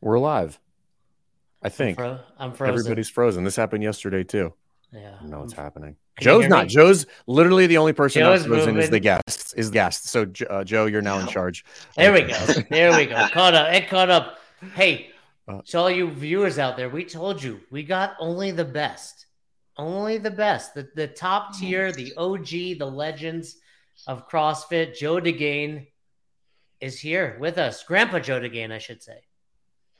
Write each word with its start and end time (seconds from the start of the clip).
We're 0.00 0.18
live. 0.18 0.58
I 1.62 1.68
think. 1.70 1.98
I'm, 1.98 2.04
fro- 2.16 2.20
I'm 2.38 2.52
frozen. 2.52 2.74
Everybody's 2.78 3.08
frozen. 3.08 3.44
This 3.44 3.56
happened 3.56 3.82
yesterday 3.82 4.22
too. 4.24 4.54
yeah. 4.92 5.16
I 5.20 5.26
know 5.26 5.40
what's 5.40 5.52
happening. 5.52 5.96
Can 6.16 6.24
you 6.26 6.32
Joe's 6.32 6.42
hear 6.42 6.48
not. 6.50 6.64
me? 6.66 6.68
Joe's 6.70 7.06
literally 7.26 7.66
the 7.66 7.78
only 7.78 7.92
person 7.92 8.20
Joe's 8.20 8.40
not 8.42 8.48
frozen 8.48 8.70
is 8.70 8.74
moving. 8.86 8.90
the 8.92 9.00
guest. 9.00 9.54
Is 9.56 9.70
guest. 9.70 10.06
So 10.06 10.24
Jo- 10.24 10.46
uh, 10.46 10.64
Joe, 10.64 10.86
you're 10.86 11.02
now 11.02 11.18
in 11.18 11.26
charge. 11.26 11.64
There 11.96 12.12
we 12.12 12.22
go. 12.32 12.36
There 12.70 12.96
we 12.96 13.06
go. 13.06 13.28
Caught 13.28 13.54
up. 13.54 13.72
It 13.74 13.88
caught 13.88 14.10
up. 14.10 14.38
Hey, 14.74 15.10
Uh, 15.48 15.62
to 15.66 15.78
all 15.78 15.90
you 15.90 16.10
viewers 16.10 16.58
out 16.58 16.76
there, 16.76 16.88
we 16.90 17.04
told 17.04 17.42
you 17.42 17.60
we 17.70 17.82
got 17.82 18.14
only 18.20 18.50
the 18.50 18.64
best. 18.64 19.26
Only 19.76 20.18
the 20.18 20.30
best. 20.30 20.74
The, 20.74 20.88
the 20.96 21.06
top 21.08 21.56
tier, 21.56 21.92
the 21.92 22.12
OG, 22.16 22.78
the 22.78 22.90
legends 22.92 23.56
of 24.08 24.28
CrossFit. 24.28 24.96
Joe 24.96 25.16
DeGain 25.20 25.86
is 26.80 26.98
here 27.00 27.36
with 27.40 27.58
us. 27.58 27.84
Grandpa 27.84 28.18
Joe 28.18 28.40
DeGain, 28.40 28.72
I 28.72 28.78
should 28.78 29.02
say. 29.02 29.20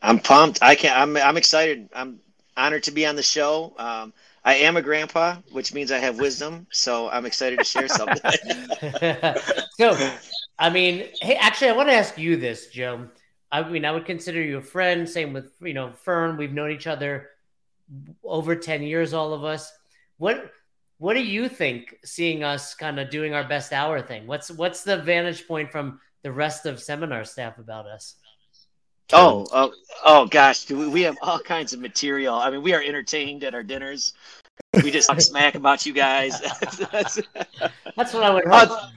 I'm 0.02 0.18
pumped. 0.20 0.62
I 0.62 0.74
can't. 0.74 0.96
I'm 0.96 1.16
I'm 1.16 1.36
excited. 1.36 1.88
I'm 1.94 2.20
honored 2.56 2.84
to 2.84 2.90
be 2.90 3.06
on 3.06 3.16
the 3.16 3.22
show. 3.22 3.74
Um, 3.78 4.12
I 4.44 4.54
am 4.56 4.76
a 4.76 4.82
grandpa, 4.82 5.36
which 5.50 5.74
means 5.74 5.92
I 5.92 5.98
have 5.98 6.18
wisdom. 6.18 6.66
So 6.70 7.08
I'm 7.10 7.26
excited 7.26 7.58
to 7.58 7.64
share 7.64 7.88
something. 7.88 8.18
so, 9.76 10.10
I 10.58 10.70
mean, 10.70 11.08
hey, 11.20 11.36
actually, 11.36 11.70
I 11.70 11.76
want 11.76 11.88
to 11.88 11.94
ask 11.94 12.16
you 12.16 12.36
this, 12.36 12.68
Joe. 12.68 13.08
I 13.50 13.68
mean, 13.68 13.84
I 13.84 13.90
would 13.90 14.04
consider 14.04 14.42
you 14.42 14.58
a 14.58 14.62
friend. 14.62 15.08
Same 15.08 15.32
with 15.32 15.52
you 15.60 15.74
know 15.74 15.92
Fern. 15.92 16.36
We've 16.36 16.52
known 16.52 16.70
each 16.70 16.86
other 16.86 17.30
over 18.22 18.54
ten 18.54 18.82
years, 18.82 19.14
all 19.14 19.32
of 19.32 19.44
us. 19.44 19.72
What 20.18 20.52
What 20.98 21.14
do 21.14 21.22
you 21.22 21.48
think? 21.48 21.96
Seeing 22.04 22.44
us 22.44 22.74
kind 22.74 23.00
of 23.00 23.10
doing 23.10 23.34
our 23.34 23.46
best 23.48 23.72
hour 23.72 24.00
thing. 24.00 24.26
What's 24.26 24.50
What's 24.50 24.84
the 24.84 24.98
vantage 24.98 25.48
point 25.48 25.72
from 25.72 26.00
the 26.22 26.32
rest 26.32 26.66
of 26.66 26.80
seminar 26.80 27.24
staff 27.24 27.58
about 27.58 27.86
us? 27.86 28.16
Oh, 29.12 29.46
oh, 29.52 29.72
oh 30.04 30.26
gosh, 30.26 30.64
do 30.64 30.78
we, 30.78 30.88
we 30.88 31.02
have 31.02 31.16
all 31.22 31.38
kinds 31.38 31.72
of 31.72 31.80
material. 31.80 32.34
I 32.34 32.50
mean, 32.50 32.62
we 32.62 32.74
are 32.74 32.82
entertained 32.82 33.44
at 33.44 33.54
our 33.54 33.62
dinners. 33.62 34.12
We 34.82 34.90
just 34.90 35.08
talk 35.08 35.20
smack 35.20 35.54
about 35.54 35.86
you 35.86 35.92
guys. 35.92 36.40
That's- 36.40 37.20
That's 37.96 38.12
what 38.14 38.22
I 38.22 38.30
would 38.34 38.46
Uh, 38.46 38.90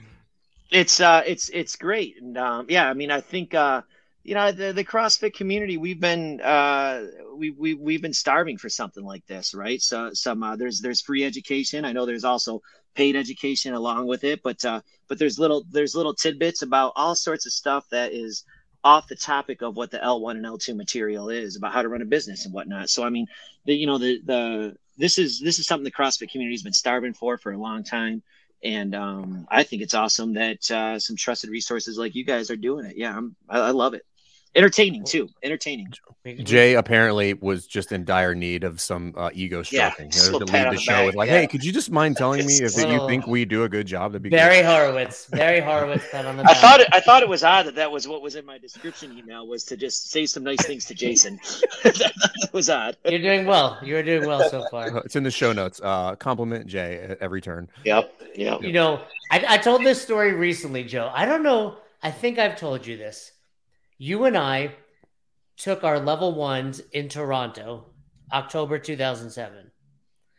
it's 0.72 1.00
uh 1.00 1.22
it's 1.26 1.50
it's 1.50 1.76
great 1.76 2.20
and 2.20 2.38
um 2.38 2.66
yeah 2.68 2.88
i 2.88 2.94
mean 2.94 3.10
i 3.10 3.20
think 3.20 3.54
uh 3.54 3.82
you 4.24 4.34
know 4.34 4.50
the, 4.50 4.72
the 4.72 4.84
crossfit 4.84 5.34
community 5.34 5.76
we've 5.76 6.00
been 6.00 6.40
uh 6.40 7.04
we, 7.36 7.50
we 7.50 7.74
we've 7.74 8.00
been 8.02 8.12
starving 8.12 8.56
for 8.56 8.70
something 8.70 9.04
like 9.04 9.24
this 9.26 9.54
right 9.54 9.82
so 9.82 10.10
some 10.14 10.42
uh, 10.42 10.56
there's 10.56 10.80
there's 10.80 11.02
free 11.02 11.24
education 11.24 11.84
i 11.84 11.92
know 11.92 12.06
there's 12.06 12.24
also 12.24 12.62
paid 12.94 13.16
education 13.16 13.74
along 13.74 14.06
with 14.06 14.24
it 14.24 14.42
but 14.42 14.64
uh 14.64 14.80
but 15.08 15.18
there's 15.18 15.38
little 15.38 15.64
there's 15.70 15.94
little 15.94 16.14
tidbits 16.14 16.62
about 16.62 16.92
all 16.96 17.14
sorts 17.14 17.44
of 17.44 17.52
stuff 17.52 17.86
that 17.90 18.12
is 18.12 18.44
off 18.84 19.08
the 19.08 19.16
topic 19.16 19.62
of 19.62 19.76
what 19.76 19.90
the 19.90 19.98
l1 19.98 20.32
and 20.32 20.44
l2 20.44 20.74
material 20.76 21.28
is 21.28 21.56
about 21.56 21.72
how 21.72 21.82
to 21.82 21.88
run 21.88 22.02
a 22.02 22.06
business 22.06 22.44
and 22.44 22.54
whatnot 22.54 22.90
so 22.90 23.04
i 23.04 23.10
mean 23.10 23.26
the 23.66 23.74
you 23.74 23.86
know 23.86 23.98
the 23.98 24.20
the 24.24 24.76
this 24.98 25.18
is 25.18 25.40
this 25.40 25.58
is 25.58 25.66
something 25.66 25.84
the 25.84 25.90
crossfit 25.90 26.30
community 26.30 26.54
has 26.54 26.62
been 26.62 26.72
starving 26.72 27.14
for 27.14 27.38
for 27.38 27.52
a 27.52 27.58
long 27.58 27.84
time 27.84 28.22
and 28.62 28.94
um, 28.94 29.46
I 29.50 29.64
think 29.64 29.82
it's 29.82 29.94
awesome 29.94 30.34
that 30.34 30.70
uh, 30.70 30.98
some 30.98 31.16
trusted 31.16 31.50
resources 31.50 31.98
like 31.98 32.14
you 32.14 32.24
guys 32.24 32.50
are 32.50 32.56
doing 32.56 32.86
it. 32.86 32.96
Yeah, 32.96 33.16
I'm, 33.16 33.34
I, 33.48 33.58
I 33.58 33.70
love 33.70 33.94
it. 33.94 34.06
Entertaining 34.54 35.04
too. 35.04 35.28
Entertaining. 35.42 35.88
Jay 36.44 36.74
apparently 36.74 37.34
was 37.34 37.66
just 37.66 37.90
in 37.90 38.04
dire 38.04 38.34
need 38.34 38.62
of 38.64 38.80
some 38.80 39.12
uh, 39.16 39.30
ego 39.32 39.62
Yeah, 39.70 39.90
stroking. 39.90 40.10
just 40.12 40.24
a 40.26 40.30
to 40.30 40.32
little 40.38 40.54
leave 40.54 40.64
the 40.66 40.70
the 40.72 40.76
show 40.78 40.92
back, 40.92 41.06
with 41.06 41.14
like, 41.16 41.28
yeah. 41.28 41.40
"Hey, 41.40 41.46
could 41.48 41.64
you 41.64 41.72
just 41.72 41.90
mind 41.90 42.16
telling 42.16 42.46
me 42.46 42.54
if 42.56 42.76
It's- 42.78 42.84
you 42.84 43.06
think 43.08 43.26
we 43.26 43.44
do 43.44 43.64
a 43.64 43.68
good 43.68 43.86
job?" 43.86 44.12
That'd 44.12 44.22
be 44.22 44.28
Barry 44.30 44.56
great. 44.60 44.64
Horowitz. 44.66 45.26
Barry 45.26 45.60
Horowitz. 45.60 46.04
Pat 46.12 46.26
on 46.26 46.36
the 46.36 46.44
I 46.48 46.54
thought 46.54 46.80
it, 46.80 46.88
I 46.92 47.00
thought 47.00 47.22
it 47.22 47.28
was 47.28 47.42
odd 47.42 47.66
that 47.66 47.74
that 47.76 47.90
was 47.90 48.06
what 48.06 48.20
was 48.22 48.36
in 48.36 48.44
my 48.46 48.58
description 48.58 49.16
email 49.18 49.46
was 49.46 49.64
to 49.64 49.76
just 49.76 50.10
say 50.10 50.26
some 50.26 50.44
nice 50.44 50.64
things 50.64 50.84
to 50.84 50.94
Jason. 50.94 51.40
that 51.82 52.12
was 52.52 52.68
odd. 52.70 52.96
You're 53.06 53.20
doing 53.22 53.46
well. 53.46 53.78
You're 53.82 54.02
doing 54.02 54.26
well 54.28 54.48
so 54.48 54.64
far. 54.70 54.96
It's 55.04 55.16
in 55.16 55.24
the 55.24 55.30
show 55.30 55.52
notes. 55.52 55.80
Uh, 55.82 56.14
compliment 56.16 56.66
Jay 56.66 57.00
at 57.08 57.18
every 57.20 57.40
turn. 57.40 57.68
Yep. 57.84 58.12
Yep. 58.36 58.62
You 58.62 58.72
know, 58.72 59.00
I, 59.30 59.44
I 59.48 59.58
told 59.58 59.82
this 59.82 60.00
story 60.00 60.32
recently, 60.34 60.84
Joe. 60.84 61.10
I 61.12 61.24
don't 61.26 61.42
know. 61.42 61.76
I 62.02 62.10
think 62.10 62.38
I've 62.38 62.56
told 62.56 62.86
you 62.86 62.96
this. 62.96 63.32
You 64.04 64.24
and 64.24 64.36
I 64.36 64.74
took 65.56 65.84
our 65.84 66.00
level 66.00 66.34
ones 66.34 66.80
in 66.90 67.08
Toronto, 67.08 67.86
October 68.32 68.80
2007. 68.80 69.70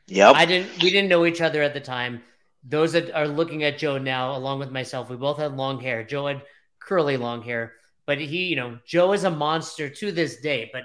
Yep. 0.07 0.35
I 0.35 0.45
didn't. 0.45 0.83
We 0.83 0.89
didn't 0.89 1.07
know 1.07 1.25
each 1.25 1.39
other 1.39 1.63
at 1.63 1.73
the 1.73 1.79
time. 1.79 2.23
Those 2.65 2.91
that 2.91 3.15
are 3.15 3.25
looking 3.25 3.63
at 3.63 3.77
Joe 3.77 3.97
now, 3.97 4.35
along 4.35 4.59
with 4.59 4.69
myself, 4.69 5.09
we 5.09 5.15
both 5.15 5.37
had 5.37 5.55
long 5.55 5.79
hair. 5.79 6.03
Joe 6.03 6.27
had 6.27 6.41
curly 6.79 7.15
long 7.15 7.41
hair, 7.41 7.71
but 8.05 8.19
he, 8.19 8.47
you 8.47 8.57
know, 8.57 8.79
Joe 8.85 9.13
is 9.13 9.23
a 9.23 9.31
monster 9.31 9.87
to 9.87 10.11
this 10.11 10.41
day. 10.41 10.69
But 10.73 10.83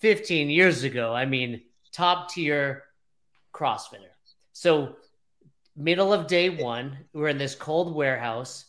15 0.00 0.50
years 0.50 0.82
ago, 0.82 1.14
I 1.14 1.24
mean, 1.24 1.62
top 1.90 2.28
tier 2.28 2.82
CrossFitter. 3.54 4.12
So, 4.52 4.96
middle 5.74 6.12
of 6.12 6.26
day 6.26 6.50
one, 6.50 6.98
we're 7.14 7.28
in 7.28 7.38
this 7.38 7.54
cold 7.54 7.94
warehouse, 7.94 8.66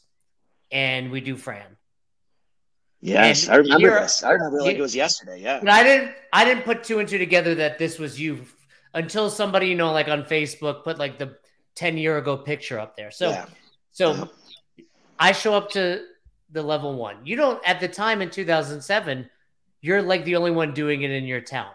and 0.71 1.11
we 1.11 1.19
do 1.19 1.35
Fran. 1.35 1.75
Yes, 3.01 3.43
and 3.45 3.53
I 3.53 3.55
remember 3.57 3.89
this. 4.01 4.23
I 4.23 4.31
remember 4.31 4.61
like 4.61 4.77
it 4.77 4.81
was 4.81 4.95
yesterday. 4.95 5.41
Yeah. 5.41 5.61
I 5.67 5.83
didn't 5.83 6.11
I 6.31 6.45
didn't 6.45 6.63
put 6.63 6.83
two 6.83 6.99
and 6.99 7.07
two 7.09 7.17
together 7.17 7.55
that 7.55 7.77
this 7.77 7.99
was 7.99 8.19
you 8.19 8.45
until 8.93 9.29
somebody, 9.29 9.67
you 9.67 9.75
know, 9.75 9.91
like 9.91 10.07
on 10.07 10.23
Facebook 10.23 10.83
put 10.83 10.99
like 10.99 11.17
the 11.17 11.37
10 11.75 11.97
year 11.97 12.17
ago 12.17 12.37
picture 12.37 12.79
up 12.79 12.95
there. 12.95 13.11
So 13.11 13.29
yeah. 13.29 13.45
so 13.91 14.29
I 15.19 15.31
show 15.31 15.53
up 15.53 15.71
to 15.71 16.05
the 16.51 16.61
level 16.61 16.95
one. 16.95 17.25
You 17.25 17.35
don't 17.35 17.61
at 17.67 17.79
the 17.79 17.87
time 17.87 18.21
in 18.21 18.29
2007, 18.29 19.29
you're 19.81 20.01
like 20.01 20.25
the 20.25 20.35
only 20.35 20.51
one 20.51 20.73
doing 20.73 21.01
it 21.01 21.11
in 21.11 21.25
your 21.25 21.41
town. 21.41 21.71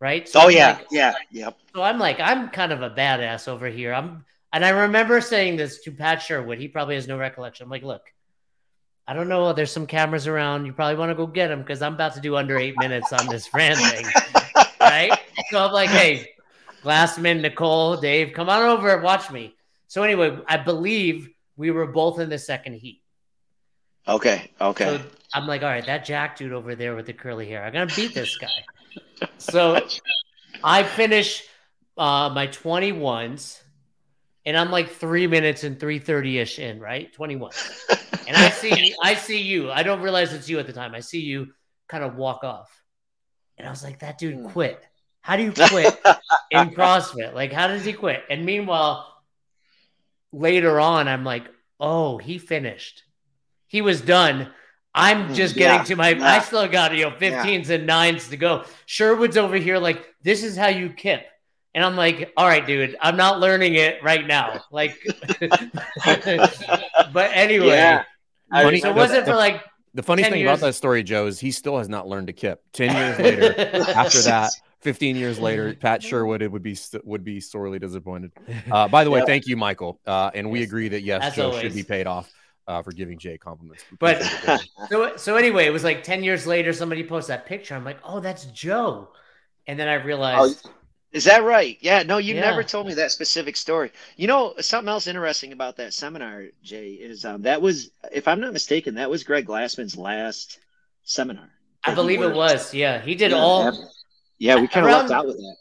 Right? 0.00 0.28
So 0.28 0.40
Oh 0.40 0.44
I'm 0.48 0.50
yeah. 0.52 0.72
like- 0.72 0.86
yeah. 0.90 1.14
Yep. 1.32 1.58
so 1.74 1.82
I'm 1.82 1.98
like, 1.98 2.20
I'm 2.20 2.50
kind 2.50 2.72
of 2.72 2.82
a 2.82 2.90
badass 2.90 3.48
over 3.48 3.68
here. 3.68 3.92
I'm 3.92 4.24
and 4.52 4.64
I 4.64 4.70
remember 4.70 5.20
saying 5.20 5.56
this 5.56 5.80
to 5.82 5.92
Pat 5.92 6.22
Sherwood. 6.22 6.58
He 6.58 6.68
probably 6.68 6.94
has 6.94 7.06
no 7.06 7.18
recollection. 7.18 7.64
I'm 7.64 7.70
like, 7.70 7.82
look, 7.82 8.02
I 9.08 9.14
don't 9.14 9.28
know. 9.28 9.54
There's 9.54 9.72
some 9.72 9.86
cameras 9.86 10.26
around. 10.26 10.66
You 10.66 10.74
probably 10.74 10.96
want 10.96 11.10
to 11.10 11.14
go 11.14 11.26
get 11.26 11.48
them 11.48 11.60
because 11.60 11.80
I'm 11.80 11.94
about 11.94 12.14
to 12.14 12.20
do 12.20 12.36
under 12.36 12.58
eight 12.58 12.74
minutes 12.78 13.10
on 13.10 13.26
this 13.26 13.46
Fran 13.46 13.74
thing. 13.76 14.04
right? 14.80 15.18
So 15.50 15.64
I'm 15.64 15.72
like, 15.72 15.88
hey, 15.88 16.28
Glassman, 16.84 17.40
Nicole, 17.40 17.96
Dave, 17.96 18.34
come 18.34 18.50
on 18.50 18.62
over, 18.62 18.92
and 18.92 19.02
watch 19.02 19.30
me. 19.30 19.54
So 19.86 20.02
anyway, 20.02 20.38
I 20.46 20.58
believe 20.58 21.30
we 21.56 21.70
were 21.70 21.86
both 21.86 22.20
in 22.20 22.28
the 22.28 22.38
second 22.38 22.74
heat. 22.74 23.00
Okay. 24.06 24.50
Okay. 24.60 24.84
So 24.84 25.02
I'm 25.32 25.46
like, 25.46 25.62
all 25.62 25.68
right, 25.68 25.86
that 25.86 26.04
Jack 26.04 26.36
dude 26.36 26.52
over 26.52 26.74
there 26.74 26.94
with 26.94 27.06
the 27.06 27.14
curly 27.14 27.48
hair, 27.48 27.64
I'm 27.64 27.72
gonna 27.72 27.86
beat 27.96 28.12
this 28.12 28.36
guy. 28.36 29.26
so 29.38 29.80
I 30.64 30.82
finish 30.82 31.44
uh, 31.96 32.30
my 32.34 32.46
21s, 32.46 33.62
and 34.46 34.56
I'm 34.56 34.70
like 34.70 34.90
three 34.90 35.26
minutes 35.26 35.64
and 35.64 35.78
3:30 35.78 36.38
ish 36.38 36.58
in, 36.58 36.80
right? 36.80 37.12
21. 37.12 37.52
And 38.26 38.36
I 38.36 38.48
see, 38.50 38.94
I 39.02 39.14
see 39.14 39.42
you. 39.42 39.70
I 39.70 39.82
don't 39.82 40.02
realize 40.02 40.32
it's 40.32 40.48
you 40.48 40.58
at 40.58 40.66
the 40.66 40.72
time. 40.72 40.94
I 40.94 41.00
see 41.00 41.20
you 41.20 41.48
kind 41.88 42.04
of 42.04 42.16
walk 42.16 42.44
off, 42.44 42.70
and 43.58 43.66
I 43.66 43.70
was 43.70 43.82
like, 43.84 44.00
that 44.00 44.18
dude 44.18 44.36
Hmm. 44.36 44.46
quit. 44.46 44.82
How 45.22 45.36
do 45.36 45.42
you 45.44 45.52
quit 45.68 45.98
in 46.50 46.70
CrossFit? 46.70 47.34
Like, 47.34 47.52
how 47.52 47.68
does 47.68 47.84
he 47.84 47.92
quit? 47.92 48.22
And 48.30 48.44
meanwhile, 48.44 49.14
later 50.32 50.80
on, 50.80 51.08
I'm 51.08 51.24
like, 51.24 51.44
oh, 51.80 52.18
he 52.18 52.38
finished. 52.38 53.02
He 53.66 53.82
was 53.82 54.00
done. 54.00 54.52
I'm 54.94 55.34
just 55.34 55.54
Hmm, 55.54 55.60
Yeah, 55.60 55.68
getting 55.78 55.84
to 55.86 55.96
my. 55.96 56.18
I 56.22 56.40
still 56.40 56.66
got 56.68 56.94
you 56.96 57.04
know 57.04 57.10
15s 57.12 57.70
and 57.70 57.86
nines 57.86 58.28
to 58.28 58.36
go. 58.36 58.64
Sherwood's 58.86 59.36
over 59.36 59.56
here 59.56 59.78
like 59.78 60.04
this 60.22 60.42
is 60.42 60.56
how 60.56 60.68
you 60.68 60.90
kip, 60.90 61.26
and 61.74 61.84
I'm 61.84 61.96
like, 61.96 62.32
all 62.36 62.46
right, 62.46 62.66
dude, 62.66 62.96
I'm 63.00 63.16
not 63.16 63.40
learning 63.40 63.74
it 63.74 64.02
right 64.02 64.26
now. 64.26 64.64
Like, 64.70 64.98
but 67.12 67.30
anyway, 67.34 67.66
Yeah. 67.68 68.04
I 68.50 68.62
Funny- 68.64 68.80
so 68.80 68.90
it 68.90 68.96
wasn't 68.96 69.26
that. 69.26 69.30
for 69.32 69.36
like 69.36 69.62
The 69.94 70.02
funny 70.02 70.22
10 70.22 70.32
thing 70.32 70.40
years- 70.40 70.48
about 70.58 70.66
that 70.66 70.72
story, 70.74 71.02
Joe, 71.02 71.26
is 71.26 71.38
he 71.38 71.50
still 71.50 71.78
has 71.78 71.88
not 71.88 72.08
learned 72.08 72.28
to 72.28 72.32
kip. 72.32 72.62
Ten 72.72 72.94
years 72.94 73.18
later, 73.18 73.54
after 73.94 74.22
that, 74.22 74.50
fifteen 74.80 75.16
years 75.16 75.38
later, 75.38 75.74
Pat 75.74 76.02
Sherwood 76.02 76.40
it 76.42 76.50
would 76.50 76.62
be 76.62 76.76
would 77.04 77.24
be 77.24 77.40
sorely 77.40 77.78
disappointed. 77.78 78.32
Uh, 78.70 78.88
by 78.88 79.04
the 79.04 79.10
way, 79.10 79.18
Yep. 79.20 79.26
thank 79.26 79.46
you, 79.46 79.56
Michael, 79.56 80.00
uh, 80.06 80.30
and 80.34 80.50
we 80.50 80.60
Yes. 80.60 80.68
agree 80.68 80.88
that 80.88 81.02
yes, 81.02 81.22
As 81.24 81.34
Joe 81.34 81.46
always. 81.48 81.60
should 81.60 81.74
be 81.74 81.82
paid 81.82 82.06
off 82.06 82.30
uh, 82.66 82.82
for 82.82 82.92
giving 82.92 83.18
Jay 83.18 83.36
compliments. 83.36 83.84
But- 83.98 84.16
appreciate 84.22 84.54
it, 84.54 84.60
Jay. 84.60 84.68
So 84.88 85.16
so 85.16 85.36
anyway, 85.36 85.66
it 85.66 85.70
was 85.72 85.84
like 85.84 86.02
ten 86.02 86.22
years 86.24 86.46
later. 86.46 86.72
Somebody 86.72 87.04
posted 87.04 87.34
that 87.34 87.44
picture. 87.46 87.74
I'm 87.74 87.84
like, 87.84 87.98
oh, 88.04 88.20
that's 88.20 88.46
Joe. 88.46 89.10
And 89.66 89.78
then 89.78 89.88
I 89.88 89.94
realized, 89.94 90.66
Is 91.12 91.24
that 91.24 91.42
right? 91.44 91.78
Yeah. 91.80 92.02
No, 92.02 92.18
you 92.18 92.34
Yeah. 92.34 92.40
never 92.40 92.62
told 92.62 92.86
me 92.86 92.94
that 92.94 93.10
specific 93.10 93.56
story. 93.56 93.92
You 94.16 94.26
know, 94.26 94.54
something 94.60 94.88
else 94.88 95.06
interesting 95.06 95.52
about 95.52 95.76
that 95.76 95.94
seminar, 95.94 96.46
Jay, 96.62 96.92
is 96.92 97.24
um, 97.24 97.42
that 97.42 97.62
was, 97.62 97.90
if 98.12 98.28
I'm 98.28 98.40
not 98.40 98.52
mistaken, 98.52 98.94
that 98.96 99.10
was 99.10 99.24
Greg 99.24 99.46
Glassman's 99.46 99.96
last 99.96 100.58
seminar. 101.04 101.50
I 101.84 101.94
believe 101.94 102.22
it 102.22 102.34
was. 102.34 102.74
Yeah, 102.74 103.00
he 103.00 103.14
did 103.14 103.32
Yeah, 103.32 103.42
all. 103.42 103.92
Yeah, 104.38 104.56
we 104.56 104.68
kind 104.68 104.86
of 104.86 104.92
left 104.92 105.10
out 105.10 105.26
with 105.26 105.36
that. 105.36 105.56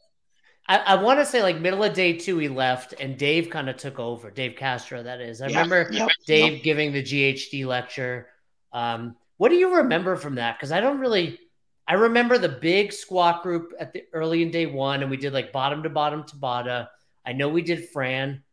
I, 0.68 0.78
I 0.78 0.96
want 1.02 1.20
to 1.20 1.26
say 1.26 1.42
like 1.42 1.60
middle 1.60 1.84
of 1.84 1.94
day 1.94 2.14
two, 2.18 2.38
he 2.40 2.50
left, 2.50 2.94
and 3.00 3.18
Dave 3.18 3.50
kind 3.50 3.70
of 3.70 3.78
took 3.78 4.00
over. 4.00 4.30
Dave 4.32 4.56
Castro, 4.58 5.04
that 5.04 5.22
is. 5.22 5.42
I 5.42 5.48
Yeah, 5.48 5.60
remember 5.62 5.90
Dave 6.26 6.64
giving 6.64 6.92
the 6.92 7.02
GHD 7.04 7.66
lecture. 7.66 8.28
Um, 8.74 9.16
what 9.38 9.50
do 9.50 9.56
you 9.56 9.78
remember 9.78 10.16
from 10.16 10.36
that? 10.36 10.58
Because 10.58 10.72
I 10.72 10.82
don't 10.82 11.00
really, 11.00 11.40
I 11.88 11.94
remember 11.94 12.38
the 12.38 12.50
big 12.50 12.92
squat 12.92 13.44
group 13.44 13.74
at 13.80 13.94
the 13.94 14.04
early 14.12 14.44
in 14.44 14.52
day 14.52 14.66
one, 14.66 15.02
and 15.02 15.10
we 15.10 15.18
did 15.18 15.32
like 15.34 15.54
bottom 15.54 15.84
to 15.84 15.90
bottom 15.90 16.24
Tabata. 16.24 16.90
I 17.26 17.34
know 17.34 17.48
we 17.48 17.62
did 17.62 17.90
Fran. 17.90 18.44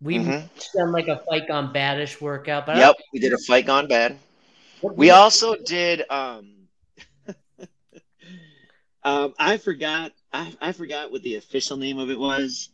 We 0.00 0.16
Mhm. 0.16 0.48
done 0.74 0.92
like 0.92 1.08
a 1.08 1.18
fight 1.28 1.46
gone 1.46 1.74
badish 1.74 2.20
workout, 2.20 2.64
but 2.64 2.76
Yep, 2.78 2.96
we 3.12 3.18
did 3.18 3.34
a 3.34 3.38
fight 3.38 3.66
gone 3.66 3.86
bad. 3.86 4.18
We 4.96 5.10
also 5.10 5.56
did. 5.56 6.10
Um, 6.10 6.68
um, 9.04 9.34
I 9.38 9.58
forgot. 9.58 10.12
I, 10.32 10.56
I 10.60 10.72
forgot 10.72 11.10
what 11.10 11.22
the 11.22 11.34
official 11.34 11.76
name 11.76 11.98
of 11.98 12.08
it 12.08 12.18
was. 12.18 12.70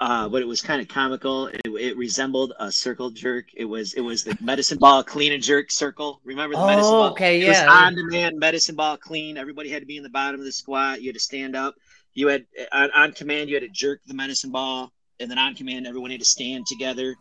Uh, 0.00 0.28
but 0.28 0.42
it 0.42 0.48
was 0.48 0.60
kind 0.60 0.82
of 0.82 0.88
comical. 0.88 1.46
It, 1.46 1.60
it 1.66 1.96
resembled 1.96 2.52
a 2.58 2.70
circle 2.72 3.10
jerk. 3.10 3.46
It 3.54 3.64
was 3.64 3.94
it 3.94 4.00
was 4.00 4.24
the 4.24 4.36
medicine 4.40 4.78
ball 4.78 5.04
clean 5.04 5.32
and 5.32 5.42
jerk 5.42 5.70
circle. 5.70 6.20
Remember 6.24 6.56
the 6.56 6.66
medicine 6.66 6.92
Oh, 6.94 6.98
ball? 7.02 7.10
okay, 7.12 7.40
It 7.40 7.48
was 7.48 7.56
yeah. 7.56 7.70
on 7.70 7.94
demand 7.94 8.38
medicine 8.38 8.74
ball 8.74 8.96
clean. 8.96 9.38
Everybody 9.38 9.70
had 9.70 9.80
to 9.82 9.86
be 9.86 9.96
in 9.96 10.02
the 10.02 10.10
bottom 10.10 10.40
of 10.40 10.44
the 10.46 10.52
squat. 10.52 11.00
You 11.00 11.08
had 11.08 11.14
to 11.14 11.20
stand 11.20 11.54
up. 11.54 11.76
You 12.12 12.26
had 12.28 12.44
on, 12.72 12.90
on 12.90 13.12
command. 13.12 13.48
You 13.48 13.54
had 13.56 13.62
to 13.62 13.68
jerk 13.68 14.00
the 14.06 14.14
medicine 14.14 14.50
ball, 14.50 14.92
and 15.20 15.30
then 15.30 15.38
on 15.38 15.54
command, 15.54 15.86
everyone 15.86 16.10
had 16.10 16.20
to 16.20 16.26
stand 16.26 16.66
together. 16.66 17.14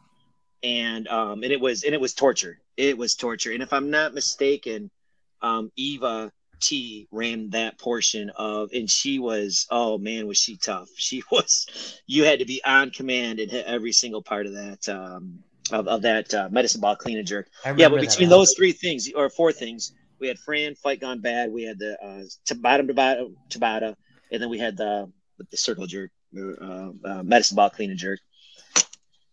And 0.64 1.08
um, 1.10 1.44
and 1.44 1.52
it 1.52 1.62
was 1.62 1.84
and 1.84 1.94
it 1.94 2.02
was 2.02 2.14
torture. 2.14 2.60
It 2.76 2.98
was 2.98 3.14
torture. 3.16 3.52
And 3.52 3.62
if 3.62 3.72
I'm 3.72 3.92
not 3.92 4.14
mistaken, 4.16 4.90
um, 5.44 5.72
Eva 5.76 6.32
T 6.60 7.08
ran 7.12 7.50
that 7.52 7.78
portion 7.78 8.30
of, 8.38 8.70
and 8.74 8.90
she 8.90 9.20
was 9.20 9.68
oh 9.70 9.98
man, 9.98 10.28
was 10.28 10.38
she 10.38 10.58
tough? 10.58 10.90
She 10.98 11.24
was. 11.32 11.66
You 12.08 12.24
had 12.24 12.40
to 12.40 12.46
be 12.46 12.62
on 12.66 12.92
command 12.92 13.40
and 13.40 13.52
hit 13.52 13.66
every 13.66 13.92
single 13.92 14.22
part 14.22 14.46
of 14.46 14.54
that 14.54 14.88
um, 14.90 15.40
of, 15.72 15.88
of 15.88 16.02
that 16.04 16.34
uh, 16.34 16.50
medicine 16.52 16.82
ball 16.82 16.96
clean 16.96 17.18
and 17.18 17.28
jerk. 17.28 17.48
Yeah, 17.66 17.90
but 17.90 18.02
between 18.02 18.30
those 18.30 18.54
three 18.56 18.72
things 18.74 19.10
or 19.16 19.30
four 19.30 19.52
things, 19.52 19.94
we 20.20 20.28
had 20.28 20.40
Fran 20.40 20.76
fight 20.76 21.00
gone 21.02 21.20
bad. 21.20 21.52
We 21.52 21.64
had 21.64 21.80
the 21.80 21.98
uh, 22.04 22.24
to 22.46 22.56
bottom 22.56 22.88
to 22.88 22.94
bottom 22.94 23.36
Tabata, 23.50 23.96
and 24.32 24.42
then 24.42 24.50
we 24.50 24.60
had 24.60 24.78
the 24.78 25.12
the 25.52 25.58
circle 25.58 25.88
jerk, 25.88 26.12
uh, 26.38 26.92
uh, 27.04 27.24
medicine 27.24 27.56
ball 27.56 27.70
clean 27.70 27.90
and 27.90 28.00
jerk. 28.00 28.20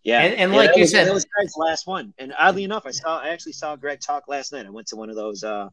Yeah, 0.03 0.23
And- 0.23 0.35
and 0.35 0.53
Yeah, 0.53 0.57
like 0.59 0.77
you 0.77 0.83
was, 0.83 0.91
said- 0.93 1.07
that 1.07 1.13
was 1.15 1.27
Greg's 1.27 1.57
last 1.57 1.87
one. 1.87 2.15
And 2.19 2.33
oddly 2.39 2.65
enough, 2.65 2.87
I 2.87 2.91
saw 2.91 3.21
I 3.21 3.29
actually 3.29 3.53
saw 3.53 3.77
Greg 3.77 4.01
talk 4.01 4.25
last 4.29 4.53
night. 4.53 4.65
I 4.67 4.71
went 4.71 4.87
to 4.89 4.97
one 4.97 5.11
of 5.11 5.17
those 5.17 5.45
uh, 5.45 5.69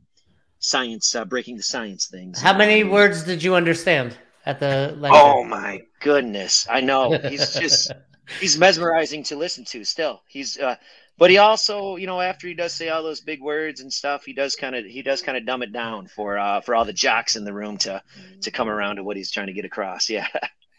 science 0.60 1.16
uh, 1.16 1.26
breaking 1.26 1.58
the 1.58 1.64
science 1.64 2.08
things. 2.08 2.42
How 2.42 2.58
many 2.58 2.84
words 2.84 3.24
did 3.24 3.44
you 3.44 3.56
understand 3.56 4.18
at 4.46 4.60
the 4.60 4.96
lecture? 4.98 5.20
Oh 5.20 5.44
my 5.44 5.82
goodness! 6.00 6.68
I 6.70 6.82
know 6.82 7.18
he's 7.18 7.54
just 7.60 7.92
he's 8.40 8.58
mesmerizing 8.58 9.24
to 9.24 9.36
listen 9.36 9.66
to. 9.66 9.84
Still, 9.84 10.22
he's 10.28 10.58
uh, 10.58 10.76
but 11.18 11.32
he 11.32 11.38
also, 11.38 11.96
you 11.96 12.06
know, 12.06 12.22
after 12.22 12.48
he 12.48 12.54
does 12.54 12.74
say 12.74 12.90
all 12.90 13.02
those 13.02 13.22
big 13.22 13.42
words 13.42 13.82
and 13.82 13.92
stuff, 13.92 14.24
he 14.24 14.34
does 14.34 14.56
kind 14.56 14.76
of 14.76 14.86
he 14.86 15.02
does 15.02 15.22
kind 15.22 15.38
of 15.38 15.46
dumb 15.46 15.64
it 15.64 15.74
down 15.74 16.08
for 16.08 16.38
uh 16.38 16.62
for 16.62 16.76
all 16.76 16.86
the 16.86 16.94
jocks 16.94 17.36
in 17.36 17.44
the 17.44 17.54
room 17.54 17.78
to 17.80 18.02
to 18.42 18.52
come 18.52 18.70
around 18.70 18.98
to 18.98 19.04
what 19.04 19.18
he's 19.18 19.32
trying 19.32 19.48
to 19.48 19.54
get 19.54 19.66
across. 19.66 20.10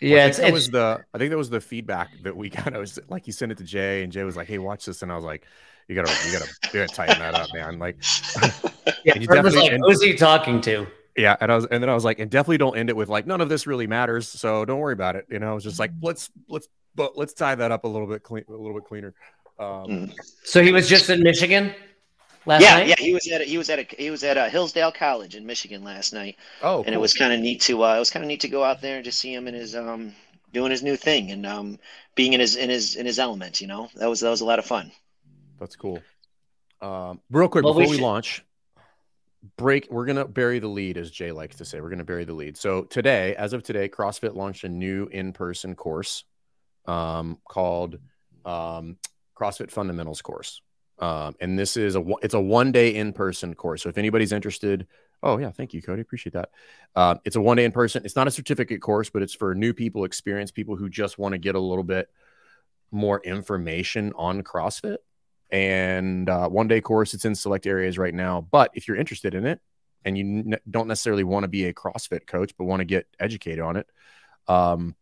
Yeah, 0.01 0.11
yeah, 0.11 0.25
I 0.25 0.27
it's, 0.29 0.39
that 0.39 0.47
it's 0.47 0.53
was 0.53 0.71
the 0.71 1.05
I 1.13 1.19
think 1.19 1.31
that 1.31 1.37
was 1.37 1.51
the 1.51 1.61
feedback 1.61 2.11
that 2.23 2.37
we 2.37 2.51
got. 2.51 2.73
I 2.75 2.79
was 2.79 3.01
like, 3.09 3.25
he 3.27 3.33
sent 3.33 3.51
it 3.51 3.59
to 3.59 3.65
Jay, 3.65 4.05
and 4.05 4.13
Jay 4.13 4.23
was 4.23 4.37
like, 4.37 4.47
"Hey, 4.47 4.59
watch 4.59 4.85
this," 4.85 5.03
and 5.03 5.11
I 5.11 5.17
was 5.17 5.25
like, 5.25 5.45
"You 5.89 5.95
gotta, 5.95 6.13
you 6.27 6.33
gotta, 6.39 6.51
you 6.73 6.81
gotta 6.81 6.95
tighten 6.95 7.19
that 7.19 7.35
up, 7.35 7.49
man." 7.53 7.79
Like, 7.79 7.97
yeah, 9.05 9.15
you 9.19 9.21
was 9.21 9.27
definitely- 9.29 9.61
like, 9.61 9.73
and- 9.73 9.83
who's 9.85 10.03
he 10.03 10.15
talking 10.15 10.61
to? 10.63 10.87
yeah, 11.17 11.37
and 11.41 11.51
I 11.51 11.57
was, 11.57 11.67
and 11.67 11.83
then 11.83 11.91
I 11.91 11.95
was 11.95 12.05
like, 12.05 12.21
and 12.21 12.31
definitely 12.31 12.59
don't 12.59 12.77
end 12.79 12.91
it 12.91 12.97
with 12.97 13.09
like, 13.09 13.27
none 13.27 13.41
of 13.41 13.49
this 13.49 13.67
really 13.67 13.87
matters, 13.89 14.29
so 14.29 14.65
don't 14.65 14.79
worry 14.79 14.93
about 14.93 15.17
it. 15.17 15.27
You 15.29 15.41
know, 15.41 15.51
I 15.51 15.55
was 15.55 15.65
just 15.65 15.81
like, 15.81 15.91
let's, 16.01 16.31
let's, 16.49 16.69
but 16.95 17.17
let's 17.19 17.33
tie 17.33 17.57
that 17.57 17.73
up 17.73 17.83
a 17.85 17.89
little 17.89 18.07
bit 18.07 18.23
clean, 18.23 18.45
a 18.49 18.53
little 18.53 18.75
bit 18.75 18.85
cleaner. 18.85 19.15
Um, 19.59 19.67
Mm. 19.89 20.15
So 20.45 20.63
he 20.63 20.71
was 20.71 20.89
just 20.89 21.11
in 21.11 21.21
Michigan 21.23 21.75
last 22.47 22.63
yeah, 22.63 22.75
night. 22.77 22.87
yeah. 22.89 22.95
He 22.99 23.13
was 23.13 23.27
at 23.33 23.41
a, 23.41 23.45
he 23.45 23.59
was 23.59 23.69
at 23.71 23.81
a, 23.81 23.83
he 23.99 24.11
was 24.11 24.23
at 24.23 24.37
a 24.37 24.49
Hillsdale 24.49 24.93
College 24.93 25.35
in 25.35 25.45
Michigan 25.45 25.83
last 25.83 26.13
night, 26.13 26.37
oh, 26.63 26.85
and 26.85 26.95
it 26.95 26.99
was 26.99 27.13
kind 27.15 27.33
of 27.33 27.41
neat 27.41 27.61
to 27.63 27.83
uh, 27.83 27.97
it 27.97 27.99
was 27.99 28.11
kind 28.11 28.23
of 28.25 28.29
neat 28.29 28.41
to 28.43 28.49
go 28.49 28.63
out 28.63 28.81
there 28.81 28.97
and 28.97 29.05
just 29.05 29.19
see 29.19 29.35
him 29.35 29.49
in 29.49 29.55
his 29.55 29.75
um 29.75 30.13
doing 30.53 30.71
his 30.71 30.85
new 30.85 30.95
thing 30.97 31.33
and 31.33 31.45
um 31.45 31.79
being 32.15 32.33
in 32.35 32.39
his 32.41 32.55
in 32.55 32.71
his 32.71 32.95
in 32.95 33.05
his 33.07 33.19
element. 33.19 33.61
You 33.61 33.67
know, 33.67 33.89
that 33.97 34.07
was 34.09 34.21
that 34.21 34.31
was 34.31 34.41
a 34.43 34.45
lot 34.47 34.61
of 34.61 34.65
fun. 34.67 34.93
That's 35.59 35.77
cool. 35.77 36.01
Um, 36.81 37.21
real 37.31 37.49
quick 37.49 37.65
Well, 37.65 37.75
before 37.75 37.91
we, 37.91 37.97
should- 37.97 38.03
launch, 38.03 38.45
break. 39.57 39.89
We're 39.91 40.07
gonna 40.07 40.27
bury 40.27 40.59
the 40.59 40.69
lead, 40.69 40.97
as 40.97 41.11
Jay 41.11 41.33
likes 41.33 41.57
to 41.57 41.65
say. 41.65 41.81
We're 41.81 41.91
gonna 41.91 42.05
bury 42.05 42.25
the 42.25 42.35
lead. 42.35 42.57
So 42.57 42.83
today, 42.83 43.35
as 43.37 43.53
of 43.53 43.63
today, 43.63 43.89
CrossFit 43.89 44.35
launched 44.35 44.65
a 44.65 44.69
new 44.69 45.09
in-person 45.11 45.75
course 45.75 46.25
um, 46.87 47.39
called 47.49 47.99
um, 48.45 48.97
CrossFit 49.37 49.71
Fundamentals 49.71 50.23
course, 50.23 50.63
um, 50.99 51.35
and 51.41 51.59
this 51.59 51.77
is 51.77 51.97
a 51.97 52.05
it's 52.23 52.35
a 52.35 52.41
one-day 52.41 52.95
in-person 52.95 53.55
course. 53.55 53.83
So 53.83 53.89
if 53.89 53.99
anybody's 53.99 54.33
interested, 54.33 54.87
oh 55.23 55.39
yeah, 55.39 55.51
thank 55.51 55.75
you, 55.75 55.83
Cody, 55.83 56.03
appreciate 56.03 56.33
that. 56.33 56.51
Uh, 56.95 57.17
it's 57.25 57.37
a 57.37 57.41
one-day 57.41 57.65
in-person. 57.65 58.05
It's 58.05 58.17
not 58.17 58.29
a 58.29 58.33
certificate 58.33 58.81
course, 58.81 59.11
but 59.11 59.23
it's 59.23 59.35
for 59.35 59.55
new 59.55 59.73
people, 59.75 60.05
experienced 60.05 60.55
people 60.55 60.77
who 60.77 60.89
just 60.89 61.19
want 61.19 61.33
to 61.33 61.39
get 61.39 61.55
a 61.55 61.61
little 61.61 61.85
bit 61.85 62.09
more 62.91 63.21
information 63.23 64.13
on 64.17 64.43
CrossFit 64.43 64.97
and 65.51 66.29
uh, 66.29 66.49
one 66.49 66.69
day 66.69 66.81
course. 66.81 67.15
It's 67.15 67.25
in 67.25 67.35
select 67.35 67.67
areas 67.67 67.99
right 67.99 68.15
now. 68.15 68.47
But 68.51 68.71
if 68.75 68.89
you're 68.89 68.97
interested 68.97 69.35
in 69.35 69.47
it 69.47 69.61
and 70.05 70.17
you 70.17 70.57
don't 70.71 70.89
necessarily 70.89 71.25
want 71.25 71.45
to 71.45 71.49
be 71.49 71.65
a 71.67 71.75
CrossFit 71.75 72.27
coach, 72.27 72.53
but 72.57 72.65
want 72.65 72.81
to 72.81 72.85
get 72.85 73.07
educated 73.19 73.61
on 73.61 73.77
it, 73.77 73.87
um, 74.47 74.95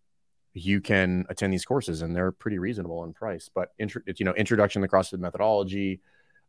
you 0.55 0.81
can 0.81 1.27
attend 1.29 1.53
these 1.53 1.65
courses 1.65 2.03
and 2.03 2.17
they're 2.17 2.33
pretty 2.33 2.59
reasonable 2.59 3.05
in 3.05 3.13
price. 3.13 3.51
But 3.53 3.73
intro- 3.79 4.03
you 4.07 4.25
know, 4.25 4.33
introduction 4.33 4.83
to 4.83 4.89
CrossFit 4.89 5.19
methodology, 5.19 6.01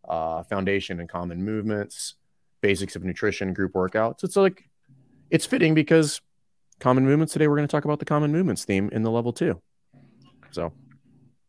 uh, 0.08 0.44
foundation 0.44 1.00
and 1.00 1.10
common 1.10 1.44
movements, 1.44 2.16
basics 2.62 2.96
of 2.96 3.04
nutrition, 3.04 3.54
group 3.54 3.74
workouts. 3.74 4.24
It's 4.24 4.36
like 4.36 4.70
it's 5.30 5.46
fitting 5.46 5.74
because 5.74 6.22
common 6.80 7.06
movements 7.06 7.34
today. 7.34 7.48
We're 7.48 7.58
going 7.58 7.68
to 7.68 7.72
talk 7.72 7.86
about 7.86 8.00
the 8.00 8.06
common 8.06 8.32
movements 8.32 8.64
theme 8.64 8.90
in 8.92 9.04
the 9.04 9.12
level 9.12 9.34
two. 9.34 9.62
So 10.52 10.72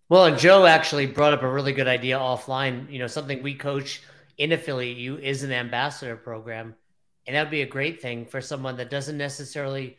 Well, 0.08 0.24
and 0.24 0.38
Joe 0.38 0.64
actually 0.64 1.06
brought 1.06 1.34
up 1.34 1.42
a 1.42 1.50
really 1.50 1.72
good 1.72 1.88
idea 1.88 2.18
offline. 2.18 2.90
You 2.90 2.98
know, 2.98 3.06
something 3.06 3.42
we 3.42 3.54
coach 3.54 4.02
in 4.38 4.52
affiliate 4.52 4.96
you 4.96 5.18
is 5.18 5.42
an 5.42 5.52
ambassador 5.52 6.16
program, 6.16 6.74
and 7.26 7.36
that 7.36 7.42
would 7.42 7.50
be 7.50 7.62
a 7.62 7.66
great 7.66 8.00
thing 8.00 8.24
for 8.24 8.40
someone 8.40 8.76
that 8.78 8.88
doesn't 8.88 9.18
necessarily, 9.18 9.98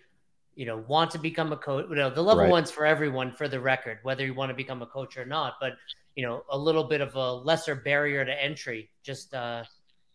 you 0.55 0.65
know, 0.65 0.77
want 0.87 1.11
to 1.11 1.19
become 1.19 1.53
a 1.53 1.57
coach. 1.57 1.85
You 1.89 1.95
know, 1.95 2.09
the 2.09 2.23
level 2.23 2.43
Right. 2.43 2.51
one's 2.51 2.71
for 2.71 2.85
everyone, 2.87 3.31
for 3.33 3.47
the 3.47 3.59
record, 3.59 3.99
whether 4.01 4.25
you 4.25 4.33
want 4.33 4.49
to 4.49 4.55
become 4.55 4.81
a 4.81 4.87
coach 4.87 5.15
or 5.15 5.25
not. 5.25 5.55
But 5.61 5.73
you 6.15 6.25
know, 6.25 6.43
a 6.49 6.57
little 6.57 6.83
bit 6.83 7.01
of 7.01 7.15
a 7.15 7.33
lesser 7.33 7.75
barrier 7.75 8.25
to 8.25 8.43
entry. 8.43 8.89
Just 9.03 9.33
uh, 9.35 9.63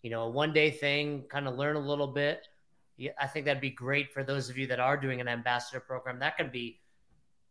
you 0.02 0.10
know, 0.10 0.22
a 0.24 0.30
one 0.30 0.52
day 0.52 0.70
thing, 0.72 1.22
kind 1.30 1.46
of 1.46 1.54
learn 1.54 1.76
a 1.76 1.80
little 1.80 2.08
bit. 2.08 2.48
Yeah, 2.96 3.12
I 3.20 3.28
think 3.28 3.46
that'd 3.46 3.60
be 3.60 3.70
great 3.70 4.12
for 4.12 4.24
those 4.24 4.50
of 4.50 4.58
you 4.58 4.66
that 4.66 4.80
are 4.80 4.96
doing 4.96 5.20
an 5.20 5.28
ambassador 5.28 5.80
program. 5.80 6.18
That 6.18 6.36
could 6.36 6.50
be 6.50 6.80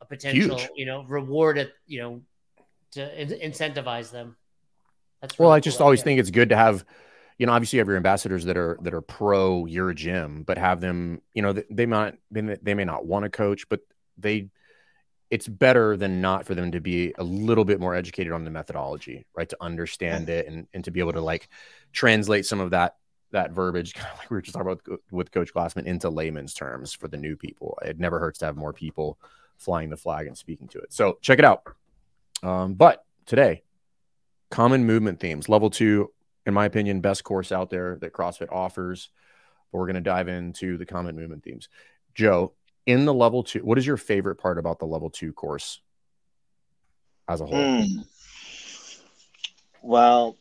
a 0.01 0.05
potential, 0.05 0.57
Huge. 0.57 0.69
you 0.75 0.85
know, 0.85 1.03
reward 1.07 1.57
at 1.57 1.69
you 1.87 2.01
know 2.01 2.21
to 2.93 3.21
in- 3.21 3.51
incentivize 3.51 4.11
them. 4.11 4.37
That's 5.21 5.35
Well, 5.37 5.51
I 5.51 5.59
just 5.59 5.79
cool 5.79 5.81
always 5.81 6.01
idea. 6.01 6.03
think 6.03 6.19
it's 6.19 6.29
good 6.31 6.49
to 6.49 6.55
have, 6.55 6.85
you 7.37 7.45
know, 7.45 7.53
obviously 7.53 7.77
you 7.77 7.81
have 7.81 7.87
your 7.87 7.97
ambassadors 7.97 8.45
that 8.45 8.57
are 8.57 8.77
that 8.81 8.93
are 8.93 9.01
pro 9.01 9.65
your 9.65 9.93
gym, 9.93 10.43
but 10.43 10.57
have 10.57 10.79
them, 10.81 11.21
you 11.33 11.41
know, 11.41 11.53
they, 11.53 11.63
they 11.69 11.85
might 11.85 12.15
they 12.31 12.41
may, 12.41 12.57
they 12.61 12.73
may 12.73 12.85
not 12.85 13.05
want 13.05 13.23
to 13.23 13.29
coach, 13.29 13.67
but 13.69 13.81
they, 14.17 14.49
it's 15.31 15.47
better 15.47 15.97
than 15.97 16.21
not 16.21 16.45
for 16.45 16.55
them 16.55 16.71
to 16.73 16.81
be 16.81 17.13
a 17.17 17.23
little 17.23 17.65
bit 17.65 17.79
more 17.79 17.95
educated 17.95 18.33
on 18.33 18.43
the 18.45 18.51
methodology, 18.51 19.25
right? 19.35 19.49
To 19.49 19.57
understand 19.61 20.29
it 20.29 20.47
and 20.47 20.67
and 20.73 20.83
to 20.85 20.91
be 20.91 20.99
able 21.01 21.13
to 21.13 21.21
like 21.21 21.49
translate 21.93 22.45
some 22.45 22.59
of 22.59 22.71
that 22.71 22.97
that 23.31 23.51
verbiage, 23.51 23.93
kind 23.95 24.11
of 24.13 24.19
like 24.19 24.31
we 24.31 24.35
were 24.37 24.41
just 24.41 24.55
talking 24.55 24.71
about 24.71 25.01
with 25.11 25.31
Coach 25.31 25.53
Glassman, 25.53 25.85
into 25.85 26.09
layman's 26.09 26.53
terms 26.53 26.93
for 26.93 27.07
the 27.07 27.17
new 27.17 27.37
people. 27.37 27.79
It 27.85 27.99
never 27.99 28.19
hurts 28.19 28.39
to 28.39 28.45
have 28.45 28.57
more 28.57 28.73
people 28.73 29.19
flying 29.57 29.89
the 29.89 29.97
flag 29.97 30.27
and 30.27 30.37
speaking 30.37 30.67
to 30.69 30.79
it. 30.79 30.93
So 30.93 31.17
check 31.21 31.39
it 31.39 31.45
out. 31.45 31.63
Um, 32.43 32.73
but 32.73 33.03
today, 33.25 33.63
common 34.51 34.85
movement 34.85 35.19
themes, 35.19 35.49
level 35.49 35.69
two, 35.69 36.11
in 36.45 36.53
my 36.53 36.65
opinion, 36.65 37.01
best 37.01 37.23
course 37.23 37.51
out 37.51 37.69
there 37.69 37.97
that 38.01 38.13
CrossFit 38.13 38.51
offers. 38.51 39.09
But 39.71 39.79
we're 39.79 39.87
going 39.87 39.95
to 39.95 40.01
dive 40.01 40.27
into 40.27 40.77
the 40.77 40.85
common 40.85 41.15
movement 41.15 41.43
themes. 41.43 41.69
Joe, 42.13 42.53
in 42.85 43.05
the 43.05 43.13
level 43.13 43.43
two, 43.43 43.61
what 43.61 43.77
is 43.77 43.87
your 43.87 43.97
favorite 43.97 44.35
part 44.35 44.57
about 44.57 44.79
the 44.79 44.85
level 44.85 45.09
two 45.09 45.33
course 45.33 45.81
as 47.27 47.41
a 47.41 47.45
whole? 47.45 47.83
Hmm. 47.83 48.01
Well, 49.81 50.37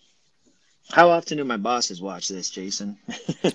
how 0.93 1.11
often 1.11 1.39
do 1.39 1.45
my 1.45 1.57
bosses 1.57 2.01
watch 2.03 2.29
this, 2.29 2.51
Jason? 2.51 2.97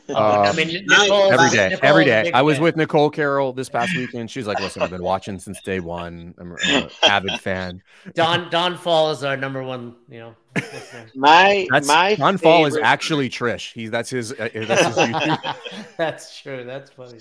Oh, 0.09 0.15
I 0.15 0.53
mean, 0.53 0.85
nice. 0.87 1.03
Nicole- 1.03 1.31
every 1.31 1.49
day, 1.49 1.69
Nicole 1.69 1.89
every 1.89 2.03
is 2.03 2.07
a 2.09 2.11
day. 2.11 2.23
big 2.23 2.33
I 2.33 2.41
was 2.41 2.55
fan. 2.57 2.63
with 2.63 2.75
Nicole 2.77 3.09
Carroll 3.09 3.53
this 3.53 3.69
past 3.69 3.95
weekend. 3.95 4.29
She's 4.31 4.47
like, 4.47 4.59
"Listen, 4.59 4.81
I've 4.81 4.89
been 4.89 5.03
watching 5.03 5.39
since 5.39 5.61
day 5.61 5.79
one. 5.79 6.33
I'm 6.37 6.55
an 6.63 6.89
avid 7.03 7.39
fan." 7.39 7.81
Don 8.15 8.49
Don 8.49 8.77
Fall 8.77 9.11
is 9.11 9.23
our 9.23 9.37
number 9.37 9.63
one, 9.63 9.95
you 10.09 10.19
know, 10.19 10.35
listener. 10.55 11.05
My 11.15 11.67
That's 11.71 11.87
my 11.87 12.15
Don 12.15 12.37
Fall 12.37 12.65
is 12.65 12.77
actually 12.77 13.29
Trish. 13.29 13.71
He 13.73 13.87
that's 13.87 14.09
his. 14.09 14.31
Uh, 14.33 14.49
that's 14.53 14.85
his 14.97 15.37
That's 15.97 16.41
true. 16.41 16.63
That's 16.65 16.91
funny. 16.91 17.19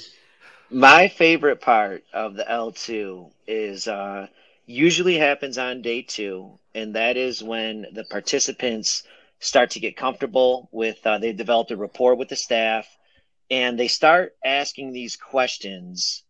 My 0.71 1.07
favorite 1.09 1.61
part 1.61 2.03
of 2.13 2.35
the 2.35 2.45
L2 2.45 3.31
is 3.47 3.87
uh, 3.87 4.27
usually 4.67 5.17
happens 5.17 5.59
on 5.59 5.81
day 5.83 6.03
two, 6.03 6.51
and 6.75 6.95
that 6.97 7.17
is 7.17 7.43
when 7.43 7.87
the 7.93 8.03
participants 8.05 9.05
start 9.39 9.71
to 9.71 9.81
get 9.81 9.97
comfortable 9.97 10.69
with, 10.73 10.99
uh, 11.07 11.19
they've 11.19 11.37
developed 11.37 11.71
a 11.71 11.77
rapport 11.77 12.15
with 12.15 12.29
the 12.29 12.37
staff, 12.37 12.87
and 13.51 13.79
they 13.79 13.89
start 13.89 14.35
asking 14.45 14.93
these 14.93 15.17
questions 15.17 16.25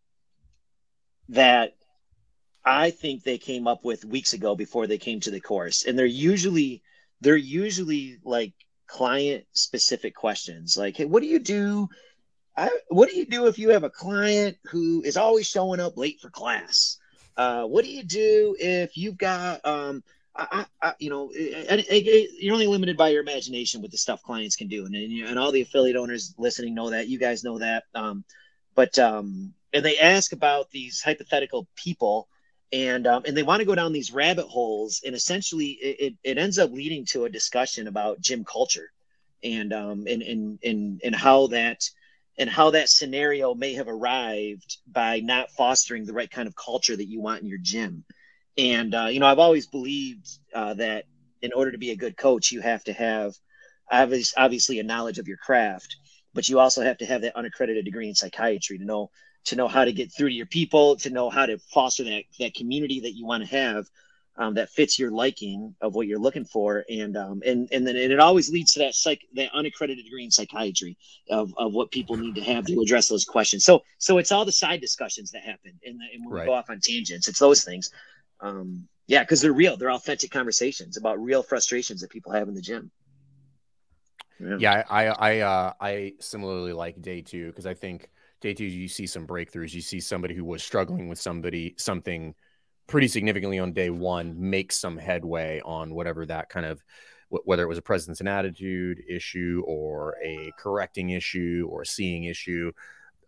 that 1.28 1.74
I 2.64 2.90
think 2.90 3.22
they 3.22 3.38
came 3.38 3.68
up 3.68 3.84
with 3.84 4.04
weeks 4.04 4.32
ago 4.32 4.56
before 4.56 4.86
they 4.86 4.98
came 4.98 5.20
to 5.20 5.30
the 5.30 5.40
course. 5.40 5.84
And 5.84 5.98
they're 5.98 6.06
usually 6.06 6.82
they're 7.20 7.36
usually 7.36 8.18
like 8.24 8.52
client 8.86 9.46
specific 9.52 10.14
questions. 10.14 10.76
Like 10.76 10.96
hey 10.96 11.04
what 11.04 11.22
do 11.22 11.28
you 11.28 11.38
do? 11.38 11.88
I, 12.56 12.70
what 12.88 13.08
do 13.08 13.16
you 13.16 13.26
do 13.26 13.46
if 13.46 13.58
you 13.58 13.70
have 13.70 13.84
a 13.84 13.90
client 13.90 14.56
who 14.64 15.02
is 15.04 15.16
always 15.16 15.46
showing 15.46 15.78
up 15.80 15.96
late 15.96 16.20
for 16.20 16.30
class? 16.30 16.98
Uh, 17.36 17.64
what 17.64 17.84
do 17.84 17.90
you 17.90 18.02
do 18.02 18.56
if 18.58 18.96
you've 18.96 19.18
got 19.18 19.64
um, 19.66 20.02
I, 20.38 20.66
I, 20.82 20.94
you 20.98 21.10
know, 21.10 21.30
you're 21.32 22.54
only 22.54 22.66
limited 22.66 22.96
by 22.96 23.08
your 23.08 23.22
imagination 23.22 23.82
with 23.82 23.90
the 23.90 23.98
stuff 23.98 24.22
clients 24.22 24.56
can 24.56 24.68
do, 24.68 24.86
and 24.86 24.94
and 24.94 25.38
all 25.38 25.52
the 25.52 25.62
affiliate 25.62 25.96
owners 25.96 26.34
listening 26.38 26.74
know 26.74 26.90
that. 26.90 27.08
You 27.08 27.18
guys 27.18 27.44
know 27.44 27.58
that. 27.58 27.84
Um, 27.94 28.24
but 28.74 28.98
um, 28.98 29.54
and 29.72 29.84
they 29.84 29.98
ask 29.98 30.32
about 30.32 30.70
these 30.70 31.02
hypothetical 31.02 31.66
people 31.76 32.28
and 32.72 33.06
um, 33.06 33.22
and 33.26 33.36
they 33.36 33.42
want 33.42 33.60
to 33.60 33.66
go 33.66 33.74
down 33.74 33.92
these 33.92 34.12
rabbit 34.12 34.46
holes 34.46 35.02
and 35.04 35.14
essentially 35.14 35.68
it, 35.68 35.96
it, 36.00 36.14
it, 36.30 36.38
ends 36.38 36.58
up 36.58 36.72
leading 36.72 37.04
to 37.06 37.24
a 37.24 37.30
discussion 37.30 37.86
about 37.86 38.20
gym 38.20 38.44
culture 38.44 38.90
and 39.44 39.72
um 39.72 40.04
and 40.08 40.22
and 40.22 40.58
and, 40.64 41.00
and 41.04 41.14
how 41.14 41.46
that 41.48 41.82
and 42.38 42.50
how 42.50 42.70
that 42.70 42.88
scenario 42.88 43.54
may 43.54 43.74
have 43.74 43.88
arrived 43.88 44.78
by 44.90 45.20
not 45.20 45.50
fostering 45.50 46.04
the 46.04 46.12
right 46.12 46.30
kind 46.30 46.48
of 46.48 46.56
culture 46.56 46.96
that 46.96 47.08
you 47.08 47.20
want 47.20 47.42
in 47.42 47.48
your 47.48 47.58
gym 47.60 48.04
and 48.58 48.94
uh, 48.94 49.06
you 49.06 49.20
know 49.20 49.26
i've 49.26 49.38
always 49.38 49.66
believed 49.66 50.38
uh, 50.54 50.74
that 50.74 51.04
in 51.42 51.52
order 51.52 51.70
to 51.70 51.78
be 51.78 51.90
a 51.90 51.96
good 51.96 52.16
coach 52.16 52.50
you 52.50 52.60
have 52.60 52.82
to 52.84 52.92
have 52.92 53.34
obviously 53.90 54.80
a 54.80 54.82
knowledge 54.82 55.18
of 55.18 55.28
your 55.28 55.36
craft 55.36 55.96
but 56.34 56.48
you 56.48 56.58
also 56.58 56.82
have 56.82 56.98
to 56.98 57.06
have 57.06 57.22
that 57.22 57.36
unaccredited 57.36 57.84
degree 57.84 58.08
in 58.08 58.14
psychiatry 58.14 58.78
to 58.78 58.84
know 58.84 59.10
to 59.46 59.56
know 59.56 59.68
how 59.68 59.84
to 59.84 59.92
get 59.92 60.12
through 60.12 60.28
to 60.28 60.34
your 60.34 60.46
people, 60.46 60.96
to 60.96 61.10
know 61.10 61.30
how 61.30 61.46
to 61.46 61.58
foster 61.58 62.04
that 62.04 62.24
that 62.38 62.54
community 62.54 63.00
that 63.00 63.12
you 63.12 63.24
want 63.24 63.44
to 63.44 63.50
have 63.50 63.86
um, 64.38 64.54
that 64.54 64.68
fits 64.68 64.98
your 64.98 65.10
liking 65.10 65.74
of 65.80 65.94
what 65.94 66.06
you're 66.06 66.18
looking 66.18 66.44
for, 66.44 66.84
and 66.90 67.16
um, 67.16 67.42
and 67.46 67.68
and 67.72 67.86
then 67.86 67.96
and 67.96 68.12
it 68.12 68.20
always 68.20 68.50
leads 68.50 68.72
to 68.74 68.80
that 68.80 68.94
psych 68.94 69.22
that 69.34 69.50
unaccredited 69.54 70.04
degree 70.04 70.24
in 70.24 70.30
psychiatry 70.30 70.96
of, 71.30 71.54
of 71.56 71.72
what 71.72 71.90
people 71.90 72.16
need 72.16 72.34
to 72.34 72.42
have 72.42 72.66
to 72.66 72.80
address 72.80 73.08
those 73.08 73.24
questions. 73.24 73.64
So 73.64 73.82
so 73.98 74.18
it's 74.18 74.32
all 74.32 74.44
the 74.44 74.52
side 74.52 74.80
discussions 74.80 75.30
that 75.30 75.42
happen, 75.42 75.78
and, 75.84 76.00
and 76.12 76.26
when 76.26 76.34
right. 76.34 76.40
we 76.42 76.46
go 76.46 76.54
off 76.54 76.68
on 76.68 76.80
tangents, 76.80 77.28
it's 77.28 77.38
those 77.38 77.64
things. 77.64 77.90
Um, 78.40 78.88
yeah, 79.06 79.22
because 79.22 79.40
they're 79.40 79.52
real. 79.52 79.76
They're 79.76 79.92
authentic 79.92 80.30
conversations 80.30 80.96
about 80.96 81.22
real 81.22 81.42
frustrations 81.42 82.00
that 82.00 82.10
people 82.10 82.32
have 82.32 82.48
in 82.48 82.54
the 82.54 82.60
gym. 82.60 82.90
Yeah, 84.40 84.56
yeah 84.58 84.84
I 84.90 85.06
I 85.06 85.38
uh, 85.40 85.72
I 85.80 86.12
similarly 86.20 86.72
like 86.72 87.00
day 87.00 87.22
two 87.22 87.46
because 87.46 87.66
I 87.66 87.74
think 87.74 88.10
day 88.40 88.52
two, 88.54 88.64
you 88.64 88.88
see 88.88 89.06
some 89.06 89.26
breakthroughs. 89.26 89.72
You 89.72 89.80
see 89.80 90.00
somebody 90.00 90.34
who 90.34 90.44
was 90.44 90.62
struggling 90.62 91.08
with 91.08 91.20
somebody 91.20 91.74
something 91.78 92.34
pretty 92.86 93.08
significantly 93.08 93.58
on 93.58 93.72
day 93.72 93.90
one 93.90 94.34
make 94.38 94.72
some 94.72 94.96
headway 94.96 95.60
on 95.64 95.94
whatever 95.94 96.24
that 96.26 96.48
kind 96.48 96.66
of 96.66 96.82
whether 97.28 97.64
it 97.64 97.68
was 97.68 97.78
a 97.78 97.82
presence 97.82 98.20
and 98.20 98.28
attitude 98.28 99.02
issue 99.08 99.62
or 99.66 100.14
a 100.24 100.52
correcting 100.56 101.10
issue 101.10 101.66
or 101.68 101.82
a 101.82 101.86
seeing 101.86 102.24
issue. 102.24 102.70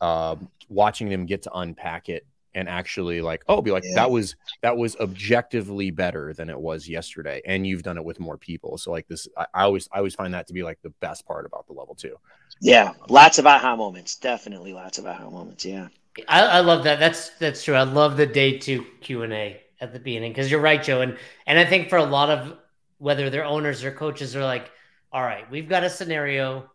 Uh, 0.00 0.36
watching 0.68 1.08
them 1.08 1.26
get 1.26 1.42
to 1.42 1.52
unpack 1.54 2.08
it 2.08 2.24
and 2.55 2.69
actually 2.69 3.21
like 3.21 3.43
oh 3.49 3.61
be 3.61 3.71
like 3.71 3.85
yeah. 3.85 3.95
that 3.95 4.11
was 4.11 4.37
that 4.62 4.76
was 4.76 4.97
objectively 4.97 5.90
better 5.90 6.33
than 6.33 6.49
it 6.49 6.59
was 6.59 6.88
yesterday 6.88 7.40
and 7.45 7.67
you've 7.67 7.83
done 7.83 7.97
it 7.97 8.05
with 8.05 8.19
more 8.21 8.37
people. 8.37 8.78
So 8.78 8.90
like 8.90 9.07
this 9.09 9.28
I, 9.37 9.47
I, 9.55 9.62
always 9.62 9.88
i 9.93 9.99
always 9.99 10.14
find 10.14 10.35
that 10.35 10.47
to 10.49 10.52
be 10.52 10.62
like 10.62 10.78
the 10.83 10.90
best 11.00 11.26
part 11.26 11.47
about 11.47 11.67
the 11.67 11.73
level 11.73 11.95
two 11.95 12.17
yeah 12.61 12.93
lots 13.09 13.38
of 13.38 13.47
aha 13.47 13.76
moments 13.76 14.17
definitely 14.17 14.73
lots 14.73 14.99
of 14.99 15.07
aha 15.07 15.28
moments 15.31 15.64
yeah. 15.64 15.88
I, 16.28 16.43
I 16.43 16.61
love 16.61 16.85
that 16.85 16.99
that's 16.99 17.31
that's 17.38 17.62
true 17.62 17.75
i 17.75 17.83
love 17.83 18.17
the 18.17 18.26
day 18.26 18.59
two 18.59 18.85
q&a 19.00 19.61
at 19.81 19.93
the 19.93 19.99
beginning 19.99 20.33
because 20.33 20.50
you're 20.50 20.61
right 20.61 20.83
joe 20.83 21.00
and 21.00 21.17
and 21.47 21.59
i 21.59 21.64
think 21.64 21.88
for 21.88 21.99
a 21.99 22.05
lot 22.05 22.31
of 22.31 22.57
whether 22.99 23.31
they're 23.31 23.45
owners 23.45 23.85
or 23.85 23.93
coaches 23.93 24.35
are 24.35 24.45
like 24.45 24.71
all 25.12 25.23
right 25.23 25.49
we've 25.50 25.69
got 25.69 25.85
a 25.85 25.90
scenario 25.90 26.69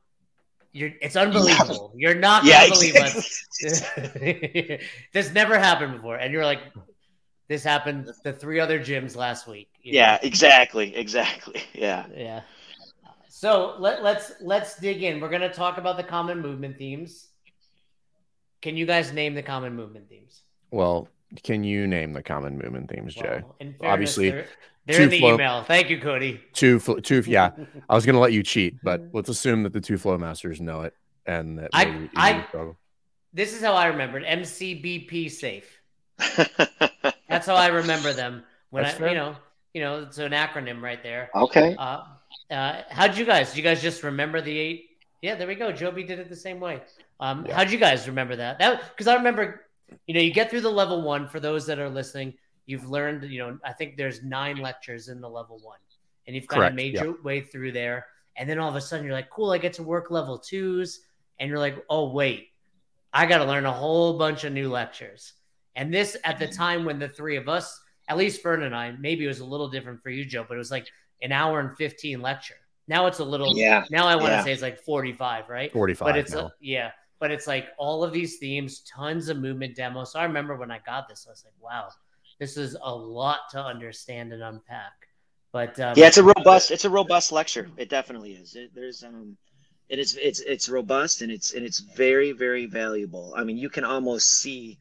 you're, 0.74 0.92
it's 1.02 1.16
unbelievable. 1.16 1.94
Yeah. 1.96 2.10
You're 2.10 2.20
not 2.20 2.44
gonna 2.44 2.54
yeah, 2.54 2.70
believe 2.70 2.96
exactly. 2.96 4.80
us. 4.80 4.82
this 5.14 5.32
never 5.32 5.58
happened 5.58 5.94
before, 5.94 6.16
and 6.16 6.34
you're 6.34 6.46
like, 6.46 6.62
this 7.48 7.64
happened 7.64 8.10
the 8.24 8.34
three 8.34 8.60
other 8.60 8.80
gyms 8.80 9.16
last 9.16 9.48
week. 9.48 9.70
Yeah, 9.84 10.14
know? 10.14 10.28
exactly, 10.28 10.96
exactly. 10.96 11.62
Yeah, 11.74 12.06
yeah. 12.16 12.42
So 13.30 13.76
let, 13.78 14.04
let's 14.04 14.34
let's 14.42 14.78
dig 14.80 15.04
in. 15.04 15.20
We're 15.20 15.30
gonna 15.30 15.54
talk 15.54 15.78
about 15.78 15.98
the 15.98 16.04
common 16.04 16.42
movement 16.42 16.78
themes. 16.78 17.28
Can 18.62 18.76
you 18.76 18.86
guys 18.86 19.14
name 19.14 19.36
the 19.36 19.44
common 19.44 19.76
movement 19.76 20.10
themes? 20.10 20.42
Well, 20.72 21.08
can 21.42 21.64
you 21.64 21.88
name 21.88 22.14
the 22.14 22.24
common 22.24 22.58
movement 22.58 22.90
themes, 22.90 23.16
Jay? 23.16 23.42
Well, 23.42 23.56
fairness, 23.60 23.78
Obviously, 23.82 24.30
there, 24.30 24.46
they're 24.86 25.02
in 25.02 25.10
the 25.10 25.20
flow, 25.20 25.34
email. 25.36 25.64
Thank 25.64 25.90
you, 25.90 26.00
Cody. 26.00 26.42
Two, 26.54 26.80
two. 26.80 27.24
Yeah, 27.26 27.52
I 27.90 27.96
was 27.96 28.06
going 28.06 28.16
to 28.16 28.20
let 28.20 28.34
you 28.34 28.44
cheat, 28.44 28.76
but 28.84 29.02
let's 29.14 29.30
assume 29.30 29.64
that 29.64 29.74
the 29.74 29.82
two 29.82 29.98
flow 29.98 30.18
masters 30.18 30.62
know 30.62 30.82
it, 30.82 30.94
and 31.26 31.60
that 31.60 31.70
I, 31.74 32.10
I, 32.16 32.46
this 33.34 33.54
is 33.54 33.62
how 33.62 33.74
I 33.74 33.88
remember 33.88 34.20
it. 34.20 34.26
MCBP 34.26 35.32
safe. 35.32 35.80
That's 37.28 37.48
how 37.48 37.56
I 37.56 37.68
remember 37.68 38.14
them. 38.14 38.44
When 38.70 38.84
That's 38.84 38.96
I, 38.96 39.00
fair. 39.00 39.10
you 39.10 39.16
know, 39.16 39.36
you 39.74 39.82
know, 39.82 40.04
it's 40.04 40.18
an 40.20 40.32
acronym 40.32 40.82
right 40.82 41.02
there. 41.02 41.30
Okay. 41.34 41.76
Uh, 41.78 42.04
uh, 42.52 42.82
how'd 42.90 43.18
you 43.18 43.26
guys? 43.26 43.50
Did 43.50 43.58
you 43.58 43.64
guys 43.64 43.82
just 43.82 44.04
remember 44.04 44.42
the 44.42 44.58
eight? 44.58 44.90
Yeah, 45.22 45.36
there 45.36 45.48
we 45.48 45.56
go. 45.56 45.72
Joby 45.72 46.04
did 46.04 46.20
it 46.20 46.30
the 46.30 46.36
same 46.36 46.60
way. 46.60 46.82
Um, 47.20 47.46
yeah. 47.46 47.56
how'd 47.56 47.72
you 47.72 47.78
guys 47.78 48.08
remember 48.08 48.36
that? 48.36 48.60
That 48.60 48.84
because 48.90 49.08
I 49.08 49.16
remember, 49.16 49.62
you 50.08 50.14
know, 50.14 50.20
you 50.20 50.34
get 50.34 50.50
through 50.50 50.62
the 50.62 50.72
level 50.72 51.02
one 51.02 51.28
for 51.28 51.40
those 51.40 51.66
that 51.66 51.80
are 51.80 51.90
listening 51.90 52.34
You've 52.66 52.90
learned, 52.90 53.30
you 53.30 53.40
know, 53.40 53.58
I 53.66 53.74
think 53.74 53.98
there's 53.98 54.24
nine 54.24 54.58
lectures 54.58 55.10
in 55.10 55.20
the 55.20 55.30
level 55.30 55.60
one, 55.62 55.80
and 56.28 56.36
you've 56.36 56.48
kind 56.48 56.64
of 56.64 56.74
made 56.74 56.94
yep. 56.94 57.04
your 57.04 57.22
way 57.22 57.42
through 57.42 57.74
there. 57.74 58.06
And 58.38 58.50
then 58.50 58.58
all 58.58 58.70
of 58.70 58.76
a 58.76 58.82
sudden, 58.82 59.06
you're 59.06 59.14
like, 59.14 59.30
cool, 59.30 59.52
I 59.52 59.58
get 59.58 59.74
to 59.74 59.84
work 59.84 60.10
level 60.10 60.38
twos. 60.38 61.02
And 61.40 61.50
you're 61.50 61.60
like, 61.60 61.84
oh, 61.90 62.10
wait, 62.12 62.50
I 63.12 63.26
got 63.26 63.40
to 63.40 63.46
learn 63.46 63.66
a 63.66 63.72
whole 63.72 64.18
bunch 64.18 64.44
of 64.44 64.54
new 64.54 64.70
lectures. 64.70 65.34
And 65.76 65.94
this 65.94 66.16
at 66.24 66.40
the 66.40 66.48
time 66.48 66.86
when 66.86 67.00
the 67.00 67.10
three 67.10 67.36
of 67.36 67.50
us, 67.50 67.82
at 68.08 68.18
least 68.18 68.42
Fern 68.42 68.64
and 68.64 68.76
I, 68.76 68.92
maybe 68.92 69.26
it 69.26 69.28
was 69.28 69.40
a 69.40 69.46
little 69.46 69.68
different 69.68 70.02
for 70.02 70.10
you, 70.10 70.24
Joe, 70.24 70.46
but 70.48 70.56
it 70.56 70.60
was 70.60 70.72
like 70.72 70.88
an 71.22 71.32
hour 71.32 71.60
and 71.60 71.76
15 71.78 72.22
lecture. 72.22 72.56
Now 72.88 73.08
it's 73.08 73.20
a 73.20 73.26
little, 73.26 73.58
yeah. 73.58 73.84
Now 73.92 74.08
I 74.08 74.16
want 74.16 74.28
to 74.28 74.32
yeah. 74.32 74.44
say 74.44 74.54
it's 74.54 74.62
like 74.62 74.80
45, 74.84 75.50
right? 75.50 75.72
45. 75.72 76.06
But 76.06 76.18
it's, 76.18 76.34
a, 76.34 76.54
yeah. 76.62 76.92
But 77.24 77.32
it's 77.32 77.48
like 77.48 77.70
all 77.78 78.04
of 78.04 78.12
these 78.12 78.36
themes, 78.36 78.82
tons 78.82 79.30
of 79.30 79.38
movement 79.38 79.78
demos. 79.78 80.12
So 80.12 80.20
I 80.20 80.26
remember 80.26 80.58
when 80.58 80.70
I 80.70 80.80
got 80.86 81.08
this, 81.08 81.26
I 81.26 81.32
was 81.32 81.46
like, 81.46 81.54
wow, 81.64 81.88
this 82.38 82.58
is 82.58 82.76
a 82.84 82.94
lot 82.94 83.50
to 83.52 83.64
understand 83.64 84.34
and 84.34 84.44
unpack. 84.44 84.92
But 85.54 85.80
um, 85.80 85.94
yeah, 85.96 86.08
it's 86.08 86.18
a 86.18 86.24
robust 86.24 86.70
it's 86.70 86.84
a 86.84 86.90
robust 86.90 87.32
lecture. 87.32 87.70
It 87.78 87.88
definitely 87.88 88.34
is. 88.34 88.58
It, 88.58 88.72
there's 88.76 89.06
um, 89.06 89.38
it 89.88 90.00
is 90.00 90.20
it's 90.22 90.42
it's 90.42 90.68
robust 90.68 91.22
and 91.22 91.32
it's 91.32 91.54
and 91.54 91.66
it's 91.66 91.80
very 91.80 92.34
very 92.34 92.66
valuable. 92.66 93.34
I 93.38 93.46
mean, 93.46 93.56
you 93.56 93.70
can 93.70 93.86
almost 93.86 94.42
see 94.42 94.78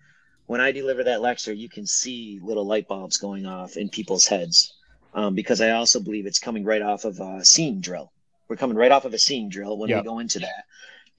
when 0.47 0.61
I 0.61 0.73
deliver 0.73 1.05
that 1.05 1.23
lecture, 1.23 1.53
you 1.53 1.69
can 1.69 1.87
see 1.87 2.41
little 2.43 2.67
light 2.67 2.89
bulbs 2.89 3.19
going 3.19 3.47
off 3.47 3.77
in 3.77 3.89
people's 3.89 4.27
heads. 4.27 4.75
Um, 5.15 5.37
because 5.37 5.61
I 5.61 5.71
also 5.71 6.01
believe 6.01 6.27
it's 6.27 6.41
coming 6.41 6.65
right 6.65 6.83
off 6.83 7.05
of 7.05 7.21
a 7.21 7.45
seeing 7.45 7.81
drill. 7.81 8.11
We're 8.49 8.57
coming 8.57 8.77
right 8.77 8.91
off 8.91 9.05
of 9.05 9.15
a 9.15 9.19
seeing 9.19 9.49
drill 9.49 9.79
when 9.79 9.91
yep. 9.91 10.03
we 10.03 10.09
go 10.09 10.19
into 10.19 10.41
that 10.41 10.65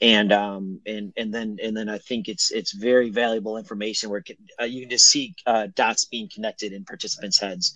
and 0.03 0.33
um 0.33 0.81
and 0.85 1.13
and 1.15 1.33
then 1.33 1.57
and 1.63 1.75
then 1.75 1.87
I 1.87 1.97
think 1.97 2.27
it's 2.27 2.51
it's 2.51 2.73
very 2.73 3.09
valuable 3.09 3.57
information 3.57 4.09
where 4.09 4.21
can, 4.21 4.35
uh, 4.61 4.65
you 4.65 4.81
can 4.81 4.89
just 4.89 5.07
see 5.07 5.33
uh, 5.45 5.67
dots 5.73 6.05
being 6.05 6.29
connected 6.31 6.73
in 6.73 6.83
participants' 6.83 7.39
heads 7.39 7.73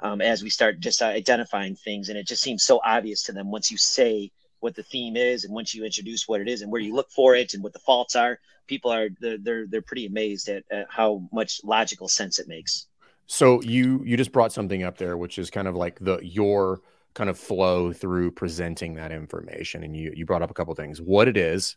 um, 0.00 0.20
as 0.20 0.42
we 0.42 0.50
start 0.50 0.80
just 0.80 1.00
uh, 1.00 1.06
identifying 1.06 1.74
things, 1.74 2.10
and 2.10 2.18
it 2.18 2.26
just 2.26 2.42
seems 2.42 2.64
so 2.64 2.80
obvious 2.84 3.22
to 3.24 3.32
them 3.32 3.50
once 3.50 3.70
you 3.70 3.78
say 3.78 4.30
what 4.60 4.74
the 4.74 4.82
theme 4.82 5.16
is 5.16 5.44
and 5.44 5.54
once 5.54 5.74
you 5.74 5.84
introduce 5.84 6.28
what 6.28 6.42
it 6.42 6.48
is 6.48 6.60
and 6.60 6.70
where 6.70 6.82
you 6.82 6.94
look 6.94 7.10
for 7.10 7.34
it 7.34 7.54
and 7.54 7.62
what 7.62 7.72
the 7.72 7.78
faults 7.78 8.14
are. 8.14 8.38
People 8.66 8.92
are 8.92 9.08
they're 9.18 9.38
they're, 9.38 9.66
they're 9.66 9.82
pretty 9.82 10.06
amazed 10.06 10.50
at, 10.50 10.64
at 10.70 10.86
how 10.90 11.22
much 11.32 11.60
logical 11.64 12.08
sense 12.08 12.38
it 12.38 12.46
makes. 12.46 12.86
So 13.26 13.62
you 13.62 14.02
you 14.04 14.18
just 14.18 14.32
brought 14.32 14.52
something 14.52 14.82
up 14.82 14.98
there, 14.98 15.16
which 15.16 15.38
is 15.38 15.50
kind 15.50 15.66
of 15.66 15.74
like 15.74 15.98
the 15.98 16.18
your 16.22 16.82
kind 17.14 17.30
of 17.30 17.38
flow 17.38 17.92
through 17.92 18.30
presenting 18.30 18.94
that 18.94 19.12
information 19.12 19.82
and 19.82 19.96
you 19.96 20.12
you 20.14 20.24
brought 20.24 20.42
up 20.42 20.50
a 20.50 20.54
couple 20.54 20.74
things 20.74 21.00
what 21.00 21.28
it 21.28 21.36
is 21.36 21.76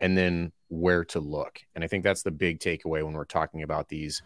and 0.00 0.16
then 0.16 0.52
where 0.68 1.04
to 1.04 1.20
look. 1.20 1.60
And 1.74 1.84
i 1.84 1.86
think 1.86 2.04
that's 2.04 2.22
the 2.22 2.30
big 2.30 2.60
takeaway 2.60 3.04
when 3.04 3.12
we're 3.12 3.24
talking 3.24 3.62
about 3.62 3.88
these. 3.88 4.22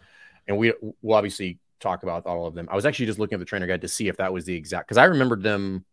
And 0.47 0.57
we 0.57 0.73
will 1.01 1.15
obviously 1.15 1.59
talk 1.79 2.03
about 2.03 2.25
all 2.25 2.45
of 2.45 2.53
them. 2.53 2.67
I 2.69 2.75
was 2.75 2.85
actually 2.85 3.05
just 3.05 3.19
looking 3.19 3.35
at 3.35 3.39
the 3.39 3.45
trainer 3.45 3.67
guide 3.67 3.81
to 3.81 3.87
see 3.87 4.07
if 4.07 4.17
that 4.17 4.33
was 4.33 4.45
the 4.45 4.55
exact 4.55 4.87
because 4.87 4.97
i 4.97 5.05
remembered 5.05 5.43
them 5.43 5.85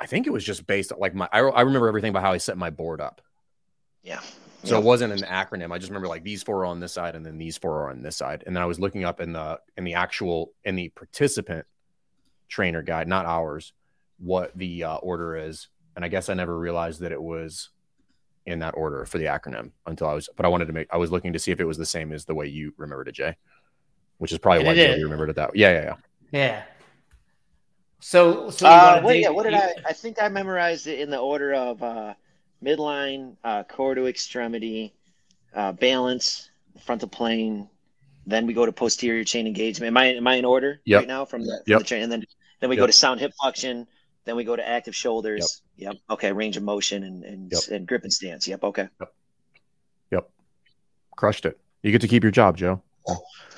i 0.00 0.06
think 0.06 0.26
it 0.26 0.30
was 0.30 0.44
just 0.44 0.66
based 0.66 0.92
on 0.92 0.98
like 0.98 1.14
my 1.14 1.28
I, 1.32 1.40
I 1.40 1.62
remember 1.62 1.88
everything 1.88 2.10
about 2.10 2.22
how 2.22 2.32
i 2.32 2.38
set 2.38 2.58
my 2.58 2.70
board 2.70 3.00
up. 3.00 3.22
Yeah. 4.02 4.20
So 4.64 4.74
yeah. 4.74 4.80
it 4.80 4.84
wasn't 4.84 5.12
an 5.12 5.28
acronym. 5.28 5.72
I 5.72 5.78
just 5.78 5.90
remember 5.90 6.08
like 6.08 6.24
these 6.24 6.42
four 6.42 6.60
are 6.60 6.66
on 6.66 6.80
this 6.80 6.92
side 6.92 7.14
and 7.14 7.24
then 7.24 7.36
these 7.38 7.58
four 7.58 7.82
are 7.82 7.90
on 7.90 8.02
this 8.02 8.16
side. 8.16 8.44
And 8.46 8.54
then 8.54 8.62
i 8.62 8.66
was 8.66 8.80
looking 8.80 9.04
up 9.04 9.20
in 9.20 9.32
the 9.32 9.60
in 9.76 9.84
the 9.84 9.94
actual 9.94 10.52
in 10.64 10.76
the 10.76 10.90
participant 10.90 11.66
trainer 12.48 12.82
guide, 12.82 13.08
not 13.08 13.26
ours, 13.26 13.72
what 14.18 14.56
the 14.56 14.84
uh, 14.84 14.96
order 14.96 15.36
is. 15.36 15.68
And 15.96 16.04
I 16.04 16.08
guess 16.08 16.28
I 16.28 16.34
never 16.34 16.58
realized 16.58 17.00
that 17.00 17.12
it 17.12 17.22
was 17.22 17.70
in 18.46 18.58
that 18.58 18.74
order 18.76 19.04
for 19.06 19.18
the 19.18 19.24
acronym 19.24 19.70
until 19.86 20.06
I 20.08 20.14
was, 20.14 20.28
but 20.36 20.44
I 20.44 20.48
wanted 20.48 20.66
to 20.66 20.72
make, 20.72 20.88
I 20.92 20.96
was 20.98 21.10
looking 21.10 21.32
to 21.32 21.38
see 21.38 21.50
if 21.52 21.60
it 21.60 21.64
was 21.64 21.78
the 21.78 21.86
same 21.86 22.12
as 22.12 22.24
the 22.24 22.34
way 22.34 22.46
you 22.46 22.74
remembered 22.76 23.08
it, 23.08 23.14
Jay, 23.14 23.36
which 24.18 24.32
is 24.32 24.38
probably 24.38 24.58
And 24.60 24.66
why 24.66 24.72
it 24.74 24.86
Joe, 24.86 24.92
is. 24.92 24.98
you 24.98 25.04
remembered 25.04 25.30
it 25.30 25.36
that 25.36 25.50
way. 25.50 25.54
Yeah, 25.58 25.70
yeah, 25.72 25.82
yeah. 25.82 25.94
Yeah. 26.32 26.62
So, 28.00 28.50
so 28.50 28.66
Uh, 28.66 28.90
wanna 28.96 29.04
what, 29.04 29.18
yeah, 29.18 29.30
what 29.30 29.44
did 29.44 29.52
you- 29.52 29.58
I? 29.58 29.74
I 29.86 29.92
think 29.94 30.20
I 30.20 30.28
memorized 30.28 30.86
it 30.86 30.98
in 31.00 31.10
the 31.10 31.18
order 31.18 31.54
of 31.54 31.82
uh, 31.82 32.14
midline, 32.62 33.36
uh, 33.44 33.64
core 33.64 33.94
to 33.94 34.06
extremity, 34.06 34.94
uh, 35.54 35.72
balance, 35.72 36.50
frontal 36.84 37.08
plane. 37.08 37.68
Then 38.26 38.46
we 38.46 38.54
go 38.54 38.64
to 38.66 38.72
posterior 38.72 39.24
chain 39.24 39.46
engagement. 39.46 39.88
Am 39.88 39.96
I 39.96 40.06
am 40.14 40.26
I 40.26 40.34
in 40.36 40.44
order 40.44 40.80
Yep. 40.84 40.98
right 41.00 41.08
now 41.08 41.24
from 41.24 41.42
the, 41.42 41.52
from 41.58 41.62
Yep. 41.72 41.78
the 41.80 41.84
chain? 41.84 42.02
And 42.02 42.12
then 42.12 42.24
then 42.60 42.70
we 42.70 42.76
go 42.76 42.86
to 42.86 42.92
sound 42.92 43.20
hip 43.20 43.32
flexion. 43.40 43.86
Then 44.24 44.36
we 44.36 44.44
go 44.44 44.56
to 44.56 44.66
active 44.66 44.96
shoulders. 44.96 45.60
Yep. 45.76 45.96
Okay. 46.10 46.32
Range 46.32 46.56
of 46.56 46.62
motion 46.62 47.02
and 47.04 47.24
and, 47.24 47.52
Yep. 47.52 47.62
and 47.70 47.86
grip 47.86 48.02
and 48.04 48.12
stance. 48.12 48.48
Yep. 48.48 48.64
Okay. 48.64 48.88
Yep. 50.10 50.30
Crushed 51.16 51.46
it. 51.46 51.58
You 51.82 51.92
get 51.92 52.00
to 52.00 52.08
keep 52.08 52.22
your 52.22 52.32
job, 52.32 52.56
Joe. 52.56 52.82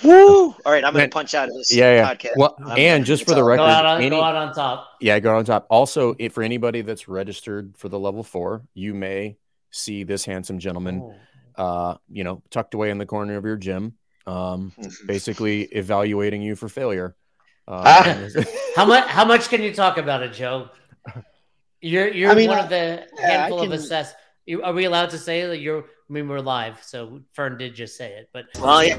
Woo! 0.02 0.46
All 0.48 0.54
right. 0.66 0.84
I'm 0.84 0.92
gonna 0.92 1.04
Man, 1.04 1.10
punch 1.10 1.34
out 1.34 1.48
of 1.48 1.54
this 1.54 1.72
Yeah, 1.74 1.94
yeah. 1.94 2.14
podcast. 2.14 2.32
Well, 2.36 2.56
I'm- 2.66 2.78
and 2.78 3.04
just 3.06 3.24
for 3.24 3.30
the 3.30 3.40
all- 3.40 3.46
record, 3.46 3.62
go 3.62 3.66
out 3.66 3.86
on 3.86 4.00
any- 4.00 4.10
go 4.10 4.20
out 4.20 4.34
on 4.34 4.52
top. 4.52 4.88
Yeah, 5.00 5.18
go 5.20 5.30
out 5.30 5.36
on 5.36 5.44
top. 5.44 5.66
Also, 5.70 6.16
if 6.18 6.32
for 6.32 6.42
anybody 6.42 6.82
that's 6.82 7.06
registered 7.08 7.76
for 7.76 7.88
the 7.88 7.98
level 7.98 8.22
four, 8.24 8.66
you 8.74 8.92
may 8.92 9.36
see 9.70 10.02
this 10.02 10.24
handsome 10.24 10.58
gentleman, 10.58 11.14
Oh. 11.56 11.62
uh, 11.62 11.96
you 12.10 12.24
know, 12.24 12.42
tucked 12.50 12.74
away 12.74 12.90
in 12.90 12.98
the 12.98 13.06
corner 13.06 13.36
of 13.36 13.44
your 13.44 13.56
gym, 13.56 13.94
um, 14.26 14.72
basically 15.06 15.62
evaluating 15.62 16.42
you 16.42 16.56
for 16.56 16.68
failure. 16.68 17.14
Uh, 17.68 17.82
Ah. 17.84 18.28
How 18.76 18.84
much? 18.84 19.04
How 19.08 19.24
much 19.24 19.48
can 19.48 19.62
you 19.62 19.72
talk 19.74 19.98
about 19.98 20.22
it, 20.22 20.32
Joe? 20.32 20.68
You're 21.80 22.08
you're 22.08 22.30
I 22.30 22.34
mean, 22.34 22.48
one 22.48 22.58
I- 22.58 22.62
of 22.64 22.68
the 22.70 23.06
yeah, 23.18 23.26
handful 23.40 23.60
can- 23.64 23.72
of 23.72 23.78
assess. 23.78 24.14
You, 24.46 24.62
are 24.62 24.72
we 24.72 24.84
allowed 24.84 25.10
to 25.10 25.18
say 25.18 25.44
that 25.46 25.58
you're? 25.58 25.82
I 25.82 26.12
mean, 26.12 26.28
we're 26.28 26.38
live, 26.40 26.80
so 26.84 27.20
Fern 27.32 27.58
did 27.58 27.74
just 27.74 27.96
say 27.96 28.12
it, 28.12 28.30
but 28.32 28.46
Well, 28.60 28.84
yeah. 28.84 28.98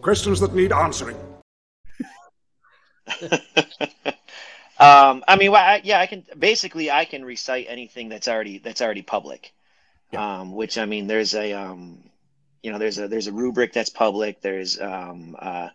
Questions 0.00 0.38
that 0.40 0.54
need 0.54 0.70
answering. 0.72 1.16
um, 4.78 5.24
I 5.26 5.36
mean, 5.36 5.50
well, 5.52 5.62
I, 5.64 5.80
yeah, 5.84 5.98
I 6.00 6.06
can 6.06 6.24
basically 6.38 6.90
I 6.90 7.04
can 7.04 7.24
recite 7.24 7.66
anything 7.68 8.08
that's 8.08 8.28
already 8.28 8.58
that's 8.58 8.80
already 8.82 9.02
public. 9.02 9.52
Um, 10.16 10.52
which 10.54 10.76
I 10.78 10.84
mean, 10.86 11.06
there's 11.06 11.34
a 11.34 11.52
um, 11.54 12.04
you 12.62 12.70
know, 12.72 12.78
there's 12.78 12.98
a 12.98 13.08
there's 13.08 13.26
a 13.26 13.32
rubric 13.32 13.72
that's 13.72 13.90
public. 13.90 14.40
There's 14.40 14.80
um, 14.80 15.36
uh, 15.38 15.68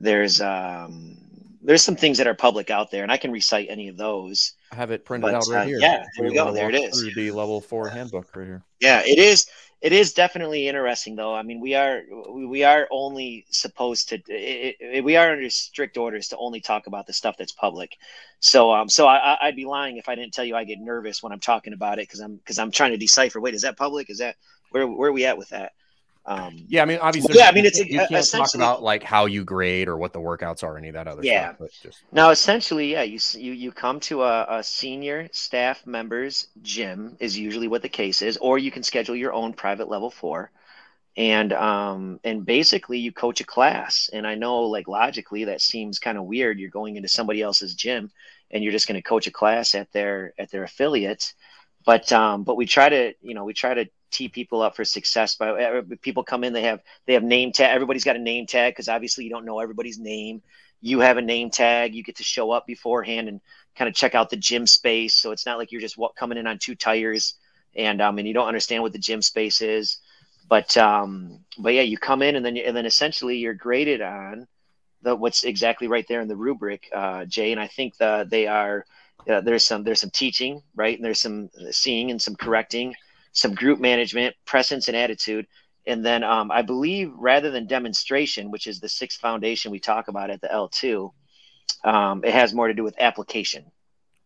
there's 0.00 0.40
um, 0.40 1.16
there's 1.62 1.82
some 1.82 1.96
things 1.96 2.18
that 2.18 2.26
are 2.26 2.34
public 2.34 2.70
out 2.70 2.90
there, 2.90 3.02
and 3.02 3.12
I 3.12 3.16
can 3.16 3.30
recite 3.32 3.68
any 3.70 3.88
of 3.88 3.96
those. 3.96 4.52
I 4.72 4.76
have 4.76 4.90
it 4.90 5.04
printed 5.04 5.30
But, 5.30 5.34
out 5.34 5.44
right 5.48 5.62
uh, 5.62 5.66
here. 5.66 5.78
yeah, 5.78 6.04
there 6.16 6.26
you 6.26 6.32
we 6.32 6.36
go. 6.36 6.52
There 6.52 6.68
it 6.68 6.74
is. 6.74 7.14
The 7.14 7.30
level 7.30 7.60
four 7.60 7.88
handbook 7.88 8.34
right 8.36 8.46
here. 8.46 8.62
Yeah, 8.80 9.02
it 9.04 9.18
is. 9.18 9.46
It 9.80 9.92
is 9.92 10.14
definitely 10.14 10.66
interesting, 10.66 11.14
though. 11.14 11.34
I 11.34 11.42
mean, 11.42 11.60
we 11.60 11.74
are 11.74 12.02
we 12.32 12.64
are 12.64 12.88
only 12.90 13.44
supposed 13.50 14.08
to 14.08 14.14
it, 14.28 14.76
it, 14.80 15.04
we 15.04 15.16
are 15.16 15.32
under 15.32 15.50
strict 15.50 15.98
orders 15.98 16.28
to 16.28 16.38
only 16.38 16.60
talk 16.60 16.86
about 16.86 17.06
the 17.06 17.12
stuff 17.12 17.36
that's 17.38 17.52
public. 17.52 17.96
So, 18.40 18.72
um, 18.72 18.88
so 18.88 19.06
I- 19.06 19.36
I'd 19.42 19.56
be 19.56 19.66
lying 19.66 19.98
if 19.98 20.08
I 20.08 20.14
didn't 20.14 20.32
tell 20.32 20.44
you 20.44 20.56
I 20.56 20.64
get 20.64 20.80
nervous 20.80 21.22
when 21.22 21.32
I'm 21.32 21.40
talking 21.40 21.74
about 21.74 21.98
it 21.98 22.08
because 22.08 22.20
I'm 22.20 22.36
because 22.36 22.58
I'm 22.58 22.70
trying 22.70 22.92
to 22.92 22.96
decipher. 22.96 23.40
Wait, 23.40 23.54
is 23.54 23.62
that 23.62 23.76
public? 23.76 24.08
Is 24.08 24.18
that 24.18 24.36
where 24.70 24.88
where 24.88 25.10
are 25.10 25.12
we 25.12 25.26
at 25.26 25.36
with 25.38 25.50
that? 25.50 25.72
Um, 26.26 26.66
Yeah, 26.68 26.82
I 26.82 26.84
mean, 26.86 26.98
obviously, 27.00 27.34
Yeah, 27.36 27.48
I 27.48 27.52
mean, 27.52 27.66
it's 27.66 27.80
a- 27.80 27.90
you 27.90 28.00
can't 28.00 28.30
talk 28.30 28.54
about 28.54 28.82
like 28.82 29.02
how 29.02 29.26
you 29.26 29.44
grade 29.44 29.88
or 29.88 29.96
what 29.96 30.12
the 30.12 30.20
workouts 30.20 30.62
are, 30.62 30.76
any 30.78 30.88
of 30.88 30.94
that 30.94 31.06
other 31.06 31.22
Yeah. 31.22 31.52
stuff. 31.56 31.56
Just 31.82 32.04
Now, 32.12 32.30
essentially, 32.30 32.92
yeah, 32.92 33.02
you 33.02 33.18
you 33.34 33.52
you 33.52 33.72
come 33.72 34.00
to 34.00 34.22
a, 34.22 34.58
a 34.58 34.62
senior 34.64 35.28
staff 35.32 35.86
member's 35.86 36.48
gym 36.62 37.16
is 37.20 37.38
usually 37.38 37.68
what 37.68 37.82
the 37.82 37.88
case 37.88 38.22
is, 38.22 38.36
or 38.38 38.58
you 38.58 38.70
can 38.70 38.82
schedule 38.82 39.16
your 39.16 39.32
own 39.32 39.52
private 39.52 39.88
level 39.88 40.10
four, 40.10 40.50
and 41.16 41.52
um 41.52 42.20
and 42.24 42.46
basically 42.46 42.98
you 42.98 43.12
coach 43.12 43.40
a 43.40 43.44
class. 43.46 44.10
And 44.12 44.26
I 44.26 44.34
know, 44.36 44.62
like 44.62 44.88
logically, 44.88 45.44
that 45.46 45.60
seems 45.62 45.98
kind 45.98 46.18
of 46.18 46.24
weird. 46.24 46.58
You're 46.60 46.70
going 46.70 46.96
into 46.96 47.08
somebody 47.08 47.42
else's 47.42 47.74
gym, 47.74 48.12
and 48.50 48.62
you're 48.64 48.72
just 48.72 48.88
going 48.88 49.00
to 49.02 49.08
coach 49.08 49.26
a 49.26 49.32
class 49.32 49.74
at 49.74 49.92
their 49.92 50.34
at 50.38 50.50
their 50.50 50.64
affiliate. 50.64 51.34
But 51.86 52.12
um, 52.12 52.44
but 52.44 52.56
we 52.56 52.66
try 52.66 52.88
to 52.88 53.14
you 53.22 53.34
know 53.34 53.44
we 53.44 53.54
try 53.54 53.74
to 53.74 53.86
tee 54.14 54.28
people 54.28 54.62
up 54.62 54.76
for 54.76 54.84
success 54.84 55.34
by 55.34 55.50
uh, 55.50 55.82
people 56.00 56.22
come 56.22 56.44
in 56.44 56.52
they 56.52 56.62
have 56.62 56.80
they 57.06 57.14
have 57.14 57.22
name 57.24 57.52
tag 57.52 57.74
everybody's 57.74 58.04
got 58.04 58.16
a 58.16 58.20
name 58.20 58.46
tag 58.46 58.72
because 58.72 58.88
obviously 58.88 59.24
you 59.24 59.30
don't 59.30 59.44
know 59.44 59.58
everybody's 59.60 59.98
name. 59.98 60.40
You 60.80 61.00
have 61.00 61.16
a 61.16 61.22
name 61.22 61.50
tag 61.50 61.94
you 61.94 62.02
get 62.02 62.16
to 62.16 62.22
show 62.22 62.50
up 62.50 62.66
beforehand 62.66 63.28
and 63.28 63.40
kind 63.76 63.88
of 63.88 63.94
check 63.94 64.14
out 64.14 64.30
the 64.30 64.36
gym 64.36 64.66
space 64.66 65.14
so 65.14 65.32
it's 65.32 65.46
not 65.46 65.58
like 65.58 65.72
you're 65.72 65.80
just 65.80 65.98
coming 66.16 66.38
in 66.38 66.46
on 66.46 66.58
two 66.58 66.74
tires 66.74 67.34
and 67.74 68.00
um 68.00 68.18
and 68.18 68.28
you 68.28 68.34
don't 68.34 68.48
understand 68.48 68.82
what 68.82 68.92
the 68.92 68.98
gym 68.98 69.20
space 69.20 69.60
is. 69.60 69.98
But 70.48 70.76
um 70.76 71.40
but 71.58 71.74
yeah 71.74 71.82
you 71.82 71.98
come 71.98 72.22
in 72.22 72.36
and 72.36 72.46
then 72.46 72.56
and 72.56 72.76
then 72.76 72.86
essentially 72.86 73.36
you're 73.38 73.54
graded 73.54 74.00
on 74.00 74.46
the 75.02 75.16
what's 75.16 75.44
exactly 75.44 75.88
right 75.88 76.06
there 76.08 76.20
in 76.20 76.28
the 76.28 76.36
rubric 76.36 76.88
uh 76.94 77.26
jay 77.26 77.52
and 77.52 77.60
i 77.60 77.66
think 77.66 77.94
the 77.98 78.26
they 78.30 78.46
are 78.46 78.86
uh, 79.28 79.40
there's 79.40 79.64
some 79.64 79.84
there's 79.84 80.00
some 80.00 80.10
teaching 80.10 80.62
right? 80.74 80.96
And 80.96 81.04
there's 81.04 81.20
some 81.20 81.50
seeing 81.70 82.10
and 82.10 82.20
some 82.20 82.36
correcting 82.36 82.94
some 83.34 83.54
group 83.54 83.78
management 83.78 84.34
presence 84.46 84.88
and 84.88 84.96
attitude 84.96 85.46
and 85.86 86.04
then 86.04 86.24
um, 86.24 86.50
I 86.50 86.62
believe 86.62 87.12
rather 87.16 87.50
than 87.50 87.66
demonstration, 87.66 88.50
which 88.50 88.66
is 88.66 88.80
the 88.80 88.88
sixth 88.88 89.20
foundation 89.20 89.70
we 89.70 89.80
talk 89.80 90.08
about 90.08 90.30
at 90.30 90.40
the 90.40 90.48
L2, 90.48 91.12
um, 91.84 92.24
it 92.24 92.32
has 92.32 92.54
more 92.54 92.68
to 92.68 92.74
do 92.74 92.82
with 92.82 92.94
application. 92.98 93.64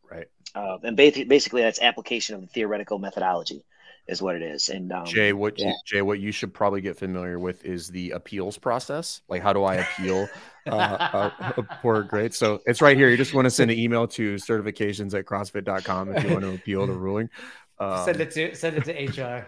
right, 0.09 0.27
Uh, 0.55 0.79
and 0.85 0.97
basically, 0.97 1.25
basically, 1.25 1.62
that's 1.62 1.81
application 1.81 2.37
of 2.37 2.42
the 2.42 2.47
theoretical 2.47 3.01
methodology, 3.01 3.64
is 4.07 4.23
what 4.23 4.37
it 4.37 4.42
is. 4.42 4.68
And 4.68 4.92
um, 4.92 5.05
Jay, 5.05 5.33
what 5.33 5.59
yeah. 5.59 5.73
Jay, 5.85 6.01
what 6.01 6.21
you 6.21 6.31
should 6.31 6.55
probably 6.55 6.81
get 6.81 6.97
familiar 6.97 7.40
with 7.40 7.64
is 7.64 7.88
the 7.88 8.12
appeals 8.12 8.57
process. 8.57 9.23
Like, 9.29 9.42
how 9.42 9.53
do 9.53 9.64
I 9.64 9.77
appeal 9.77 10.29
uh, 10.66 11.31
a, 11.35 11.55
a 11.57 11.62
poor 11.83 12.05
grade? 12.05 12.35
So 12.35 12.61
it's 12.66 12.81
right 12.81 12.97
here. 12.97 13.09
You 13.09 13.16
just 13.16 13.35
want 13.35 13.47
to 13.47 13.51
send 13.51 13.73
an 13.73 13.79
email 13.79 14.07
to 14.09 14.37
certifications 14.37 15.18
at 15.18 15.25
CrossFit.com 15.25 16.14
if 16.14 16.23
you 16.23 16.31
want 16.31 16.42
to 16.42 16.55
appeal 16.55 16.87
the 16.87 16.92
ruling. 16.92 17.31
Um, 17.80 18.04
send 18.04 18.20
it 18.20 18.32
to 18.32 18.54
send 18.56 18.76
it 18.76 18.84
to 18.86 18.92
HR. 19.22 19.46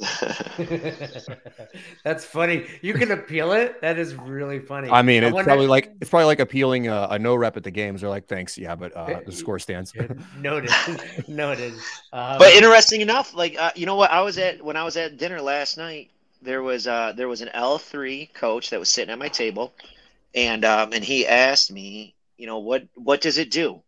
That's 2.04 2.24
funny. 2.24 2.66
You 2.82 2.94
can 2.94 3.12
appeal 3.12 3.52
it. 3.52 3.80
That 3.80 3.98
is 3.98 4.14
really 4.14 4.58
funny. 4.58 4.90
I 4.90 5.02
mean, 5.02 5.22
it's 5.22 5.32
wonder- 5.32 5.48
probably 5.48 5.68
like 5.68 5.92
it's 6.00 6.10
probably 6.10 6.26
like 6.26 6.40
appealing 6.40 6.88
a, 6.88 7.08
a 7.10 7.18
no 7.18 7.36
rep 7.36 7.56
at 7.56 7.62
the 7.62 7.70
games. 7.70 8.00
They're 8.00 8.10
like, 8.10 8.26
thanks, 8.26 8.58
yeah, 8.58 8.74
but 8.74 8.96
uh, 8.96 9.20
the 9.24 9.32
score 9.32 9.58
stands. 9.58 9.92
noted, 10.38 10.70
noted. 11.28 11.74
Um, 12.12 12.38
but 12.38 12.52
interesting 12.54 13.02
enough, 13.02 13.34
like 13.34 13.56
uh, 13.58 13.70
you 13.76 13.86
know 13.86 13.96
what, 13.96 14.10
I 14.10 14.22
was 14.22 14.38
at 14.38 14.62
when 14.64 14.76
I 14.76 14.84
was 14.84 14.96
at 14.96 15.16
dinner 15.16 15.40
last 15.40 15.76
night. 15.76 16.10
There 16.42 16.62
was 16.62 16.86
uh, 16.86 17.12
there 17.16 17.28
was 17.28 17.40
an 17.40 17.50
L 17.50 17.78
three 17.78 18.26
coach 18.34 18.70
that 18.70 18.80
was 18.80 18.90
sitting 18.90 19.12
at 19.12 19.18
my 19.18 19.28
table, 19.28 19.72
and 20.34 20.64
um, 20.64 20.92
and 20.92 21.04
he 21.04 21.26
asked 21.26 21.70
me, 21.70 22.14
you 22.36 22.46
know, 22.46 22.58
what 22.58 22.84
what 22.94 23.20
does 23.20 23.38
it 23.38 23.50
do? 23.50 23.80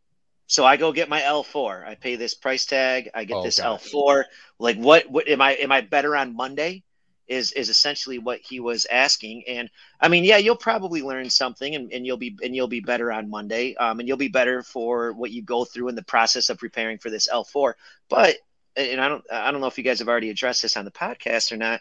So 0.53 0.67
I 0.67 0.77
go 0.77 0.93
get 0.93 1.09
my 1.09 1.23
L 1.25 1.43
four. 1.43 1.83
I 1.87 1.95
pay 1.95 2.17
this 2.17 2.35
price 2.35 2.67
tag. 2.67 3.09
I 3.15 3.25
get 3.25 3.39
Oh, 3.39 3.43
this 3.43 3.57
got 3.57 3.67
L 3.67 3.75
it. 3.77 3.81
four. 3.81 4.27
Like 4.59 4.77
what 4.77 5.11
what 5.11 5.27
am 5.27 5.41
I 5.41 5.53
am 5.53 5.73
I 5.73 5.81
better 5.81 6.15
on 6.15 6.37
Monday? 6.37 6.85
Is 7.27 7.53
is 7.53 7.71
essentially 7.71 8.19
what 8.19 8.41
he 8.41 8.61
was 8.61 8.85
asking. 8.85 9.45
And 9.49 9.71
I 9.99 10.09
mean, 10.09 10.25
yeah, 10.25 10.37
you'll 10.37 10.57
probably 10.57 11.01
learn 11.01 11.31
something 11.31 11.75
and, 11.75 11.91
and 11.91 12.05
you'll 12.05 12.19
be 12.19 12.37
and 12.43 12.55
you'll 12.55 12.69
be 12.69 12.81
better 12.81 13.11
on 13.11 13.31
Monday. 13.31 13.75
Um 13.77 13.99
and 13.99 14.07
you'll 14.07 14.19
be 14.19 14.29
better 14.29 14.63
for 14.63 15.15
what 15.15 15.31
you 15.31 15.43
go 15.43 15.65
through 15.65 15.89
in 15.89 15.95
the 15.95 16.03
process 16.05 16.51
of 16.51 16.59
preparing 16.59 16.99
for 16.99 17.09
this 17.09 17.31
L 17.33 17.45
four. 17.45 17.79
But 18.11 18.37
and 18.77 19.01
I 19.01 19.09
don't 19.09 19.25
I 19.33 19.53
don't 19.53 19.63
know 19.63 19.69
if 19.69 19.79
you 19.79 19.85
guys 19.85 20.01
have 20.01 20.09
already 20.11 20.29
addressed 20.29 20.61
this 20.61 20.77
on 20.77 20.85
the 20.85 20.91
podcast 20.91 21.53
or 21.53 21.57
not. 21.57 21.81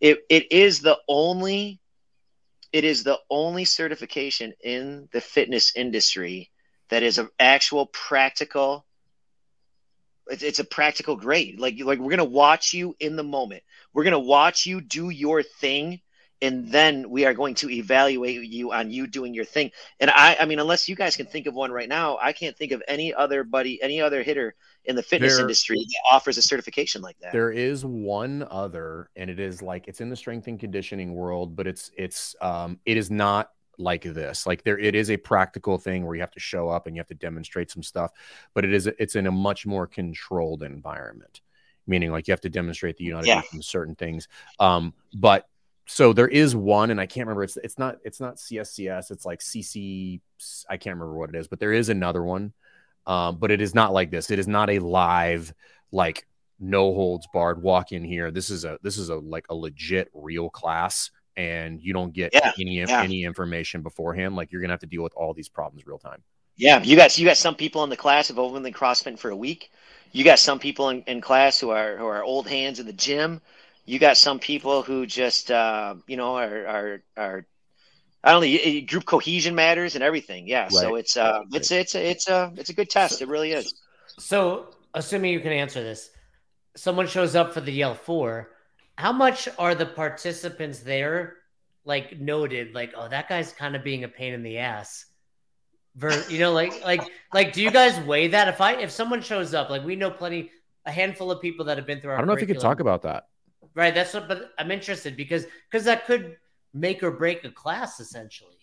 It 0.00 0.20
it 0.30 0.52
is 0.52 0.80
the 0.80 0.96
only 1.08 1.80
it 2.72 2.84
is 2.84 3.02
the 3.02 3.18
only 3.28 3.64
certification 3.64 4.54
in 4.62 5.08
the 5.12 5.20
fitness 5.20 5.74
industry 5.74 6.51
that 6.92 7.02
is 7.02 7.16
an 7.16 7.30
actual 7.40 7.86
practical 7.86 8.84
it's, 10.28 10.42
it's 10.42 10.58
a 10.58 10.64
practical 10.64 11.16
grade. 11.16 11.58
Like 11.58 11.76
like 11.82 11.98
we're 11.98 12.10
gonna 12.10 12.24
watch 12.24 12.74
you 12.74 12.94
in 13.00 13.16
the 13.16 13.24
moment. 13.24 13.62
We're 13.92 14.04
gonna 14.04 14.18
watch 14.18 14.66
you 14.66 14.80
do 14.80 15.08
your 15.08 15.42
thing 15.42 16.00
and 16.42 16.70
then 16.70 17.08
we 17.08 17.24
are 17.24 17.32
going 17.32 17.54
to 17.56 17.70
evaluate 17.70 18.42
you 18.42 18.72
on 18.72 18.90
you 18.90 19.06
doing 19.06 19.32
your 19.32 19.46
thing. 19.46 19.70
And 20.00 20.10
i 20.10 20.36
i 20.38 20.44
mean 20.44 20.58
unless 20.58 20.86
you 20.86 20.94
guys 20.94 21.16
can 21.16 21.26
think 21.26 21.46
of 21.46 21.54
one 21.54 21.72
right 21.72 21.88
now 21.88 22.18
i 22.20 22.32
can't 22.32 22.56
think 22.56 22.72
of 22.72 22.82
any 22.86 23.14
other 23.14 23.42
buddy 23.42 23.82
any 23.82 24.00
other 24.00 24.22
hitter 24.22 24.54
in 24.84 24.94
the 24.94 25.02
fitness 25.02 25.36
There- 25.36 25.42
industry 25.42 25.78
that 25.78 26.14
offers 26.14 26.36
a 26.38 26.42
certification 26.42 27.00
like 27.00 27.18
that. 27.20 27.32
There 27.32 27.50
is 27.50 27.84
one 27.84 28.46
other, 28.50 29.08
and 29.16 29.30
it 29.30 29.40
is 29.40 29.62
like 29.62 29.88
it's 29.88 30.00
in 30.00 30.10
the 30.10 30.16
strength 30.16 30.46
and 30.46 30.60
conditioning 30.60 31.14
world, 31.14 31.56
but 31.56 31.66
it's 31.66 31.90
it's 31.96 32.36
um 32.42 32.80
it 32.84 32.96
is 32.96 33.10
not 33.10 33.50
like 33.78 34.02
this. 34.02 34.46
Like 34.46 34.62
there, 34.64 34.78
it 34.78 34.94
is 34.94 35.10
a 35.10 35.16
practical 35.16 35.78
thing 35.78 36.04
where 36.04 36.14
you 36.14 36.20
have 36.20 36.30
to 36.32 36.40
show 36.40 36.68
up 36.68 36.86
and 36.86 36.94
you 36.96 37.00
have 37.00 37.08
to 37.08 37.14
demonstrate 37.14 37.70
some 37.70 37.82
stuff, 37.82 38.12
but 38.54 38.64
it 38.64 38.72
is 38.72 38.86
it's 38.86 39.16
in 39.16 39.26
a 39.26 39.32
much 39.32 39.66
more 39.66 39.86
controlled 39.86 40.62
environment, 40.62 41.40
meaning 41.86 42.10
like 42.12 42.28
you 42.28 42.32
have 42.32 42.40
to 42.42 42.50
demonstrate 42.50 42.96
that 42.96 43.04
you 43.04 43.10
know 43.10 43.16
how 43.16 43.22
to 43.22 43.28
Yeah. 43.28 43.42
do 43.52 43.62
certain 43.62 43.94
things. 43.94 44.28
Um, 44.60 44.94
but 45.14 45.48
so 45.86 46.12
there 46.12 46.28
is 46.28 46.54
one, 46.54 46.90
and 46.90 47.00
I 47.00 47.06
can't 47.06 47.26
remember. 47.26 47.42
It's 47.44 47.56
it's 47.56 47.78
not 47.78 47.98
it's 48.04 48.20
not 48.20 48.36
CSCS. 48.36 49.10
It's 49.10 49.26
like 49.26 49.40
CC. 49.40 50.20
I 50.68 50.76
can't 50.76 50.94
remember 50.96 51.18
what 51.18 51.30
it 51.30 51.36
is, 51.36 51.48
but 51.48 51.58
there 51.60 51.72
is 51.72 51.88
another 51.88 52.22
one. 52.22 52.52
Um, 53.06 53.38
but 53.38 53.50
it 53.50 53.60
is 53.60 53.74
not 53.74 53.92
like 53.92 54.10
this. 54.12 54.30
It 54.30 54.38
is 54.38 54.46
not 54.46 54.70
a 54.70 54.78
live 54.78 55.52
like 55.90 56.26
no 56.60 56.94
holds 56.94 57.26
barred, 57.32 57.60
walk 57.60 57.90
in 57.90 58.04
here. 58.04 58.30
This 58.30 58.48
is 58.48 58.64
a 58.64 58.78
this 58.82 58.96
is 58.96 59.08
a 59.08 59.16
like 59.16 59.46
a 59.50 59.54
legit 59.56 60.08
real 60.14 60.48
class, 60.50 61.10
and 61.36 61.80
you 61.80 61.92
don't 61.92 62.12
get 62.12 62.32
Yeah, 62.32 62.52
any 62.58 62.84
yeah. 62.86 63.02
any 63.02 63.24
information 63.24 63.82
beforehand. 63.82 64.36
Like 64.36 64.52
you're 64.52 64.60
gonna 64.60 64.72
have 64.72 64.80
to 64.80 64.86
deal 64.86 65.02
with 65.02 65.14
all 65.14 65.34
these 65.34 65.48
problems 65.48 65.86
real 65.86 65.98
time. 65.98 66.22
Yeah, 66.56 66.82
you 66.82 66.96
got 66.96 67.16
you 67.18 67.26
got 67.26 67.36
some 67.36 67.54
people 67.54 67.82
in 67.84 67.90
the 67.90 67.96
class 67.96 68.28
who've 68.28 68.38
only 68.38 68.60
been 68.60 68.72
CrossFit 68.72 69.18
for 69.18 69.30
a 69.30 69.36
week. 69.36 69.70
You 70.12 70.24
got 70.24 70.38
some 70.38 70.58
people 70.58 70.90
in, 70.90 71.02
in 71.02 71.20
class 71.20 71.58
who 71.58 71.70
are 71.70 71.96
who 71.96 72.06
are 72.06 72.22
old 72.22 72.46
hands 72.46 72.78
in 72.78 72.86
the 72.86 72.92
gym. 72.92 73.40
You 73.86 73.98
got 73.98 74.16
some 74.16 74.38
people 74.38 74.82
who 74.82 75.06
just 75.06 75.50
uh, 75.50 75.94
you 76.06 76.16
know 76.16 76.36
are 76.36 76.66
are 76.66 77.02
are 77.16 77.46
I 78.24 78.32
don't 78.32 78.42
know. 78.42 78.48
y- 78.48 78.60
y- 78.64 78.80
Group 78.80 79.06
cohesion 79.06 79.54
matters 79.54 79.94
and 79.96 80.04
everything. 80.04 80.48
Yeah, 80.48 80.68
so 80.68 80.96
it's 80.96 81.16
uh 81.16 81.42
it's 81.52 81.70
it's 81.70 81.94
a, 81.96 82.10
it's 82.10 82.28
a 82.28 82.52
it's 82.56 82.70
a 82.70 82.74
good 82.74 82.90
test. 82.90 83.22
It 83.22 83.28
really 83.28 83.52
is. 83.52 83.74
So, 84.18 84.74
assuming 84.94 85.32
you 85.32 85.40
can 85.40 85.52
answer 85.52 85.82
this, 85.82 86.10
someone 86.76 87.08
shows 87.08 87.36
up 87.36 87.54
for 87.54 87.62
the 87.62 87.82
L 87.82 87.94
four. 87.96 88.50
How 88.96 89.12
much 89.12 89.48
are 89.58 89.74
the 89.74 89.86
participants 89.86 90.80
there 90.80 91.36
like 91.84 92.20
noted? 92.20 92.74
Like, 92.74 92.92
oh, 92.96 93.08
that 93.08 93.28
guy's 93.28 93.52
kind 93.52 93.74
of 93.74 93.82
being 93.82 94.04
a 94.04 94.08
pain 94.08 94.32
in 94.34 94.42
the 94.42 94.58
ass. 94.58 95.06
Ver, 95.94 96.24
you 96.28 96.38
know, 96.38 96.52
like, 96.52 96.84
like, 96.84 97.02
like, 97.34 97.52
do 97.52 97.62
you 97.62 97.70
guys 97.70 97.98
weigh 98.06 98.28
that? 98.28 98.48
If 98.48 98.60
I, 98.60 98.74
if 98.74 98.90
someone 98.90 99.20
shows 99.20 99.52
up, 99.52 99.68
like, 99.68 99.84
we 99.84 99.94
know 99.94 100.10
plenty, 100.10 100.50
a 100.86 100.90
handful 100.90 101.30
of 101.30 101.42
people 101.42 101.66
that 101.66 101.76
have 101.76 101.86
been 101.86 102.00
through 102.00 102.12
our. 102.12 102.16
I 102.16 102.20
don't 102.20 102.28
know 102.28 102.32
if 102.32 102.40
you 102.40 102.46
could 102.46 102.56
curriculum. 102.56 102.76
talk 102.76 102.80
about 102.80 103.02
that. 103.02 103.26
Right. 103.74 103.94
That's 103.94 104.12
what, 104.14 104.28
but 104.28 104.52
I'm 104.58 104.70
interested 104.70 105.16
because 105.16 105.46
because 105.70 105.84
that 105.84 106.06
could 106.06 106.36
make 106.74 107.02
or 107.02 107.10
break 107.10 107.44
a 107.44 107.50
class 107.50 108.00
essentially. 108.00 108.56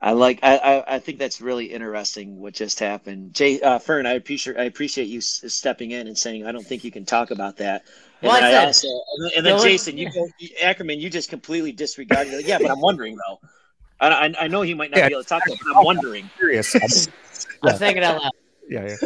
I 0.00 0.12
like. 0.12 0.40
I, 0.42 0.56
I 0.56 0.94
I 0.96 0.98
think 0.98 1.18
that's 1.18 1.40
really 1.40 1.66
interesting. 1.66 2.38
What 2.38 2.54
just 2.54 2.80
happened, 2.80 3.34
Jay 3.34 3.60
uh, 3.60 3.78
Fern? 3.78 4.06
I 4.06 4.12
appreciate. 4.12 4.56
I 4.56 4.64
appreciate 4.64 5.08
you 5.08 5.18
s- 5.18 5.42
stepping 5.48 5.90
in 5.90 6.06
and 6.06 6.16
saying 6.16 6.46
I 6.46 6.52
don't 6.52 6.66
think 6.66 6.84
you 6.84 6.90
can 6.90 7.04
talk 7.04 7.30
about 7.30 7.58
that. 7.58 7.84
And 8.22 8.28
Well, 8.28 8.36
I 8.36 8.40
then 8.40 8.52
said- 8.52 8.66
also, 8.88 8.88
and 9.16 9.32
and 9.38 9.46
then 9.46 9.56
No, 9.56 9.62
Jason, 9.62 9.96
you 9.96 10.12
go, 10.12 10.28
Ackerman, 10.62 11.00
you 11.00 11.08
just 11.10 11.30
completely 11.30 11.72
disregarded. 11.72 12.34
it. 12.34 12.44
Yeah, 12.46 12.58
but 12.58 12.70
I'm 12.70 12.80
wondering 12.80 13.16
though. 13.16 13.40
I, 14.00 14.08
I, 14.28 14.34
I 14.40 14.48
know 14.48 14.62
he 14.62 14.74
might 14.74 14.90
not 14.90 14.98
Yeah. 14.98 15.08
be 15.08 15.14
able 15.14 15.22
to 15.22 15.28
talk 15.28 15.42
about, 15.46 15.54
it, 15.56 15.60
but 15.66 15.78
I'm 15.78 15.84
wondering. 15.84 16.28
curious. 16.36 16.74
I'm 17.62 17.76
saying 17.76 17.96
it 17.96 18.02
out 18.02 18.20
loud. 18.22 18.32
yeah, 18.68 18.88
yeah. 18.88 18.96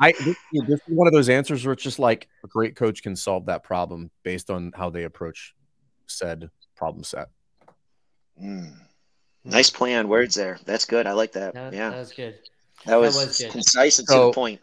I 0.00 0.12
this, 0.12 0.36
this 0.52 0.80
is 0.88 0.88
one 0.88 1.06
of 1.06 1.12
those 1.12 1.28
answers 1.28 1.64
where 1.64 1.72
it's 1.72 1.82
just 1.82 2.00
like 2.00 2.28
a 2.44 2.48
great 2.48 2.74
coach 2.74 3.02
can 3.02 3.14
solve 3.14 3.46
that 3.46 3.62
problem 3.62 4.10
based 4.24 4.50
on 4.50 4.72
how 4.74 4.90
they 4.90 5.04
approach 5.04 5.54
said 6.06 6.50
problem 6.76 7.04
set. 7.04 7.28
Mm. 8.42 8.72
Nice 9.44 9.70
play 9.70 9.94
on 9.94 10.08
words 10.08 10.34
there. 10.34 10.58
That's 10.64 10.84
good. 10.84 11.06
I 11.06 11.12
like 11.12 11.32
that. 11.32 11.54
That, 11.54 11.72
yeah, 11.72 11.90
that 11.90 11.98
was 11.98 12.12
good. 12.12 12.34
that 12.86 12.96
was, 12.96 13.14
was 13.14 13.38
good. 13.38 13.52
concise 13.52 13.98
and 14.00 14.08
to 14.08 14.14
the 14.14 14.32
point. 14.32 14.60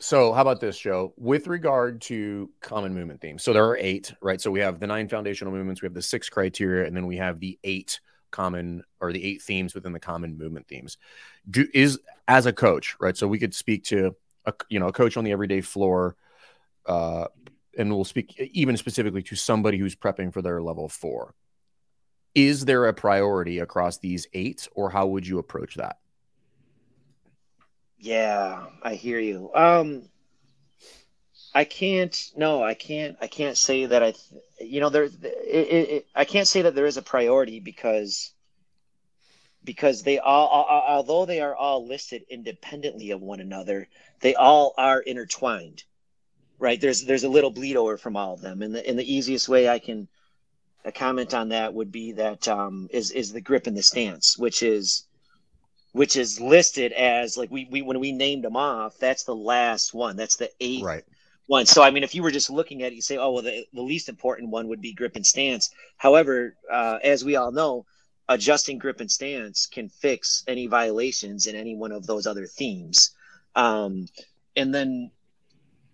So, 0.00 0.32
how 0.32 0.42
about 0.42 0.60
this, 0.60 0.78
Joe? 0.78 1.12
With 1.16 1.48
regard 1.48 2.00
to 2.02 2.50
common 2.60 2.94
movement 2.94 3.20
themes, 3.20 3.42
so 3.42 3.52
there 3.52 3.64
are 3.64 3.76
eight, 3.76 4.12
right? 4.22 4.40
So 4.40 4.50
we 4.50 4.60
have 4.60 4.78
the 4.78 4.86
nine 4.86 5.08
foundational 5.08 5.52
movements, 5.52 5.82
we 5.82 5.86
have 5.86 5.94
the 5.94 6.02
six 6.02 6.28
criteria, 6.28 6.86
and 6.86 6.96
then 6.96 7.06
we 7.06 7.16
have 7.16 7.40
the 7.40 7.58
eight 7.64 7.98
common 8.30 8.84
or 9.00 9.12
the 9.12 9.24
eight 9.24 9.42
themes 9.42 9.74
within 9.74 9.92
the 9.92 9.98
common 9.98 10.38
movement 10.38 10.68
themes. 10.68 10.98
Do 11.50 11.66
is 11.74 11.98
as 12.28 12.46
a 12.46 12.52
coach, 12.52 12.96
right? 13.00 13.16
So 13.16 13.26
we 13.26 13.40
could 13.40 13.54
speak 13.54 13.84
to 13.84 14.14
a 14.46 14.52
you 14.68 14.78
know 14.78 14.86
a 14.86 14.92
coach 14.92 15.16
on 15.16 15.24
the 15.24 15.32
everyday 15.32 15.62
floor, 15.62 16.14
uh, 16.86 17.26
and 17.76 17.92
we'll 17.92 18.04
speak 18.04 18.38
even 18.38 18.76
specifically 18.76 19.24
to 19.24 19.34
somebody 19.36 19.78
who's 19.78 19.96
prepping 19.96 20.32
for 20.32 20.42
their 20.42 20.62
level 20.62 20.88
four. 20.88 21.34
Is 22.36 22.64
there 22.64 22.86
a 22.86 22.94
priority 22.94 23.58
across 23.58 23.98
these 23.98 24.28
eight, 24.32 24.68
or 24.76 24.90
how 24.90 25.08
would 25.08 25.26
you 25.26 25.40
approach 25.40 25.74
that? 25.74 25.96
Yeah, 27.98 28.66
I 28.82 28.94
hear 28.94 29.18
you. 29.18 29.50
Um, 29.54 30.08
I 31.54 31.64
can't. 31.64 32.16
No, 32.36 32.62
I 32.62 32.74
can't. 32.74 33.16
I 33.20 33.26
can't 33.26 33.56
say 33.56 33.86
that 33.86 34.02
I. 34.02 34.14
You 34.60 34.80
know, 34.80 34.88
there. 34.88 35.04
It, 35.04 35.14
it, 35.22 35.90
it, 35.90 36.06
I 36.14 36.24
can't 36.24 36.46
say 36.46 36.62
that 36.62 36.74
there 36.74 36.86
is 36.86 36.96
a 36.96 37.02
priority 37.02 37.58
because 37.58 38.32
because 39.64 40.02
they 40.02 40.18
all, 40.18 40.48
al- 40.48 40.76
al- 40.76 40.96
although 40.96 41.26
they 41.26 41.40
are 41.40 41.56
all 41.56 41.86
listed 41.86 42.24
independently 42.30 43.10
of 43.10 43.20
one 43.20 43.40
another, 43.40 43.88
they 44.20 44.34
all 44.34 44.74
are 44.78 45.00
intertwined. 45.00 45.82
Right? 46.60 46.80
There's 46.80 47.04
there's 47.04 47.24
a 47.24 47.28
little 47.28 47.50
bleed 47.50 47.76
over 47.76 47.96
from 47.96 48.16
all 48.16 48.34
of 48.34 48.40
them, 48.40 48.62
and 48.62 48.74
the 48.74 48.86
and 48.88 48.98
the 48.98 49.12
easiest 49.12 49.48
way 49.48 49.68
I 49.68 49.80
can 49.80 50.06
uh, 50.84 50.92
comment 50.92 51.34
on 51.34 51.48
that 51.48 51.74
would 51.74 51.90
be 51.90 52.12
that 52.12 52.46
um, 52.46 52.88
is 52.92 53.10
is 53.10 53.32
the 53.32 53.40
grip 53.40 53.66
and 53.66 53.76
the 53.76 53.82
stance, 53.82 54.38
which 54.38 54.62
is 54.62 55.07
which 55.92 56.16
is 56.16 56.40
listed 56.40 56.92
as 56.92 57.36
like 57.36 57.50
we, 57.50 57.68
we 57.70 57.82
when 57.82 58.00
we 58.00 58.12
named 58.12 58.44
them 58.44 58.56
off, 58.56 58.98
that's 58.98 59.24
the 59.24 59.34
last 59.34 59.94
one. 59.94 60.16
That's 60.16 60.36
the 60.36 60.50
eighth 60.60 60.84
Right. 60.84 61.04
one. 61.46 61.66
So 61.66 61.82
I 61.82 61.90
mean, 61.90 62.04
if 62.04 62.14
you 62.14 62.22
were 62.22 62.30
just 62.30 62.50
looking 62.50 62.82
at 62.82 62.92
it, 62.92 62.96
you 62.96 63.02
say, 63.02 63.16
oh 63.16 63.32
well, 63.32 63.42
the, 63.42 63.66
the 63.72 63.82
least 63.82 64.08
important 64.08 64.50
one 64.50 64.68
would 64.68 64.80
be 64.80 64.92
grip 64.94 65.16
and 65.16 65.26
stance. 65.26 65.70
However, 65.96 66.56
uh, 66.70 66.98
as 67.02 67.24
we 67.24 67.36
all 67.36 67.52
know, 67.52 67.86
adjusting 68.28 68.78
grip 68.78 69.00
and 69.00 69.10
stance 69.10 69.66
can 69.66 69.88
fix 69.88 70.44
any 70.46 70.66
violations 70.66 71.46
in 71.46 71.56
any 71.56 71.74
one 71.74 71.92
of 71.92 72.06
those 72.06 72.26
other 72.26 72.46
themes. 72.46 73.10
Um, 73.56 74.06
and 74.54 74.74
then, 74.74 75.10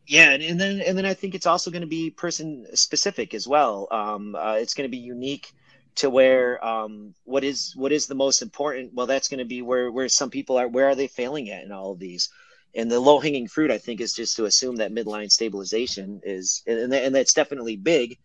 yeah, 0.06 0.30
and, 0.32 0.42
and 0.42 0.60
then 0.60 0.80
and 0.80 0.98
then 0.98 1.06
I 1.06 1.14
think 1.14 1.34
it's 1.34 1.46
also 1.46 1.70
going 1.70 1.82
to 1.82 1.88
be 1.88 2.10
person 2.10 2.66
specific 2.74 3.32
as 3.34 3.46
well. 3.46 3.88
Um, 3.90 4.34
uh, 4.34 4.54
it's 4.54 4.74
going 4.74 4.88
to 4.88 4.90
be 4.90 4.98
unique 4.98 5.52
to 5.96 6.10
where 6.10 6.64
um, 6.64 7.14
what 7.24 7.44
is 7.44 7.72
what 7.76 7.92
is 7.92 8.06
the 8.06 8.14
most 8.14 8.42
important. 8.42 8.92
Well, 8.94 9.06
that's 9.06 9.28
going 9.28 9.38
to 9.38 9.44
be 9.44 9.62
where 9.62 9.90
where 9.90 10.08
some 10.08 10.30
people 10.30 10.56
are. 10.58 10.68
Where 10.68 10.88
are 10.88 10.94
they 10.94 11.06
failing 11.06 11.50
at 11.50 11.64
in 11.64 11.72
all 11.72 11.92
of 11.92 11.98
these? 11.98 12.28
And 12.76 12.90
the 12.90 12.98
low 12.98 13.20
hanging 13.20 13.46
fruit, 13.46 13.70
I 13.70 13.78
think, 13.78 14.00
is 14.00 14.12
just 14.12 14.36
to 14.36 14.46
assume 14.46 14.76
that 14.76 14.92
midline 14.92 15.30
stabilization 15.30 16.20
is, 16.24 16.64
and, 16.66 16.92
and 16.92 17.14
that's 17.14 17.32
definitely 17.32 17.76
big. 17.76 18.18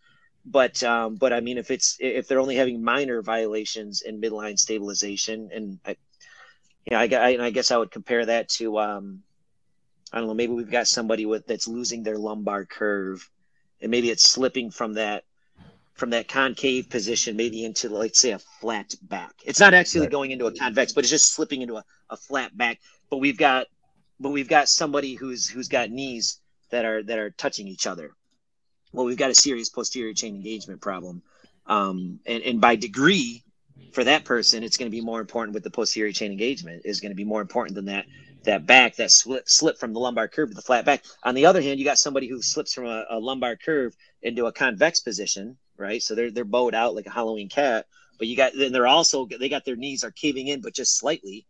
But 0.43 0.81
um, 0.81 1.15
but 1.17 1.33
I 1.33 1.41
mean, 1.41 1.57
if 1.59 1.69
it's 1.69 1.97
if 1.99 2.27
they're 2.27 2.39
only 2.39 2.55
having 2.55 2.83
minor 2.83 3.21
violations 3.21 4.01
in 4.01 4.19
midline 4.19 4.57
stabilization, 4.57 5.49
and 5.53 5.79
I, 5.85 5.95
you 6.85 6.91
know, 6.91 6.99
I, 6.99 7.33
I, 7.33 7.45
I 7.45 7.49
guess 7.51 7.69
I 7.69 7.77
would 7.77 7.91
compare 7.91 8.25
that 8.25 8.49
to 8.57 8.79
um, 8.79 9.21
I 10.11 10.17
don't 10.17 10.27
know, 10.27 10.33
maybe 10.33 10.53
we've 10.53 10.71
got 10.71 10.87
somebody 10.87 11.27
with 11.27 11.45
that's 11.45 11.67
losing 11.67 12.01
their 12.01 12.17
lumbar 12.17 12.65
curve, 12.65 13.29
and 13.81 13.91
maybe 13.91 14.09
it's 14.09 14.27
slipping 14.27 14.71
from 14.71 14.93
that 14.93 15.23
from 15.99 16.11
that 16.11 16.27
concave 16.29 16.89
position, 16.89 17.35
maybe 17.35 17.65
into 17.65 17.89
like 17.89 18.15
say 18.15 18.31
a 18.31 18.39
flat 18.39 18.95
back. 19.03 19.33
It's 19.45 19.59
not 19.59 19.73
actually 19.73 20.01
Right. 20.01 20.11
going 20.11 20.31
into 20.31 20.47
a 20.47 20.53
convex, 20.53 20.93
but 20.93 21.03
it's 21.03 21.11
just 21.11 21.33
slipping 21.33 21.61
into 21.61 21.77
a, 21.77 21.83
a 22.09 22.17
flat 22.17 22.57
back. 22.57 22.79
But 23.09 23.17
we've 23.17 23.37
got 23.37 23.67
but 24.19 24.29
we've 24.31 24.47
got 24.49 24.69
somebody 24.69 25.15
who's 25.15 25.49
who's 25.49 25.67
got 25.67 25.91
knees 25.91 26.39
that 26.71 26.85
are 26.85 27.03
that 27.03 27.19
are 27.19 27.31
touching 27.31 27.67
each 27.67 27.85
other. 27.85 28.11
Well, 28.93 29.05
we've 29.05 29.17
got 29.17 29.29
a 29.31 29.35
serious 29.35 29.69
posterior 29.69 30.13
chain 30.13 30.35
engagement 30.35 30.81
problem, 30.81 31.21
um, 31.67 32.19
and 32.25 32.43
and 32.43 32.61
by 32.61 32.75
degree, 32.77 33.43
for 33.93 34.03
that 34.05 34.23
person, 34.25 34.63
it's 34.63 34.77
going 34.77 34.89
to 34.89 34.95
be 34.95 35.01
more 35.01 35.19
important 35.21 35.53
with 35.53 35.63
the 35.63 35.69
posterior 35.69 36.13
chain 36.13 36.31
engagement 36.31 36.83
is 36.85 37.01
going 37.01 37.11
to 37.11 37.15
be 37.15 37.25
more 37.25 37.41
important 37.41 37.75
than 37.75 37.85
that 37.85 38.05
that 38.45 38.65
back 38.65 38.95
that 38.95 39.11
slip 39.11 39.49
slip 39.49 39.77
from 39.77 39.93
the 39.93 39.99
lumbar 39.99 40.27
curve 40.29 40.49
to 40.49 40.55
the 40.55 40.61
flat 40.61 40.85
back. 40.85 41.03
On 41.23 41.35
the 41.35 41.45
other 41.45 41.61
hand, 41.61 41.77
you 41.79 41.85
got 41.85 41.97
somebody 41.97 42.27
who 42.27 42.41
slips 42.41 42.73
from 42.73 42.85
a, 42.85 43.05
a 43.09 43.19
lumbar 43.19 43.57
curve 43.57 43.93
into 44.21 44.45
a 44.45 44.51
convex 44.53 45.01
position, 45.01 45.57
right? 45.79 46.01
So 46.01 46.15
they're 46.15 46.31
they're 46.31 46.45
bowed 46.45 46.75
out 46.75 46.95
like 46.95 47.07
a 47.07 47.11
Halloween 47.11 47.49
cat, 47.49 47.85
but 48.17 48.27
you 48.27 48.35
got 48.35 48.53
then 48.57 48.71
they're 48.71 48.87
also 48.87 49.25
they 49.27 49.49
got 49.49 49.65
their 49.65 49.75
knees 49.75 50.03
are 50.03 50.11
caving 50.11 50.47
in, 50.47 50.61
but 50.61 50.73
just 50.75 50.97
slightly. 50.97 51.45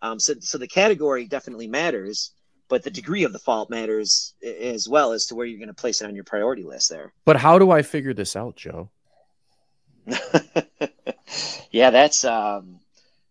Um, 0.00 0.18
so 0.18 0.34
so 0.40 0.58
the 0.58 0.68
category 0.68 1.26
definitely 1.26 1.68
matters, 1.68 2.32
but 2.68 2.82
the 2.82 2.90
degree 2.90 3.24
of 3.24 3.32
the 3.32 3.38
fault 3.38 3.70
matters 3.70 4.34
as 4.42 4.88
well 4.88 5.12
as 5.12 5.26
to 5.26 5.34
where 5.34 5.46
you're 5.46 5.58
going 5.58 5.68
to 5.68 5.74
place 5.74 6.00
it 6.00 6.06
on 6.06 6.14
your 6.14 6.24
priority 6.24 6.64
list 6.64 6.90
there. 6.90 7.12
But 7.24 7.36
how 7.36 7.58
do 7.58 7.70
I 7.70 7.82
figure 7.82 8.14
this 8.14 8.34
out, 8.36 8.56
Joe? 8.56 8.90
yeah, 11.70 11.90
that's 11.90 12.24
um, 12.24 12.80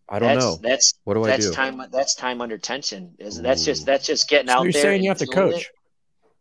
I 0.10 0.20
don't 0.20 0.30
that's, 0.30 0.46
know. 0.46 0.60
That's 0.62 0.94
What 1.04 1.14
do 1.16 1.24
I 1.24 1.28
that's 1.28 1.48
do? 1.48 1.54
time. 1.54 1.82
That's 1.92 2.16
time 2.16 2.42
under 2.42 2.58
tension. 2.58 3.16
Is 3.20 3.42
that's 3.42 3.66
just 3.66 3.86
that's 3.86 4.06
just 4.06 4.30
getting 4.30 4.48
So 4.48 4.54
out 4.54 4.64
you're 4.64 4.72
there. 4.72 4.82
saying 4.84 5.04
you 5.04 5.10
have 5.10 5.18
to 5.20 5.28
coach. 5.28 5.62
it. 5.62 5.68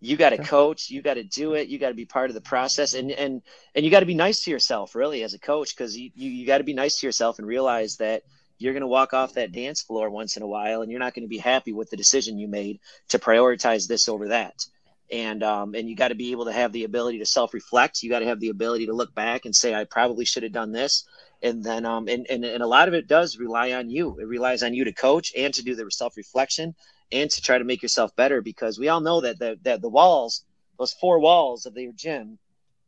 You 0.01 0.17
got 0.17 0.31
to 0.31 0.39
coach. 0.39 0.91
You 0.91 1.03
got 1.03 1.15
to 1.15 1.23
do 1.25 1.55
it. 1.55 1.69
You 1.69 1.79
got 1.79 1.89
to 1.89 1.95
be 1.95 2.07
part 2.07 2.31
of 2.31 2.35
the 2.35 2.41
process, 2.41 2.95
and 2.95 3.11
and 3.11 3.43
and 3.75 3.85
you 3.85 3.91
got 3.91 4.01
to 4.01 4.07
be 4.07 4.15
nice 4.15 4.45
to 4.45 4.51
yourself, 4.51 4.95
really, 4.95 5.23
as 5.23 5.35
a 5.35 5.39
coach, 5.39 5.77
because 5.77 5.97
you 5.97 6.11
you, 6.15 6.31
you 6.31 6.47
got 6.47 6.59
to 6.59 6.65
be 6.65 6.75
nice 6.75 7.01
to 7.01 7.07
yourself 7.07 7.39
and 7.39 7.47
realize 7.47 7.97
that 7.99 8.23
you're 8.59 8.73
going 8.73 8.83
to 8.83 8.87
walk 8.87 9.13
off 9.13 9.35
that 9.35 9.53
dance 9.53 9.83
floor 9.83 10.11
once 10.11 10.37
in 10.37 10.43
a 10.43 10.47
while, 10.47 10.83
and 10.83 10.91
you're 10.91 11.01
not 11.01 11.15
going 11.15 11.25
to 11.25 11.29
be 11.29 11.39
happy 11.39 11.73
with 11.73 11.91
the 11.91 11.97
decision 11.97 12.39
you 12.39 12.49
made 12.49 12.81
to 13.09 13.19
prioritize 13.19 13.87
this 13.89 14.09
over 14.09 14.29
that. 14.29 14.65
And 15.13 15.43
um, 15.43 15.75
and 15.75 15.89
you 15.89 15.97
got 15.97 16.09
to 16.09 16.15
be 16.15 16.33
able 16.33 16.47
to 16.47 16.53
have 16.53 16.73
the 16.73 16.85
ability 16.85 17.19
to 17.19 17.27
self 17.27 17.53
reflect. 17.53 18.03
You 18.03 18.09
got 18.09 18.21
to 18.21 18.27
have 18.27 18.41
the 18.41 18.49
ability 18.51 18.87
to 18.87 18.95
look 18.95 19.15
back 19.15 19.45
and 19.45 19.55
say, 19.55 19.75
I 19.75 19.85
probably 19.85 20.25
should 20.25 20.45
have 20.45 20.53
done 20.53 20.73
this 20.73 21.05
and 21.43 21.65
then 21.65 21.87
um 21.87 22.09
and, 22.09 22.27
and 22.29 22.45
and 22.45 22.63
a 22.63 22.67
lot 22.67 22.89
of 22.89 22.95
it 22.95 23.07
does 23.09 23.39
rely 23.39 23.73
on 23.73 23.89
you 23.91 24.19
it 24.21 24.27
relies 24.27 24.63
on 24.63 24.75
you 24.75 24.85
to 24.85 24.93
coach 24.93 25.33
and 25.37 25.55
to 25.55 25.63
do 25.63 25.75
the 25.75 25.91
self-reflection 25.91 26.75
and 27.13 27.31
to 27.31 27.41
try 27.43 27.59
to 27.59 27.65
make 27.65 27.83
yourself 27.83 28.15
better 28.17 28.41
because 28.43 28.79
we 28.79 28.89
all 28.89 29.01
know 29.01 29.21
that 29.21 29.39
the 29.39 29.59
that 29.63 29.81
the 29.81 29.89
walls 29.89 30.45
those 30.79 30.93
four 30.95 31.19
walls 31.19 31.67
of 31.67 31.77
your 31.77 31.93
gym 31.93 32.39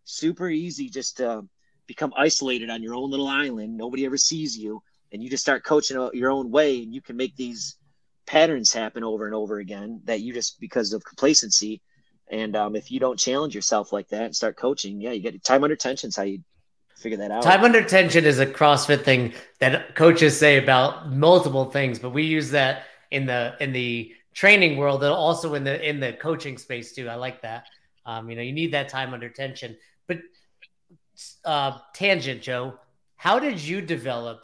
super 0.04 0.48
easy 0.48 0.88
just 0.88 1.18
to 1.18 1.42
become 1.86 2.12
isolated 2.16 2.70
on 2.70 2.82
your 2.82 2.94
own 2.94 3.10
little 3.10 3.28
island 3.28 3.76
nobody 3.76 4.04
ever 4.06 4.16
sees 4.16 4.56
you 4.56 4.82
and 5.12 5.22
you 5.22 5.28
just 5.28 5.42
start 5.42 5.64
coaching 5.64 6.08
your 6.14 6.30
own 6.30 6.50
way 6.50 6.82
and 6.82 6.94
you 6.94 7.02
can 7.02 7.16
make 7.16 7.36
these 7.36 7.76
patterns 8.26 8.72
happen 8.72 9.04
over 9.04 9.26
and 9.26 9.34
over 9.34 9.58
again 9.58 10.00
that 10.04 10.20
you 10.20 10.32
just 10.32 10.58
because 10.60 10.92
of 10.92 11.04
complacency 11.04 11.80
And 12.30 12.56
um, 12.56 12.76
if 12.76 12.90
you 12.90 12.98
don't 12.98 13.18
challenge 13.18 13.54
yourself 13.54 13.92
like 13.92 14.08
that 14.08 14.22
and 14.22 14.34
start 14.34 14.56
coaching, 14.56 15.00
yeah, 15.00 15.10
you 15.10 15.20
get 15.20 15.44
time 15.44 15.64
under 15.64 15.76
tension. 15.76 16.08
Is 16.08 16.16
how 16.16 16.22
you 16.22 16.40
figure 16.96 17.18
that 17.18 17.30
out. 17.30 17.42
Time 17.42 17.62
under 17.62 17.82
tension 17.82 18.24
is 18.24 18.38
a 18.38 18.46
CrossFit 18.46 19.02
thing 19.04 19.34
that 19.58 19.94
coaches 19.94 20.38
say 20.38 20.56
about 20.56 21.12
multiple 21.12 21.66
things, 21.66 21.98
but 21.98 22.10
we 22.10 22.22
use 22.22 22.50
that 22.52 22.84
in 23.12 23.26
the 23.26 23.54
in 23.60 23.72
the 23.72 24.12
training 24.34 24.78
world 24.78 25.04
and 25.04 25.12
also 25.12 25.54
in 25.54 25.62
the 25.62 25.88
in 25.88 26.00
the 26.00 26.14
coaching 26.14 26.58
space 26.58 26.92
too. 26.92 27.08
I 27.08 27.14
like 27.14 27.42
that. 27.42 27.66
Um, 28.04 28.28
you 28.28 28.34
know, 28.34 28.42
you 28.42 28.52
need 28.52 28.72
that 28.72 28.88
time 28.88 29.14
under 29.14 29.28
tension. 29.28 29.76
But 30.08 30.18
uh, 31.44 31.78
tangent, 31.94 32.42
Joe, 32.42 32.78
how 33.16 33.38
did 33.38 33.60
you 33.60 33.80
develop 33.80 34.40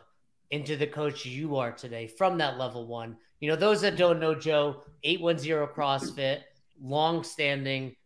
into 0.50 0.76
the 0.76 0.86
coach 0.86 1.26
you 1.26 1.56
are 1.56 1.72
today 1.72 2.06
from 2.06 2.38
that 2.38 2.58
level 2.58 2.86
one? 2.86 3.16
You 3.40 3.48
know, 3.48 3.56
those 3.56 3.80
that 3.80 3.96
don't 3.96 4.20
know 4.20 4.34
Joe, 4.34 4.82
810 5.02 5.74
CrossFit, 5.74 6.40
long 6.80 7.24
standing, 7.24 7.96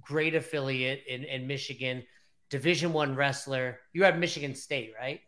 great 0.00 0.34
affiliate 0.34 1.04
in, 1.06 1.24
in 1.24 1.46
Michigan, 1.46 2.02
division 2.50 2.92
one 2.92 3.14
wrestler. 3.14 3.80
You're 3.92 4.06
at 4.06 4.18
Michigan 4.18 4.54
State, 4.54 4.92
right? 4.98 5.20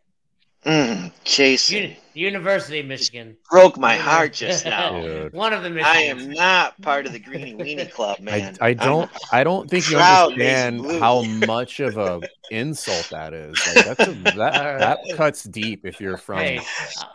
Mm, 0.65 1.11
Jason. 1.23 1.75
Uni- 1.77 1.97
University 2.15 2.79
of 2.79 2.87
Michigan. 2.87 3.37
Broke 3.51 3.77
my 3.77 3.97
heart 3.97 4.33
just 4.33 4.65
now. 4.65 5.27
One 5.31 5.53
of 5.53 5.61
the 5.63 5.81
I 5.85 5.97
am 6.03 6.31
not 6.31 6.81
part 6.81 7.05
of 7.05 7.11
the 7.13 7.19
Greeny 7.19 7.53
Weenie 7.53 7.91
Club, 7.91 8.19
man. 8.19 8.57
I 8.59 8.73
don't 8.73 9.09
I 9.31 9.43
don't 9.43 9.69
think 9.69 9.89
you 9.91 9.97
understand 9.99 10.85
how 10.99 11.21
much 11.23 11.79
of 11.81 11.97
a 11.97 12.21
insult 12.49 13.09
that 13.11 13.33
is. 13.33 13.55
Like 13.67 13.85
that's 13.85 14.07
a, 14.07 14.13
that 14.35 14.79
that 14.79 14.99
cuts 15.15 15.43
deep 15.43 15.85
if 15.85 15.99
you're 16.01 16.17
from, 16.17 16.39
Hey, 16.39 16.61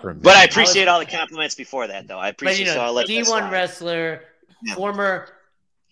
from 0.00 0.20
But 0.20 0.36
I 0.36 0.42
Michigan. 0.42 0.50
appreciate 0.62 0.88
all 0.88 1.00
the 1.00 1.06
compliments 1.06 1.54
before 1.56 1.86
that, 1.88 2.06
though. 2.06 2.18
I 2.18 2.30
but 2.30 2.34
appreciate 2.42 2.66
you 2.66 2.72
so 2.72 2.80
I'll 2.82 2.86
know, 2.88 2.92
let 2.92 3.08
D1 3.08 3.24
slide. 3.24 3.50
wrestler, 3.52 4.22
Yeah. 4.62 4.74
former. 4.76 5.28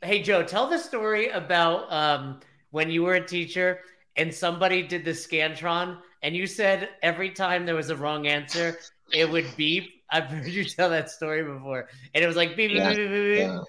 Hey 0.02 0.22
Joe, 0.22 0.44
tell 0.44 0.68
the 0.68 0.78
story 0.78 1.30
about 1.30 1.92
um, 1.92 2.38
when 2.70 2.88
you 2.88 3.02
were 3.02 3.14
a 3.14 3.26
teacher 3.26 3.80
and 4.16 4.32
somebody 4.32 4.82
did 4.84 5.04
the 5.04 5.10
scantron, 5.10 5.98
and 6.22 6.34
you 6.36 6.46
said 6.46 6.88
every 7.02 7.30
time 7.30 7.66
there 7.66 7.74
was 7.76 7.90
a 7.90 7.96
wrong 7.96 8.26
answer, 8.26 8.78
it 9.12 9.30
would 9.30 9.46
beep. 9.56 9.90
I've 10.10 10.24
heard 10.30 10.46
you 10.48 10.64
tell 10.64 10.90
that 10.90 11.10
story 11.10 11.42
before, 11.44 11.88
and 12.14 12.24
it 12.24 12.26
was 12.26 12.36
like 12.36 12.56
beep 12.56 12.70
beep 12.70 12.78
Yeah, 12.78 12.88
beep 12.90 12.96
beep 12.98 13.08
beep. 13.10 13.22
beep. 13.32 13.38
Yeah. 13.40 13.60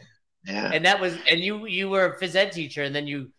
Yeah. 0.45 0.71
And 0.73 0.85
that 0.85 0.99
was, 1.01 1.17
and 1.29 1.39
you 1.41 1.65
you 1.65 1.89
were 1.89 2.05
a 2.05 2.19
phys 2.19 2.35
ed 2.35 2.51
teacher, 2.53 2.83
and 2.83 2.95
then 2.95 3.05
you, 3.07 3.29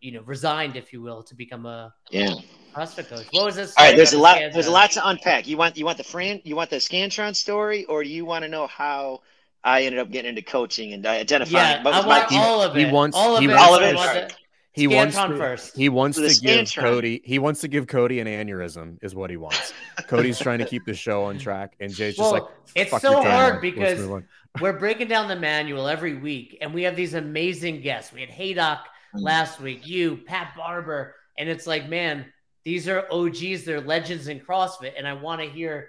you 0.00 0.12
know, 0.12 0.22
resigned, 0.22 0.76
if 0.76 0.92
you 0.92 1.02
will, 1.02 1.22
to 1.24 1.34
become 1.34 1.66
a 1.66 1.92
yeah. 2.10 2.32
CrossFit 2.74 3.08
coach. 3.08 3.26
What 3.32 3.44
was 3.44 3.56
this? 3.56 3.74
All 3.76 3.84
right, 3.84 3.96
there's 3.96 4.12
a 4.12 4.18
lot. 4.18 4.36
about 4.38 4.50
the 4.50 4.54
There's 4.54 4.66
a 4.68 4.70
lot 4.70 4.92
to 4.92 5.06
unpack. 5.08 5.48
You 5.48 5.56
want 5.56 5.76
you 5.76 5.84
want 5.84 5.98
the 5.98 6.04
Fran, 6.04 6.40
you 6.44 6.54
want 6.54 6.70
the 6.70 6.76
Scantron 6.76 7.34
story, 7.34 7.84
or 7.86 8.04
do 8.04 8.08
you 8.08 8.24
want 8.24 8.44
to 8.44 8.48
know 8.48 8.68
how 8.68 9.22
I 9.64 9.82
ended 9.82 9.98
up 9.98 10.10
getting 10.12 10.28
into 10.28 10.42
coaching 10.42 10.92
and 10.92 11.04
identifying? 11.04 11.82
Yeah, 11.84 11.90
I 11.90 11.96
was 11.96 12.06
my- 12.06 12.18
want 12.20 12.32
all 12.32 12.62
of 12.62 12.76
he 12.76 12.82
it. 12.82 12.92
wants- 12.92 13.16
all 13.16 13.34
of 13.34 13.40
he 13.40 13.46
it. 13.46 13.48
wants 13.48 13.64
All 13.68 13.74
of 13.74 13.82
I 13.82 14.18
it? 14.18 14.36
Want 14.86 15.16
Alright. 15.16 15.16
the- 15.16 15.20
He 15.22 15.28
wants 15.28 15.32
to, 15.32 15.38
first. 15.38 15.76
He 15.76 15.88
wants 15.88 16.16
to 16.18 16.46
give 16.46 16.66
Scantron. 16.66 16.80
Cody. 16.80 17.22
He 17.24 17.38
wants 17.38 17.60
to 17.62 17.68
give 17.68 17.86
Cody 17.86 18.20
an 18.20 18.26
aneurysm. 18.26 18.98
Is 19.02 19.14
what 19.14 19.30
he 19.30 19.36
wants. 19.36 19.72
Cody's 20.06 20.38
trying 20.38 20.58
to 20.60 20.64
keep 20.66 20.84
the 20.84 20.94
show 20.94 21.24
on 21.24 21.38
track, 21.38 21.74
and 21.80 21.92
Jay's 21.92 22.16
just 22.16 22.20
Well, 22.32 22.42
like, 22.42 22.52
it's 22.74 23.02
so 23.02 23.20
hard 23.22 23.60
because 23.60 24.06
we're 24.60 24.78
breaking 24.78 25.08
down 25.08 25.28
the 25.28 25.36
manual 25.36 25.88
every 25.88 26.14
week, 26.14 26.56
and 26.60 26.72
we 26.72 26.82
have 26.84 26.96
these 26.96 27.14
amazing 27.14 27.80
guests. 27.80 28.12
We 28.12 28.20
had 28.20 28.30
Haydock 28.30 28.86
Mm. 29.16 29.22
last 29.22 29.58
week, 29.58 29.86
you, 29.86 30.18
Pat 30.18 30.52
Barber, 30.54 31.14
and 31.38 31.48
it's 31.48 31.66
like, 31.66 31.88
man, 31.88 32.26
these 32.66 32.86
are 32.88 33.06
OGs, 33.10 33.64
they're 33.64 33.80
legends 33.80 34.28
in 34.28 34.38
CrossFit, 34.38 34.92
and 34.98 35.08
I 35.08 35.14
want 35.14 35.40
to 35.40 35.48
hear 35.48 35.88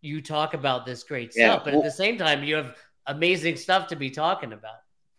you 0.00 0.20
talk 0.20 0.52
about 0.54 0.84
this 0.84 1.04
great 1.04 1.32
Yeah, 1.36 1.52
stuff. 1.52 1.64
But 1.64 1.74
well- 1.74 1.82
at 1.82 1.86
the 1.86 1.92
same 1.92 2.18
time, 2.18 2.42
you 2.42 2.56
have 2.56 2.76
amazing 3.06 3.54
stuff 3.54 3.86
to 3.88 3.96
be 3.96 4.10
talking 4.10 4.52
about. 4.52 4.78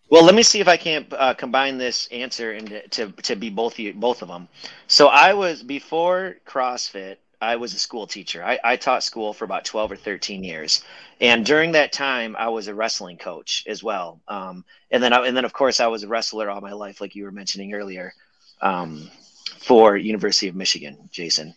Well, 0.10 0.26
let 0.26 0.34
me 0.34 0.42
see 0.42 0.60
if 0.60 0.68
I 0.68 0.78
can't 0.78 1.06
uh, 1.14 1.36
combine 1.36 1.78
this 1.78 2.08
answer 2.12 2.54
and 2.54 2.84
to 2.92 3.12
to 3.12 3.36
be 3.36 3.52
both 3.52 3.78
you 3.78 3.94
both 3.94 4.24
of 4.24 4.28
them. 4.28 4.48
So 4.88 5.08
I 5.08 5.34
was 5.34 5.62
before 5.62 6.38
CrossFit. 6.48 7.18
I 7.42 7.56
was 7.56 7.74
a 7.74 7.80
school 7.80 8.06
teacher. 8.08 8.44
I, 8.44 8.60
I 8.64 8.76
taught 8.76 9.04
school 9.04 9.34
for 9.34 9.46
about 9.46 9.66
twelve 9.66 9.92
or 9.92 9.96
thirteen 9.96 10.44
years, 10.44 10.84
and 11.22 11.46
during 11.46 11.74
that 11.74 11.94
time, 11.94 12.36
I 12.40 12.50
was 12.50 12.68
a 12.68 12.74
wrestling 12.74 13.18
coach 13.18 13.64
as 13.68 13.84
well. 13.84 14.20
Um, 14.28 14.66
and 14.90 15.02
then 15.02 15.14
I, 15.14 15.28
and 15.28 15.38
then 15.38 15.46
of 15.46 15.54
course 15.54 15.80
I 15.80 15.88
was 15.88 16.04
a 16.04 16.08
wrestler 16.08 16.50
all 16.50 16.60
my 16.60 16.74
life, 16.74 17.02
like 17.02 17.16
you 17.16 17.24
were 17.24 17.32
mentioning 17.32 17.74
earlier, 17.74 18.14
um, 18.62 19.10
for 19.60 19.96
University 19.96 20.48
of 20.48 20.56
Michigan, 20.56 20.98
Jason. 21.12 21.54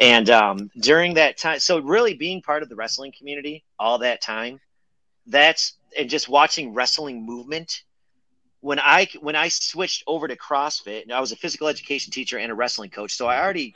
And 0.00 0.28
um, 0.28 0.70
during 0.80 1.14
that 1.14 1.38
time, 1.38 1.60
so 1.60 1.78
really 1.78 2.14
being 2.14 2.42
part 2.42 2.64
of 2.64 2.68
the 2.68 2.76
wrestling 2.76 3.12
community 3.16 3.62
all 3.78 3.98
that 3.98 4.20
time, 4.20 4.60
that's 5.26 5.74
and 5.96 6.10
just 6.10 6.28
watching 6.28 6.74
wrestling 6.74 7.24
movement 7.24 7.84
when 8.62 8.78
I 8.78 9.08
when 9.20 9.36
I 9.36 9.48
switched 9.48 10.04
over 10.06 10.28
to 10.28 10.36
CrossFit, 10.36 11.02
and 11.02 11.12
I 11.12 11.20
was 11.20 11.32
a 11.32 11.36
physical 11.36 11.66
education 11.66 12.12
teacher 12.12 12.38
and 12.38 12.50
a 12.50 12.54
wrestling 12.54 12.90
coach, 12.90 13.12
so 13.14 13.26
I 13.26 13.42
already 13.42 13.74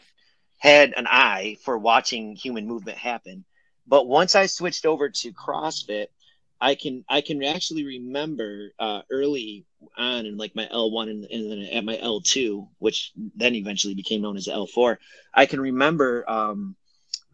had 0.59 0.95
an 0.97 1.07
eye 1.09 1.59
for 1.65 1.77
watching 1.77 2.37
human 2.37 2.67
movement 2.67 2.97
happen. 2.97 3.45
But 3.87 4.07
once 4.07 4.35
I 4.35 4.47
switched 4.47 4.87
over 4.87 5.11
to 5.11 5.33
CrossFit, 5.33 6.07
I 6.61 6.77
can 6.77 7.05
I 7.09 7.21
can 7.21 7.43
actually 7.43 7.85
remember 7.85 8.73
uh, 8.79 9.03
early 9.11 9.67
on 9.99 10.25
in 10.25 10.37
like 10.37 10.55
my 10.55 10.69
L 10.71 10.93
one 10.93 11.09
and, 11.09 11.25
and 11.25 11.51
then 11.51 11.69
at 11.73 11.85
my 11.85 11.99
L 11.99 12.21
two, 12.21 12.69
which 12.79 13.13
then 13.35 13.57
eventually 13.57 13.95
became 13.95 14.23
known 14.23 14.37
as 14.37 14.47
L 14.47 14.67
four. 14.67 15.01
I 15.35 15.47
can 15.47 15.61
remember 15.61 16.25
um, 16.31 16.77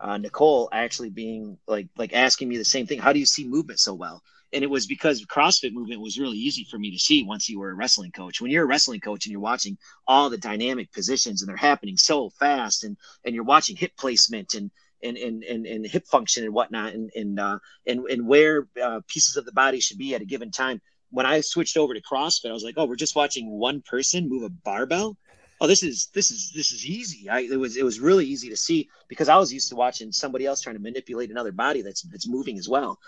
uh, 0.01 0.17
Nicole 0.17 0.71
actually 0.73 1.11
being 1.11 1.59
like 1.69 1.89
like 1.99 2.15
asking 2.15 2.49
me 2.49 2.57
the 2.57 2.65
same 2.65 2.87
thing. 2.87 2.99
How 2.99 3.13
do 3.13 3.19
you 3.19 3.27
see 3.27 3.47
movement 3.47 3.79
so 3.79 3.93
well? 3.93 4.23
And 4.53 4.63
it 4.63 4.71
was 4.71 4.87
because 4.87 5.25
CrossFit 5.25 5.73
movement 5.73 6.01
was 6.01 6.19
really 6.19 6.37
easy 6.37 6.65
for 6.71 6.79
me 6.79 6.91
to 6.91 6.99
see 6.99 7.23
once 7.23 7.49
you 7.49 7.59
were 7.59 7.71
a 7.71 7.75
wrestling 7.75 8.13
coach. 8.13 8.41
When 8.41 8.51
you're 8.51 8.65
a 8.65 8.67
wrestling 8.67 9.01
coach 9.01 9.25
and 9.25 9.33
you're 9.33 9.41
watching 9.41 9.79
all 10.07 10.29
the 10.29 10.39
dynamic 10.39 10.93
positions 10.93 11.41
and 11.43 11.49
they're 11.49 11.57
happening 11.57 11.97
so 11.97 12.31
fast, 12.31 12.85
and 12.85 12.97
and 13.25 13.35
you're 13.35 13.45
watching 13.45 13.77
hip 13.77 13.93
placement 13.99 14.55
and 14.55 14.71
and 15.03 15.17
and 15.17 15.43
and, 15.45 15.67
and 15.67 15.87
hip 15.87 16.07
function 16.07 16.45
and 16.45 16.53
whatnot, 16.53 16.93
and 16.93 17.11
and 17.15 17.41
uh, 17.41 17.59
and 17.87 18.01
and 18.07 18.27
where 18.27 18.69
uh, 18.83 19.01
pieces 19.09 19.37
of 19.37 19.45
the 19.45 19.53
body 19.53 19.81
should 19.81 19.99
be 19.99 20.15
at 20.15 20.23
a 20.23 20.27
given 20.27 20.51
time. 20.51 20.81
When 21.11 21.27
I 21.27 21.41
switched 21.41 21.77
over 21.77 21.93
to 21.93 22.01
CrossFit, 22.01 22.51
I 22.51 22.55
was 22.55 22.65
like, 22.65 22.75
oh, 22.79 22.87
we're 22.87 22.97
just 22.97 23.17
watching 23.17 23.51
one 23.51 23.83
person 23.83 24.29
move 24.29 24.45
a 24.45 24.49
barbell. 24.49 25.17
Oh, 25.61 25.67
this 25.67 25.83
is 25.83 26.09
this 26.13 26.31
is 26.31 26.51
this 26.55 26.73
is 26.73 26.85
easy. 26.85 27.29
I, 27.29 27.41
it 27.41 27.59
was 27.59 27.77
it 27.77 27.85
was 27.85 28.01
really 28.01 28.27
easy 28.27 28.49
to 28.49 28.57
see 28.57 28.89
because 29.09 29.29
I 29.29 29.37
was 29.37 29.53
used 29.53 29.69
to 29.69 29.77
watching 29.77 30.11
somebody 30.11 30.45
else 30.45 30.61
trying 30.61 30.77
to 30.77 30.83
manipulate 30.83 31.31
another 31.31 31.53
body 31.53 31.83
that's 31.83 32.03
that's 32.03 32.29
moving 32.29 32.59
as 32.59 32.69
well 32.69 32.99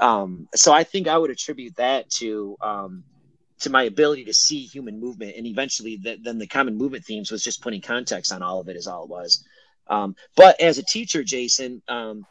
um, 0.00 0.48
so 0.54 0.72
I 0.72 0.84
think 0.84 1.08
I 1.08 1.18
would 1.18 1.30
attribute 1.30 1.76
that 1.76 2.10
to 2.18 2.56
um, 2.60 3.04
to 3.60 3.70
my 3.70 3.84
ability 3.84 4.24
to 4.24 4.34
see 4.34 4.64
human 4.64 4.98
movement, 5.00 5.36
and 5.36 5.46
eventually, 5.46 5.96
the, 5.96 6.18
then 6.22 6.38
the 6.38 6.46
common 6.46 6.76
movement 6.76 7.04
themes 7.04 7.30
was 7.30 7.42
just 7.44 7.62
putting 7.62 7.80
context 7.80 8.32
on 8.32 8.42
all 8.42 8.60
of 8.60 8.68
it, 8.68 8.76
is 8.76 8.86
all 8.86 9.04
it 9.04 9.10
was. 9.10 9.44
Um, 9.88 10.16
but 10.36 10.60
as 10.60 10.78
a 10.78 10.82
teacher, 10.82 11.22
Jason, 11.22 11.82
um, 11.88 12.26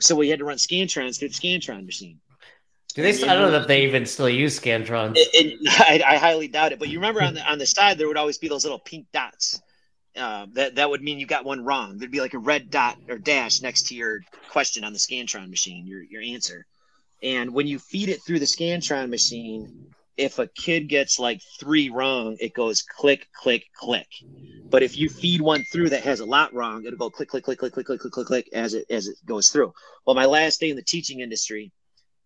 so 0.00 0.14
we 0.14 0.28
had 0.28 0.38
to 0.38 0.44
run 0.44 0.58
scantrons 0.58 1.18
through 1.18 1.28
the 1.28 1.34
scantron 1.34 1.86
machine. 1.86 2.20
Do 2.94 3.02
they? 3.02 3.10
I 3.28 3.34
don't 3.34 3.52
know 3.52 3.58
if 3.58 3.66
they 3.66 3.84
even 3.84 4.06
still 4.06 4.28
use 4.28 4.58
it, 5.34 5.58
I, 5.68 6.14
I 6.14 6.16
highly 6.16 6.48
doubt 6.48 6.72
it. 6.72 6.78
But 6.78 6.88
you 6.88 6.98
remember 6.98 7.22
on 7.22 7.34
the 7.34 7.42
on 7.42 7.58
the 7.58 7.66
side 7.66 7.98
there 7.98 8.08
would 8.08 8.16
always 8.16 8.38
be 8.38 8.48
those 8.48 8.64
little 8.64 8.78
pink 8.78 9.06
dots. 9.12 9.60
Uh, 10.16 10.46
that 10.52 10.76
that 10.76 10.88
would 10.88 11.02
mean 11.02 11.18
you 11.18 11.26
got 11.26 11.44
one 11.44 11.62
wrong. 11.62 11.98
There'd 11.98 12.10
be 12.10 12.22
like 12.22 12.32
a 12.32 12.38
red 12.38 12.70
dot 12.70 12.96
or 13.08 13.18
dash 13.18 13.60
next 13.60 13.88
to 13.88 13.94
your 13.94 14.20
question 14.48 14.82
on 14.82 14.94
the 14.94 14.98
Scantron 14.98 15.50
machine, 15.50 15.86
your 15.86 16.02
your 16.02 16.22
answer. 16.22 16.66
And 17.22 17.54
when 17.54 17.66
you 17.66 17.78
feed 17.78 18.08
it 18.08 18.20
through 18.22 18.40
the 18.40 18.46
Scantron 18.46 19.08
machine, 19.08 19.86
if 20.16 20.38
a 20.38 20.46
kid 20.46 20.88
gets 20.88 21.18
like 21.18 21.40
three 21.60 21.90
wrong, 21.90 22.36
it 22.40 22.54
goes 22.54 22.82
click, 22.82 23.28
click, 23.32 23.64
click. 23.74 24.08
But 24.68 24.82
if 24.82 24.96
you 24.96 25.08
feed 25.08 25.40
one 25.40 25.64
through 25.64 25.90
that 25.90 26.02
has 26.04 26.20
a 26.20 26.26
lot 26.26 26.52
wrong, 26.54 26.84
it'll 26.84 26.98
go 26.98 27.10
click, 27.10 27.28
click, 27.28 27.44
click, 27.44 27.58
click, 27.58 27.72
click, 27.72 27.86
click, 27.86 28.00
click, 28.00 28.12
click, 28.12 28.26
click 28.26 28.48
as 28.52 28.74
it 28.74 28.86
as 28.90 29.08
it 29.08 29.16
goes 29.24 29.48
through. 29.48 29.72
Well, 30.06 30.16
my 30.16 30.26
last 30.26 30.60
day 30.60 30.70
in 30.70 30.76
the 30.76 30.82
teaching 30.82 31.20
industry, 31.20 31.72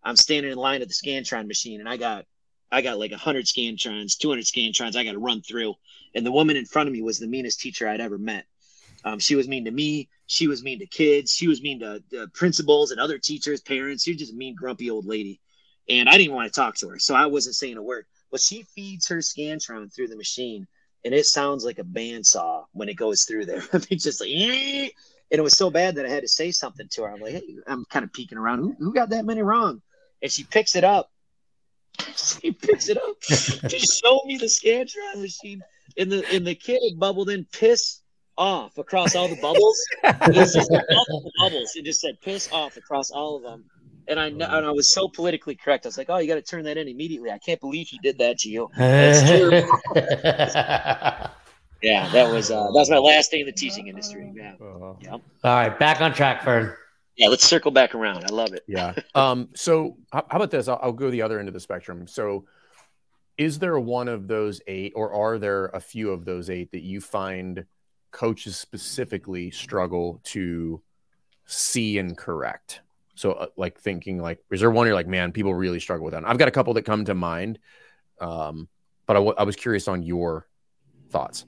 I'm 0.03 0.15
standing 0.15 0.51
in 0.51 0.57
line 0.57 0.81
at 0.81 0.87
the 0.87 0.93
Scantron 0.93 1.47
machine, 1.47 1.79
and 1.79 1.89
I 1.89 1.97
got 1.97 2.25
I 2.71 2.81
got 2.81 2.99
like 2.99 3.11
100 3.11 3.45
Scantrons, 3.45 4.17
200 4.17 4.45
Scantrons 4.45 4.95
I 4.95 5.03
got 5.03 5.11
to 5.11 5.19
run 5.19 5.41
through. 5.41 5.75
And 6.15 6.25
the 6.25 6.31
woman 6.31 6.55
in 6.55 6.65
front 6.65 6.87
of 6.87 6.93
me 6.93 7.01
was 7.01 7.19
the 7.19 7.27
meanest 7.27 7.59
teacher 7.59 7.87
I'd 7.87 8.01
ever 8.01 8.17
met. 8.17 8.45
Um, 9.03 9.19
she 9.19 9.35
was 9.35 9.47
mean 9.47 9.65
to 9.65 9.71
me. 9.71 10.09
She 10.31 10.47
was 10.47 10.63
mean 10.63 10.79
to 10.79 10.85
kids. 10.85 11.33
She 11.33 11.49
was 11.49 11.61
mean 11.61 11.81
to, 11.81 12.01
to 12.11 12.27
principals 12.29 12.91
and 12.91 13.01
other 13.01 13.17
teachers, 13.17 13.59
parents. 13.59 14.05
She 14.05 14.11
was 14.11 14.19
just 14.19 14.31
a 14.31 14.35
mean, 14.35 14.55
grumpy 14.55 14.89
old 14.89 15.05
lady. 15.05 15.41
And 15.89 16.07
I 16.07 16.17
didn't 16.17 16.33
want 16.33 16.47
to 16.47 16.57
talk 16.57 16.77
to 16.77 16.87
her, 16.87 16.99
so 16.99 17.13
I 17.13 17.25
wasn't 17.25 17.55
saying 17.55 17.75
a 17.75 17.83
word. 17.83 18.05
But 18.31 18.39
she 18.39 18.63
feeds 18.73 19.09
her 19.09 19.17
Scantron 19.17 19.93
through 19.93 20.07
the 20.07 20.15
machine, 20.15 20.67
and 21.03 21.13
it 21.13 21.25
sounds 21.25 21.65
like 21.65 21.79
a 21.79 21.83
bandsaw 21.83 22.63
when 22.71 22.87
it 22.87 22.93
goes 22.93 23.25
through 23.25 23.45
there. 23.45 23.61
it's 23.73 24.05
just 24.05 24.21
like, 24.21 24.29
"Eh." 24.31 24.87
and 25.31 25.39
it 25.39 25.41
was 25.41 25.57
so 25.57 25.69
bad 25.69 25.95
that 25.95 26.05
I 26.05 26.09
had 26.09 26.23
to 26.23 26.29
say 26.29 26.51
something 26.51 26.87
to 26.91 27.03
her. 27.03 27.11
I'm 27.11 27.19
like, 27.19 27.33
hey, 27.33 27.57
I'm 27.67 27.83
kind 27.85 28.05
of 28.05 28.13
peeking 28.13 28.37
around. 28.37 28.59
Who, 28.59 28.75
who 28.79 28.93
got 28.93 29.09
that 29.09 29.25
many 29.25 29.41
wrong? 29.41 29.81
And 30.21 30.31
she 30.31 30.45
picks 30.45 30.77
it 30.77 30.85
up. 30.85 31.11
she 32.15 32.53
picks 32.53 32.87
it 32.87 32.95
up 32.95 33.19
to 33.69 33.79
show 33.79 34.21
me 34.25 34.37
the 34.37 34.45
Scantron 34.45 35.21
machine, 35.21 35.61
and 35.97 36.09
the 36.09 36.25
and 36.33 36.47
the 36.47 36.55
kid 36.55 36.79
had 36.89 36.97
bubbled 36.97 37.29
in 37.29 37.45
piss 37.51 38.00
off 38.37 38.77
across 38.77 39.15
all 39.15 39.27
the 39.27 39.39
bubbles. 39.41 39.79
It 40.03 40.35
was 40.35 40.53
just 40.53 40.71
all 40.71 41.21
the 41.21 41.31
bubbles. 41.41 41.71
It 41.75 41.85
just 41.85 42.01
said 42.01 42.19
piss 42.21 42.51
off 42.51 42.77
across 42.77 43.11
all 43.11 43.37
of 43.37 43.43
them. 43.43 43.65
and 44.07 44.19
I 44.19 44.27
and 44.27 44.43
I 44.43 44.71
was 44.71 44.87
so 44.87 45.07
politically 45.07 45.55
correct. 45.55 45.85
I 45.85 45.89
was 45.89 45.97
like, 45.97 46.09
"Oh, 46.09 46.17
you 46.17 46.27
got 46.27 46.35
to 46.35 46.41
turn 46.41 46.63
that 46.65 46.77
in 46.77 46.87
immediately." 46.87 47.31
I 47.31 47.37
can't 47.37 47.59
believe 47.59 47.87
he 47.87 47.99
did 47.99 48.17
that, 48.17 48.37
Gio. 48.37 48.69
That's 48.77 49.21
yeah, 51.83 52.09
that 52.11 52.31
was 52.31 52.51
uh, 52.51 52.63
that 52.63 52.71
was 52.73 52.89
my 52.89 52.97
last 52.97 53.31
day 53.31 53.41
in 53.41 53.45
the 53.45 53.51
teaching 53.51 53.87
industry. 53.87 54.31
Yeah. 54.35 54.53
Uh, 54.61 54.93
Yep. 55.01 55.11
All 55.11 55.21
right, 55.43 55.77
back 55.79 56.01
on 56.01 56.13
track, 56.13 56.43
Fern. 56.43 56.73
Yeah, 57.17 57.27
let's 57.27 57.47
circle 57.47 57.71
back 57.71 57.93
around. 57.93 58.23
I 58.23 58.27
love 58.33 58.53
it. 58.53 58.63
yeah. 58.67 58.93
Um. 59.15 59.49
So 59.55 59.97
how, 60.11 60.25
how 60.29 60.37
about 60.37 60.51
this? 60.51 60.67
I'll, 60.67 60.79
I'll 60.81 60.91
go 60.93 61.09
the 61.11 61.21
other 61.21 61.39
end 61.39 61.47
of 61.47 61.53
the 61.53 61.59
spectrum. 61.59 62.07
So, 62.07 62.45
is 63.37 63.59
there 63.59 63.79
one 63.79 64.07
of 64.07 64.27
those 64.27 64.61
eight, 64.67 64.93
or 64.95 65.13
are 65.13 65.37
there 65.37 65.65
a 65.67 65.79
few 65.79 66.11
of 66.11 66.25
those 66.25 66.49
eight 66.49 66.71
that 66.71 66.81
you 66.81 67.01
find 67.01 67.65
coaches 68.11 68.57
specifically 68.57 69.51
struggle 69.51 70.21
to 70.25 70.81
see 71.45 71.97
and 71.97 72.17
correct? 72.17 72.81
So, 73.15 73.33
uh, 73.33 73.47
like 73.57 73.79
thinking, 73.79 74.19
like, 74.21 74.39
is 74.51 74.61
there 74.61 74.71
one 74.71 74.87
you're 74.87 74.95
like, 74.95 75.07
man, 75.07 75.31
people 75.31 75.53
really 75.53 75.79
struggle 75.79 76.05
with 76.05 76.13
that? 76.13 76.23
I've 76.25 76.37
got 76.37 76.47
a 76.47 76.51
couple 76.51 76.73
that 76.75 76.83
come 76.83 77.05
to 77.05 77.13
mind, 77.13 77.59
um, 78.19 78.67
but 79.05 79.15
I, 79.15 79.19
w- 79.19 79.35
I 79.37 79.43
was 79.43 79.55
curious 79.55 79.87
on 79.87 80.01
your 80.03 80.47
thoughts. 81.09 81.45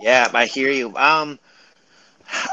Yeah, 0.00 0.28
I 0.32 0.46
hear 0.46 0.70
you. 0.70 0.96
Um, 0.96 1.38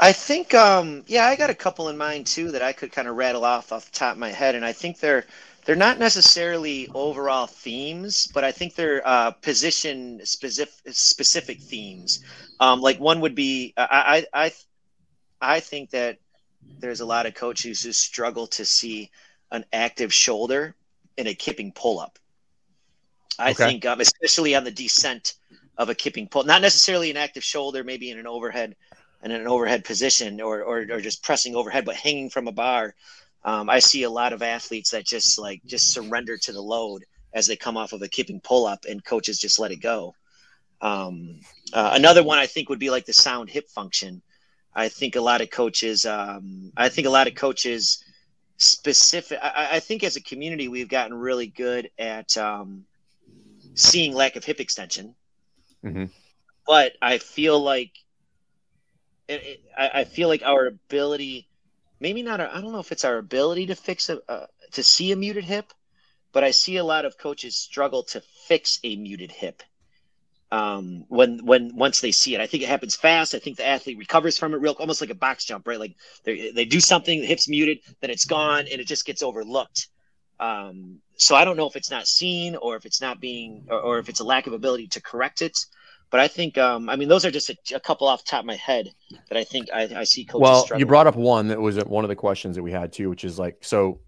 I 0.00 0.12
think, 0.12 0.54
um, 0.54 1.04
yeah, 1.06 1.26
I 1.26 1.36
got 1.36 1.50
a 1.50 1.54
couple 1.54 1.88
in 1.88 1.96
mind 1.96 2.26
too 2.26 2.52
that 2.52 2.62
I 2.62 2.72
could 2.72 2.92
kind 2.92 3.08
of 3.08 3.16
rattle 3.16 3.44
off 3.44 3.72
off 3.72 3.86
the 3.86 3.98
top 3.98 4.12
of 4.12 4.18
my 4.18 4.28
head, 4.30 4.54
and 4.54 4.64
I 4.64 4.72
think 4.72 5.00
they're 5.00 5.24
they're 5.70 5.76
not 5.76 6.00
necessarily 6.00 6.88
overall 6.96 7.46
themes, 7.46 8.28
but 8.34 8.42
I 8.42 8.50
think 8.50 8.74
they're 8.74 9.06
uh, 9.06 9.30
position 9.30 10.20
specific 10.24 10.74
specific 10.90 11.60
themes. 11.62 12.18
Um, 12.58 12.80
like 12.80 12.98
one 12.98 13.20
would 13.20 13.36
be, 13.36 13.72
I, 13.76 14.26
I 14.34 14.46
I 14.46 14.52
I 15.40 15.60
think 15.60 15.90
that 15.90 16.18
there's 16.80 17.00
a 17.00 17.06
lot 17.06 17.26
of 17.26 17.34
coaches 17.34 17.82
who 17.82 17.92
struggle 17.92 18.48
to 18.48 18.64
see 18.64 19.12
an 19.52 19.64
active 19.72 20.12
shoulder 20.12 20.74
in 21.16 21.28
a 21.28 21.34
kipping 21.34 21.72
pull 21.72 22.00
up. 22.00 22.18
I 23.38 23.52
Okay. 23.52 23.54
think, 23.54 23.86
um, 23.86 24.00
especially 24.00 24.54
on 24.56 24.64
the 24.64 24.70
descent 24.72 25.34
of 25.76 25.88
a 25.88 25.94
kipping 25.94 26.28
pull, 26.28 26.44
not 26.44 26.62
necessarily 26.62 27.10
an 27.10 27.16
active 27.16 27.44
shoulder, 27.44 27.84
maybe 27.84 28.10
in 28.10 28.18
an 28.18 28.26
overhead 28.26 28.76
in 29.22 29.30
an 29.32 29.46
overhead 29.46 29.84
position 29.84 30.40
or, 30.40 30.62
or, 30.62 30.78
or 30.90 31.00
just 31.00 31.22
pressing 31.22 31.54
overhead, 31.54 31.84
but 31.84 31.94
hanging 31.96 32.30
from 32.30 32.48
a 32.48 32.52
bar. 32.52 32.94
Um, 33.44 33.70
I 33.70 33.78
see 33.78 34.02
a 34.02 34.10
lot 34.10 34.32
of 34.32 34.42
athletes 34.42 34.90
that 34.90 35.06
just 35.06 35.38
like 35.38 35.62
just 35.64 35.92
surrender 35.92 36.36
to 36.38 36.52
the 36.52 36.60
load 36.60 37.04
as 37.32 37.46
they 37.46 37.56
come 37.56 37.76
off 37.76 37.92
of 37.92 38.02
a 38.02 38.08
kipping 38.08 38.40
pull 38.40 38.66
up 38.66 38.84
and 38.88 39.04
coaches 39.04 39.38
just 39.38 39.58
let 39.58 39.72
it 39.72 39.76
go. 39.76 40.14
Um, 40.80 41.40
uh, 41.72 41.90
another 41.94 42.22
one 42.22 42.38
I 42.38 42.46
think 42.46 42.68
would 42.68 42.78
be 42.78 42.90
like 42.90 43.06
the 43.06 43.12
sound 43.12 43.50
hip 43.50 43.68
function. 43.68 44.22
I 44.74 44.88
think 44.88 45.16
a 45.16 45.20
lot 45.20 45.40
of 45.40 45.50
coaches, 45.50 46.06
um, 46.06 46.72
I 46.76 46.88
think 46.88 47.06
a 47.06 47.10
lot 47.10 47.26
of 47.26 47.34
coaches 47.34 48.02
specific, 48.56 49.38
I, 49.42 49.68
I 49.72 49.80
think 49.80 50.04
as 50.04 50.16
a 50.16 50.22
community, 50.22 50.68
we've 50.68 50.88
gotten 50.88 51.14
really 51.14 51.48
good 51.48 51.90
at 51.98 52.36
um, 52.36 52.84
seeing 53.74 54.14
lack 54.14 54.36
of 54.36 54.44
hip 54.44 54.60
extension. 54.60 55.14
Mhm. 55.84 56.10
But 56.66 56.92
I 57.02 57.18
feel 57.18 57.60
like 57.60 57.92
it, 59.28 59.42
it, 59.42 59.60
I, 59.76 59.90
I 60.00 60.04
feel 60.04 60.28
like 60.28 60.42
our 60.42 60.66
ability, 60.66 61.48
maybe 62.00 62.22
not, 62.22 62.40
our, 62.40 62.48
I 62.48 62.60
don't 62.60 62.72
know 62.72 62.80
if 62.80 62.92
it's 62.92 63.04
our 63.04 63.18
ability 63.18 63.66
to 63.66 63.74
fix 63.74 64.08
a, 64.08 64.20
uh, 64.28 64.46
to 64.72 64.82
see 64.82 65.12
a 65.12 65.16
muted 65.16 65.44
hip, 65.44 65.72
but 66.32 66.44
I 66.44 66.50
see 66.50 66.76
a 66.76 66.84
lot 66.84 67.04
of 67.04 67.18
coaches 67.18 67.56
struggle 67.56 68.02
to 68.04 68.22
fix 68.46 68.78
a 68.82 68.96
muted 68.96 69.30
hip. 69.30 69.62
Um, 70.52 71.04
when 71.08 71.44
when 71.44 71.76
once 71.76 72.00
they 72.00 72.10
see 72.10 72.34
it, 72.34 72.40
I 72.40 72.46
think 72.48 72.64
it 72.64 72.68
happens 72.68 72.96
fast. 72.96 73.34
I 73.36 73.38
think 73.38 73.56
the 73.56 73.66
athlete 73.66 73.98
recovers 73.98 74.36
from 74.36 74.52
it 74.52 74.60
real, 74.60 74.72
almost 74.72 75.00
like 75.00 75.10
a 75.10 75.14
box 75.14 75.44
jump, 75.44 75.68
right? 75.68 75.78
Like 75.78 75.94
they 76.24 76.50
they 76.50 76.64
do 76.64 76.80
something, 76.80 77.20
the 77.20 77.26
hip's 77.26 77.48
muted, 77.48 77.78
then 78.00 78.10
it's 78.10 78.24
gone, 78.24 78.66
and 78.70 78.80
it 78.80 78.88
just 78.88 79.06
gets 79.06 79.22
overlooked. 79.22 79.88
Um, 80.40 81.00
so 81.16 81.36
I 81.36 81.44
don't 81.44 81.56
know 81.56 81.68
if 81.68 81.76
it's 81.76 81.90
not 81.90 82.08
seen 82.08 82.56
or 82.56 82.74
if 82.74 82.86
it's 82.86 83.00
not 83.00 83.20
being, 83.20 83.66
or, 83.68 83.78
or 83.78 83.98
if 83.98 84.08
it's 84.08 84.20
a 84.20 84.24
lack 84.24 84.46
of 84.46 84.54
ability 84.54 84.88
to 84.88 85.02
correct 85.02 85.42
it. 85.42 85.56
But 86.10 86.20
I 86.20 86.28
think, 86.28 86.58
um, 86.58 86.88
I 86.88 86.96
mean, 86.96 87.08
those 87.08 87.24
are 87.24 87.30
just 87.30 87.50
a, 87.50 87.56
a 87.74 87.80
couple 87.80 88.08
off 88.08 88.24
the 88.24 88.30
top 88.30 88.40
of 88.40 88.46
my 88.46 88.56
head 88.56 88.92
that 89.28 89.38
I 89.38 89.44
think 89.44 89.68
I, 89.72 89.82
I 89.94 90.04
see 90.04 90.24
coaches. 90.24 90.70
well, 90.70 90.78
you 90.78 90.86
brought 90.86 91.06
up 91.06 91.16
one 91.16 91.48
that 91.48 91.60
was 91.60 91.76
one 91.84 92.04
of 92.04 92.08
the 92.08 92.16
questions 92.16 92.56
that 92.56 92.62
we 92.62 92.72
had 92.72 92.92
too, 92.92 93.08
which 93.08 93.24
is 93.24 93.38
like, 93.38 93.56
so 93.62 94.00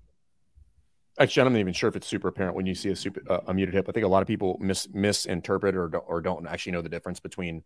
actually, 1.19 1.47
I'm 1.47 1.53
not 1.53 1.59
even 1.61 1.73
sure 1.73 1.89
if 1.89 1.97
it's 1.97 2.07
super 2.07 2.29
apparent 2.29 2.57
when 2.57 2.67
you 2.67 2.75
see 2.75 2.91
a 2.91 2.97
super 2.97 3.23
uh, 3.31 3.41
a 3.47 3.55
muted 3.55 3.75
hip. 3.75 3.87
I 3.89 3.93
think 3.93 4.05
a 4.05 4.09
lot 4.09 4.23
of 4.23 4.29
people 4.29 4.59
mis 4.61 4.89
misinterpret 4.93 5.77
or 5.77 5.89
don't, 5.89 6.05
or 6.07 6.21
don't 6.21 6.47
actually 6.47 6.73
know 6.73 6.83
the 6.83 6.89
difference 6.89 7.21
between 7.21 7.63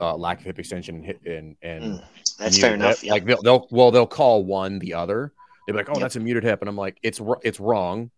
uh, 0.00 0.16
lack 0.16 0.38
of 0.40 0.44
hip 0.46 0.58
extension 0.58 0.96
and 0.96 1.04
hip 1.04 1.20
and 1.26 1.56
and 1.62 1.84
Mm, 1.84 2.02
That's 2.38 2.58
fair 2.58 2.74
enough. 2.74 3.02
Like 3.06 3.24
they'll, 3.26 3.42
they'll 3.42 3.66
well 3.70 3.90
they'll 3.90 4.06
call 4.06 4.44
one 4.44 4.78
the 4.78 4.94
other. 4.94 5.32
They'll 5.66 5.74
be 5.74 5.78
like, 5.78 5.90
oh, 5.90 5.94
Yep. 5.94 6.02
that's 6.02 6.16
a 6.16 6.20
muted 6.20 6.44
hip, 6.44 6.62
and 6.62 6.68
I'm 6.68 6.76
like, 6.76 6.98
it's 7.02 7.20
it's 7.42 7.60
wrong, 7.60 8.10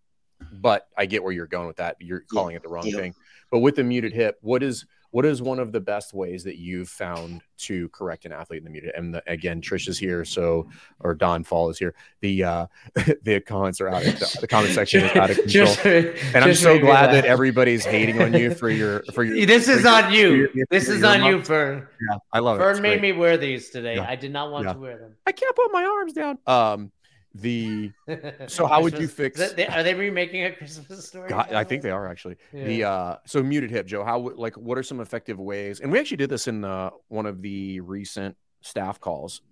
but 0.52 0.86
I 0.96 1.06
get 1.06 1.22
where 1.22 1.32
you're 1.32 1.46
going 1.46 1.66
with 1.66 1.78
that. 1.78 1.96
You're 2.00 2.20
calling 2.30 2.54
it 2.54 2.62
the 2.62 2.68
wrong 2.68 2.86
thing. 2.92 3.14
But 3.50 3.60
with 3.60 3.76
the 3.76 3.84
muted 3.84 4.12
hip, 4.12 4.38
what 4.40 4.62
is 4.62 4.86
what 5.12 5.26
is 5.26 5.42
one 5.42 5.58
of 5.58 5.72
the 5.72 5.80
best 5.80 6.14
ways 6.14 6.44
that 6.44 6.56
you've 6.56 6.88
found 6.88 7.42
to 7.58 7.88
correct 7.90 8.24
an 8.26 8.32
athlete 8.32 8.58
in 8.58 8.64
the 8.64 8.70
media? 8.70 8.92
And 8.96 9.14
the, 9.14 9.22
again, 9.26 9.60
Trish 9.60 9.88
is 9.88 9.98
here, 9.98 10.24
so 10.24 10.68
or 11.00 11.14
Don 11.14 11.42
Faul 11.44 11.68
is 11.70 11.78
here. 11.78 11.94
The 12.20 12.44
uh 12.44 12.66
the 13.22 13.40
comments 13.46 13.80
are 13.80 13.88
out. 13.88 14.06
Of, 14.06 14.18
the 14.40 14.46
comment 14.48 14.72
section 14.74 15.04
is 15.04 15.16
out 15.16 15.30
of 15.30 15.36
control. 15.42 15.66
Just- 15.66 15.84
and 15.86 16.44
I'm 16.44 16.54
so 16.54 16.78
glad 16.78 17.08
that 17.08 17.24
laugh. 17.24 17.24
everybody's 17.24 17.84
hating 17.84 18.22
on 18.22 18.32
you 18.34 18.54
for 18.54 18.70
your 18.70 19.02
for 19.12 19.24
your. 19.24 19.46
This 19.46 19.68
is 19.68 19.82
for 19.82 19.88
your- 19.88 19.96
on 20.04 20.12
you. 20.12 20.48
for 20.48 20.56
your- 20.56 20.66
This 20.70 20.88
is 20.88 21.00
your 21.00 21.08
on 21.10 21.20
mom. 21.20 21.30
you, 21.30 21.42
Fern. 21.42 21.86
Yeah, 22.10 22.18
I 22.32 22.38
love 22.38 22.56
it. 22.58 22.62
Fern 22.62 22.80
made 22.82 23.00
great. 23.00 23.14
me 23.14 23.18
wear 23.18 23.36
these 23.36 23.70
today. 23.70 23.96
Yeah. 23.96 24.08
I 24.08 24.16
did 24.16 24.32
not 24.32 24.50
want 24.52 24.66
Yeah. 24.66 24.74
to 24.74 24.78
wear 24.78 24.96
them. 24.98 25.16
I 25.26 25.32
can't 25.32 25.54
put 25.56 25.72
my 25.72 25.84
arms 25.84 26.12
down. 26.12 26.38
Um, 26.46 26.92
the 27.34 27.92
So 28.48 28.66
how 28.66 28.82
would 28.82 28.98
you 28.98 29.06
fix- 29.08 29.38
is 29.40 29.54
that- 29.54 29.70
are 29.76 29.82
they 29.82 29.94
remaking 29.94 30.44
a 30.44 30.52
Christmas 30.52 31.06
story? 31.06 31.28
God, 31.28 31.52
I 31.52 31.64
think 31.64 31.82
they 31.82 31.90
are 31.90 32.06
actually. 32.08 32.36
The 32.52 32.84
uh 32.84 33.16
so 33.26 33.42
muted 33.42 33.70
hip, 33.70 33.86
Joe. 33.86 34.04
How 34.04 34.18
like 34.18 34.56
what 34.56 34.76
are 34.78 34.82
some 34.82 35.00
effective 35.00 35.38
ways? 35.38 35.80
And 35.80 35.92
we 35.92 35.98
actually 35.98 36.16
did 36.18 36.30
this 36.30 36.48
in 36.48 36.64
uh, 36.64 36.90
one 37.08 37.26
of 37.26 37.40
the 37.42 37.80
recent 37.80 38.36
staff 38.62 38.98
calls. 39.00 39.42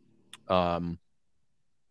Um, 0.49 0.99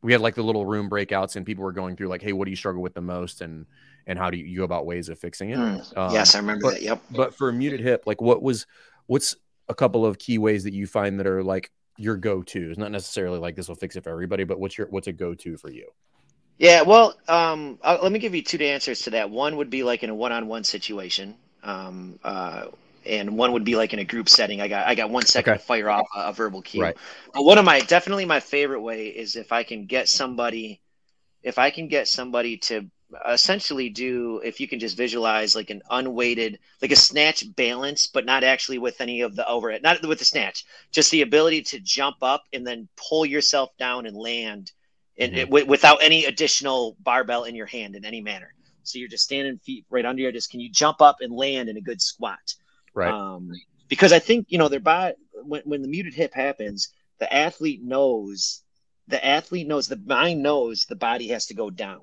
we 0.01 0.11
had 0.11 0.21
like 0.21 0.35
the 0.35 0.43
little 0.43 0.65
room 0.65 0.89
breakouts, 0.89 1.35
and 1.37 1.45
people 1.45 1.63
were 1.63 1.71
going 1.71 1.95
through 1.95 2.07
like, 2.09 2.21
"Hey, 2.21 2.33
what 2.33 2.45
do 2.45 2.51
you 2.51 2.57
struggle 2.57 2.81
with 2.81 2.93
the 2.93 3.01
most?" 3.01 3.41
and 3.41 3.65
and 4.05 4.17
how 4.19 4.29
do 4.29 4.37
you, 4.37 4.45
you 4.45 4.57
go 4.59 4.63
about 4.63 4.85
ways 4.85 5.09
of 5.09 5.17
fixing 5.19 5.49
it? 5.51 5.57
Mm, 5.57 5.97
Um, 5.97 6.13
yes, 6.13 6.35
I 6.35 6.39
remember 6.39 6.63
but- 6.63 6.73
that. 6.75 6.81
Yep. 6.81 7.01
But 7.11 7.33
for 7.35 7.49
a 7.49 7.53
muted 7.53 7.79
hip, 7.79 8.03
like 8.05 8.21
what 8.21 8.41
was 8.41 8.65
what's 9.07 9.35
a 9.69 9.73
couple 9.73 10.05
of 10.05 10.17
key 10.17 10.37
ways 10.37 10.63
that 10.65 10.73
you 10.73 10.85
find 10.87 11.19
that 11.19 11.27
are 11.27 11.43
like 11.43 11.71
your 11.97 12.17
go-tos? 12.17 12.77
Not 12.77 12.91
necessarily 12.91 13.39
like 13.39 13.55
this 13.55 13.67
will 13.67 13.75
fix 13.75 13.95
it 13.95 14.03
for 14.03 14.11
everybody, 14.11 14.43
but 14.43 14.59
what's 14.59 14.77
your 14.77 14.87
what's 14.87 15.07
a 15.07 15.13
go-to 15.13 15.57
for 15.57 15.69
you? 15.71 15.87
Yeah, 16.57 16.81
well, 16.81 17.15
um, 17.27 17.77
uh, 17.83 17.99
let 18.01 18.11
me 18.11 18.19
give 18.19 18.33
you 18.33 18.41
two 18.41 18.57
answers 18.63 19.03
to 19.03 19.11
that. 19.11 19.29
One 19.29 19.57
would 19.57 19.69
be 19.69 19.83
like 19.83 20.03
in 20.03 20.09
a 20.09 20.15
one-on-one 20.15 20.63
situation, 20.63 21.35
um, 21.63 22.19
uh, 22.23 22.67
and 23.05 23.37
one 23.37 23.51
would 23.53 23.63
be 23.63 23.75
like 23.75 23.93
in 23.93 23.99
a 23.99 24.03
group 24.05 24.27
setting. 24.27 24.59
I 24.59 24.67
got 24.67 24.87
I 24.87 24.95
got 24.95 25.09
one 25.11 25.25
second 25.25 25.53
Okay. 25.53 25.59
to 25.59 25.63
fire 25.63 25.89
off 25.89 26.07
a, 26.15 26.29
a 26.29 26.33
verbal 26.33 26.61
cue. 26.63 26.81
Right. 26.81 26.97
But 27.33 27.43
one 27.43 27.59
of 27.59 27.65
my 27.65 27.79
definitely 27.81 28.25
my 28.25 28.39
favorite 28.39 28.81
way 28.81 29.07
is 29.07 29.35
if 29.35 29.51
I 29.51 29.63
can 29.63 29.85
get 29.85 30.09
somebody, 30.09 30.81
if 31.43 31.59
I 31.59 31.69
can 31.69 31.87
get 31.89 32.07
somebody 32.07 32.57
to 32.57 32.89
essentially 33.27 33.89
do 33.89 34.41
if 34.43 34.59
you 34.59 34.67
can 34.67 34.79
just 34.79 34.97
visualize 34.97 35.55
like 35.55 35.69
an 35.69 35.81
unweighted 35.89 36.59
like 36.81 36.91
a 36.91 36.95
snatch 36.95 37.43
balance 37.55 38.07
but 38.07 38.25
not 38.25 38.43
actually 38.43 38.77
with 38.77 38.99
any 38.99 39.21
of 39.21 39.35
the 39.35 39.47
overhead 39.47 39.81
not 39.81 40.05
with 40.05 40.19
the 40.19 40.25
snatch 40.25 40.65
just 40.91 41.11
the 41.11 41.21
ability 41.21 41.61
to 41.61 41.79
jump 41.79 42.17
up 42.21 42.43
and 42.53 42.67
then 42.67 42.87
pull 42.97 43.25
yourself 43.25 43.69
down 43.77 44.05
and 44.05 44.17
land 44.17 44.71
and 45.17 45.33
Mhm. 45.33 45.37
it, 45.37 45.45
wi- 45.45 45.67
without 45.67 46.03
any 46.03 46.25
additional 46.25 46.97
barbell 46.99 47.43
in 47.45 47.55
your 47.55 47.65
hand 47.65 47.95
in 47.95 48.03
any 48.05 48.21
manner 48.21 48.53
so 48.83 48.99
you're 48.99 49.07
just 49.07 49.23
standing 49.23 49.57
feet 49.59 49.85
right 49.89 50.05
under 50.05 50.21
you 50.21 50.31
just 50.31 50.49
can 50.51 50.59
you 50.59 50.69
jump 50.71 51.01
up 51.01 51.17
and 51.21 51.33
land 51.33 51.69
in 51.69 51.77
a 51.77 51.81
good 51.81 52.01
squat 52.01 52.55
Right. 52.93 53.15
um, 53.15 53.51
because 53.87 54.11
I 54.11 54.19
think 54.19 54.47
you 54.49 54.57
know 54.57 54.67
their 54.69 54.79
body 54.79 55.15
when 55.43 55.61
when 55.65 55.81
the 55.81 55.87
muted 55.87 56.13
hip 56.13 56.33
happens, 56.33 56.89
the 57.19 57.31
athlete 57.33 57.81
knows 57.83 58.63
the 59.07 59.23
athlete 59.25 59.67
knows 59.67 59.87
the 59.87 59.97
mind 60.05 60.43
knows 60.43 60.85
the 60.85 60.95
body 60.95 61.29
has 61.29 61.45
to 61.47 61.53
go 61.53 61.69
down, 61.69 62.01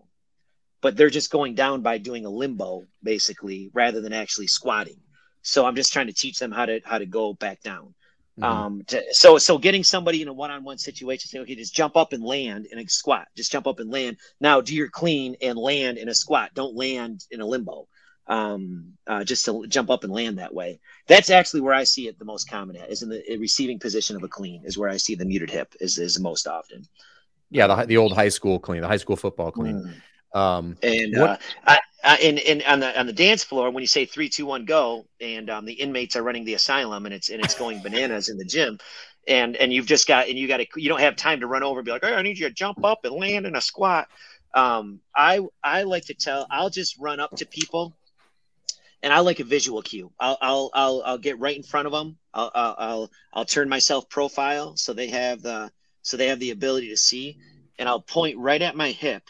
but 0.85 0.99
they're 0.99 1.09
just 1.09 1.31
going 1.31 1.55
down 1.55 1.81
by 1.81 1.97
doing 1.97 2.27
a 2.27 2.29
limbo 2.29 2.83
basically 3.03 3.71
rather 3.73 4.03
than 4.03 4.13
actually 4.13 4.47
squatting. 4.47 5.01
So 5.41 5.65
I'm 5.65 5.77
just 5.77 5.95
trying 5.95 6.09
to 6.09 6.13
teach 6.13 6.39
them 6.39 6.53
how 6.53 6.67
to 6.67 6.79
how 6.85 6.99
to 6.99 7.07
go 7.07 7.33
back 7.33 7.63
down. 7.63 7.95
Mhm. 8.39 8.45
Um, 8.45 8.83
to, 8.89 9.03
so 9.13 9.39
so 9.39 9.57
getting 9.57 9.83
somebody 9.83 10.21
in 10.21 10.29
a 10.29 10.33
one-on-one 10.35 10.77
situation, 10.77 11.31
say, 11.31 11.39
okay, 11.39 11.55
just 11.55 11.75
jump 11.75 11.97
up 11.97 12.13
and 12.13 12.23
land 12.23 12.67
in 12.71 12.79
a 12.79 12.87
squat. 12.87 13.29
Just 13.35 13.51
jump 13.51 13.67
up 13.67 13.81
and 13.81 13.91
land. 13.91 14.19
Now 14.41 14.61
do 14.61 14.75
your 14.75 14.91
clean 14.91 15.37
and 15.41 15.57
land 15.57 15.97
in 15.97 16.11
a 16.11 16.15
squat. 16.15 16.51
Don't 16.53 16.77
land 16.77 17.25
in 17.31 17.41
a 17.41 17.47
limbo. 17.47 17.89
Um, 18.27 18.93
uh, 19.07 19.25
just 19.25 19.47
to 19.47 19.67
jump 19.67 19.89
up 19.89 20.05
and 20.05 20.13
land 20.13 20.39
that 20.39 20.53
way. 20.53 20.81
That's 21.09 21.31
actually 21.31 21.63
where 21.63 21.75
I 21.75 21.85
see 21.85 22.09
it 22.09 22.19
the 22.19 22.27
most 22.27 22.51
common 22.51 22.77
at 22.77 22.91
is 22.91 23.03
in 23.03 23.09
the 23.09 23.23
receiving 23.39 23.79
position 23.79 24.17
of 24.17 24.23
a 24.23 24.29
clean 24.29 24.63
is 24.67 24.77
where 24.77 24.91
I 24.91 24.99
see 24.99 25.15
the 25.15 25.25
muted 25.25 25.51
hip 25.51 25.75
is 25.81 25.97
is 25.97 26.21
most 26.21 26.47
often. 26.47 26.85
yeah, 27.51 27.67
the 27.67 27.87
the 27.87 27.97
old 27.97 28.13
high 28.13 28.29
school 28.29 28.59
clean, 28.59 28.83
the 28.83 28.89
high 28.89 29.03
school 29.05 29.17
football 29.17 29.51
clean. 29.51 29.77
Mm. 29.77 29.95
Um, 30.35 30.77
And 30.83 31.17
What- 31.17 31.31
uh, 31.31 31.37
I, 31.67 31.81
I, 32.03 32.17
and, 32.17 32.39
and 32.41 32.63
on 32.65 32.81
the 32.81 32.99
on 33.01 33.07
the 33.07 33.13
dance 33.13 33.45
floor, 33.45 33.71
when 33.71 33.83
you 33.83 33.87
say 33.87 34.05
three, 34.05 34.29
two, 34.29 34.45
one, 34.45 34.67
go, 34.67 35.07
and 35.21 35.49
um, 35.49 35.65
the 35.65 35.73
inmates 35.73 36.17
are 36.17 36.23
running 36.23 36.45
the 36.45 36.55
asylum, 36.55 37.07
and 37.07 37.15
it's 37.15 37.31
and 37.31 37.41
it's 37.41 37.55
going 37.55 37.81
bananas 37.81 38.29
in 38.29 38.37
the 38.37 38.45
gym, 38.45 38.79
and 39.27 39.57
and 39.57 39.73
you've 39.73 39.87
just 39.87 40.07
got 40.07 40.29
and 40.29 40.39
you 40.39 40.47
got 40.49 40.59
to 40.59 40.67
you 40.77 40.89
don't 40.91 41.01
have 41.01 41.17
time 41.17 41.41
to 41.41 41.47
run 41.47 41.63
over 41.63 41.79
and 41.79 41.87
be 41.87 41.93
like, 41.93 42.05
oh, 42.05 42.13
I 42.13 42.23
need 42.23 42.39
you 42.39 42.49
to 42.49 42.55
jump 42.55 42.85
up 42.85 43.05
and 43.05 43.15
land 43.15 43.47
in 43.47 43.57
a 43.57 43.61
squat. 43.61 44.09
Um, 44.55 45.01
I 45.17 45.41
I 45.63 45.85
like 45.85 46.07
to 46.07 46.15
tell. 46.15 46.47
I'll 46.51 46.71
just 46.71 46.99
run 46.99 47.21
up 47.21 47.35
to 47.37 47.47
people, 47.47 47.95
and 49.03 49.13
I 49.13 49.21
like 49.21 49.41
a 49.41 49.45
visual 49.45 49.81
cue. 49.83 50.13
I'll 50.21 50.37
I'll 50.43 50.71
I'll, 50.75 51.03
I'll 51.07 51.19
get 51.19 51.39
right 51.39 51.57
in 51.57 51.63
front 51.63 51.87
of 51.87 51.93
them. 51.93 52.19
I'll, 52.35 52.51
I'll 52.55 52.75
I'll 52.79 53.11
I'll 53.33 53.45
turn 53.47 53.69
myself 53.69 54.09
profile 54.11 54.77
so 54.77 54.93
they 54.93 55.09
have 55.09 55.41
the 55.43 55.71
so 56.03 56.17
they 56.17 56.29
have 56.29 56.41
the 56.41 56.51
ability 56.51 56.91
to 56.91 56.97
see, 56.97 57.39
and 57.79 57.89
I'll 57.89 58.01
point 58.03 58.37
right 58.39 58.61
at 58.61 58.77
my 58.77 58.91
hip, 58.91 59.23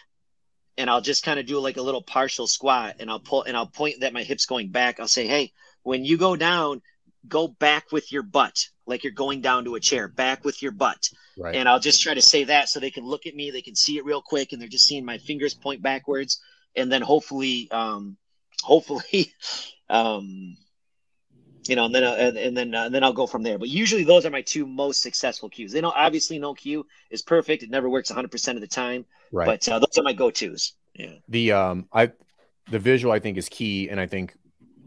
and 0.77 0.91
I'll 0.91 1.01
just 1.01 1.25
kind 1.25 1.39
of 1.39 1.47
do 1.47 1.59
like 1.59 1.77
a 1.77 1.83
little 1.83 2.03
partial 2.03 2.47
squat, 2.47 2.97
and 3.01 3.11
I'll 3.11 3.21
pull 3.21 3.43
and 3.43 3.57
I'll 3.57 3.67
point 3.67 4.01
that 4.01 4.13
my 4.13 4.23
hips 4.23 4.47
going 4.47 4.71
back. 4.71 5.01
I'll 5.01 5.09
say, 5.09 5.27
hey, 5.27 5.53
when 5.83 6.05
you 6.05 6.17
go 6.17 6.37
down, 6.37 6.83
go 7.29 7.49
back 7.49 7.91
with 7.93 8.13
your 8.13 8.23
butt 8.23 8.67
like 8.87 9.03
you're 9.03 9.13
going 9.13 9.41
down 9.41 9.65
to 9.65 9.75
a 9.77 9.81
chair 9.81 10.09
back 10.09 10.45
with 10.45 10.63
your 10.63 10.73
butt 10.73 11.09
Right. 11.37 11.57
and 11.57 11.69
i'll 11.69 11.81
just 11.81 12.03
try 12.03 12.15
to 12.15 12.23
say 12.23 12.45
that 12.45 12.69
so 12.69 12.79
they 12.81 12.91
can 12.91 13.05
look 13.05 13.27
at 13.27 13.35
me 13.35 13.51
they 13.51 13.63
can 13.63 13.75
see 13.75 13.97
it 13.97 14.05
real 14.05 14.23
quick 14.23 14.53
and 14.53 14.61
they're 14.61 14.69
just 14.69 14.87
seeing 14.87 15.05
my 15.05 15.19
fingers 15.19 15.55
point 15.55 15.83
backwards 15.83 16.41
and 16.77 16.93
then 16.93 17.03
hopefully 17.03 17.69
um 17.71 18.17
hopefully 18.63 19.33
um 19.89 20.57
you 21.67 21.77
know 21.77 21.87
and 21.87 21.95
then 21.95 22.05
uh, 22.05 22.17
and, 22.19 22.37
and 22.37 22.57
then 22.57 22.75
uh, 22.75 22.85
and 22.85 22.95
then 22.95 23.03
i'll 23.05 23.13
go 23.13 23.27
from 23.27 23.43
there. 23.43 23.59
But 23.59 23.69
usually 23.69 24.05
those 24.05 24.27
are 24.27 24.31
my 24.31 24.43
two 24.43 24.67
most 24.67 25.03
successful 25.03 25.49
cues 25.49 25.73
they 25.73 25.81
don't 25.81 25.97
obviously 25.97 26.39
no 26.39 26.55
cue 26.55 26.87
is 27.11 27.23
perfect. 27.23 27.63
It 27.63 27.71
never 27.71 27.89
works 27.89 28.11
100% 28.11 28.55
of 28.55 28.61
the 28.61 28.67
time 28.67 29.05
right. 29.33 29.47
but 29.47 29.69
uh, 29.69 29.79
those 29.79 29.99
are 29.99 30.03
my 30.03 30.13
go-to's. 30.13 30.75
Yeah. 30.95 31.15
The 31.29 31.53
um 31.53 31.89
I 31.93 32.13
the 32.71 32.79
visual 32.79 33.13
I 33.13 33.19
think 33.19 33.37
is 33.37 33.49
key, 33.49 33.89
and 33.89 34.01
I 34.01 34.07
think 34.07 34.35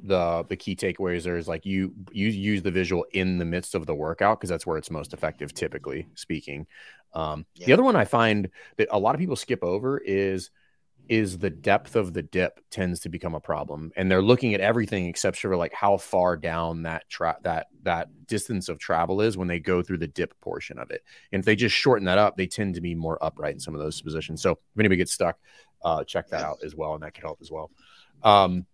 the 0.03 0.45
the 0.47 0.55
key 0.55 0.75
takeaways 0.75 1.23
there 1.23 1.37
is 1.37 1.47
like 1.47 1.65
you 1.65 1.93
you 2.11 2.27
use 2.27 2.61
the 2.61 2.71
visual 2.71 3.05
in 3.11 3.37
the 3.37 3.45
midst 3.45 3.75
of 3.75 3.85
the 3.85 3.95
workout 3.95 4.39
because 4.39 4.49
that's 4.49 4.65
where 4.65 4.77
it's 4.77 4.91
most 4.91 5.13
effective, 5.13 5.53
typically 5.53 6.07
speaking. 6.15 6.67
Um, 7.13 7.45
The 7.55 7.73
other 7.73 7.83
one 7.83 7.95
I 7.95 8.05
find 8.05 8.49
that 8.77 8.89
a 8.91 8.99
lot 8.99 9.15
of 9.15 9.19
people 9.19 9.35
skip 9.35 9.63
over 9.63 9.97
is 9.97 10.49
is 11.09 11.37
the 11.37 11.49
depth 11.49 11.95
of 11.95 12.13
the 12.13 12.21
dip 12.21 12.59
tends 12.69 12.99
to 13.01 13.09
become 13.09 13.35
a 13.35 13.39
problem, 13.39 13.91
and 13.95 14.11
they're 14.11 14.21
looking 14.21 14.53
at 14.53 14.61
everything 14.61 15.05
except 15.05 15.37
for 15.37 15.55
like 15.55 15.73
how 15.73 15.97
far 15.97 16.37
down 16.37 16.83
that 16.83 17.07
tra- 17.09 17.37
that 17.43 17.67
that 17.83 18.09
distance 18.27 18.69
of 18.69 18.79
travel 18.79 19.21
is 19.21 19.37
when 19.37 19.47
they 19.47 19.59
go 19.59 19.81
through 19.81 19.97
the 19.97 20.07
dip 20.07 20.39
portion 20.41 20.77
of 20.79 20.91
it. 20.91 21.03
And 21.31 21.39
if 21.39 21.45
they 21.45 21.55
just 21.55 21.75
shorten 21.75 22.05
that 22.05 22.17
up, 22.17 22.37
they 22.37 22.47
tend 22.47 22.75
to 22.75 22.81
be 22.81 22.95
more 22.95 23.23
upright 23.23 23.53
in 23.53 23.59
some 23.59 23.73
of 23.73 23.81
those 23.81 24.01
positions. 24.01 24.41
So 24.41 24.51
if 24.51 24.57
anybody 24.79 24.97
gets 24.97 25.13
stuck, 25.13 25.37
uh, 25.83 26.03
check 26.03 26.29
that 26.29 26.43
out 26.43 26.57
as 26.63 26.75
well, 26.75 26.93
and 26.93 27.03
that 27.03 27.13
could 27.13 27.23
help 27.23 27.39
as 27.41 27.51
well. 27.51 27.71
Um, 28.23 28.65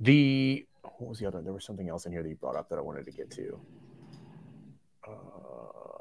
the 0.00 0.66
what 0.82 1.08
was 1.08 1.18
the 1.18 1.26
other? 1.26 1.42
There 1.42 1.52
was 1.52 1.64
something 1.64 1.88
else 1.88 2.06
in 2.06 2.12
here 2.12 2.22
that 2.22 2.28
you 2.28 2.36
brought 2.36 2.56
up 2.56 2.68
that 2.68 2.78
I 2.78 2.82
wanted 2.82 3.04
to 3.06 3.12
get 3.12 3.30
to. 3.32 3.60
Um, 5.06 5.97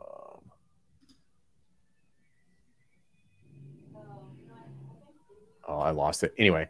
oh, 5.78 5.82
I 5.82 5.92
lost 5.92 6.24
it. 6.24 6.34
Anyway, 6.38 6.68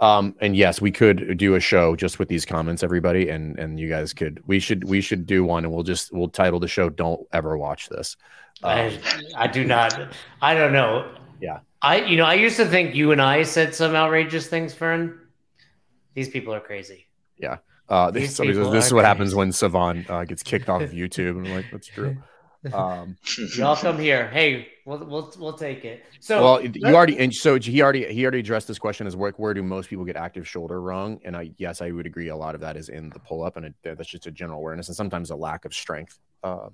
um, 0.00 0.34
and 0.40 0.56
yes, 0.56 0.80
we 0.80 0.90
could 0.90 1.36
do 1.38 1.54
a 1.54 1.60
show 1.60 1.96
just 1.96 2.18
with 2.18 2.28
these 2.28 2.44
comments, 2.44 2.82
everybody, 2.82 3.28
and 3.28 3.58
and 3.58 3.78
you 3.78 3.88
guys 3.88 4.12
could. 4.12 4.42
We 4.46 4.60
should 4.60 4.84
we 4.84 5.00
should 5.00 5.26
do 5.26 5.44
one, 5.44 5.64
and 5.64 5.72
we'll 5.72 5.82
just 5.82 6.12
we'll 6.12 6.28
title 6.28 6.60
the 6.60 6.68
show 6.68 6.88
"Don't 6.88 7.26
Ever 7.32 7.56
Watch 7.56 7.88
This." 7.88 8.16
Um, 8.62 8.70
I, 8.72 8.98
I 9.36 9.46
do 9.46 9.64
not. 9.64 10.14
I 10.40 10.54
don't 10.54 10.72
know. 10.72 11.14
Yeah. 11.40 11.60
I 11.82 12.04
you 12.04 12.16
know 12.16 12.24
I 12.24 12.34
used 12.34 12.56
to 12.56 12.66
think 12.66 12.94
you 12.94 13.12
and 13.12 13.20
I 13.20 13.42
said 13.42 13.74
some 13.74 13.94
outrageous 13.94 14.46
things, 14.46 14.74
Fern. 14.74 15.18
These 16.14 16.28
people 16.28 16.54
are 16.54 16.60
crazy. 16.60 17.06
Yeah. 17.38 17.58
Uh, 17.88 18.10
this, 18.10 18.36
says, 18.36 18.56
this 18.56 18.86
is 18.86 18.94
what 18.94 19.04
happens 19.04 19.34
when 19.34 19.50
Sevan 19.50 20.08
uh, 20.08 20.24
gets 20.24 20.44
kicked 20.44 20.68
off 20.68 20.80
of 20.82 20.90
YouTube. 20.92 21.30
And 21.30 21.48
I'm 21.48 21.54
like, 21.54 21.66
that's 21.72 21.88
true. 21.88 22.16
Um, 22.72 23.16
Y'all 23.56 23.76
come 23.76 23.98
here. 23.98 24.28
Hey, 24.28 24.68
we'll 24.84 24.98
we'll 25.04 25.32
we'll 25.38 25.52
take 25.54 25.84
it. 25.84 26.04
So 26.20 26.42
well, 26.42 26.62
you 26.62 26.94
already 26.94 27.18
and 27.18 27.34
so 27.34 27.58
he 27.58 27.82
already 27.82 28.12
he 28.12 28.22
already 28.24 28.40
addressed 28.40 28.68
this 28.68 28.78
question 28.78 29.06
as 29.06 29.16
where 29.16 29.32
where 29.32 29.54
do 29.54 29.62
most 29.62 29.88
people 29.88 30.04
get 30.04 30.16
active 30.16 30.46
shoulder 30.46 30.80
wrong? 30.80 31.20
And 31.24 31.36
I 31.36 31.52
yes, 31.56 31.80
I 31.80 31.90
would 31.90 32.06
agree. 32.06 32.28
A 32.28 32.36
lot 32.36 32.54
of 32.54 32.60
that 32.60 32.76
is 32.76 32.88
in 32.88 33.10
the 33.10 33.20
pull 33.20 33.42
up, 33.42 33.56
and 33.56 33.66
it, 33.66 33.74
that's 33.82 34.08
just 34.08 34.26
a 34.26 34.30
general 34.30 34.58
awareness, 34.58 34.88
and 34.88 34.96
sometimes 34.96 35.30
a 35.30 35.36
lack 35.36 35.64
of 35.64 35.72
strength 35.72 36.18
uh, 36.42 36.68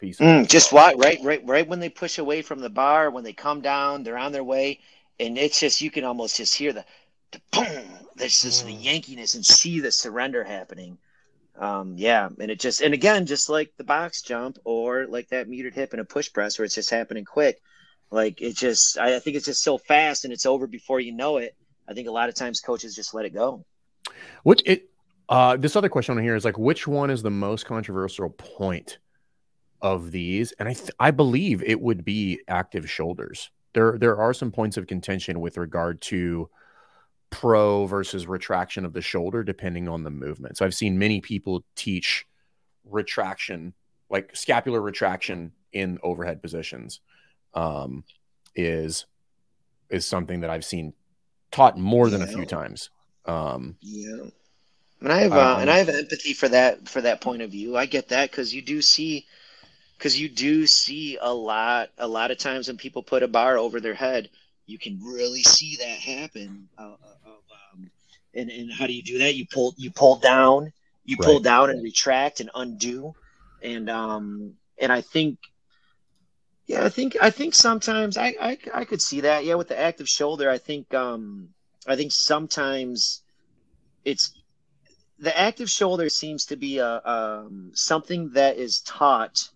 piece. 0.00 0.18
Mm, 0.18 0.48
just 0.48 0.72
what 0.72 0.98
right 0.98 1.18
right 1.22 1.42
right 1.46 1.68
when 1.68 1.78
they 1.78 1.88
push 1.88 2.18
away 2.18 2.42
from 2.42 2.58
the 2.58 2.70
bar 2.70 3.10
when 3.10 3.22
they 3.22 3.32
come 3.32 3.60
down 3.60 4.02
they're 4.02 4.18
on 4.18 4.32
their 4.32 4.44
way 4.44 4.80
and 5.20 5.38
it's 5.38 5.60
just 5.60 5.80
you 5.80 5.90
can 5.90 6.04
almost 6.04 6.36
just 6.36 6.54
hear 6.54 6.72
the, 6.72 6.84
the 7.32 7.40
boom 7.52 7.84
there's 8.16 8.42
just 8.42 8.66
the 8.66 8.72
Mm. 8.72 8.84
yankiness 8.84 9.34
and 9.34 9.44
see 9.44 9.80
the 9.80 9.92
surrender 9.92 10.42
happening 10.42 10.98
um 11.60 11.94
yeah 11.96 12.28
and 12.40 12.50
it 12.50 12.58
just 12.58 12.80
and 12.80 12.94
again 12.94 13.26
just 13.26 13.48
like 13.48 13.72
the 13.76 13.84
box 13.84 14.22
jump 14.22 14.58
or 14.64 15.06
like 15.06 15.28
that 15.28 15.48
muted 15.48 15.74
hip 15.74 15.92
and 15.92 16.00
a 16.00 16.04
push 16.04 16.32
press 16.32 16.58
where 16.58 16.64
it's 16.64 16.74
just 16.74 16.90
happening 16.90 17.24
quick 17.24 17.60
like 18.10 18.40
it 18.40 18.56
just 18.56 18.98
I, 18.98 19.16
I 19.16 19.18
think 19.20 19.36
it's 19.36 19.46
just 19.46 19.62
so 19.62 19.78
fast 19.78 20.24
and 20.24 20.32
it's 20.32 20.46
over 20.46 20.66
before 20.66 21.00
you 21.00 21.12
know 21.12 21.36
it 21.36 21.54
i 21.88 21.92
think 21.94 22.08
a 22.08 22.12
lot 22.12 22.28
of 22.28 22.34
times 22.34 22.60
coaches 22.60 22.96
just 22.96 23.14
let 23.14 23.26
it 23.26 23.34
go 23.34 23.64
Which 24.42 24.62
it 24.66 24.88
uh 25.28 25.56
this 25.56 25.76
other 25.76 25.88
question 25.88 26.16
on 26.16 26.24
here 26.24 26.34
is 26.34 26.44
like 26.44 26.58
which 26.58 26.86
one 26.88 27.10
is 27.10 27.22
the 27.22 27.30
most 27.30 27.66
controversial 27.66 28.30
point 28.30 28.98
of 29.82 30.10
these? 30.10 30.52
And 30.52 30.68
I 30.68 30.74
th- 30.74 30.90
I 30.98 31.10
believe 31.10 31.62
it 31.62 31.80
would 31.80 32.04
be 32.04 32.40
active 32.48 32.90
shoulders. 32.90 33.50
There 33.72 33.98
there 33.98 34.16
are 34.16 34.34
some 34.34 34.50
points 34.50 34.76
of 34.76 34.86
contention 34.86 35.40
with 35.40 35.56
regard 35.56 36.00
to 36.02 36.48
pro 37.30 37.86
versus 37.86 38.26
retraction 38.26 38.84
of 38.84 38.92
the 38.92 39.02
shoulder 39.02 39.42
depending 39.42 39.88
on 39.88 40.02
the 40.02 40.10
movement. 40.10 40.56
So 40.56 40.64
I've 40.64 40.74
seen 40.74 40.98
many 40.98 41.20
people 41.20 41.64
teach 41.76 42.26
retraction 42.84 43.74
like 44.10 44.34
scapular 44.34 44.80
retraction 44.80 45.52
in 45.72 45.98
overhead 46.02 46.42
positions 46.42 47.00
um 47.54 48.04
is 48.54 49.06
is 49.90 50.06
something 50.06 50.40
that 50.40 50.50
I've 50.50 50.64
seen 50.64 50.92
taught 51.52 51.78
more 51.78 52.10
than 52.10 52.22
a 52.22 52.26
few 52.26 52.46
times. 52.46 52.90
Um 53.26 53.76
Yeah, 53.80 54.30
and 55.00 55.12
I 55.12 55.20
have 55.20 55.32
Um, 55.32 55.38
uh, 55.38 55.58
and 55.60 55.70
I 55.70 55.78
have 55.78 55.88
empathy 55.88 56.32
for 56.34 56.48
that 56.48 56.88
for 56.88 57.00
that 57.02 57.20
point 57.20 57.42
of 57.42 57.50
view. 57.50 57.76
I 57.76 57.86
get 57.86 58.08
that 58.08 58.30
because 58.30 58.54
you 58.54 58.62
do 58.62 58.82
see 58.82 59.26
because 59.98 60.18
you 60.20 60.28
do 60.28 60.66
see 60.66 61.18
a 61.20 61.32
lot 61.32 61.90
a 61.98 62.08
lot 62.08 62.30
of 62.30 62.38
times 62.38 62.68
when 62.68 62.76
people 62.76 63.02
put 63.02 63.22
a 63.22 63.28
bar 63.28 63.58
over 63.58 63.80
their 63.80 63.94
head, 63.94 64.30
you 64.66 64.78
can 64.78 65.00
really 65.02 65.42
see 65.42 65.76
that 65.76 65.98
happen. 66.00 66.68
Uh, 66.78 66.84
um, 66.84 67.19
and 68.34 68.50
and 68.50 68.72
how 68.72 68.86
do 68.86 68.92
you 68.92 69.02
do 69.02 69.18
that? 69.18 69.34
You 69.34 69.46
pull 69.46 69.74
you 69.76 69.90
pull 69.90 70.16
down, 70.16 70.72
you 71.04 71.16
pull 71.16 71.34
Right. 71.36 71.42
down 71.44 71.70
and 71.70 71.82
retract 71.82 72.40
and 72.40 72.50
undo, 72.54 73.14
and 73.62 73.88
um 73.90 74.54
and 74.78 74.92
I 74.92 75.00
think. 75.00 75.38
Yeah, 76.66 76.84
I 76.84 76.88
think 76.88 77.16
I 77.20 77.30
think 77.30 77.54
sometimes 77.54 78.16
I, 78.16 78.34
I 78.40 78.58
I 78.72 78.84
could 78.84 79.02
see 79.02 79.22
that. 79.22 79.44
Yeah, 79.44 79.54
with 79.56 79.68
the 79.68 79.78
active 79.78 80.08
shoulder, 80.08 80.48
I 80.48 80.58
think 80.58 80.94
um 80.94 81.48
I 81.86 81.96
think 81.96 82.12
sometimes 82.12 83.22
it's 84.04 84.32
the 85.18 85.36
active 85.36 85.68
shoulder 85.68 86.08
seems 86.08 86.46
to 86.46 86.56
be 86.56 86.78
a 86.78 87.00
um, 87.04 87.72
something 87.74 88.30
that 88.34 88.56
is 88.56 88.80
taught 88.80 89.48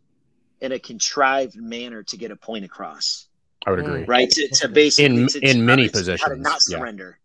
in 0.60 0.72
a 0.72 0.78
contrived 0.78 1.56
manner 1.56 2.02
to 2.02 2.16
get 2.16 2.30
a 2.30 2.36
point 2.36 2.64
across, 2.64 3.28
I 3.66 3.70
would 3.70 3.80
Mm. 3.80 3.86
agree. 3.88 4.04
right? 4.06 4.30
To, 4.30 4.48
to 4.48 4.68
basically 4.68 5.22
In- 5.22 5.28
to, 5.28 5.38
in 5.40 5.56
to 5.56 5.62
many 5.62 5.82
how 5.84 5.88
to- 5.88 5.98
how 5.98 6.00
to 6.00 6.14
positions, 6.16 6.42
not 6.42 6.60
yeah. 6.68 6.78
surrender. 6.78 7.18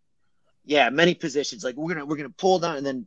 Yeah. 0.70 0.90
many 0.90 1.14
positions. 1.14 1.64
Like 1.64 1.76
we're 1.76 1.94
gonna 1.94 2.06
we're 2.06 2.16
gonna 2.16 2.30
pull 2.30 2.58
down 2.60 2.76
and 2.76 2.86
then 2.86 3.06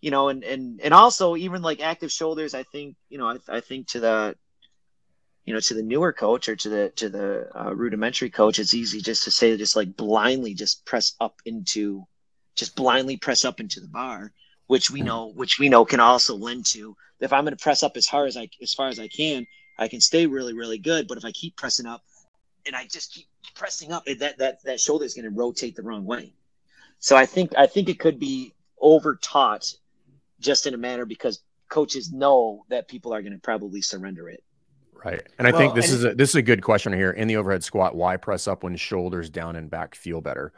you 0.00 0.10
know 0.10 0.28
and 0.28 0.44
and 0.44 0.80
and 0.80 0.94
also 0.94 1.36
even 1.36 1.62
like 1.62 1.80
active 1.80 2.12
shoulders. 2.12 2.54
I 2.54 2.62
think 2.62 2.96
you 3.08 3.18
know 3.18 3.28
I, 3.28 3.36
I 3.48 3.60
think 3.60 3.88
to 3.88 4.00
the 4.00 4.36
you 5.44 5.54
know 5.54 5.60
to 5.60 5.74
the 5.74 5.82
newer 5.82 6.12
coach 6.12 6.48
or 6.48 6.56
to 6.56 6.68
the 6.68 6.92
to 6.96 7.08
the 7.08 7.48
uh, 7.54 7.74
rudimentary 7.74 8.30
coach, 8.30 8.58
it's 8.58 8.74
easy 8.74 9.00
just 9.00 9.24
to 9.24 9.30
say 9.30 9.56
just 9.56 9.76
like 9.76 9.96
blindly 9.96 10.54
just 10.54 10.84
press 10.86 11.14
up 11.20 11.40
into 11.44 12.06
just 12.54 12.76
blindly 12.76 13.16
press 13.16 13.44
up 13.44 13.60
into 13.60 13.80
the 13.80 13.88
bar 13.88 14.32
which 14.70 14.88
we 14.90 15.02
know 15.02 15.32
which 15.34 15.58
we 15.58 15.68
know 15.68 15.84
can 15.84 15.98
also 15.98 16.36
lend 16.36 16.64
to 16.64 16.96
if 17.20 17.32
i'm 17.32 17.44
to 17.46 17.56
press 17.56 17.82
up 17.82 17.96
as 17.96 18.06
hard 18.06 18.28
as 18.28 18.36
i 18.36 18.48
as 18.62 18.72
far 18.72 18.88
as 18.88 19.00
i 19.00 19.08
can 19.08 19.46
i 19.78 19.88
can 19.88 20.00
stay 20.00 20.26
really 20.26 20.54
really 20.54 20.78
good 20.78 21.08
but 21.08 21.18
if 21.18 21.24
i 21.24 21.32
keep 21.32 21.56
pressing 21.56 21.86
up 21.86 22.02
and 22.66 22.76
i 22.76 22.86
just 22.86 23.12
keep 23.12 23.26
pressing 23.56 23.92
up 23.92 24.04
that 24.18 24.38
that 24.38 24.62
that 24.62 24.80
shoulder 24.80 25.04
is 25.04 25.14
going 25.14 25.24
to 25.24 25.30
rotate 25.30 25.74
the 25.74 25.82
wrong 25.82 26.04
way 26.04 26.32
so 27.00 27.16
i 27.16 27.26
think 27.26 27.52
i 27.58 27.66
think 27.66 27.90
it 27.90 28.00
could 28.00 28.20
be 28.20 28.54
over 28.80 29.16
taught 29.16 29.74
just 30.40 30.66
in 30.66 30.74
a 30.74 30.78
manner 30.78 31.06
because 31.06 31.42
coaches 31.70 32.12
know 32.12 32.64
that 32.70 32.88
people 32.88 33.14
are 33.14 33.22
going 33.22 33.34
to 33.34 33.40
probably 33.40 33.82
surrender 33.82 34.28
it 34.30 34.42
Right. 35.04 35.22
And 35.38 35.48
I 35.48 35.52
Well, 35.52 35.60
think 35.60 35.74
this 35.74 35.90
is 35.90 36.04
a, 36.04 36.14
this 36.14 36.30
is 36.30 36.34
a 36.36 36.42
good 36.42 36.62
question 36.62 36.92
here 36.92 37.10
in 37.12 37.28
the 37.28 37.36
overhead 37.36 37.64
squat. 37.64 37.94
Why 37.96 38.16
press 38.18 38.46
up 38.46 38.64
when 38.64 38.76
shoulders 38.76 39.30
down 39.30 39.56
and 39.56 39.70
back 39.70 39.94
feel 39.94 40.20
better? 40.20 40.52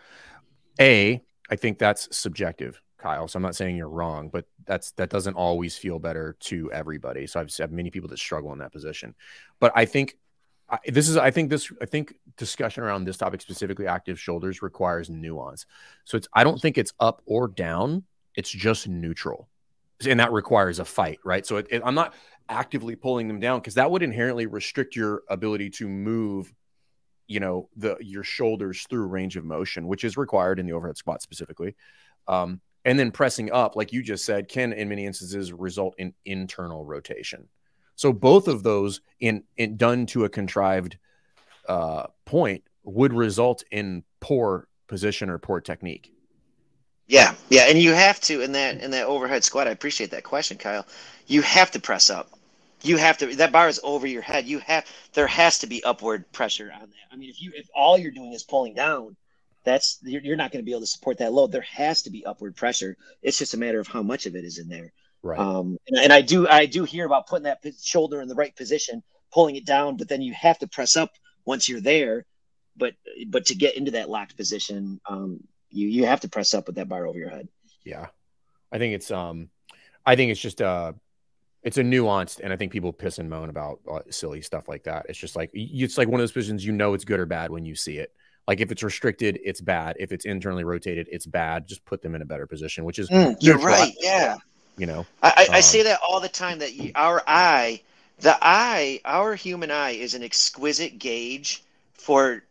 A, 0.80 1.22
I 1.51 1.57
think 1.57 1.78
that's 1.78 2.16
subjective, 2.16 2.80
Kyle. 2.99 3.28
So 3.28 3.36
I'm 3.36 3.43
not 3.43 3.57
saying 3.57 3.76
you're 3.76 3.88
wrong, 3.88 4.30
but 4.30 4.47
that's 4.66 4.93
that 4.93 5.11
doesn't 5.11 5.34
always 5.34 5.76
feel 5.76 5.99
better 5.99 6.36
to 6.40 6.72
everybody. 6.72 7.26
So 7.26 7.40
I've 7.40 7.55
had 7.57 7.72
many 7.72 7.90
people 7.90 8.09
that 8.11 8.18
struggle 8.18 8.53
in 8.53 8.59
that 8.61 8.72
position. 8.72 9.14
But 9.61 9.72
I 9.76 9.84
think 9.84 10.16
I, 10.73 10.79
this 10.87 11.09
is 11.09 11.18
I 11.18 11.31
think 11.31 11.51
this 11.51 11.70
I 11.81 11.85
think 11.85 12.14
discussion 12.39 12.83
around 12.83 13.05
this 13.05 13.18
topic 13.18 13.43
specifically 13.43 13.87
active 13.87 14.18
shoulders 14.18 14.62
requires 14.62 15.11
nuance. 15.11 15.66
So 16.05 16.16
it's 16.16 16.27
I 16.33 16.45
don't 16.45 16.61
think 16.61 16.79
it's 16.79 16.95
up 16.99 17.23
or 17.27 17.47
down. 17.47 18.05
It's 18.35 18.51
just 18.51 18.89
neutral. 18.89 19.49
And 20.09 20.18
that 20.18 20.33
requires 20.33 20.81
a 20.81 20.85
fight, 20.85 21.20
right? 21.25 21.47
So 21.47 21.59
it, 21.59 21.68
it, 21.70 21.83
I'm 21.85 21.95
not 21.95 22.14
actively 22.49 22.97
pulling 22.97 23.29
them 23.29 23.39
down 23.39 23.61
because 23.61 23.75
that 23.75 23.91
would 23.91 24.03
inherently 24.03 24.47
restrict 24.47 24.97
your 24.97 25.23
ability 25.29 25.70
to 25.70 25.89
move 25.89 26.53
you 27.29 27.39
know 27.39 27.68
the 27.77 27.97
your 28.01 28.25
shoulders 28.25 28.87
through 28.89 29.07
range 29.07 29.37
of 29.37 29.45
motion, 29.45 29.87
which 29.87 30.05
is 30.05 30.16
required 30.16 30.59
in 30.59 30.66
the 30.66 30.73
overhead 30.73 30.97
squat 30.97 31.23
specifically. 31.23 31.77
Um, 32.27 32.61
and 32.85 32.99
then 32.99 33.12
pressing 33.12 33.53
up, 33.53 33.77
like 33.77 33.93
you 33.93 34.03
just 34.03 34.25
said, 34.25 34.49
can 34.49 34.73
in 34.73 34.89
many 34.89 35.07
instances 35.07 35.53
result 35.53 35.95
in 35.99 36.14
internal 36.25 36.85
rotation. 36.85 37.49
So 38.03 38.13
both 38.13 38.49
of 38.49 38.65
those 38.65 39.01
in, 39.21 39.45
in 39.57 39.77
done 39.77 40.07
to 40.07 40.25
a 40.25 40.29
contrived 40.29 40.99
uh, 41.69 42.09
point 42.25 42.65
would 42.83 43.13
result 43.13 43.63
in 43.71 44.03
poor 44.19 44.67
position 44.89 45.31
or 45.31 45.39
poor 45.39 45.61
technique. 45.61 46.13
Yeah, 47.07 47.37
yeah, 47.49 47.67
and 47.69 47.79
you 47.79 47.93
have 47.93 48.21
to 48.23 48.41
in 48.41 48.51
that 48.53 48.81
in 48.81 48.91
that 48.91 49.07
overhead 49.07 49.45
squat. 49.45 49.69
I 49.69 49.71
appreciate 49.71 50.11
that 50.11 50.25
question, 50.25 50.59
Kyle. 50.59 50.85
You 51.29 51.43
have 51.43 51.71
to 51.71 51.81
press 51.81 52.11
up. 52.11 52.29
You 52.83 52.97
have 52.97 53.19
to. 53.19 53.37
That 53.37 53.53
bar 53.53 53.69
is 53.69 53.79
over 53.85 54.09
your 54.09 54.23
head. 54.23 54.47
You 54.47 54.59
have. 54.59 54.85
There 55.13 55.29
has 55.29 55.61
to 55.61 55.69
be 55.69 55.85
upward 55.85 56.25
pressure 56.33 56.73
on 56.75 56.81
that. 56.81 57.07
I 57.13 57.15
mean, 57.15 57.31
if 57.31 57.41
you 57.41 57.53
if 57.55 57.69
all 57.73 57.97
you're 57.97 58.11
doing 58.11 58.33
is 58.33 58.43
pulling 58.43 58.75
down, 58.75 59.15
that's 59.63 60.01
you're, 60.03 60.23
you're 60.23 60.37
not 60.37 60.51
going 60.51 60.65
to 60.65 60.67
be 60.67 60.73
able 60.73 60.81
to 60.81 60.89
support 60.89 61.19
that 61.19 61.33
load. 61.33 61.53
There 61.53 61.61
has 61.61 62.03
to 62.03 62.11
be 62.11 62.27
upward 62.27 62.57
pressure. 62.57 62.97
It's 63.23 63.39
just 63.39 63.55
a 63.55 63.59
matter 63.59 63.79
of 63.79 63.87
how 63.87 64.03
much 64.03 64.27
of 64.27 64.35
it 64.35 64.45
is 64.45 64.59
in 64.59 64.69
there. 64.69 64.93
Right. 65.23 65.39
Um, 65.39 65.79
and, 65.87 65.99
and 65.99 66.12
I 66.12 66.20
do 66.20 66.49
I 66.49 66.66
do 66.66 66.85
hear 66.85 67.07
about 67.07 67.29
putting 67.29 67.45
that 67.45 67.61
shoulder 67.81 68.20
in 68.20 68.29
the 68.29 68.35
right 68.35 68.55
position, 68.55 69.03
pulling 69.33 69.57
it 69.57 69.64
down, 69.64 69.97
but 69.97 70.09
then 70.09 70.20
you 70.23 70.33
have 70.35 70.59
to 70.61 70.68
press 70.68 70.97
up 70.97 71.12
once 71.45 71.68
you're 71.68 71.81
there. 71.81 72.25
But 72.77 72.95
but 73.29 73.47
to 73.47 73.55
get 73.55 73.77
into 73.77 73.93
that 73.93 74.11
locked 74.11 74.37
position, 74.37 75.01
um, 75.07 75.41
you 75.70 75.89
you 75.89 76.07
have 76.07 76.20
to 76.20 76.29
press 76.29 76.55
up 76.55 76.66
with 76.66 76.77
that 76.77 76.89
bar 76.89 77.07
over 77.07 77.18
your 77.18 77.31
head. 77.31 77.49
Yeah, 77.85 78.07
I 78.73 78.79
think 78.79 78.95
it's 78.95 79.11
um, 79.11 79.49
I 80.05 80.16
think 80.16 80.33
it's 80.33 80.41
just 80.41 80.61
uh, 80.61 80.93
it's 81.62 81.79
a 81.79 81.83
nuanced, 81.83 82.41
and 82.43 82.53
I 82.53 82.57
think 82.57 82.73
people 82.73 82.93
piss 82.93 83.18
and 83.18 83.31
moan 83.31 83.49
about 83.49 83.81
uh, 83.91 84.01
silly 84.11 84.43
stuff 84.43 84.68
like 84.68 84.85
that. 84.85 85.07
It's 85.09 85.18
just 85.18 85.37
like 85.37 85.51
it's 85.53 85.99
like 85.99 86.09
one 86.09 86.20
of 86.20 86.23
those 86.23 86.33
positions 86.33 86.64
you 86.64 86.73
know 86.73 86.95
it's 86.95 87.05
good 87.05 87.20
or 87.20 87.27
bad 87.27 87.51
when 87.51 87.64
you 87.64 87.75
see 87.77 87.99
it. 87.99 88.12
Like 88.49 88.61
if 88.61 88.73
it's 88.73 88.83
restricted, 88.83 89.39
it's 89.45 89.61
bad. 89.61 89.97
If 90.01 90.11
it's 90.11 90.25
internally 90.25 90.64
rotated, 90.64 91.09
it's 91.12 91.27
bad. 91.27 91.68
Just 91.68 91.85
put 91.85 92.03
them 92.03 92.16
in 92.16 92.23
a 92.23 92.25
better 92.25 92.47
position, 92.47 92.85
which 92.85 92.99
is 92.99 93.09
mm, 93.09 93.37
you're 93.41 93.59
right. 93.59 93.95
Yeah, 94.01 94.37
you 94.77 94.87
know, 94.87 95.07
I, 95.23 95.47
I, 95.51 95.57
um, 95.57 95.62
say 95.62 95.83
that 95.85 96.01
all 96.07 96.20
the 96.20 96.29
time. 96.29 96.59
That 96.61 96.70
our 96.95 97.23
eye, 97.27 97.83
the 98.20 98.37
eye, 98.41 99.01
our 99.05 99.35
human 99.35 99.70
eye 99.70 99.91
is 99.91 100.14
an 100.14 100.23
exquisite 100.23 100.99
gauge 100.99 101.62
for 101.95 102.43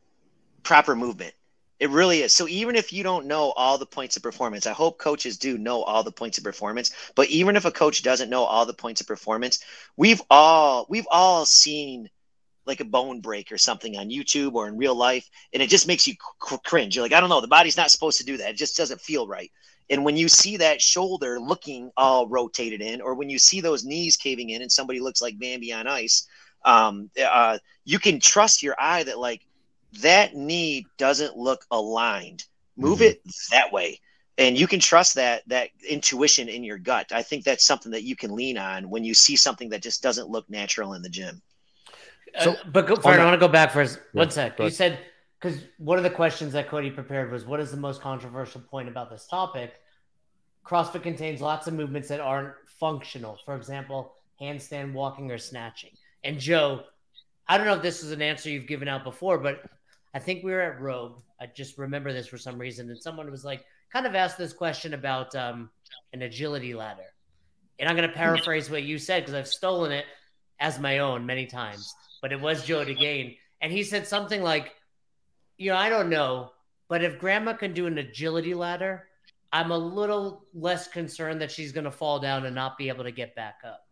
proper 0.64 0.96
movement. 0.96 1.34
It 1.80 1.90
really 1.90 2.22
is. 2.22 2.32
So 2.32 2.48
even 2.48 2.76
if 2.76 2.94
you 2.94 3.02
don't 3.02 3.26
know 3.26 3.52
all 3.52 3.80
the 3.80 3.88
points 3.88 4.16
of 4.16 4.22
performance, 4.22 4.68
I 4.68 4.72
hope 4.72 5.00
coaches 5.00 5.40
do 5.40 5.58
know 5.58 5.82
all 5.82 6.04
the 6.04 6.12
points 6.12 6.38
of 6.38 6.44
performance. 6.44 6.92
But 7.16 7.30
even 7.30 7.56
if 7.56 7.66
a 7.66 7.72
coach 7.72 8.04
doesn't 8.04 8.30
know 8.30 8.44
all 8.44 8.68
the 8.68 8.74
points 8.74 9.02
of 9.02 9.08
performance, 9.08 9.64
we've 9.98 10.22
all 10.30 10.86
we've 10.90 11.08
all 11.10 11.46
seen 11.46 12.08
like 12.66 12.82
a 12.82 12.86
bone 12.86 13.22
break 13.22 13.52
or 13.52 13.58
something 13.58 13.98
on 13.98 14.10
YouTube 14.10 14.54
or 14.54 14.68
in 14.68 14.78
real 14.78 14.94
life, 14.94 15.28
and 15.54 15.64
it 15.64 15.70
just 15.70 15.88
makes 15.88 16.08
you 16.08 16.14
cringe. 16.40 16.96
You're 16.96 17.04
like, 17.04 17.14
I 17.14 17.20
don't 17.20 17.30
know, 17.30 17.42
the 17.42 17.48
body's 17.48 17.78
not 17.78 17.90
supposed 17.90 18.20
to 18.20 18.26
do 18.26 18.38
that. 18.38 18.52
It 18.52 18.58
just 18.58 18.78
doesn't 18.78 19.02
feel 19.02 19.28
right. 19.28 19.52
And 19.92 20.04
when 20.04 20.18
you 20.18 20.28
see 20.28 20.58
that 20.58 20.82
shoulder 20.82 21.40
looking 21.40 21.92
all 21.96 22.28
rotated 22.28 22.82
in, 22.82 23.02
or 23.02 23.14
when 23.14 23.30
you 23.30 23.38
see 23.38 23.62
those 23.62 23.86
knees 23.86 24.18
caving 24.18 24.50
in, 24.50 24.64
and 24.64 24.72
somebody 24.72 25.00
looks 25.00 25.22
like 25.22 25.38
Bambi 25.38 25.72
on 25.72 25.86
ice, 25.86 26.28
um, 26.66 27.12
uh, 27.24 27.60
you 27.86 28.00
can 28.00 28.20
trust 28.20 28.64
your 28.64 28.76
eye 28.80 29.04
that 29.04 29.20
like 29.20 29.46
that 30.02 30.36
knee 30.36 30.88
doesn't 30.98 31.38
look 31.38 31.66
aligned. 31.70 32.46
Move 32.78 33.00
mm-hmm. 33.00 33.10
it 33.10 33.22
that 33.52 33.72
way 33.72 34.00
and 34.38 34.58
you 34.58 34.66
can 34.66 34.80
trust 34.80 35.16
that 35.16 35.44
that 35.48 35.70
intuition 35.88 36.48
in 36.48 36.64
your 36.64 36.78
gut 36.78 37.12
i 37.12 37.22
think 37.22 37.44
that's 37.44 37.66
something 37.66 37.92
that 37.92 38.04
you 38.04 38.16
can 38.16 38.34
lean 38.34 38.58
on 38.58 38.90
when 38.90 39.04
you 39.04 39.14
see 39.14 39.36
something 39.36 39.70
that 39.70 39.82
just 39.82 40.02
doesn't 40.02 40.30
look 40.30 40.50
natural 40.50 40.94
in 40.94 41.02
the 41.02 41.10
gym 41.10 41.42
so, 42.40 42.52
uh, 42.52 42.56
but 42.72 42.88
go, 42.88 42.96
Fern, 42.96 43.20
I 43.20 43.26
want 43.26 43.34
to 43.34 43.46
go 43.46 43.52
back 43.52 43.72
for 43.72 43.84
yeah, 43.84 43.90
one 44.14 44.32
sec. 44.32 44.58
You 44.58 44.70
said 44.70 45.00
because 45.42 45.62
one 45.78 45.98
of 45.98 46.04
the 46.04 46.10
questions 46.10 46.54
that 46.54 46.70
Cody 46.70 46.92
prepared 46.92 47.32
was, 47.32 47.46
"What 47.46 47.60
is 47.60 47.72
the 47.72 47.78
most 47.78 48.02
controversial 48.02 48.62
point 48.62 48.88
about 48.88 49.10
this 49.10 49.28
topic?" 49.28 49.74
CrossFit 50.66 51.02
contains 51.02 51.42
lots 51.42 51.68
of 51.68 51.74
movements 51.74 52.08
that 52.10 52.20
aren't 52.20 52.54
functional. 52.68 53.40
For 53.46 53.56
example, 53.56 54.14
handstand 54.40 54.94
walking 54.94 55.32
or 55.32 55.38
snatching. 55.38 55.92
And 56.24 56.40
Joe, 56.40 56.86
I 57.48 57.58
don't 57.58 57.66
know 57.66 57.76
if 57.76 57.82
this 57.82 58.04
is 58.04 58.12
an 58.12 58.22
answer 58.22 58.50
you've 58.50 58.68
given 58.68 58.88
out 58.88 59.04
before, 59.04 59.40
but 59.40 59.64
I 60.14 60.20
think 60.20 60.44
we 60.44 60.52
were 60.52 60.62
at 60.62 60.80
Rogue. 60.80 61.22
I 61.40 61.48
just 61.48 61.80
remember 61.80 62.14
this 62.14 62.28
for 62.28 62.38
some 62.38 62.60
reason, 62.60 62.90
and 62.90 63.02
someone 63.02 63.32
was 63.32 63.44
like, 63.44 63.66
kind 63.92 64.06
of 64.06 64.14
asked 64.14 64.38
this 64.38 64.54
question 64.54 64.94
about 64.94 65.36
um, 65.36 65.72
an 66.14 66.22
agility 66.22 66.76
ladder. 66.76 67.14
And 67.80 67.90
I'm 67.90 67.96
going 67.96 68.08
to 68.08 68.16
paraphrase 68.16 68.70
what 68.70 68.84
you 68.84 69.00
said 69.00 69.24
because 69.24 69.34
I've 69.34 69.48
stolen 69.48 69.92
it 69.92 70.06
as 70.60 70.80
my 70.80 71.00
own 71.00 71.26
many 71.26 71.48
times 71.48 71.92
but 72.22 72.32
it 72.32 72.40
was 72.40 72.64
Joe 72.64 72.86
DeGain. 72.86 73.38
And 73.62 73.72
he 73.72 73.84
said 73.84 74.08
something 74.08 74.42
like, 74.42 74.74
you 75.62 75.72
know, 75.72 75.78
I 75.78 75.90
don't 75.90 76.10
know, 76.10 76.52
but 76.88 77.04
if 77.04 77.20
grandma 77.20 77.54
can 77.54 77.74
do 77.74 77.86
an 77.86 77.98
agility 77.98 78.54
ladder, 78.54 79.08
I'm 79.54 79.72
a 79.72 79.78
little 79.78 80.46
less 80.54 80.88
concerned 80.88 81.42
that 81.42 81.52
she's 81.52 81.72
going 81.72 81.84
to 81.84 81.92
fall 81.92 82.20
down 82.20 82.46
and 82.46 82.56
not 82.56 82.78
be 82.78 82.90
able 82.90 83.04
to 83.04 83.12
get 83.12 83.36
back 83.36 83.60
up. 83.66 83.86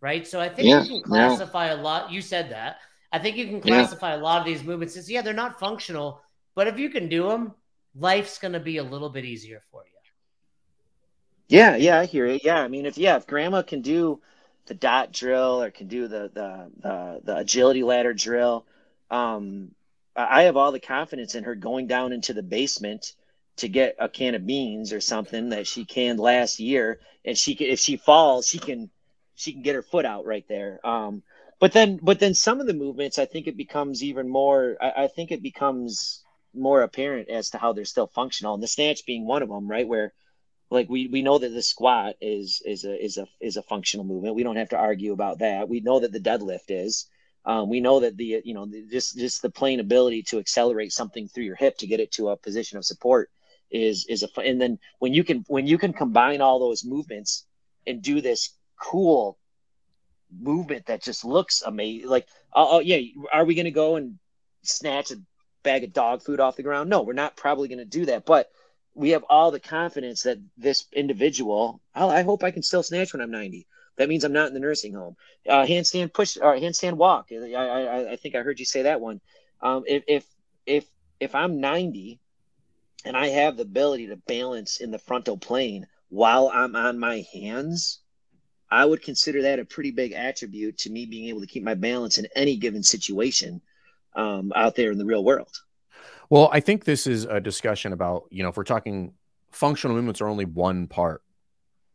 Right. 0.00 0.26
So 0.26 0.40
I 0.40 0.48
think 0.48 0.68
yeah, 0.68 0.82
you 0.82 0.88
can 0.88 1.02
classify 1.02 1.66
yeah. 1.66 1.74
a 1.74 1.80
lot. 1.80 2.10
You 2.10 2.20
said 2.20 2.50
that. 2.50 2.78
I 3.12 3.18
think 3.20 3.36
you 3.36 3.46
can 3.46 3.60
classify 3.60 4.14
yeah. 4.14 4.20
a 4.20 4.22
lot 4.22 4.40
of 4.40 4.46
these 4.46 4.64
movements 4.64 4.96
as, 4.96 5.10
yeah, 5.10 5.22
they're 5.22 5.32
not 5.32 5.60
functional, 5.60 6.20
but 6.54 6.66
if 6.66 6.78
you 6.78 6.90
can 6.90 7.08
do 7.08 7.28
them, 7.28 7.54
life's 7.94 8.38
going 8.38 8.52
to 8.52 8.60
be 8.60 8.78
a 8.78 8.82
little 8.82 9.08
bit 9.08 9.24
easier 9.24 9.62
for 9.70 9.84
you. 9.84 11.56
Yeah. 11.56 11.76
Yeah. 11.76 12.00
I 12.00 12.06
hear 12.06 12.26
it. 12.26 12.44
Yeah. 12.44 12.60
I 12.60 12.68
mean, 12.68 12.86
if, 12.86 12.98
yeah, 12.98 13.16
if 13.16 13.26
grandma 13.26 13.62
can 13.62 13.82
do, 13.82 14.20
the 14.66 14.74
dot 14.74 15.12
drill 15.12 15.62
or 15.62 15.70
can 15.70 15.88
do 15.88 16.08
the 16.08 16.30
the 16.32 16.70
the, 16.80 17.20
the 17.22 17.36
agility 17.36 17.82
ladder 17.82 18.14
drill. 18.14 18.64
Um, 19.10 19.72
I 20.16 20.42
have 20.44 20.56
all 20.56 20.72
the 20.72 20.80
confidence 20.80 21.34
in 21.34 21.44
her 21.44 21.54
going 21.54 21.86
down 21.86 22.12
into 22.12 22.32
the 22.32 22.42
basement 22.42 23.12
to 23.56 23.68
get 23.68 23.96
a 23.98 24.08
can 24.08 24.34
of 24.34 24.46
beans 24.46 24.92
or 24.92 25.00
something 25.00 25.50
that 25.50 25.66
she 25.66 25.84
canned 25.84 26.20
last 26.20 26.60
year, 26.60 27.00
and 27.24 27.36
she 27.36 27.54
can 27.54 27.68
if 27.68 27.80
she 27.80 27.96
falls, 27.96 28.46
she 28.46 28.58
can 28.58 28.90
she 29.34 29.52
can 29.52 29.62
get 29.62 29.74
her 29.74 29.82
foot 29.82 30.04
out 30.04 30.24
right 30.26 30.46
there. 30.48 30.80
Um, 30.86 31.22
but 31.60 31.72
then 31.72 31.98
but 32.02 32.20
then 32.20 32.34
some 32.34 32.60
of 32.60 32.66
the 32.66 32.74
movements, 32.74 33.18
I 33.18 33.26
think 33.26 33.46
it 33.46 33.56
becomes 33.56 34.02
even 34.02 34.28
more. 34.28 34.76
I, 34.80 35.04
I 35.04 35.06
think 35.08 35.30
it 35.32 35.42
becomes 35.42 36.22
more 36.54 36.82
apparent 36.82 37.28
as 37.28 37.50
to 37.50 37.58
how 37.58 37.72
they're 37.72 37.84
still 37.84 38.06
functional, 38.06 38.54
and 38.54 38.62
the 38.62 38.68
snatch 38.68 39.06
being 39.06 39.26
one 39.26 39.42
of 39.42 39.48
them, 39.48 39.68
right 39.68 39.86
where 39.86 40.12
like 40.70 40.88
we 40.88 41.08
we 41.08 41.22
know 41.22 41.38
that 41.38 41.48
the 41.50 41.62
squat 41.62 42.16
is 42.20 42.62
is 42.64 42.84
a 42.84 43.04
is 43.04 43.18
a 43.18 43.26
is 43.40 43.56
a 43.56 43.62
functional 43.62 44.04
movement. 44.04 44.34
We 44.34 44.42
don't 44.42 44.56
have 44.56 44.70
to 44.70 44.78
argue 44.78 45.12
about 45.12 45.38
that. 45.38 45.68
We 45.68 45.80
know 45.80 46.00
that 46.00 46.12
the 46.12 46.20
deadlift 46.20 46.68
is. 46.68 47.06
Um, 47.46 47.68
we 47.68 47.80
know 47.80 48.00
that 48.00 48.16
the 48.16 48.40
you 48.44 48.54
know 48.54 48.66
just 48.90 49.16
just 49.16 49.42
the 49.42 49.50
plain 49.50 49.80
ability 49.80 50.22
to 50.24 50.38
accelerate 50.38 50.92
something 50.92 51.28
through 51.28 51.44
your 51.44 51.56
hip 51.56 51.76
to 51.78 51.86
get 51.86 52.00
it 52.00 52.12
to 52.12 52.30
a 52.30 52.36
position 52.36 52.78
of 52.78 52.84
support 52.84 53.30
is 53.70 54.06
is 54.08 54.22
a 54.22 54.40
and 54.40 54.60
then 54.60 54.78
when 54.98 55.12
you 55.12 55.24
can 55.24 55.44
when 55.48 55.66
you 55.66 55.78
can 55.78 55.92
combine 55.92 56.40
all 56.40 56.58
those 56.58 56.84
movements 56.84 57.46
and 57.86 58.02
do 58.02 58.20
this 58.20 58.54
cool 58.80 59.38
movement 60.40 60.86
that 60.86 61.02
just 61.02 61.24
looks 61.24 61.62
amazing 61.62 62.08
like 62.08 62.26
oh, 62.54 62.76
oh 62.76 62.80
yeah 62.80 62.98
are 63.32 63.44
we 63.44 63.54
going 63.54 63.64
to 63.64 63.70
go 63.70 63.96
and 63.96 64.18
snatch 64.62 65.10
a 65.10 65.16
bag 65.62 65.84
of 65.84 65.92
dog 65.92 66.22
food 66.22 66.40
off 66.40 66.56
the 66.56 66.62
ground 66.62 66.88
no 66.88 67.02
we're 67.02 67.12
not 67.12 67.36
probably 67.36 67.68
going 67.68 67.78
to 67.78 67.84
do 67.84 68.06
that 68.06 68.24
but 68.24 68.50
we 68.94 69.10
have 69.10 69.24
all 69.28 69.50
the 69.50 69.60
confidence 69.60 70.22
that 70.22 70.38
this 70.56 70.86
individual, 70.92 71.80
I'll, 71.94 72.10
i 72.10 72.22
hope 72.22 72.44
I 72.44 72.52
can 72.52 72.62
still 72.62 72.82
snatch 72.82 73.12
when 73.12 73.20
I'm 73.20 73.30
90. 73.30 73.66
That 73.96 74.08
means 74.08 74.24
I'm 74.24 74.32
not 74.32 74.48
in 74.48 74.54
the 74.54 74.60
nursing 74.60 74.94
home. 74.94 75.16
Uh, 75.48 75.64
handstand 75.64 76.12
push 76.12 76.36
or 76.36 76.56
handstand 76.56 76.94
walk. 76.94 77.28
I, 77.30 77.52
I, 77.54 78.12
I 78.12 78.16
think 78.16 78.34
I 78.34 78.42
heard 78.42 78.58
you 78.58 78.64
say 78.64 78.82
that 78.82 79.00
one. 79.00 79.20
Um, 79.60 79.84
if, 79.86 80.02
if, 80.08 80.24
if, 80.66 80.84
if 81.20 81.34
I'm 81.34 81.60
90 81.60 82.18
and 83.04 83.16
I 83.16 83.28
have 83.28 83.56
the 83.56 83.62
ability 83.62 84.08
to 84.08 84.16
balance 84.16 84.78
in 84.78 84.90
the 84.90 84.98
frontal 84.98 85.36
plane 85.36 85.86
while 86.08 86.50
I'm 86.52 86.74
on 86.74 86.98
my 86.98 87.24
hands, 87.32 88.00
I 88.70 88.84
would 88.84 89.02
consider 89.02 89.42
that 89.42 89.58
a 89.58 89.64
pretty 89.64 89.90
big 89.90 90.12
attribute 90.12 90.78
to 90.78 90.90
me 90.90 91.06
being 91.06 91.28
able 91.28 91.40
to 91.40 91.46
keep 91.46 91.62
my 91.62 91.74
balance 91.74 92.18
in 92.18 92.26
any 92.34 92.56
given 92.56 92.82
situation 92.82 93.60
um, 94.16 94.52
out 94.56 94.74
there 94.74 94.90
in 94.90 94.98
the 94.98 95.04
real 95.04 95.22
world. 95.22 95.60
Well, 96.30 96.48
I 96.52 96.60
think 96.60 96.84
this 96.84 97.06
is 97.06 97.24
a 97.24 97.40
discussion 97.40 97.92
about, 97.92 98.24
you 98.30 98.42
know, 98.42 98.48
if 98.48 98.56
we're 98.56 98.64
talking 98.64 99.12
functional 99.52 99.94
movements 99.94 100.20
are 100.20 100.26
only 100.26 100.44
one 100.44 100.88
part 100.88 101.22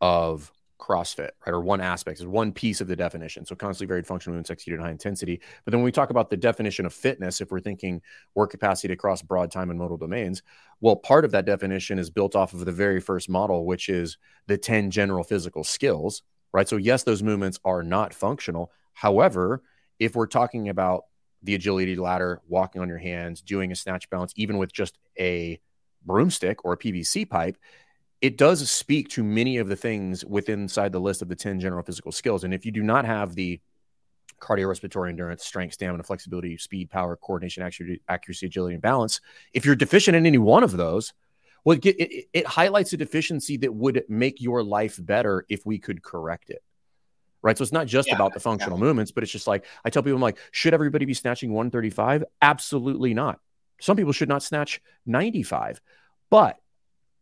of 0.00 0.50
CrossFit, 0.80 1.30
right? 1.46 1.52
Or 1.52 1.60
one 1.60 1.80
aspect 1.80 2.20
is 2.20 2.26
one 2.26 2.52
piece 2.52 2.80
of 2.80 2.88
the 2.88 2.96
definition. 2.96 3.44
So 3.44 3.54
constantly 3.54 3.86
varied 3.88 4.06
functional 4.06 4.32
movements 4.32 4.50
executed 4.50 4.80
at 4.80 4.84
high 4.84 4.90
intensity. 4.90 5.40
But 5.64 5.70
then 5.70 5.80
when 5.80 5.84
we 5.84 5.92
talk 5.92 6.10
about 6.10 6.30
the 6.30 6.36
definition 6.36 6.86
of 6.86 6.92
fitness, 6.92 7.40
if 7.40 7.50
we're 7.50 7.60
thinking 7.60 8.02
work 8.34 8.50
capacity 8.50 8.92
across 8.92 9.22
broad 9.22 9.50
time 9.50 9.70
and 9.70 9.78
modal 9.78 9.96
domains, 9.96 10.42
well, 10.80 10.96
part 10.96 11.24
of 11.24 11.30
that 11.32 11.44
definition 11.44 11.98
is 11.98 12.10
built 12.10 12.34
off 12.34 12.54
of 12.54 12.64
the 12.64 12.72
very 12.72 13.00
first 13.00 13.28
model, 13.28 13.66
which 13.66 13.88
is 13.88 14.18
the 14.46 14.58
10 14.58 14.90
general 14.90 15.22
physical 15.22 15.62
skills, 15.62 16.22
right? 16.52 16.68
So 16.68 16.76
yes, 16.76 17.02
those 17.04 17.22
movements 17.22 17.60
are 17.64 17.82
not 17.82 18.14
functional. 18.14 18.72
However, 18.94 19.62
if 19.98 20.16
we're 20.16 20.26
talking 20.26 20.68
about 20.68 21.04
the 21.42 21.54
agility 21.54 21.96
ladder, 21.96 22.40
walking 22.48 22.82
on 22.82 22.88
your 22.88 22.98
hands, 22.98 23.40
doing 23.42 23.72
a 23.72 23.76
snatch 23.76 24.10
balance, 24.10 24.32
even 24.36 24.58
with 24.58 24.72
just 24.72 24.98
a 25.18 25.60
broomstick 26.04 26.64
or 26.64 26.72
a 26.72 26.78
PVC 26.78 27.28
pipe, 27.28 27.56
it 28.20 28.36
does 28.36 28.70
speak 28.70 29.08
to 29.10 29.24
many 29.24 29.56
of 29.58 29.68
the 29.68 29.76
things 29.76 30.24
within 30.24 30.62
inside 30.62 30.92
the 30.92 31.00
list 31.00 31.22
of 31.22 31.28
the 31.28 31.36
10 31.36 31.60
general 31.60 31.82
physical 31.82 32.12
skills. 32.12 32.44
And 32.44 32.52
if 32.52 32.66
you 32.66 32.72
do 32.72 32.82
not 32.82 33.04
have 33.04 33.34
the 33.34 33.60
cardiorespiratory 34.40 35.10
endurance, 35.10 35.44
strength, 35.44 35.74
stamina, 35.74 36.02
flexibility, 36.02 36.56
speed, 36.56 36.90
power, 36.90 37.16
coordination, 37.16 37.62
accuracy, 38.08 38.46
agility, 38.46 38.74
and 38.74 38.82
balance. 38.82 39.20
If 39.52 39.64
you're 39.64 39.76
deficient 39.76 40.16
in 40.16 40.26
any 40.26 40.38
one 40.38 40.64
of 40.64 40.72
those, 40.72 41.12
well, 41.64 41.76
it, 41.76 41.84
it, 41.86 42.28
it 42.32 42.46
highlights 42.46 42.92
a 42.94 42.96
deficiency 42.96 43.58
that 43.58 43.74
would 43.74 44.02
make 44.08 44.40
your 44.40 44.62
life 44.62 44.98
better 44.98 45.44
if 45.48 45.64
we 45.66 45.78
could 45.78 46.02
correct 46.02 46.50
it 46.50 46.62
right? 47.42 47.56
So 47.56 47.62
it's 47.62 47.72
not 47.72 47.86
just 47.86 48.08
yeah, 48.08 48.16
about 48.16 48.34
the 48.34 48.40
functional 48.40 48.78
yeah. 48.78 48.84
movements, 48.84 49.12
but 49.12 49.22
it's 49.22 49.32
just 49.32 49.46
like 49.46 49.64
I 49.82 49.88
tell 49.88 50.02
people, 50.02 50.16
I'm 50.16 50.20
like, 50.20 50.36
should 50.50 50.74
everybody 50.74 51.06
be 51.06 51.14
snatching 51.14 51.50
135? 51.52 52.24
Absolutely 52.42 53.14
not. 53.14 53.40
Some 53.80 53.96
people 53.96 54.12
should 54.12 54.28
not 54.28 54.42
snatch 54.42 54.82
95. 55.06 55.80
But 56.28 56.59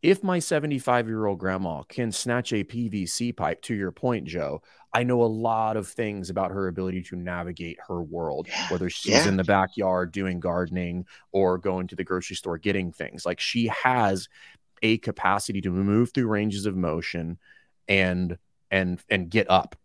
if 0.03 0.23
my 0.23 0.39
75 0.39 1.09
year 1.09 1.27
old 1.27 1.39
grandma 1.39 1.83
can 1.83 2.13
snatch 2.13 2.53
a 2.53 2.65
PVC 2.65 3.37
pipe, 3.37 3.63
to 3.63 3.75
your 3.75 3.91
point, 3.91 4.27
Joe, 4.27 4.63
I 4.93 5.03
know 5.03 5.23
a 5.23 5.27
lot 5.27 5.77
of 5.77 5.89
things 5.89 6.31
about 6.31 6.51
her 6.51 6.69
ability 6.69 7.03
to 7.05 7.17
navigate 7.17 7.79
her 7.89 8.03
world, 8.03 8.49
whether 8.69 8.89
she's 8.89 9.13
yeah. 9.13 9.29
in 9.29 9.37
the 9.37 9.45
backyard 9.45 10.13
doing 10.13 10.41
gardening 10.41 11.05
or 11.33 11.59
going 11.59 11.89
to 11.89 11.97
the 11.97 12.05
grocery 12.05 12.37
store 12.37 12.59
getting 12.59 12.93
things. 12.93 13.27
Like 13.27 13.41
she 13.41 13.69
has 13.69 14.29
a 14.83 14.99
capacity 14.99 15.61
to 15.63 15.71
move 15.71 16.13
through 16.13 16.29
ranges 16.29 16.65
of 16.65 16.77
motion 16.77 17.39
and 17.89 18.39
and 18.71 19.01
and 19.11 19.29
get 19.29 19.51
up 19.51 19.77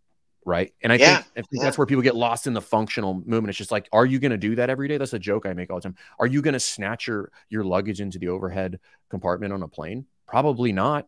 right? 0.44 0.72
And 0.82 0.92
I 0.92 0.96
yeah, 0.96 1.16
think, 1.16 1.26
I 1.36 1.40
think 1.40 1.48
yeah. 1.52 1.62
that's 1.64 1.78
where 1.78 1.86
people 1.86 2.02
get 2.02 2.16
lost 2.16 2.46
in 2.46 2.52
the 2.52 2.60
functional 2.60 3.14
movement. 3.14 3.48
It's 3.48 3.58
just 3.58 3.70
like, 3.70 3.88
are 3.92 4.06
you 4.06 4.18
going 4.18 4.30
to 4.30 4.38
do 4.38 4.54
that 4.56 4.70
every 4.70 4.88
day? 4.88 4.98
That's 4.98 5.12
a 5.12 5.18
joke 5.18 5.46
I 5.46 5.52
make 5.52 5.70
all 5.70 5.76
the 5.76 5.82
time. 5.82 5.96
Are 6.18 6.26
you 6.26 6.42
going 6.42 6.54
to 6.54 6.60
snatch 6.60 7.06
your 7.06 7.30
your 7.48 7.64
luggage 7.64 8.00
into 8.00 8.18
the 8.18 8.28
overhead 8.28 8.80
compartment 9.08 9.52
on 9.52 9.62
a 9.62 9.68
plane? 9.68 10.06
Probably 10.26 10.72
not. 10.72 11.06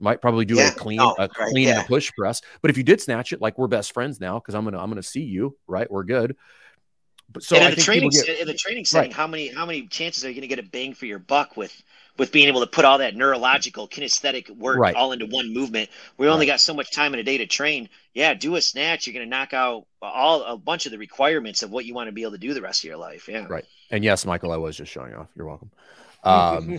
Might 0.00 0.20
probably 0.20 0.44
do 0.44 0.56
yeah, 0.56 0.70
a 0.70 0.74
clean, 0.74 0.96
no, 0.96 1.14
a 1.16 1.28
clean 1.28 1.68
right, 1.68 1.76
and 1.76 1.84
a 1.84 1.88
push 1.88 2.10
press. 2.18 2.42
But 2.60 2.72
if 2.72 2.76
you 2.76 2.82
did 2.82 3.00
snatch 3.00 3.32
it, 3.32 3.40
like 3.40 3.56
we're 3.56 3.68
best 3.68 3.94
friends 3.94 4.20
now, 4.20 4.40
because 4.40 4.56
I'm 4.56 4.64
gonna 4.64 4.80
I'm 4.80 4.88
gonna 4.88 5.00
see 5.00 5.22
you, 5.22 5.56
right? 5.68 5.88
We're 5.88 6.02
good. 6.02 6.36
But 7.32 7.44
so 7.44 7.56
and 7.56 7.66
in 7.66 7.70
the 7.76 7.80
training 7.80 8.10
get, 8.10 8.40
in 8.40 8.46
the 8.46 8.54
training 8.54 8.84
setting, 8.84 9.10
right. 9.10 9.16
how 9.16 9.28
many 9.28 9.48
how 9.48 9.64
many 9.64 9.86
chances 9.86 10.24
are 10.24 10.28
you 10.28 10.34
going 10.34 10.42
to 10.42 10.48
get 10.48 10.58
a 10.58 10.68
bang 10.68 10.92
for 10.92 11.06
your 11.06 11.20
buck 11.20 11.56
with 11.56 11.82
with 12.18 12.32
being 12.32 12.48
able 12.48 12.60
to 12.60 12.66
put 12.66 12.84
all 12.84 12.98
that 12.98 13.14
neurological 13.14 13.88
kinesthetic 13.88 14.50
work 14.50 14.78
right. 14.78 14.94
all 14.94 15.12
into 15.12 15.26
one 15.26 15.52
movement? 15.52 15.90
We 16.16 16.28
only 16.28 16.46
right. 16.46 16.54
got 16.54 16.60
so 16.60 16.74
much 16.74 16.90
time 16.90 17.14
in 17.14 17.20
a 17.20 17.22
day 17.22 17.38
to 17.38 17.46
train. 17.46 17.88
Yeah, 18.14 18.34
do 18.34 18.56
a 18.56 18.60
snatch. 18.60 19.06
You're 19.06 19.14
going 19.14 19.26
to 19.26 19.30
knock 19.30 19.52
out 19.52 19.86
all 20.00 20.42
a 20.42 20.56
bunch 20.56 20.86
of 20.86 20.92
the 20.92 20.98
requirements 20.98 21.62
of 21.62 21.70
what 21.70 21.84
you 21.84 21.94
want 21.94 22.08
to 22.08 22.12
be 22.12 22.22
able 22.22 22.32
to 22.32 22.38
do 22.38 22.54
the 22.54 22.62
rest 22.62 22.80
of 22.80 22.88
your 22.88 22.96
life. 22.98 23.28
Yeah, 23.28 23.46
right. 23.48 23.64
And 23.90 24.04
yes, 24.04 24.26
Michael, 24.26 24.52
I 24.52 24.56
was 24.56 24.76
just 24.76 24.92
showing 24.92 25.14
off. 25.14 25.28
You're 25.34 25.46
welcome. 25.46 25.70
Um, 26.24 26.78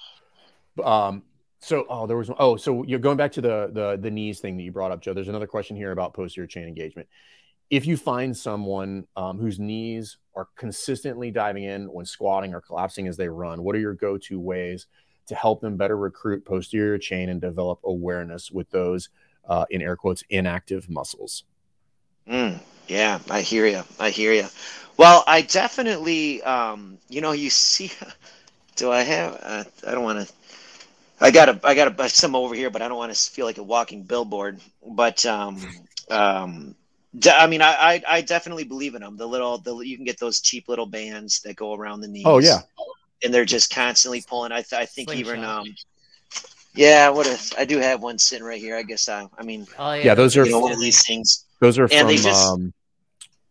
um, 0.82 1.22
so 1.60 1.84
oh, 1.86 2.06
there 2.06 2.16
was 2.16 2.30
oh, 2.38 2.56
so 2.56 2.84
you're 2.84 2.98
going 2.98 3.18
back 3.18 3.32
to 3.32 3.42
the 3.42 3.68
the 3.70 3.98
the 4.00 4.10
knees 4.10 4.40
thing 4.40 4.56
that 4.56 4.62
you 4.62 4.72
brought 4.72 4.92
up, 4.92 5.02
Joe. 5.02 5.12
There's 5.12 5.28
another 5.28 5.46
question 5.46 5.76
here 5.76 5.92
about 5.92 6.14
posterior 6.14 6.46
chain 6.46 6.66
engagement 6.66 7.06
if 7.72 7.86
you 7.86 7.96
find 7.96 8.36
someone 8.36 9.06
um, 9.16 9.38
whose 9.38 9.58
knees 9.58 10.18
are 10.34 10.48
consistently 10.56 11.30
diving 11.30 11.64
in 11.64 11.92
when 11.92 12.06
squatting 12.06 12.54
or 12.54 12.60
collapsing 12.60 13.06
as 13.06 13.16
they 13.16 13.28
run, 13.28 13.62
what 13.62 13.76
are 13.76 13.80
your 13.80 13.94
go 13.94 14.16
to 14.18 14.40
ways 14.40 14.86
to 15.26 15.34
help 15.34 15.60
them 15.60 15.76
better 15.76 15.96
recruit 15.96 16.44
posterior 16.44 16.98
chain 16.98 17.28
and 17.28 17.40
develop 17.40 17.80
awareness 17.84 18.50
with 18.50 18.70
those, 18.70 19.10
uh, 19.48 19.64
in 19.70 19.82
air 19.82 19.96
quotes, 19.96 20.24
inactive 20.30 20.88
muscles? 20.88 21.44
Mm, 22.28 22.60
yeah, 22.88 23.18
I 23.30 23.40
hear 23.42 23.66
you. 23.66 23.82
I 23.98 24.10
hear 24.10 24.32
you. 24.32 24.46
Well, 24.96 25.24
I 25.26 25.42
definitely, 25.42 26.42
um, 26.42 26.98
you 27.08 27.20
know, 27.20 27.32
you 27.32 27.50
see, 27.50 27.90
do 28.76 28.90
I 28.90 29.02
have, 29.02 29.38
uh, 29.42 29.64
I 29.86 29.92
don't 29.92 30.04
want 30.04 30.26
to. 30.26 30.34
I 31.20 31.30
got 31.30 31.48
a, 31.48 31.60
I 31.62 31.74
got 31.74 32.00
a, 32.00 32.08
some 32.08 32.34
over 32.34 32.54
here, 32.54 32.68
but 32.68 32.82
I 32.82 32.88
don't 32.88 32.98
want 32.98 33.14
to 33.14 33.30
feel 33.30 33.46
like 33.46 33.58
a 33.58 33.62
walking 33.62 34.02
billboard. 34.02 34.60
But 34.84 35.24
um, 35.24 35.60
um, 36.10 36.74
I 37.30 37.46
mean, 37.46 37.60
I, 37.60 37.72
I, 37.72 38.02
I 38.08 38.20
definitely 38.22 38.64
believe 38.64 38.94
in 38.94 39.02
them. 39.02 39.16
The 39.16 39.26
little, 39.26 39.58
the 39.58 39.76
you 39.80 39.96
can 39.96 40.04
get 40.04 40.18
those 40.18 40.40
cheap 40.40 40.68
little 40.68 40.86
bands 40.86 41.40
that 41.42 41.56
go 41.56 41.74
around 41.74 42.00
the 42.00 42.08
knees. 42.08 42.24
Oh 42.26 42.38
yeah, 42.38 42.60
and 43.22 43.34
they're 43.34 43.44
just 43.44 43.74
constantly 43.74 44.22
pulling. 44.26 44.50
I, 44.50 44.62
th- 44.62 44.80
I 44.80 44.86
think 44.86 45.08
Sling 45.08 45.20
even 45.20 45.40
shot. 45.40 45.60
um, 45.60 45.74
yeah. 46.74 47.10
What 47.10 47.26
if 47.26 47.56
I 47.58 47.66
do 47.66 47.78
have 47.78 48.02
one 48.02 48.18
sitting 48.18 48.44
right 48.44 48.60
here? 48.60 48.76
I 48.76 48.82
guess 48.82 49.08
I, 49.08 49.28
I 49.36 49.42
mean, 49.42 49.66
oh, 49.78 49.92
yeah. 49.92 50.04
yeah, 50.04 50.14
those 50.14 50.36
are 50.38 50.46
you 50.46 50.52
know, 50.52 50.60
one 50.60 50.72
of 50.72 50.80
these 50.80 51.06
things. 51.06 51.44
Those 51.60 51.78
are 51.78 51.84
and 51.92 52.08
from 52.08 52.16
just, 52.16 52.48
um, 52.48 52.72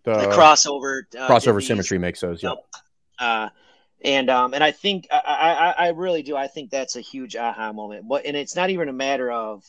the, 0.05 0.13
the 0.13 0.27
crossover 0.27 1.03
uh, 1.15 1.27
crossover 1.27 1.63
symmetry 1.63 1.99
makes 1.99 2.19
those. 2.19 2.41
Yeah. 2.41 2.53
Uh, 3.19 3.49
and 4.03 4.31
um, 4.31 4.55
and 4.55 4.63
I 4.63 4.71
think 4.71 5.07
I, 5.11 5.73
I, 5.77 5.85
I 5.85 5.89
really 5.89 6.23
do. 6.23 6.35
I 6.35 6.47
think 6.47 6.71
that's 6.71 6.95
a 6.95 7.01
huge 7.01 7.35
aha 7.35 7.71
moment. 7.71 8.05
What, 8.05 8.25
and 8.25 8.35
it's 8.35 8.55
not 8.55 8.71
even 8.71 8.89
a 8.89 8.93
matter 8.93 9.31
of 9.31 9.63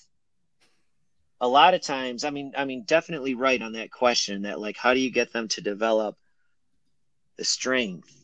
a 1.42 1.48
lot 1.48 1.74
of 1.74 1.80
times, 1.80 2.22
I 2.22 2.30
mean, 2.30 2.52
I 2.56 2.64
mean, 2.64 2.84
definitely 2.84 3.34
right 3.34 3.60
on 3.60 3.72
that 3.72 3.90
question 3.90 4.42
that 4.42 4.60
like, 4.60 4.76
how 4.76 4.94
do 4.94 5.00
you 5.00 5.10
get 5.10 5.32
them 5.32 5.48
to 5.48 5.60
develop 5.60 6.16
the 7.36 7.44
strength? 7.44 8.16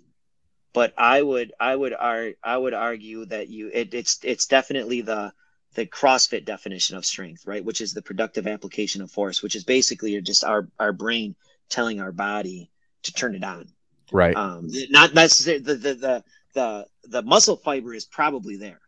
But 0.72 0.94
I 0.96 1.20
would, 1.20 1.52
I 1.58 1.74
would, 1.74 1.92
ar- 1.92 2.34
I 2.44 2.56
would 2.56 2.74
argue 2.74 3.24
that 3.26 3.48
you, 3.48 3.70
it, 3.74 3.92
it's, 3.92 4.20
it's 4.22 4.46
definitely 4.46 5.00
the, 5.00 5.32
the 5.74 5.84
CrossFit 5.84 6.44
definition 6.44 6.96
of 6.96 7.04
strength, 7.04 7.44
right? 7.44 7.64
Which 7.64 7.80
is 7.80 7.92
the 7.92 8.02
productive 8.02 8.46
application 8.46 9.02
of 9.02 9.10
force, 9.10 9.42
which 9.42 9.56
is 9.56 9.64
basically 9.64 10.20
just 10.22 10.44
our, 10.44 10.68
our 10.78 10.92
brain 10.92 11.34
telling 11.68 12.00
our 12.00 12.12
body 12.12 12.70
to 13.02 13.12
turn 13.12 13.34
it 13.34 13.42
on. 13.42 13.66
Right. 14.12 14.36
Um, 14.36 14.68
not 14.90 15.12
necessarily 15.12 15.64
the, 15.64 15.74
the, 15.74 15.94
the, 15.94 16.24
the, 16.54 16.86
the 17.08 17.22
muscle 17.22 17.56
fiber 17.56 17.92
is 17.94 18.04
probably 18.04 18.58
there. 18.58 18.80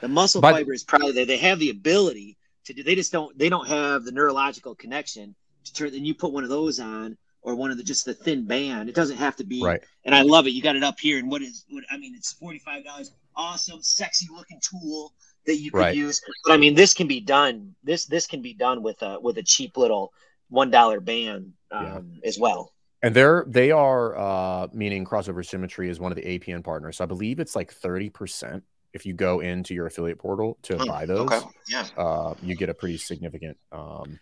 The 0.00 0.08
muscle 0.08 0.40
but, 0.40 0.52
fiber 0.52 0.72
is 0.72 0.82
probably 0.82 1.12
there. 1.12 1.26
They 1.26 1.36
have 1.36 1.58
the 1.58 1.70
ability 1.70 2.38
to 2.66 2.74
do. 2.74 2.82
They 2.82 2.94
just 2.94 3.12
don't. 3.12 3.36
They 3.38 3.48
don't 3.48 3.68
have 3.68 4.04
the 4.04 4.12
neurological 4.12 4.74
connection 4.74 5.34
to 5.64 5.72
turn. 5.72 5.92
Then 5.92 6.04
you 6.04 6.14
put 6.14 6.32
one 6.32 6.44
of 6.44 6.50
those 6.50 6.78
on, 6.80 7.16
or 7.42 7.54
one 7.54 7.70
of 7.70 7.76
the 7.76 7.82
just 7.82 8.04
the 8.04 8.14
thin 8.14 8.46
band. 8.46 8.88
It 8.88 8.94
doesn't 8.94 9.16
have 9.16 9.36
to 9.36 9.44
be. 9.44 9.62
Right. 9.62 9.80
And 10.04 10.14
I 10.14 10.22
love 10.22 10.46
it. 10.46 10.50
You 10.50 10.62
got 10.62 10.76
it 10.76 10.82
up 10.82 10.98
here. 10.98 11.18
And 11.18 11.30
what 11.30 11.42
is 11.42 11.64
what? 11.70 11.84
I 11.90 11.96
mean, 11.96 12.14
it's 12.14 12.32
forty 12.32 12.58
five 12.58 12.84
dollars. 12.84 13.12
Awesome, 13.36 13.82
sexy 13.82 14.26
looking 14.34 14.60
tool 14.60 15.12
that 15.46 15.56
you 15.56 15.70
could 15.70 15.78
right. 15.78 15.96
use. 15.96 16.20
But 16.44 16.54
I 16.54 16.56
mean, 16.56 16.74
this 16.74 16.94
can 16.94 17.06
be 17.06 17.20
done. 17.20 17.74
This 17.82 18.06
this 18.06 18.26
can 18.26 18.42
be 18.42 18.54
done 18.54 18.82
with 18.82 19.02
a 19.02 19.18
with 19.20 19.38
a 19.38 19.42
cheap 19.42 19.76
little 19.76 20.12
one 20.48 20.70
dollar 20.70 21.00
band 21.00 21.52
um, 21.70 21.84
yeah. 21.84 22.28
as 22.28 22.38
well. 22.38 22.72
And 23.02 23.14
they're 23.14 23.44
they 23.46 23.70
are 23.70 24.16
uh, 24.18 24.68
meaning 24.72 25.04
crossover 25.04 25.44
symmetry 25.46 25.88
is 25.88 26.00
one 26.00 26.12
of 26.12 26.16
the 26.16 26.38
APN 26.38 26.64
partners. 26.64 26.96
So 26.96 27.04
I 27.04 27.06
believe 27.06 27.40
it's 27.40 27.54
like 27.54 27.72
thirty 27.72 28.10
percent 28.10 28.64
if 28.96 29.04
you 29.04 29.12
go 29.12 29.40
into 29.40 29.74
your 29.74 29.86
affiliate 29.86 30.18
portal 30.18 30.56
to 30.62 30.74
mm, 30.76 30.88
buy 30.88 31.04
those, 31.04 31.30
okay. 31.30 31.46
yeah. 31.68 31.86
uh, 31.98 32.34
you 32.42 32.56
get 32.56 32.70
a 32.70 32.74
pretty 32.74 32.96
significant. 32.96 33.58
Um, 33.70 34.18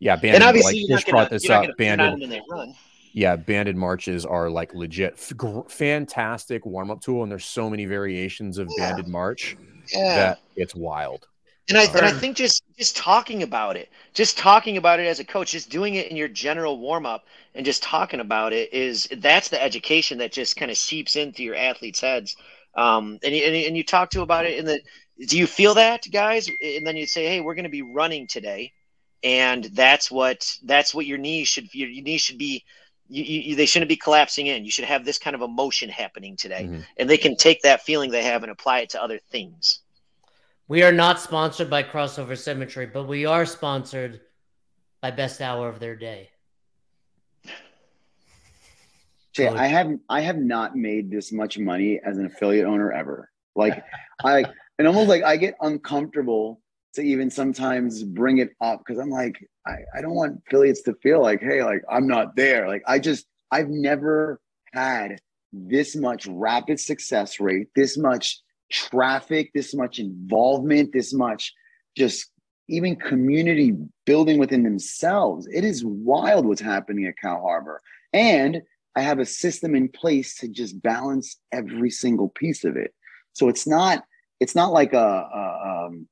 yeah, 0.00 0.16
banded, 0.16 0.36
and 0.36 0.44
obviously 0.44 0.86
like, 0.88 1.06
brought 1.06 1.30
this 1.30 1.48
up. 1.50 1.66
Banded, 1.76 2.42
yeah, 3.12 3.36
banded 3.36 3.76
marches 3.76 4.24
are 4.24 4.48
like 4.48 4.72
legit, 4.74 5.14
f- 5.14 5.70
fantastic 5.70 6.64
warm 6.64 6.90
up 6.90 7.02
tool, 7.02 7.22
and 7.22 7.30
there's 7.30 7.44
so 7.44 7.68
many 7.68 7.84
variations 7.84 8.56
of 8.56 8.68
yeah. 8.76 8.88
banded 8.88 9.08
march 9.08 9.56
yeah. 9.92 10.14
that 10.16 10.38
it's 10.56 10.74
wild. 10.74 11.26
And 11.68 11.76
I, 11.76 11.84
and 11.84 12.06
I 12.06 12.12
um, 12.12 12.18
think 12.18 12.34
just 12.34 12.62
just 12.78 12.96
talking 12.96 13.42
about 13.42 13.76
it, 13.76 13.90
just 14.14 14.38
talking 14.38 14.78
about 14.78 15.00
it 15.00 15.06
as 15.06 15.20
a 15.20 15.24
coach, 15.24 15.50
just 15.50 15.68
doing 15.68 15.96
it 15.96 16.10
in 16.10 16.16
your 16.16 16.28
general 16.28 16.78
warm 16.78 17.04
up, 17.04 17.26
and 17.54 17.66
just 17.66 17.82
talking 17.82 18.20
about 18.20 18.54
it 18.54 18.72
is 18.72 19.06
that's 19.18 19.50
the 19.50 19.62
education 19.62 20.16
that 20.18 20.32
just 20.32 20.56
kind 20.56 20.70
of 20.70 20.78
seeps 20.78 21.14
into 21.14 21.42
your 21.42 21.56
athletes' 21.56 22.00
heads 22.00 22.36
um, 22.74 23.18
and, 23.22 23.34
and, 23.34 23.56
and 23.56 23.76
you 23.76 23.84
talk 23.84 24.10
to 24.10 24.22
about 24.22 24.46
it 24.46 24.58
in 24.58 24.64
the, 24.64 24.80
do 25.26 25.36
you 25.36 25.46
feel 25.46 25.74
that 25.74 26.06
guys? 26.12 26.48
And 26.62 26.86
then 26.86 26.96
you 26.96 27.06
say, 27.06 27.26
Hey, 27.26 27.40
we're 27.40 27.54
going 27.54 27.64
to 27.64 27.70
be 27.70 27.82
running 27.82 28.26
today. 28.26 28.72
And 29.24 29.64
that's 29.64 30.10
what, 30.10 30.46
that's 30.64 30.94
what 30.94 31.06
your 31.06 31.18
knees 31.18 31.48
should, 31.48 31.74
your, 31.74 31.88
your 31.88 32.04
knees 32.04 32.20
should 32.20 32.38
be, 32.38 32.64
you, 33.08 33.24
you, 33.24 33.56
they 33.56 33.66
shouldn't 33.66 33.88
be 33.88 33.96
collapsing 33.96 34.46
in. 34.46 34.64
You 34.64 34.70
should 34.70 34.84
have 34.84 35.04
this 35.04 35.18
kind 35.18 35.34
of 35.34 35.42
emotion 35.42 35.88
happening 35.88 36.36
today. 36.36 36.64
Mm-hmm. 36.64 36.80
And 36.98 37.10
they 37.10 37.16
can 37.16 37.36
take 37.36 37.62
that 37.62 37.82
feeling 37.82 38.10
they 38.10 38.22
have 38.22 38.42
and 38.44 38.52
apply 38.52 38.80
it 38.80 38.90
to 38.90 39.02
other 39.02 39.18
things. 39.30 39.80
We 40.68 40.82
are 40.82 40.92
not 40.92 41.18
sponsored 41.18 41.70
by 41.70 41.82
Crossover 41.82 42.36
Symmetry, 42.36 42.86
but 42.86 43.08
we 43.08 43.24
are 43.24 43.46
sponsored 43.46 44.20
by 45.00 45.10
Best 45.10 45.40
Hour 45.40 45.68
of 45.68 45.80
Their 45.80 45.96
Day. 45.96 46.28
Jay, 49.38 49.48
I 49.48 49.66
haven't 49.66 50.00
I 50.08 50.20
have 50.20 50.36
not 50.36 50.76
made 50.76 51.10
this 51.10 51.32
much 51.32 51.58
money 51.58 52.00
as 52.04 52.18
an 52.18 52.26
affiliate 52.26 52.66
owner 52.66 52.92
ever. 52.92 53.30
Like 53.54 53.82
I 54.24 54.44
and 54.78 54.86
almost 54.86 55.08
like 55.08 55.22
I 55.22 55.36
get 55.36 55.54
uncomfortable 55.60 56.60
to 56.94 57.02
even 57.02 57.30
sometimes 57.30 58.02
bring 58.02 58.38
it 58.38 58.50
up 58.60 58.80
because 58.80 58.98
I'm 59.00 59.10
like, 59.10 59.38
I, 59.66 59.76
I 59.96 60.00
don't 60.00 60.14
want 60.14 60.40
affiliates 60.46 60.82
to 60.82 60.94
feel 61.02 61.22
like, 61.22 61.40
hey, 61.40 61.62
like 61.62 61.82
I'm 61.90 62.08
not 62.08 62.34
there. 62.34 62.66
Like 62.66 62.82
I 62.86 62.98
just 62.98 63.26
I've 63.50 63.68
never 63.68 64.40
had 64.72 65.20
this 65.52 65.96
much 65.96 66.26
rapid 66.26 66.80
success 66.80 67.40
rate, 67.40 67.68
this 67.74 67.96
much 67.96 68.40
traffic, 68.70 69.50
this 69.54 69.74
much 69.74 69.98
involvement, 69.98 70.92
this 70.92 71.14
much 71.14 71.52
just 71.96 72.30
even 72.68 72.96
community 72.96 73.74
building 74.04 74.38
within 74.38 74.62
themselves. 74.62 75.48
It 75.52 75.64
is 75.64 75.84
wild 75.84 76.46
what's 76.46 76.60
happening 76.60 77.06
at 77.06 77.16
Cal 77.16 77.40
Harbor. 77.40 77.80
And 78.12 78.62
I 78.98 79.02
have 79.02 79.20
a 79.20 79.24
system 79.24 79.74
in 79.74 79.88
place 79.88 80.34
to 80.38 80.48
just 80.48 80.82
balance 80.82 81.38
every 81.52 81.90
single 81.90 82.28
piece 82.30 82.64
of 82.64 82.76
it. 82.76 82.92
So 83.32 83.48
it's 83.48 83.66
not 83.66 84.04
it's 84.40 84.54
not 84.54 84.72
like 84.72 84.92
a, 84.92 84.98
a 84.98 85.86
um, 85.86 86.08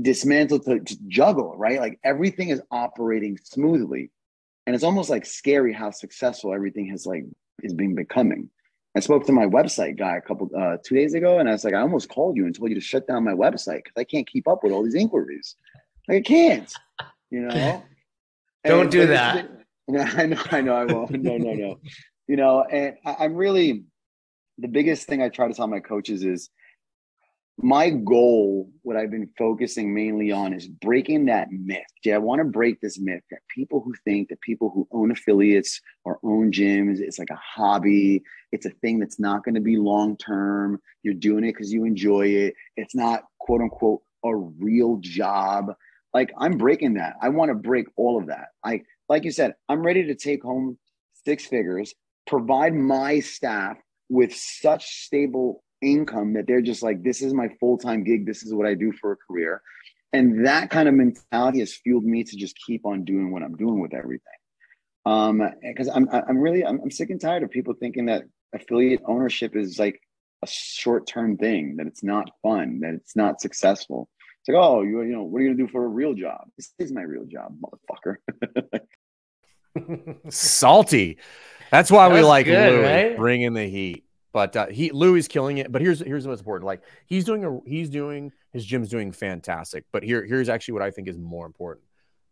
dismantle 0.00 0.60
to, 0.60 0.80
to 0.80 0.96
juggle, 1.06 1.56
right? 1.56 1.80
Like 1.80 2.00
everything 2.04 2.48
is 2.48 2.60
operating 2.70 3.38
smoothly. 3.42 4.10
and 4.66 4.74
it's 4.74 4.84
almost 4.84 5.10
like 5.10 5.26
scary 5.26 5.72
how 5.72 5.90
successful 5.90 6.52
everything 6.52 6.86
has 6.88 7.06
like 7.06 7.24
is 7.62 7.74
being 7.74 7.94
becoming. 7.94 8.50
I 8.96 9.00
spoke 9.00 9.24
to 9.26 9.32
my 9.32 9.46
website 9.46 9.96
guy 9.96 10.16
a 10.16 10.20
couple 10.20 10.50
uh, 10.58 10.76
two 10.84 10.94
days 10.96 11.14
ago, 11.14 11.38
and 11.38 11.48
I 11.48 11.52
was 11.52 11.64
like, 11.64 11.72
I 11.72 11.80
almost 11.80 12.10
called 12.10 12.36
you 12.36 12.44
and 12.44 12.54
told 12.54 12.68
you 12.70 12.74
to 12.74 12.80
shut 12.80 13.06
down 13.06 13.24
my 13.24 13.32
website 13.32 13.84
because 13.84 13.96
I 13.96 14.04
can't 14.04 14.26
keep 14.26 14.46
up 14.46 14.62
with 14.62 14.72
all 14.72 14.82
these 14.82 14.94
inquiries. 14.94 15.56
Like 16.08 16.18
I 16.18 16.20
can't, 16.22 16.72
you 17.30 17.42
know. 17.42 17.82
Don't 18.64 18.90
do 18.90 19.06
that. 19.06 19.61
Yeah, 19.88 20.10
I 20.16 20.26
know, 20.26 20.42
I 20.52 20.60
know, 20.60 20.74
I 20.74 20.84
won't. 20.84 21.10
no, 21.10 21.36
no, 21.36 21.54
no. 21.54 21.80
You 22.28 22.36
know, 22.36 22.62
and 22.62 22.94
I, 23.04 23.16
I'm 23.20 23.34
really 23.34 23.84
the 24.58 24.68
biggest 24.68 25.08
thing 25.08 25.22
I 25.22 25.28
try 25.28 25.48
to 25.48 25.54
tell 25.54 25.66
my 25.66 25.80
coaches 25.80 26.22
is 26.24 26.50
my 27.58 27.90
goal, 27.90 28.70
what 28.82 28.96
I've 28.96 29.10
been 29.10 29.28
focusing 29.36 29.92
mainly 29.94 30.32
on 30.32 30.52
is 30.52 30.66
breaking 30.66 31.26
that 31.26 31.48
myth. 31.50 31.82
Yeah, 32.04 32.14
I 32.14 32.18
want 32.18 32.40
to 32.40 32.44
break 32.44 32.80
this 32.80 32.98
myth 32.98 33.22
that 33.30 33.40
people 33.54 33.80
who 33.80 33.94
think 34.04 34.28
that 34.28 34.40
people 34.40 34.70
who 34.70 34.88
own 34.90 35.10
affiliates 35.10 35.80
or 36.04 36.18
own 36.24 36.50
gyms, 36.50 36.98
it's 36.98 37.18
like 37.18 37.30
a 37.30 37.38
hobby, 37.40 38.22
it's 38.52 38.66
a 38.66 38.70
thing 38.70 38.98
that's 38.98 39.20
not 39.20 39.44
going 39.44 39.54
to 39.54 39.60
be 39.60 39.76
long 39.76 40.16
term. 40.16 40.80
You're 41.02 41.14
doing 41.14 41.44
it 41.44 41.52
because 41.52 41.72
you 41.72 41.84
enjoy 41.84 42.26
it. 42.26 42.54
It's 42.76 42.94
not 42.94 43.24
quote 43.38 43.60
unquote 43.60 44.00
a 44.24 44.34
real 44.34 44.96
job. 45.00 45.74
Like 46.14 46.32
I'm 46.38 46.56
breaking 46.58 46.94
that. 46.94 47.14
I 47.20 47.28
want 47.28 47.50
to 47.50 47.54
break 47.54 47.86
all 47.96 48.18
of 48.18 48.26
that. 48.28 48.48
I 48.64 48.82
like 49.12 49.24
you 49.24 49.30
said, 49.30 49.54
I'm 49.68 49.82
ready 49.82 50.04
to 50.06 50.14
take 50.14 50.42
home 50.42 50.78
six 51.26 51.44
figures, 51.44 51.94
provide 52.26 52.74
my 52.74 53.20
staff 53.20 53.76
with 54.08 54.34
such 54.34 54.86
stable 55.04 55.62
income 55.82 56.32
that 56.32 56.46
they're 56.46 56.62
just 56.62 56.82
like, 56.82 57.02
this 57.02 57.20
is 57.20 57.34
my 57.34 57.48
full 57.60 57.76
time 57.76 58.04
gig. 58.04 58.24
This 58.24 58.42
is 58.42 58.54
what 58.54 58.66
I 58.66 58.72
do 58.72 58.90
for 58.90 59.12
a 59.12 59.16
career. 59.16 59.60
And 60.14 60.46
that 60.46 60.70
kind 60.70 60.88
of 60.88 60.94
mentality 60.94 61.60
has 61.60 61.74
fueled 61.74 62.04
me 62.04 62.24
to 62.24 62.36
just 62.36 62.56
keep 62.66 62.86
on 62.86 63.04
doing 63.04 63.32
what 63.32 63.42
I'm 63.42 63.54
doing 63.54 63.80
with 63.80 63.92
everything. 63.92 64.40
Um, 65.04 65.42
because 65.60 65.88
I'm, 65.88 66.08
I'm 66.10 66.38
really, 66.38 66.64
I'm, 66.64 66.80
I'm 66.80 66.90
sick 66.90 67.10
and 67.10 67.20
tired 67.20 67.42
of 67.42 67.50
people 67.50 67.74
thinking 67.74 68.06
that 68.06 68.24
affiliate 68.54 69.02
ownership 69.06 69.56
is 69.56 69.78
like 69.78 70.00
a 70.42 70.46
short 70.46 71.06
term 71.06 71.36
thing, 71.36 71.76
that 71.76 71.86
it's 71.86 72.02
not 72.02 72.30
fun, 72.42 72.80
that 72.80 72.94
it's 72.94 73.14
not 73.14 73.42
successful. 73.42 74.08
It's 74.42 74.48
like, 74.48 74.60
oh, 74.60 74.82
you, 74.82 75.02
you 75.02 75.12
know, 75.12 75.22
what 75.22 75.38
are 75.38 75.42
you 75.42 75.50
gonna 75.50 75.66
do 75.66 75.70
for 75.70 75.84
a 75.84 75.88
real 75.88 76.14
job? 76.14 76.48
This 76.56 76.72
is 76.78 76.92
my 76.92 77.02
real 77.02 77.26
job, 77.26 77.56
motherfucker. 77.60 78.16
Salty. 80.28 81.18
That's 81.70 81.90
why 81.90 82.08
That's 82.08 82.20
we 82.20 82.26
like 82.26 82.46
good, 82.46 82.72
Louis 82.72 82.82
right? 82.82 83.16
bringing 83.16 83.54
the 83.54 83.66
heat. 83.66 84.04
But 84.32 84.56
uh, 84.56 84.66
he 84.66 84.90
Louis 84.90 85.28
killing 85.28 85.58
it. 85.58 85.70
But 85.70 85.82
here's 85.82 86.00
here's 86.00 86.26
what's 86.26 86.40
important. 86.40 86.66
Like 86.66 86.82
he's 87.06 87.24
doing 87.24 87.44
a 87.44 87.60
he's 87.66 87.90
doing 87.90 88.32
his 88.52 88.64
gym's 88.64 88.88
doing 88.88 89.12
fantastic. 89.12 89.84
But 89.92 90.02
here 90.02 90.24
here's 90.24 90.48
actually 90.48 90.74
what 90.74 90.82
I 90.82 90.90
think 90.90 91.08
is 91.08 91.18
more 91.18 91.46
important. 91.46 91.86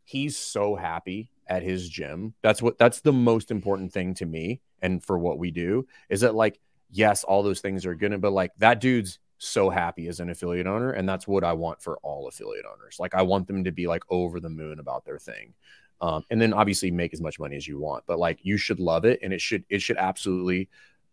He's 0.05 0.37
so 0.37 0.75
happy 0.75 1.31
at 1.47 1.63
his 1.63 1.89
gym. 1.89 2.35
That's 2.43 2.63
what 2.63 2.79
that's 2.79 3.01
the 3.01 3.13
most 3.13 3.51
important 3.51 3.93
thing 3.93 4.15
to 4.15 4.27
me 4.27 4.61
and 4.83 5.03
for 5.05 5.19
what 5.19 5.39
we 5.39 5.51
do 5.51 5.87
is 6.09 6.23
that 6.23 6.35
like 6.35 6.59
yes, 6.91 7.25
all 7.25 7.43
those 7.43 7.61
things 7.61 7.87
are 7.87 7.95
good, 7.95 8.21
but 8.21 8.33
like 8.33 8.53
that 8.59 8.81
dude's 8.81 9.19
so 9.39 9.71
happy 9.71 10.09
as 10.09 10.21
an 10.21 10.29
affiliate 10.31 10.67
owner, 10.67 10.91
and 10.91 11.09
that's 11.09 11.27
what 11.27 11.45
I 11.45 11.53
want 11.55 11.83
for 11.83 11.99
all 12.03 12.29
affiliate 12.29 12.67
owners. 12.67 12.97
Like 12.99 13.15
I 13.15 13.23
want 13.23 13.47
them 13.47 13.65
to 13.65 13.73
be 13.73 13.87
like 13.87 14.03
over 14.11 14.41
the 14.41 14.51
moon 14.51 14.79
about 14.79 15.05
their 15.05 15.19
thing. 15.19 15.55
Um, 16.01 16.25
and 16.31 16.41
then 16.41 16.53
obviously 16.55 16.91
make 16.91 17.13
as 17.13 17.21
much 17.21 17.39
money 17.39 17.57
as 17.57 17.69
you 17.69 17.79
want, 17.79 18.05
but 18.07 18.19
like 18.19 18.39
you 18.43 18.57
should 18.57 18.81
love 18.81 19.05
it, 19.05 19.21
and 19.23 19.33
it 19.33 19.41
should 19.41 19.65
it 19.69 19.83
should 19.83 19.99
absolutely 19.99 20.69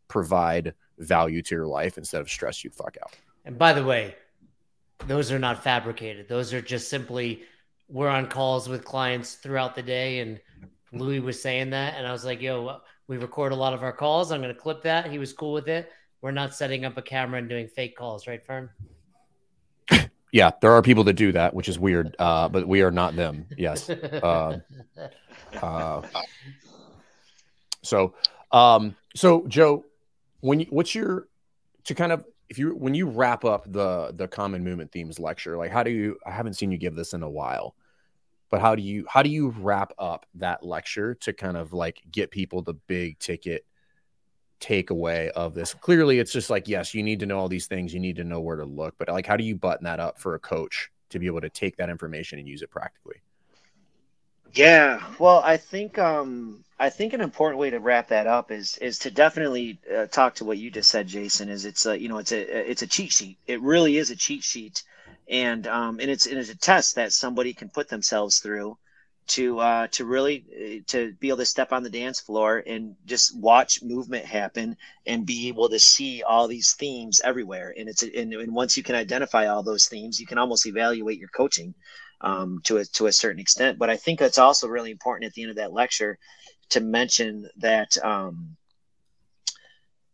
provide 0.08 0.74
value 0.98 1.42
to 1.42 1.56
your 1.56 1.68
life 1.68 1.98
instead 1.98 2.22
of 2.22 2.30
stress 2.30 2.64
you 2.64 2.70
fuck 2.70 2.96
out. 3.02 3.14
And 3.44 3.58
by 3.58 3.74
the 3.74 3.84
way, 3.84 4.16
those 5.06 5.32
are 5.32 5.40
not 5.40 5.62
fabricated. 5.62 6.28
Those 6.28 6.54
are 6.54 6.62
just 6.62 6.90
simply 6.90 7.44
we're 7.90 8.10
on 8.10 8.28
calls 8.28 8.68
with 8.68 8.84
clients 8.84 9.36
throughout 9.36 9.76
the 9.76 9.82
day, 9.84 10.20
and 10.20 10.40
Louis 10.94 11.20
was 11.20 11.42
saying 11.42 11.70
that, 11.72 11.96
and 11.98 12.08
I 12.08 12.12
was 12.12 12.26
like, 12.26 12.42
"Yo, 12.42 12.80
we 13.08 13.18
record 13.18 13.52
a 13.52 13.56
lot 13.56 13.74
of 13.74 13.84
our 13.84 13.94
calls. 13.94 14.32
I'm 14.32 14.42
going 14.42 14.54
to 14.54 14.60
clip 14.60 14.84
that." 14.84 15.12
He 15.12 15.20
was 15.20 15.34
cool 15.34 15.54
with 15.54 15.68
it. 15.68 15.92
We're 16.22 16.32
not 16.32 16.56
setting 16.56 16.86
up 16.86 16.98
a 16.98 17.02
camera 17.02 17.40
and 17.40 17.50
doing 17.50 17.68
fake 17.68 17.96
calls, 17.96 18.26
right, 18.26 18.44
Fern? 18.44 18.70
Yeah, 20.38 20.52
there 20.62 20.72
are 20.74 20.84
people 20.84 21.04
that 21.06 21.14
do 21.14 21.32
that, 21.32 21.56
which 21.56 21.68
is 21.68 21.80
weird, 21.80 22.16
uh, 22.20 22.48
but 22.48 22.68
we 22.68 22.84
are 22.84 22.92
not 22.92 23.16
them. 23.16 23.48
Yes. 23.58 23.90
Uh, 23.90 24.60
uh, 25.64 26.02
so, 27.82 28.14
um, 28.52 28.96
so 29.16 29.48
Joe, 29.48 29.84
when 30.42 30.60
you, 30.60 30.68
what's 30.70 30.94
your 30.94 31.28
to 31.86 31.96
kind 31.96 32.12
of 32.12 32.24
if 32.50 32.60
you 32.60 32.76
when 32.76 32.94
you 32.94 33.08
wrap 33.08 33.46
up 33.46 33.72
the 33.72 34.14
the 34.16 34.28
common 34.28 34.64
movement 34.64 34.92
themes 34.92 35.20
lecture, 35.20 35.58
like 35.58 35.72
how 35.72 35.82
do 35.82 35.90
you? 35.90 36.20
I 36.24 36.30
haven't 36.30 36.54
seen 36.54 36.72
you 36.72 36.78
give 36.78 36.94
this 36.94 37.14
in 37.14 37.24
a 37.24 37.30
while, 37.30 37.74
but 38.52 38.62
how 38.62 38.76
do 38.76 38.84
you 38.84 39.08
how 39.10 39.24
do 39.24 39.32
you 39.32 39.50
wrap 39.50 39.92
up 39.98 40.28
that 40.36 40.64
lecture 40.64 41.16
to 41.16 41.34
kind 41.34 41.58
of 41.58 41.74
like 41.74 42.04
get 42.12 42.30
people 42.30 42.62
the 42.62 42.76
big 42.76 43.18
ticket 43.18 43.66
takeaway 44.60 45.30
of 45.30 45.54
this? 45.54 45.74
Clearly, 45.74 46.20
it's 46.20 46.32
just 46.32 46.50
like 46.50 46.68
yes, 46.68 46.94
you 46.94 47.04
need 47.04 47.20
to 47.20 47.26
know 47.26 47.40
all 47.40 47.50
these 47.50 47.68
things, 47.68 47.94
you 47.94 48.00
need 48.00 48.16
to 48.18 48.24
know 48.24 48.40
where 48.40 48.58
to 48.58 48.66
look, 48.66 48.96
but 48.98 49.08
like 49.08 49.26
how 49.26 49.38
do 49.38 49.44
you 49.44 49.56
button 49.56 49.86
that 49.86 50.00
up 50.00 50.20
for 50.20 50.36
a 50.36 50.40
coach 50.40 50.92
to 51.10 51.20
be 51.20 51.28
able 51.28 51.42
to 51.42 51.50
take 51.50 51.78
that 51.78 51.90
information 51.90 52.40
and 52.40 52.48
use 52.48 52.62
it 52.62 52.70
practically? 52.70 53.22
Yeah, 54.54 55.04
well, 55.20 55.42
I 55.44 55.58
think 55.58 56.00
um, 56.00 56.64
I 56.80 56.90
think 56.90 57.14
an 57.14 57.22
important 57.22 57.60
way 57.60 57.70
to 57.70 57.80
wrap 57.80 58.08
that 58.10 58.28
up 58.28 58.52
is 58.52 58.78
is 58.78 59.00
to 59.00 59.12
definitely 59.12 59.80
uh, 59.96 60.06
talk 60.08 60.36
to 60.36 60.46
what 60.46 60.58
you 60.58 60.72
just 60.72 60.90
said, 60.90 61.08
Jason. 61.08 61.50
Is 61.50 61.66
it's 61.66 61.86
a 61.86 62.00
you 62.00 62.10
know 62.10 62.18
it's 62.18 62.32
a 62.32 62.70
it's 62.70 62.82
a 62.82 62.88
cheat 62.88 63.12
sheet. 63.12 63.38
It 63.48 63.62
really 63.62 63.98
is 63.98 64.12
a 64.12 64.16
cheat 64.16 64.44
sheet, 64.44 64.84
and 65.28 65.68
um, 65.68 66.00
and 66.00 66.10
it's 66.10 66.26
it 66.26 66.38
is 66.38 66.50
a 66.50 66.56
test 66.56 66.96
that 66.96 67.14
somebody 67.14 67.54
can 67.54 67.70
put 67.70 67.90
themselves 67.90 68.40
through 68.40 68.78
to 69.28 69.60
uh, 69.60 69.88
to 69.88 70.06
really 70.06 70.46
uh, 70.52 70.84
to 70.88 71.14
be 71.14 71.28
able 71.28 71.38
to 71.38 71.46
step 71.46 71.74
on 71.74 71.84
the 71.84 71.90
dance 71.90 72.20
floor 72.20 72.64
and 72.66 72.96
just 73.06 73.38
watch 73.38 73.84
movement 73.84 74.26
happen 74.26 74.78
and 75.06 75.26
be 75.26 75.50
able 75.50 75.70
to 75.70 75.80
see 75.80 76.24
all 76.24 76.48
these 76.48 76.74
themes 76.74 77.22
everywhere. 77.24 77.74
And 77.78 77.90
it's 77.90 78.04
and, 78.04 78.34
and 78.34 78.54
once 78.54 78.78
you 78.78 78.84
can 78.84 78.96
identify 78.96 79.48
all 79.48 79.64
those 79.64 79.88
themes, 79.88 80.20
you 80.20 80.26
can 80.26 80.38
almost 80.38 80.66
evaluate 80.66 81.20
your 81.20 81.30
coaching 81.30 81.76
um, 82.22 82.62
to 82.64 82.78
a 82.78 82.86
to 82.86 83.08
a 83.08 83.12
certain 83.12 83.40
extent. 83.40 83.78
But 83.78 83.90
I 83.90 83.98
think 83.98 84.22
it's 84.22 84.38
also 84.38 84.68
really 84.68 84.92
important 84.92 85.28
at 85.28 85.34
the 85.34 85.44
end 85.44 85.52
of 85.52 85.58
that 85.58 85.74
lecture 85.74 86.18
to 86.70 86.82
mention 86.82 87.50
that 87.58 87.98
um, 88.04 88.58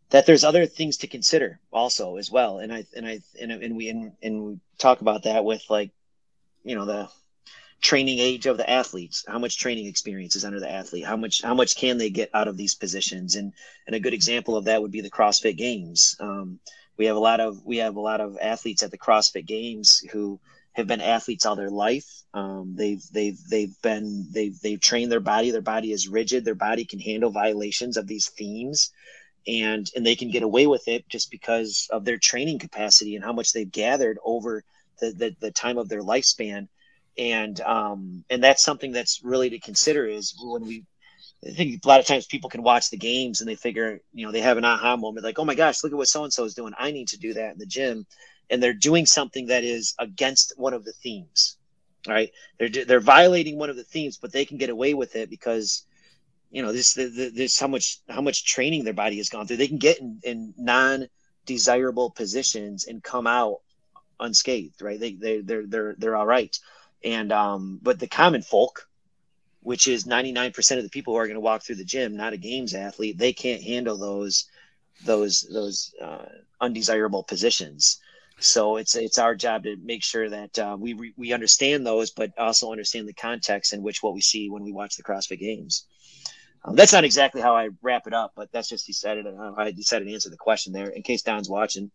that 0.09 0.25
there's 0.25 0.43
other 0.43 0.65
things 0.65 0.97
to 0.97 1.07
consider 1.07 1.59
also 1.71 2.17
as 2.17 2.31
well. 2.31 2.59
And 2.59 2.73
I 2.73 2.85
and 2.95 3.05
I 3.05 3.19
and, 3.39 3.51
and 3.51 3.75
we 3.75 3.89
and, 3.89 4.11
and 4.21 4.43
we 4.43 4.59
talk 4.77 5.01
about 5.01 5.23
that 5.23 5.45
with 5.45 5.63
like 5.69 5.91
you 6.63 6.75
know 6.75 6.85
the 6.85 7.09
training 7.83 8.17
age 8.19 8.47
of 8.47 8.57
the 8.57 8.69
athletes 8.69 9.25
how 9.27 9.37
much 9.37 9.59
training 9.59 9.85
experience 9.85 10.35
is 10.35 10.45
under 10.45 10.59
the 10.59 10.71
athlete 10.71 11.05
how 11.05 11.17
much 11.17 11.41
how 11.43 11.53
much 11.53 11.75
can 11.75 11.97
they 11.97 12.09
get 12.09 12.29
out 12.33 12.47
of 12.47 12.57
these 12.57 12.75
positions 12.75 13.35
and 13.35 13.53
and 13.85 13.95
a 13.95 13.99
good 13.99 14.13
example 14.13 14.57
of 14.57 14.65
that 14.65 14.81
would 14.81 14.91
be 14.91 15.01
the 15.01 15.11
crossfit 15.11 15.57
games 15.57 16.15
um, 16.19 16.59
we 16.97 17.05
have 17.05 17.15
a 17.15 17.19
lot 17.19 17.39
of 17.39 17.63
we 17.65 17.77
have 17.77 17.95
a 17.95 18.01
lot 18.01 18.21
of 18.21 18.37
athletes 18.41 18.83
at 18.83 18.91
the 18.91 18.97
crossfit 18.97 19.45
games 19.45 19.99
who 20.11 20.39
have 20.73 20.87
been 20.87 21.01
athletes 21.01 21.45
all 21.45 21.55
their 21.55 21.69
life. 21.69 22.23
Um, 22.33 22.73
they've 22.75 23.03
they've 23.11 23.39
they've 23.49 23.81
been 23.81 24.27
they've 24.31 24.59
they've 24.61 24.79
trained 24.79 25.11
their 25.11 25.19
body. 25.19 25.51
Their 25.51 25.61
body 25.61 25.91
is 25.91 26.07
rigid. 26.07 26.45
Their 26.45 26.55
body 26.55 26.85
can 26.85 26.99
handle 26.99 27.31
violations 27.31 27.97
of 27.97 28.07
these 28.07 28.29
themes, 28.29 28.91
and 29.47 29.89
and 29.95 30.05
they 30.05 30.15
can 30.15 30.31
get 30.31 30.43
away 30.43 30.67
with 30.67 30.87
it 30.87 31.07
just 31.09 31.31
because 31.31 31.87
of 31.91 32.05
their 32.05 32.17
training 32.17 32.59
capacity 32.59 33.15
and 33.15 33.23
how 33.23 33.33
much 33.33 33.53
they've 33.53 33.71
gathered 33.71 34.17
over 34.23 34.63
the 34.99 35.11
the, 35.11 35.35
the 35.39 35.51
time 35.51 35.77
of 35.77 35.89
their 35.89 36.01
lifespan. 36.01 36.67
And 37.17 37.59
um 37.61 38.23
and 38.29 38.43
that's 38.43 38.63
something 38.63 38.91
that's 38.91 39.21
really 39.23 39.49
to 39.51 39.59
consider 39.59 40.05
is 40.07 40.35
when 40.41 40.65
we 40.65 40.83
I 41.45 41.51
think 41.51 41.83
a 41.83 41.87
lot 41.87 41.99
of 41.99 42.05
times 42.05 42.25
people 42.25 42.49
can 42.49 42.63
watch 42.63 42.89
the 42.89 42.97
games 42.97 43.41
and 43.41 43.49
they 43.49 43.55
figure, 43.55 43.99
you 44.13 44.25
know, 44.25 44.31
they 44.31 44.41
have 44.41 44.57
an 44.57 44.65
aha 44.65 44.95
moment 44.95 45.25
like, 45.25 45.39
oh 45.39 45.45
my 45.45 45.55
gosh, 45.55 45.83
look 45.83 45.91
at 45.91 45.97
what 45.97 46.07
so 46.07 46.23
and 46.23 46.33
so 46.33 46.45
is 46.45 46.55
doing. 46.55 46.73
I 46.77 46.91
need 46.91 47.09
to 47.09 47.19
do 47.19 47.33
that 47.33 47.53
in 47.53 47.59
the 47.59 47.65
gym. 47.65 48.05
And 48.49 48.61
they're 48.63 48.73
doing 48.73 49.05
something 49.05 49.47
that 49.47 49.63
is 49.63 49.93
against 49.99 50.53
one 50.57 50.73
of 50.73 50.85
the 50.85 50.93
themes 50.93 51.57
right? 52.07 52.31
They're 52.59 52.69
they're 52.69 52.99
violating 52.99 53.57
one 53.57 53.69
of 53.69 53.75
the 53.75 53.83
themes 53.83 54.17
but 54.17 54.31
they 54.31 54.45
can 54.45 54.57
get 54.57 54.69
away 54.69 54.93
with 54.93 55.15
it 55.15 55.29
because 55.29 55.85
you 56.51 56.61
know 56.61 56.71
this 56.71 56.93
this 56.93 57.59
how 57.59 57.67
much 57.67 57.99
how 58.09 58.21
much 58.21 58.45
training 58.45 58.83
their 58.83 58.93
body 58.93 59.17
has 59.17 59.29
gone 59.29 59.47
through. 59.47 59.57
They 59.57 59.67
can 59.67 59.77
get 59.77 59.99
in, 59.99 60.19
in 60.23 60.53
non 60.57 61.07
desirable 61.45 62.11
positions 62.11 62.85
and 62.85 63.03
come 63.03 63.27
out 63.27 63.59
unscathed 64.19 64.81
right? 64.81 64.99
They, 64.99 65.13
they 65.13 65.41
they're 65.41 65.65
they're 65.67 65.95
they're 65.97 66.15
all 66.15 66.27
right 66.27 66.57
and 67.03 67.31
um 67.31 67.79
but 67.81 67.99
the 67.99 68.07
common 68.07 68.41
folk 68.41 68.87
which 69.61 69.87
is 69.87 70.03
99% 70.03 70.77
of 70.77 70.83
the 70.83 70.89
people 70.89 71.13
who 71.13 71.19
are 71.19 71.25
going 71.25 71.35
to 71.35 71.39
walk 71.39 71.63
through 71.63 71.75
the 71.75 71.85
gym 71.85 72.15
not 72.15 72.33
a 72.33 72.37
games 72.37 72.73
athlete 72.73 73.17
they 73.17 73.33
can't 73.33 73.63
handle 73.63 73.97
those 73.97 74.45
those 75.05 75.41
those 75.51 75.93
uh, 76.01 76.25
undesirable 76.61 77.23
positions 77.23 77.99
so 78.39 78.77
it's 78.77 78.95
it's 78.95 79.19
our 79.19 79.35
job 79.35 79.63
to 79.63 79.77
make 79.77 80.03
sure 80.03 80.29
that 80.29 80.59
uh, 80.59 80.75
we 80.79 81.13
we 81.15 81.33
understand 81.33 81.85
those, 81.85 82.11
but 82.11 82.37
also 82.37 82.71
understand 82.71 83.07
the 83.07 83.13
context 83.13 83.73
in 83.73 83.81
which 83.81 84.01
what 84.01 84.13
we 84.13 84.21
see 84.21 84.49
when 84.49 84.63
we 84.63 84.71
watch 84.71 84.95
the 84.95 85.03
CrossFit 85.03 85.39
Games. 85.39 85.85
Um, 86.65 86.75
that's 86.75 86.93
not 86.93 87.03
exactly 87.03 87.41
how 87.41 87.55
I 87.55 87.69
wrap 87.81 88.07
it 88.07 88.13
up, 88.13 88.33
but 88.35 88.51
that's 88.51 88.69
just 88.69 88.85
he 88.85 88.93
decided 88.93 89.25
how 89.25 89.55
I 89.57 89.71
decided 89.71 90.05
to 90.05 90.13
answer 90.13 90.29
the 90.29 90.37
question 90.37 90.71
there. 90.71 90.89
In 90.89 91.01
case 91.01 91.21
Don's 91.21 91.49
watching, 91.49 91.91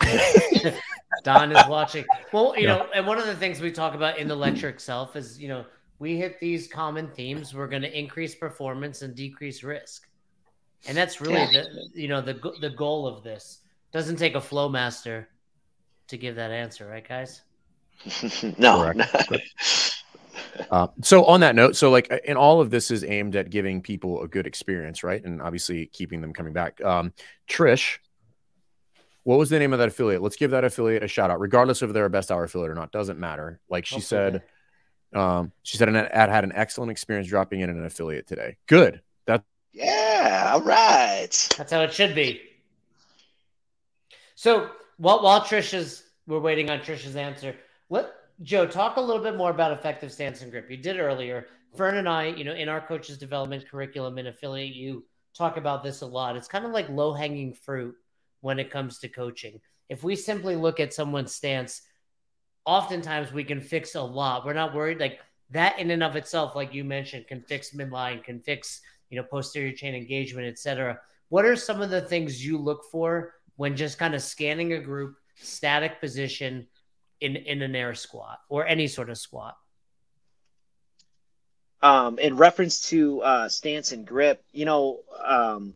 Don 1.22 1.52
is 1.52 1.66
watching. 1.68 2.04
Well, 2.32 2.54
you 2.56 2.68
yeah. 2.68 2.76
know, 2.76 2.86
and 2.94 3.06
one 3.06 3.18
of 3.18 3.26
the 3.26 3.34
things 3.34 3.60
we 3.60 3.70
talk 3.70 3.94
about 3.94 4.18
in 4.18 4.26
the 4.26 4.36
lecture 4.36 4.68
itself 4.70 5.16
is 5.16 5.38
you 5.38 5.48
know 5.48 5.66
we 5.98 6.16
hit 6.16 6.40
these 6.40 6.66
common 6.66 7.08
themes, 7.08 7.54
we're 7.54 7.68
going 7.68 7.82
to 7.82 7.98
increase 7.98 8.34
performance 8.34 9.02
and 9.02 9.14
decrease 9.14 9.62
risk. 9.62 10.08
And 10.88 10.96
that's 10.96 11.20
really 11.20 11.34
yeah. 11.34 11.50
the 11.52 11.88
you 11.94 12.08
know 12.08 12.20
the 12.20 12.34
the 12.60 12.70
goal 12.70 13.06
of 13.06 13.22
this. 13.22 13.60
Doesn't 13.92 14.16
take 14.16 14.34
a 14.34 14.40
flow 14.40 14.68
master 14.68 15.28
to 16.08 16.16
give 16.16 16.36
that 16.36 16.50
answer, 16.50 16.86
right, 16.86 17.06
guys? 17.06 17.42
no. 18.58 18.92
Uh, 20.70 20.88
so 21.02 21.24
on 21.24 21.40
that 21.40 21.54
note, 21.54 21.76
so 21.76 21.90
like, 21.90 22.12
and 22.26 22.38
all 22.38 22.60
of 22.60 22.70
this 22.70 22.90
is 22.90 23.04
aimed 23.04 23.36
at 23.36 23.50
giving 23.50 23.80
people 23.80 24.22
a 24.22 24.28
good 24.28 24.46
experience, 24.46 25.02
right? 25.02 25.24
And 25.24 25.42
obviously 25.42 25.86
keeping 25.86 26.20
them 26.20 26.32
coming 26.32 26.52
back. 26.52 26.82
Um, 26.84 27.12
Trish, 27.48 27.98
what 29.24 29.38
was 29.38 29.50
the 29.50 29.58
name 29.58 29.72
of 29.72 29.78
that 29.80 29.88
affiliate? 29.88 30.22
Let's 30.22 30.36
give 30.36 30.52
that 30.52 30.64
affiliate 30.64 31.02
a 31.02 31.08
shout 31.08 31.30
out, 31.30 31.40
regardless 31.40 31.82
of 31.82 31.92
they're 31.92 32.04
a 32.04 32.10
best 32.10 32.30
hour 32.30 32.44
affiliate 32.44 32.70
or 32.70 32.74
not. 32.74 32.92
Doesn't 32.92 33.18
matter. 33.18 33.60
Like 33.68 33.84
she 33.84 33.96
okay. 33.96 34.04
said, 34.04 34.42
um, 35.14 35.52
she 35.62 35.78
said 35.78 35.88
an 35.88 35.96
ad 35.96 36.28
had 36.28 36.44
an 36.44 36.52
excellent 36.54 36.90
experience 36.90 37.28
dropping 37.28 37.60
in 37.60 37.70
an 37.70 37.84
affiliate 37.84 38.26
today. 38.26 38.56
Good. 38.66 39.00
That. 39.26 39.42
Yeah. 39.72 40.52
All 40.54 40.62
right. 40.62 41.48
That's 41.58 41.72
how 41.72 41.82
it 41.82 41.92
should 41.92 42.14
be. 42.14 42.40
So 44.36 44.70
while 44.98 45.22
while 45.22 45.40
Trisha's 45.40 46.04
we're 46.26 46.40
waiting 46.40 46.70
on 46.70 46.80
Trish's 46.80 47.16
answer, 47.16 47.56
let 47.88 48.12
Joe 48.42 48.66
talk 48.66 48.96
a 48.96 49.00
little 49.00 49.22
bit 49.22 49.36
more 49.36 49.50
about 49.50 49.72
effective 49.72 50.12
stance 50.12 50.42
and 50.42 50.50
grip. 50.50 50.70
You 50.70 50.76
did 50.76 50.98
earlier. 50.98 51.46
Fern 51.74 51.96
and 51.96 52.08
I, 52.08 52.26
you 52.26 52.44
know, 52.44 52.54
in 52.54 52.68
our 52.68 52.80
coaches 52.80 53.18
development 53.18 53.68
curriculum 53.68 54.18
and 54.18 54.28
affiliate, 54.28 54.74
you 54.74 55.04
talk 55.34 55.56
about 55.56 55.82
this 55.82 56.02
a 56.02 56.06
lot. 56.06 56.36
It's 56.36 56.48
kind 56.48 56.64
of 56.64 56.72
like 56.72 56.88
low 56.88 57.12
hanging 57.12 57.54
fruit 57.54 57.94
when 58.40 58.58
it 58.58 58.70
comes 58.70 58.98
to 58.98 59.08
coaching. 59.08 59.60
If 59.88 60.02
we 60.02 60.16
simply 60.16 60.56
look 60.56 60.80
at 60.80 60.92
someone's 60.92 61.34
stance, 61.34 61.82
oftentimes 62.64 63.32
we 63.32 63.44
can 63.44 63.60
fix 63.60 63.94
a 63.94 64.02
lot. 64.02 64.44
We're 64.44 64.52
not 64.52 64.74
worried 64.74 65.00
like 65.00 65.20
that 65.50 65.78
in 65.78 65.90
and 65.90 66.02
of 66.02 66.16
itself, 66.16 66.54
like 66.54 66.74
you 66.74 66.84
mentioned, 66.84 67.28
can 67.28 67.40
fix 67.42 67.70
midline, 67.70 68.22
can 68.22 68.40
fix 68.40 68.80
you 69.10 69.16
know 69.16 69.26
posterior 69.30 69.72
chain 69.72 69.94
engagement, 69.94 70.46
etc. 70.46 70.98
What 71.28 71.44
are 71.44 71.56
some 71.56 71.80
of 71.80 71.90
the 71.90 72.02
things 72.02 72.44
you 72.44 72.58
look 72.58 72.84
for 72.90 73.34
when 73.56 73.76
just 73.76 73.98
kind 73.98 74.14
of 74.14 74.22
scanning 74.22 74.74
a 74.74 74.80
group, 74.80 75.16
static 75.36 76.00
position 76.00 76.66
in 77.20 77.36
in 77.36 77.62
an 77.62 77.74
air 77.74 77.94
squat 77.94 78.38
or 78.48 78.66
any 78.66 78.88
sort 78.88 79.10
of 79.10 79.18
squat? 79.18 79.56
Um, 81.82 82.18
in 82.18 82.36
reference 82.36 82.88
to 82.88 83.22
uh, 83.22 83.48
stance 83.48 83.92
and 83.92 84.06
grip, 84.06 84.42
you 84.52 84.64
know, 84.64 85.00
um, 85.24 85.74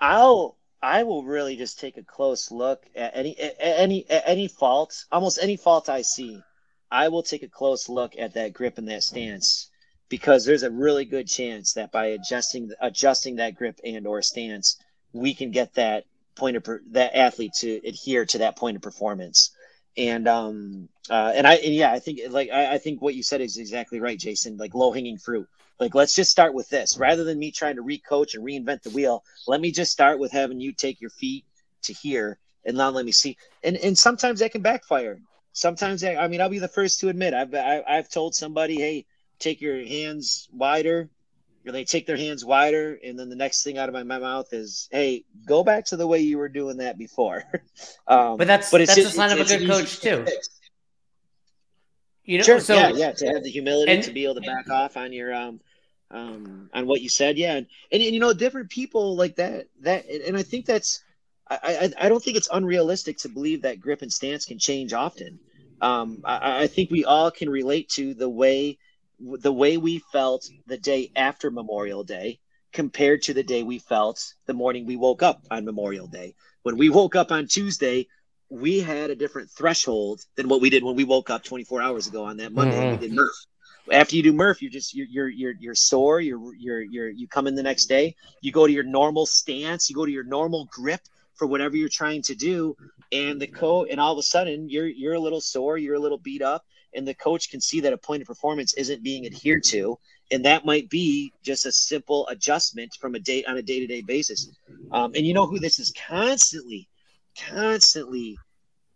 I'll 0.00 0.56
I 0.82 1.02
will 1.02 1.24
really 1.24 1.56
just 1.56 1.80
take 1.80 1.96
a 1.96 2.02
close 2.02 2.50
look 2.50 2.86
at 2.94 3.16
any 3.16 3.38
at 3.38 3.56
any 3.58 4.08
at 4.08 4.22
any 4.26 4.48
fault, 4.48 5.04
almost 5.10 5.38
any 5.42 5.56
fault 5.56 5.88
I 5.88 6.02
see. 6.02 6.42
I 6.90 7.08
will 7.08 7.22
take 7.22 7.42
a 7.42 7.48
close 7.48 7.88
look 7.88 8.14
at 8.18 8.34
that 8.34 8.52
grip 8.52 8.78
and 8.78 8.88
that 8.88 9.02
stance 9.02 9.70
because 10.08 10.44
there's 10.44 10.62
a 10.62 10.70
really 10.70 11.04
good 11.04 11.26
chance 11.26 11.72
that 11.72 11.90
by 11.90 12.06
adjusting 12.06 12.70
adjusting 12.80 13.36
that 13.36 13.56
grip 13.56 13.80
and 13.84 14.06
or 14.06 14.22
stance, 14.22 14.76
we 15.12 15.34
can 15.34 15.50
get 15.50 15.74
that 15.74 16.04
point 16.36 16.56
of 16.56 16.64
per, 16.64 16.80
that 16.90 17.16
athlete 17.16 17.54
to 17.54 17.80
adhere 17.84 18.24
to 18.26 18.38
that 18.38 18.56
point 18.56 18.76
of 18.76 18.82
performance. 18.82 19.50
And 19.96 20.28
um 20.28 20.88
uh, 21.08 21.32
and 21.34 21.46
I 21.46 21.54
and 21.56 21.74
yeah, 21.74 21.92
I 21.92 21.98
think 22.00 22.20
like 22.30 22.50
I, 22.50 22.74
I 22.74 22.78
think 22.78 23.00
what 23.00 23.14
you 23.14 23.22
said 23.22 23.40
is 23.40 23.56
exactly 23.56 24.00
right, 24.00 24.18
Jason. 24.18 24.56
Like 24.56 24.74
low 24.74 24.92
hanging 24.92 25.18
fruit. 25.18 25.48
Like 25.80 25.94
let's 25.94 26.14
just 26.14 26.30
start 26.30 26.54
with 26.54 26.68
this 26.68 26.98
rather 26.98 27.24
than 27.24 27.38
me 27.38 27.50
trying 27.50 27.76
to 27.76 27.82
recoach 27.82 28.34
and 28.34 28.44
reinvent 28.44 28.82
the 28.82 28.90
wheel. 28.90 29.22
Let 29.46 29.60
me 29.60 29.70
just 29.72 29.92
start 29.92 30.18
with 30.18 30.32
having 30.32 30.60
you 30.60 30.72
take 30.72 31.00
your 31.00 31.10
feet 31.10 31.44
to 31.82 31.92
here 31.92 32.38
and 32.64 32.76
now 32.76 32.90
let 32.90 33.04
me 33.04 33.12
see. 33.12 33.36
And 33.62 33.76
and 33.76 33.96
sometimes 33.96 34.40
that 34.40 34.52
can 34.52 34.62
backfire. 34.62 35.20
Sometimes 35.52 36.02
I, 36.04 36.16
I 36.16 36.28
mean 36.28 36.40
I'll 36.40 36.48
be 36.50 36.58
the 36.58 36.68
first 36.68 37.00
to 37.00 37.08
admit 37.08 37.32
I've 37.34 37.54
I, 37.54 37.58
have 37.58 37.84
i 37.88 37.96
have 37.96 38.08
told 38.10 38.34
somebody, 38.34 38.76
hey, 38.76 39.06
take 39.38 39.60
your 39.60 39.84
hands 39.86 40.48
wider 40.52 41.08
or 41.66 41.72
they 41.72 41.84
take 41.84 42.06
their 42.06 42.16
hands 42.16 42.44
wider 42.44 42.98
and 43.04 43.18
then 43.18 43.28
the 43.28 43.36
next 43.36 43.62
thing 43.62 43.78
out 43.78 43.88
of 43.88 43.92
my, 43.92 44.02
my 44.02 44.18
mouth 44.18 44.52
is 44.52 44.88
hey 44.90 45.24
go 45.46 45.64
back 45.64 45.84
to 45.86 45.96
the 45.96 46.06
way 46.06 46.20
you 46.20 46.38
were 46.38 46.48
doing 46.48 46.78
that 46.78 46.98
before. 46.98 47.42
Um, 48.08 48.36
but 48.36 48.46
that's 48.46 48.70
but 48.70 48.80
it's 48.80 48.94
that's 48.94 49.02
just, 49.02 49.14
a 49.14 49.16
sign 49.16 49.32
of 49.32 49.40
a 49.40 49.44
good 49.44 49.68
coach 49.68 49.98
too. 50.00 50.24
you 52.24 52.38
know 52.38 52.44
sure, 52.44 52.60
so 52.60 52.74
yeah 52.74 52.90
yeah 52.90 53.10
to 53.10 53.26
have 53.26 53.42
the 53.42 53.50
humility 53.50 53.90
and, 53.90 54.02
to 54.04 54.12
be 54.12 54.22
able 54.24 54.36
to 54.36 54.40
back 54.42 54.70
off 54.70 54.96
on 54.96 55.12
your 55.12 55.34
um 55.34 55.60
um 56.12 56.70
on 56.72 56.86
what 56.86 57.00
you 57.00 57.08
said 57.08 57.36
yeah 57.36 57.56
and, 57.56 57.66
and, 57.90 58.02
and 58.02 58.14
you 58.14 58.20
know 58.20 58.32
different 58.32 58.70
people 58.70 59.16
like 59.16 59.34
that 59.36 59.66
that 59.80 60.06
and 60.08 60.36
i 60.36 60.42
think 60.42 60.66
that's 60.66 61.02
I, 61.48 61.58
I, 61.98 62.06
I 62.06 62.08
don't 62.08 62.22
think 62.22 62.36
it's 62.36 62.48
unrealistic 62.52 63.18
to 63.18 63.28
believe 63.28 63.62
that 63.62 63.80
grip 63.80 64.02
and 64.02 64.12
stance 64.12 64.44
can 64.44 64.58
change 64.58 64.92
often. 64.92 65.38
Um, 65.80 66.22
I, 66.24 66.62
I 66.62 66.66
think 66.66 66.90
we 66.90 67.04
all 67.04 67.30
can 67.30 67.48
relate 67.48 67.88
to 67.90 68.14
the 68.14 68.28
way 68.28 68.78
the 69.18 69.52
way 69.52 69.76
we 69.76 69.98
felt 69.98 70.48
the 70.66 70.78
day 70.78 71.10
after 71.16 71.50
Memorial 71.50 72.04
Day 72.04 72.40
compared 72.72 73.22
to 73.22 73.34
the 73.34 73.42
day 73.42 73.62
we 73.62 73.78
felt 73.78 74.34
the 74.46 74.52
morning 74.52 74.84
we 74.84 74.96
woke 74.96 75.22
up 75.22 75.42
on 75.50 75.64
Memorial 75.64 76.06
Day. 76.06 76.34
When 76.62 76.76
we 76.76 76.90
woke 76.90 77.16
up 77.16 77.32
on 77.32 77.46
Tuesday, 77.46 78.06
we 78.50 78.80
had 78.80 79.10
a 79.10 79.16
different 79.16 79.50
threshold 79.50 80.20
than 80.36 80.48
what 80.48 80.60
we 80.60 80.70
did 80.70 80.84
when 80.84 80.96
we 80.96 81.04
woke 81.04 81.30
up 81.30 81.42
24 81.42 81.80
hours 81.82 82.06
ago 82.06 82.24
on 82.24 82.36
that 82.36 82.52
Monday. 82.52 82.76
Mm-hmm. 82.76 83.00
We 83.00 83.08
did 83.08 83.16
Murph. 83.16 83.46
After 83.90 84.16
you 84.16 84.22
do 84.22 84.32
Murph, 84.32 84.60
you're 84.62 84.70
just 84.70 84.94
you're 84.94 85.06
you're 85.06 85.28
you're, 85.28 85.54
you're 85.58 85.74
sore. 85.74 86.20
You're 86.20 86.54
you're 86.54 86.82
you're 86.82 87.08
you 87.08 87.28
come 87.28 87.46
in 87.46 87.54
the 87.54 87.62
next 87.62 87.86
day. 87.86 88.16
You 88.40 88.52
go 88.52 88.66
to 88.66 88.72
your 88.72 88.84
normal 88.84 89.26
stance. 89.26 89.88
You 89.88 89.96
go 89.96 90.04
to 90.04 90.12
your 90.12 90.24
normal 90.24 90.68
grip 90.70 91.00
for 91.34 91.46
whatever 91.46 91.76
you're 91.76 91.88
trying 91.88 92.22
to 92.22 92.34
do, 92.34 92.76
and 93.12 93.40
the 93.40 93.46
coach 93.46 93.88
and 93.90 94.00
all 94.00 94.12
of 94.12 94.18
a 94.18 94.22
sudden 94.22 94.68
you're 94.68 94.86
you're 94.86 95.14
a 95.14 95.20
little 95.20 95.40
sore. 95.40 95.78
You're 95.78 95.94
a 95.94 96.00
little 96.00 96.18
beat 96.18 96.42
up, 96.42 96.64
and 96.96 97.06
the 97.06 97.14
coach 97.14 97.50
can 97.50 97.60
see 97.60 97.80
that 97.80 97.92
a 97.92 97.98
point 97.98 98.22
of 98.22 98.26
performance 98.26 98.74
isn't 98.74 99.02
being 99.02 99.26
adhered 99.26 99.62
to 99.64 99.98
and 100.30 100.44
that 100.44 100.64
might 100.64 100.88
be 100.88 101.32
just 101.42 101.66
a 101.66 101.72
simple 101.72 102.26
adjustment 102.28 102.96
from 103.00 103.14
a 103.14 103.18
date 103.18 103.46
on 103.46 103.56
a 103.56 103.62
day-to-day 103.62 104.02
basis. 104.02 104.50
Um, 104.90 105.12
and 105.14 105.26
you 105.26 105.34
know 105.34 105.46
who 105.46 105.58
this 105.58 105.78
is 105.78 105.92
constantly 106.06 106.88
constantly 107.38 108.38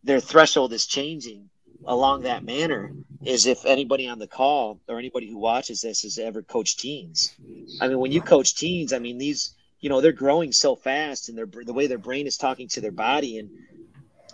their 0.02 0.20
threshold 0.20 0.72
is 0.72 0.86
changing 0.86 1.50
along 1.86 2.22
that 2.22 2.42
manner 2.42 2.92
is 3.24 3.46
if 3.46 3.66
anybody 3.66 4.08
on 4.08 4.18
the 4.18 4.26
call 4.26 4.80
or 4.88 4.98
anybody 4.98 5.28
who 5.28 5.38
watches 5.38 5.82
this 5.82 6.02
has 6.02 6.18
ever 6.18 6.42
coached 6.42 6.80
teens. 6.80 7.36
I 7.80 7.88
mean 7.88 7.98
when 7.98 8.12
you 8.12 8.22
coach 8.22 8.54
teens 8.54 8.92
i 8.92 8.98
mean 8.98 9.18
these 9.18 9.54
you 9.80 9.90
know 9.90 10.00
they're 10.00 10.12
growing 10.12 10.52
so 10.52 10.74
fast 10.74 11.28
and 11.28 11.36
their 11.36 11.46
the 11.46 11.72
way 11.72 11.86
their 11.86 11.98
brain 11.98 12.26
is 12.26 12.36
talking 12.36 12.68
to 12.68 12.80
their 12.80 12.92
body 12.92 13.38
and 13.38 13.50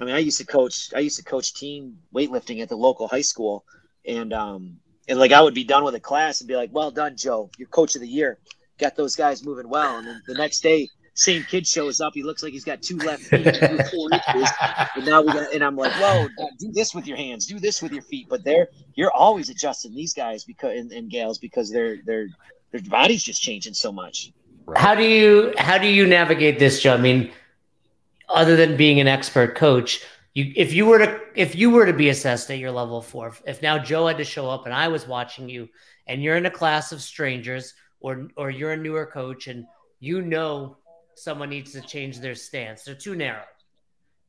I 0.01 0.05
mean, 0.05 0.15
I 0.15 0.19
used 0.19 0.39
to 0.39 0.47
coach. 0.47 0.93
I 0.95 1.01
used 1.01 1.19
to 1.19 1.25
coach 1.25 1.55
team 1.55 1.99
weightlifting 2.15 2.61
at 2.63 2.69
the 2.69 2.77
local 2.77 3.09
high 3.09 3.23
school, 3.23 3.65
and 4.07 4.33
um, 4.33 4.79
and 5.09 5.19
like 5.19 5.33
I 5.33 5.41
would 5.41 5.55
be 5.55 5.65
done 5.65 5.85
with 5.85 5.95
a 5.95 6.01
class 6.01 6.41
and 6.41 6.49
be 6.49 6.57
like, 6.57 6.71
"Well 6.73 6.91
done, 6.91 7.17
Joe. 7.17 7.51
You're 7.59 7.69
coach 7.69 7.95
of 7.95 8.01
the 8.01 8.09
year. 8.09 8.39
Got 8.79 8.97
those 8.97 9.17
guys 9.17 9.45
moving 9.45 9.69
well." 9.69 9.99
And 9.99 10.07
then 10.07 10.23
the 10.27 10.35
next 10.35 10.61
day, 10.61 10.89
same 11.15 11.45
kid 11.45 11.67
shows 11.67 12.01
up. 12.01 12.13
He 12.15 12.23
looks 12.23 12.43
like 12.43 12.53
he's 12.53 12.65
got 12.65 12.83
two 12.83 12.99
left 12.99 13.23
feet, 13.25 13.47
and 13.47 13.81
inches. 13.81 14.51
And 14.97 15.07
now 15.07 15.23
we 15.23 15.33
got, 15.33 15.53
and 15.55 15.65
I'm 15.65 15.77
like, 15.77 15.93
"Whoa, 15.95 16.29
do 16.59 16.73
this 16.73 16.95
with 16.95 17.07
your 17.07 17.17
hands. 17.17 17.47
Do 17.47 17.59
this 17.59 17.83
with 17.83 17.93
your 17.93 18.03
feet." 18.03 18.29
But 18.29 18.45
they're 18.45 18.69
you're 18.95 19.13
always 19.13 19.49
adjusting 19.49 19.95
these 19.95 20.13
guys 20.13 20.45
because 20.45 20.79
and, 20.79 20.93
and 20.93 21.11
gals 21.11 21.39
because 21.39 21.71
their 21.71 21.99
their 22.05 22.29
their 22.73 22.83
body's 22.83 23.23
just 23.23 23.43
changing 23.43 23.75
so 23.75 23.93
much. 23.93 24.33
How 24.77 24.95
do 24.95 25.05
you 25.05 25.55
how 25.59 25.79
do 25.79 25.87
you 25.87 26.07
navigate 26.07 26.59
this, 26.59 26.83
Joe? 26.83 26.95
I 26.95 26.99
mean 26.99 27.31
other 28.29 28.57
than 28.57 28.77
being 28.77 29.01
an 29.01 29.09
expert 29.09 29.55
coach, 29.55 30.03
you 30.35 30.53
if 30.55 30.73
you 30.73 30.87
were 30.87 30.99
to 30.99 31.21
if 31.35 31.55
you 31.55 31.71
were 31.71 31.87
to 31.87 31.93
be 31.93 32.09
assessed 32.09 32.51
at 32.51 32.59
your 32.59 32.71
level 32.71 33.01
four, 33.01 33.35
if 33.47 33.63
now 33.63 33.79
Joe 33.79 34.07
had 34.07 34.19
to 34.19 34.25
show 34.25 34.49
up 34.49 34.67
and 34.67 34.75
I 34.75 34.89
was 34.89 35.07
watching 35.07 35.49
you 35.49 35.69
and 36.07 36.23
you're 36.23 36.37
in 36.37 36.47
a 36.47 36.51
class 36.51 36.93
of 36.93 37.01
strangers 37.01 37.75
or 38.01 38.29
or 38.37 38.51
you're 38.51 38.73
a 38.73 38.77
newer 38.77 39.07
coach 39.07 39.47
and 39.47 39.67
you 40.01 40.23
know 40.23 40.77
someone 41.15 41.49
needs 41.49 41.73
to 41.73 41.81
change 41.81 42.21
their 42.21 42.35
stance, 42.35 42.85
they're 42.85 42.95
too 42.95 43.17
narrow. 43.17 43.45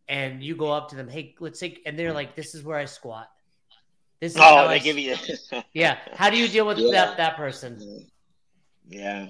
And 0.10 0.41
you 0.41 0.56
go 0.56 0.72
up 0.72 0.89
to 0.89 0.95
them, 0.95 1.10
hey, 1.10 1.36
let's 1.39 1.60
take 1.60 1.82
and 1.86 2.00
they're 2.00 2.14
like, 2.14 2.36
This 2.36 2.56
is 2.56 2.64
where 2.64 2.78
I 2.78 2.86
squat. 2.86 3.30
This 4.22 4.34
is 4.34 4.41
oh, 4.41 4.68
they 4.68 4.76
I, 4.76 4.80
give 4.80 4.98
you 4.98 5.16
Yeah. 5.74 5.98
How 6.14 6.30
do 6.30 6.38
you 6.38 6.48
deal 6.48 6.66
with 6.66 6.78
yeah. 6.78 6.91
that 6.91 7.18
that 7.18 7.36
person? 7.36 8.08
Yeah. 8.88 9.28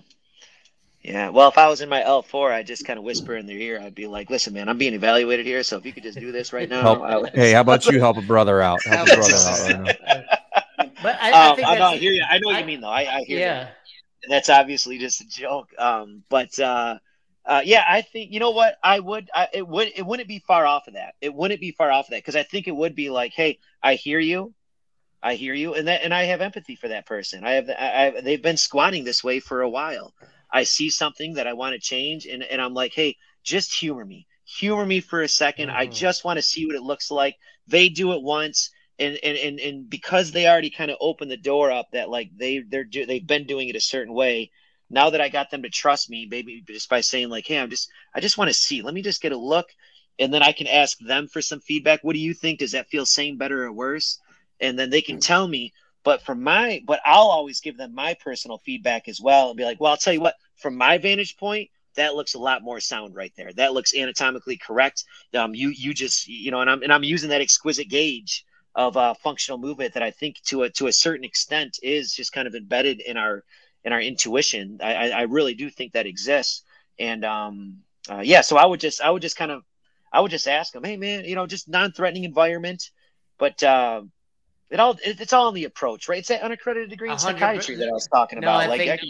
Yeah, 1.01 1.29
well, 1.29 1.47
if 1.47 1.57
I 1.57 1.67
was 1.69 1.81
in 1.81 1.89
my 1.89 2.01
L4, 2.01 2.51
I'd 2.51 2.67
just 2.67 2.85
kind 2.85 2.97
of 2.97 3.05
whisper 3.05 3.35
in 3.35 3.45
their 3.45 3.57
ear. 3.57 3.79
I'd 3.81 3.95
be 3.95 4.07
like, 4.07 4.29
"Listen, 4.29 4.53
man, 4.53 4.67
I'm 4.67 4.77
being 4.77 4.93
evaluated 4.93 5.45
here, 5.45 5.63
so 5.63 5.77
if 5.77 5.85
you 5.85 5.93
could 5.93 6.03
just 6.03 6.19
do 6.19 6.31
this 6.31 6.51
right 6.51 6.67
now." 6.67 6.81
Help, 6.81 7.33
hey, 7.33 7.53
how 7.53 7.61
about 7.61 7.85
you 7.89 7.99
help 7.99 8.17
a 8.17 8.21
brother 8.21 8.61
out? 8.61 8.83
Help 8.83 9.07
a 9.07 9.15
brother 9.15 9.35
out 9.35 9.59
right 9.59 9.79
now. 10.77 10.85
But 11.01 11.17
I, 11.21 11.31
I, 11.31 11.47
um, 11.49 11.59
I, 11.65 11.77
know, 11.77 11.85
I 11.85 11.97
hear 11.97 12.11
you. 12.11 12.23
I 12.27 12.39
know 12.39 12.47
what 12.47 12.55
I, 12.55 12.59
you 12.59 12.65
mean, 12.65 12.81
though. 12.81 12.89
I, 12.89 13.17
I 13.17 13.21
hear 13.21 13.39
yeah. 13.39 13.61
You. 13.61 14.29
That's 14.29 14.49
obviously 14.49 14.97
just 14.97 15.21
a 15.21 15.27
joke. 15.27 15.69
Um, 15.77 16.23
but 16.29 16.57
uh, 16.59 16.97
uh, 17.45 17.61
yeah, 17.63 17.85
I 17.87 18.01
think 18.01 18.31
you 18.33 18.39
know 18.39 18.51
what 18.51 18.75
I 18.83 18.99
would. 18.99 19.29
I, 19.33 19.47
it 19.53 19.67
would. 19.67 19.91
It 19.95 20.05
wouldn't 20.05 20.27
be 20.27 20.39
far 20.39 20.65
off 20.65 20.87
of 20.87 20.95
that. 20.95 21.15
It 21.21 21.33
wouldn't 21.33 21.61
be 21.61 21.71
far 21.71 21.91
off 21.91 22.07
of 22.07 22.11
that 22.11 22.17
because 22.17 22.35
I 22.35 22.43
think 22.43 22.67
it 22.67 22.75
would 22.75 22.95
be 22.95 23.09
like, 23.09 23.31
"Hey, 23.33 23.59
I 23.81 23.95
hear 23.95 24.19
you. 24.19 24.53
I 25.23 25.35
hear 25.35 25.53
you," 25.53 25.73
and 25.75 25.87
that, 25.87 26.01
and 26.03 26.13
I 26.13 26.23
have 26.23 26.41
empathy 26.41 26.75
for 26.75 26.89
that 26.89 27.05
person. 27.05 27.45
I 27.45 27.51
have. 27.51 27.69
I, 27.69 28.07
I 28.17 28.21
they've 28.21 28.41
been 28.41 28.57
squatting 28.57 29.05
this 29.05 29.23
way 29.23 29.39
for 29.39 29.61
a 29.61 29.69
while. 29.69 30.13
I 30.57 30.63
see 30.63 30.89
something 30.89 31.35
that 31.35 31.47
I 31.47 31.53
want 31.53 31.73
to 31.73 31.79
change, 31.79 32.25
and, 32.25 32.43
and 32.43 32.61
I'm 32.61 32.73
like, 32.73 32.93
hey, 32.93 33.15
just 33.43 33.79
humor 33.79 34.05
me. 34.05 34.27
Humor 34.59 34.85
me 34.85 34.99
for 35.01 35.21
a 35.21 35.27
2nd 35.27 35.67
mm-hmm. 35.67 35.77
I 35.81 35.87
just 35.87 36.23
want 36.25 36.37
to 36.37 36.43
see 36.43 36.65
what 36.65 36.75
it 36.75 36.83
looks 36.83 37.11
like. 37.11 37.35
They 37.67 37.89
do 37.89 38.13
it 38.13 38.21
once. 38.21 38.71
and 38.99 39.17
and 39.23 39.37
and, 39.37 39.59
and 39.59 39.89
because 39.89 40.31
they 40.31 40.47
already 40.47 40.69
kind 40.69 40.91
of 40.91 40.97
opened 40.99 41.31
the 41.31 41.37
door 41.37 41.71
up 41.71 41.87
that 41.91 42.09
like 42.09 42.29
they 42.35 42.59
they're 42.59 42.83
do, 42.83 43.05
they've 43.05 43.25
been 43.25 43.45
doing 43.45 43.69
it 43.69 43.75
a 43.75 43.81
certain 43.81 44.13
way 44.13 44.51
now 44.89 45.09
that 45.09 45.21
i 45.21 45.29
got 45.29 45.49
them 45.51 45.63
to 45.63 45.69
trust 45.69 46.09
me 46.09 46.27
maybe 46.29 46.63
just 46.67 46.89
by 46.89 47.01
saying 47.01 47.29
like 47.29 47.45
hey 47.45 47.59
i'm 47.59 47.69
just 47.69 47.89
i 48.15 48.19
just 48.19 48.37
want 48.37 48.49
to 48.49 48.53
see 48.53 48.81
let 48.81 48.93
me 48.93 49.01
just 49.01 49.21
get 49.21 49.31
a 49.31 49.37
look 49.37 49.67
and 50.19 50.33
then 50.33 50.41
i 50.43 50.51
can 50.51 50.67
ask 50.67 50.97
them 50.99 51.27
for 51.27 51.41
some 51.41 51.59
feedback 51.59 52.03
what 52.03 52.13
do 52.13 52.19
you 52.19 52.33
think 52.33 52.59
does 52.59 52.71
that 52.71 52.89
feel 52.89 53.05
same 53.05 53.37
better 53.37 53.65
or 53.65 53.71
worse 53.71 54.19
and 54.59 54.77
then 54.79 54.89
they 54.89 55.01
can 55.01 55.19
tell 55.19 55.47
me 55.47 55.73
but 56.03 56.21
from 56.23 56.41
my 56.41 56.81
but 56.85 56.99
i'll 57.05 57.27
always 57.27 57.59
give 57.59 57.77
them 57.77 57.93
my 57.93 58.15
personal 58.23 58.59
feedback 58.65 59.07
as 59.07 59.21
well 59.21 59.49
and 59.49 59.57
be 59.57 59.63
like 59.63 59.79
well 59.79 59.91
i'll 59.91 59.97
tell 59.97 60.13
you 60.13 60.21
what 60.21 60.35
from 60.57 60.75
my 60.75 60.97
vantage 60.97 61.37
point 61.37 61.69
that 61.95 62.15
looks 62.15 62.35
a 62.35 62.39
lot 62.39 62.61
more 62.61 62.79
sound 62.79 63.15
right 63.15 63.33
there 63.37 63.51
that 63.53 63.73
looks 63.73 63.93
anatomically 63.95 64.57
correct 64.57 65.03
um 65.35 65.55
you 65.55 65.69
you 65.69 65.93
just 65.93 66.27
you 66.27 66.51
know 66.51 66.61
and 66.61 66.69
i'm 66.69 66.83
and 66.83 66.91
i'm 66.93 67.03
using 67.03 67.29
that 67.29 67.41
exquisite 67.41 67.89
gauge 67.89 68.45
of 68.75 68.95
uh, 68.95 69.15
functional 69.15 69.57
movement 69.57 69.95
that 69.95 70.03
I 70.03 70.11
think 70.11 70.35
to 70.45 70.61
a 70.61 70.69
to 70.69 70.85
a 70.85 70.93
certain 70.93 71.25
extent 71.25 71.79
is 71.81 72.13
just 72.13 72.31
kind 72.31 72.47
of 72.47 72.53
embedded 72.53 72.99
in 73.01 73.17
our 73.17 73.43
in 73.83 73.91
our 73.91 73.99
intuition. 73.99 74.77
I, 74.83 75.09
I 75.09 75.21
really 75.23 75.55
do 75.55 75.71
think 75.71 75.93
that 75.93 76.05
exists, 76.05 76.61
and 76.99 77.25
um, 77.25 77.77
uh, 78.07 78.21
yeah. 78.23 78.41
So 78.41 78.55
I 78.55 78.67
would 78.67 78.79
just 78.79 79.01
I 79.01 79.09
would 79.09 79.23
just 79.23 79.35
kind 79.35 79.49
of 79.49 79.63
I 80.13 80.21
would 80.21 80.29
just 80.29 80.47
ask 80.47 80.73
them, 80.73 80.83
hey 80.83 80.95
man, 80.95 81.25
you 81.25 81.33
know, 81.33 81.47
just 81.47 81.67
non-threatening 81.67 82.23
environment, 82.23 82.91
but 83.39 83.63
uh, 83.63 84.03
it 84.69 84.79
all 84.79 84.91
it, 85.03 85.19
it's 85.19 85.33
all 85.33 85.49
in 85.49 85.55
the 85.55 85.63
approach, 85.63 86.07
right? 86.07 86.19
It's 86.19 86.27
that 86.27 86.43
unaccredited 86.43 86.91
degree 86.91 87.09
in 87.09 87.17
psychiatry 87.17 87.77
that 87.77 87.87
I 87.87 87.91
was 87.91 88.07
talking 88.07 88.39
No, 88.41 88.47
about. 88.47 88.61
I 88.61 88.67
like 88.67 88.77
think- 88.81 88.91
I 88.91 88.97
could, 88.97 89.09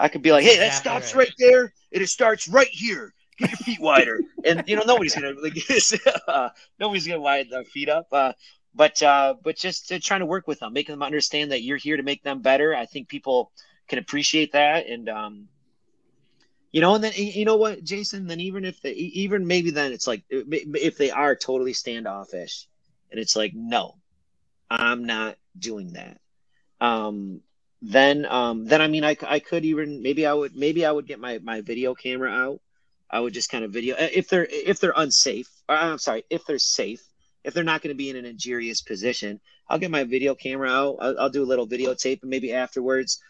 I 0.00 0.08
could 0.08 0.22
be 0.22 0.32
like, 0.32 0.44
hey, 0.44 0.56
that 0.56 0.72
stops 0.72 1.14
right. 1.14 1.30
there, 1.38 1.72
and 1.92 2.02
it 2.02 2.08
starts 2.08 2.48
right 2.48 2.68
here. 2.68 3.12
Get 3.36 3.50
your 3.50 3.58
feet 3.58 3.80
wider, 3.80 4.20
and 4.44 4.64
you 4.66 4.74
know 4.74 4.82
nobody's 4.86 5.14
gonna 5.14 5.34
like 5.40 5.56
uh, 6.28 6.48
nobody's 6.78 7.06
gonna 7.06 7.20
widen 7.20 7.50
their 7.50 7.64
feet 7.64 7.90
up. 7.90 8.06
Uh, 8.10 8.32
but 8.74 9.02
uh, 9.02 9.34
but 9.42 9.56
just 9.56 9.92
uh, 9.92 9.98
trying 10.02 10.20
to 10.20 10.26
work 10.26 10.48
with 10.48 10.60
them, 10.60 10.72
making 10.72 10.94
them 10.94 11.02
understand 11.02 11.52
that 11.52 11.62
you're 11.62 11.76
here 11.76 11.98
to 11.98 12.02
make 12.02 12.22
them 12.22 12.40
better. 12.40 12.74
I 12.74 12.86
think 12.86 13.08
people 13.08 13.52
can 13.88 13.98
appreciate 13.98 14.52
that, 14.52 14.86
and 14.86 15.08
um, 15.10 15.48
you 16.72 16.80
know, 16.80 16.94
and 16.94 17.04
then 17.04 17.12
you 17.16 17.44
know 17.44 17.56
what, 17.56 17.84
Jason. 17.84 18.26
Then 18.26 18.40
even 18.40 18.64
if 18.64 18.80
they, 18.80 18.92
even 18.92 19.46
maybe 19.46 19.70
then 19.70 19.92
it's 19.92 20.06
like 20.06 20.24
if 20.30 20.96
they 20.96 21.10
are 21.10 21.36
totally 21.36 21.74
standoffish, 21.74 22.66
and 23.10 23.20
it's 23.20 23.36
like, 23.36 23.52
no, 23.54 23.96
I'm 24.70 25.04
not 25.04 25.36
doing 25.58 25.92
that. 25.92 26.20
Um, 26.80 27.42
then 27.82 28.26
um, 28.26 28.66
then 28.66 28.82
I 28.82 28.88
mean, 28.88 29.04
I, 29.04 29.16
I 29.26 29.38
could 29.38 29.64
even 29.64 30.02
maybe 30.02 30.26
I 30.26 30.32
would 30.32 30.54
maybe 30.54 30.84
I 30.84 30.92
would 30.92 31.06
get 31.06 31.18
my 31.18 31.38
my 31.38 31.60
video 31.60 31.94
camera 31.94 32.30
out. 32.30 32.60
I 33.10 33.20
would 33.20 33.34
just 33.34 33.50
kind 33.50 33.64
of 33.64 33.72
video 33.72 33.96
if 33.98 34.28
they're 34.28 34.46
if 34.50 34.80
they're 34.80 34.94
unsafe. 34.96 35.48
Or, 35.68 35.76
I'm 35.76 35.98
sorry, 35.98 36.24
if 36.30 36.44
they're 36.46 36.58
safe 36.58 37.02
if 37.44 37.54
they're 37.54 37.64
not 37.64 37.82
going 37.82 37.94
to 37.94 37.98
be 37.98 38.10
in 38.10 38.16
an 38.16 38.24
injurious 38.24 38.82
position, 38.82 39.40
I'll 39.68 39.78
get 39.78 39.90
my 39.90 40.04
video 40.04 40.34
camera 40.34 40.70
out. 40.70 40.96
I'll, 41.00 41.20
I'll 41.20 41.30
do 41.30 41.42
a 41.42 41.46
little 41.46 41.66
videotape, 41.66 42.22
and 42.22 42.30
maybe 42.30 42.52
afterwards, 42.52 43.20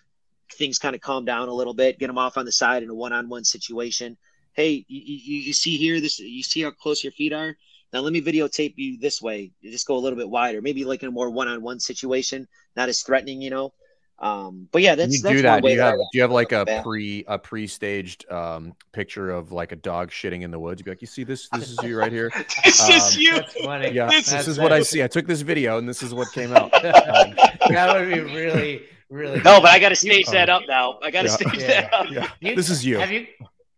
things 0.53 0.79
kind 0.79 0.95
of 0.95 1.01
calm 1.01 1.25
down 1.25 1.49
a 1.49 1.55
little 1.55 1.75
bit. 1.75 1.99
Get 1.99 2.09
them 2.09 2.19
off 2.19 2.37
on 2.37 2.45
the 2.45 2.53
side 2.53 2.83
in 2.83 2.91
a 2.91 2.95
one-on-one 2.95 3.45
situation. 3.45 4.17
Hey, 4.53 4.85
you, 4.89 5.01
you, 5.05 5.41
you 5.43 5.53
see 5.53 5.77
here 5.77 6.01
this? 6.01 6.19
You 6.19 6.43
see 6.43 6.63
how 6.63 6.71
close 6.73 7.05
your 7.05 7.13
feet 7.13 7.33
are? 7.33 7.57
Now 7.93 8.01
let 8.01 8.13
me 8.13 8.23
videotape 8.23 8.75
you 8.77 8.99
this 8.99 9.21
way. 9.21 9.53
You 9.61 9.71
just 9.71 9.87
go 9.87 9.97
a 9.97 9.99
little 9.99 10.17
bit 10.17 10.31
wider, 10.31 10.61
maybe 10.61 10.85
like 10.85 11.03
in 11.03 11.09
a 11.09 11.13
more 11.13 11.31
one-on-one 11.31 11.81
situation, 11.81 12.47
not 12.77 12.89
as 12.89 13.03
threatening, 13.03 13.43
you 13.43 13.51
know. 13.51 13.73
Um, 14.21 14.69
but 14.71 14.83
yeah, 14.83 14.95
that's 14.97 15.15
you 15.17 15.23
that's 15.23 15.37
do 15.37 15.43
that. 15.43 15.63
Do 15.63 15.71
you 15.71 15.81
have 15.81 15.95
I- 15.95 15.97
do 15.97 16.03
you 16.13 16.21
have 16.23 16.31
like 16.31 16.53
a 16.53 16.65
Yeah. 16.69 16.83
pre 16.83 17.25
a 17.27 17.39
pre 17.39 17.67
staged 17.67 18.31
um, 18.31 18.75
picture 18.93 19.31
of 19.31 19.51
like 19.51 19.73
a 19.73 19.77
dog 19.77 20.11
shitting 20.11 20.43
in 20.43 20.51
the 20.51 20.59
woods? 20.59 20.79
You'd 20.81 20.85
be 20.85 20.91
like, 20.91 21.01
you 21.01 21.07
see 21.07 21.25
this? 21.25 21.49
This 21.49 21.71
is 21.71 21.79
you 21.83 21.99
right 21.99 22.13
here. 22.13 22.31
this 22.65 22.89
is 22.89 23.15
Um, 23.17 23.21
you. 23.23 23.33
That's 23.37 23.55
funny. 23.65 23.91
Yeah, 23.93 24.07
This 24.09 24.25
this 24.27 24.31
That's 24.33 24.49
is 24.49 24.59
what 24.59 24.73
I 24.73 24.83
see. 24.83 25.03
I 25.03 25.07
took 25.09 25.27
this 25.27 25.41
video 25.41 25.79
and 25.79 25.89
this 25.89 26.03
is 26.03 26.13
what 26.13 26.31
came 26.33 26.53
out. 26.53 26.71
Um, 26.85 27.35
that 27.75 27.95
would 27.97 28.09
be 28.13 28.21
really, 28.21 28.83
really. 29.11 29.37
No, 29.43 29.61
but 29.61 29.71
I 29.71 29.79
got 29.79 29.91
to 29.91 29.97
stage 29.97 30.25
Oh. 30.29 30.33
that 30.33 30.49
up 30.51 30.63
now. 30.69 30.99
I 31.03 31.11
got 31.11 31.23
to 31.23 31.29
Yeah. 31.29 31.35
stage 31.37 31.61
Yeah. 31.61 31.67
that 31.69 31.95
up. 31.95 32.07
yeah, 32.11 32.29
You- 32.41 32.57
this 32.57 32.69
is 32.69 32.85
you. 32.85 32.99
Have 32.99 33.11
you 33.11 33.27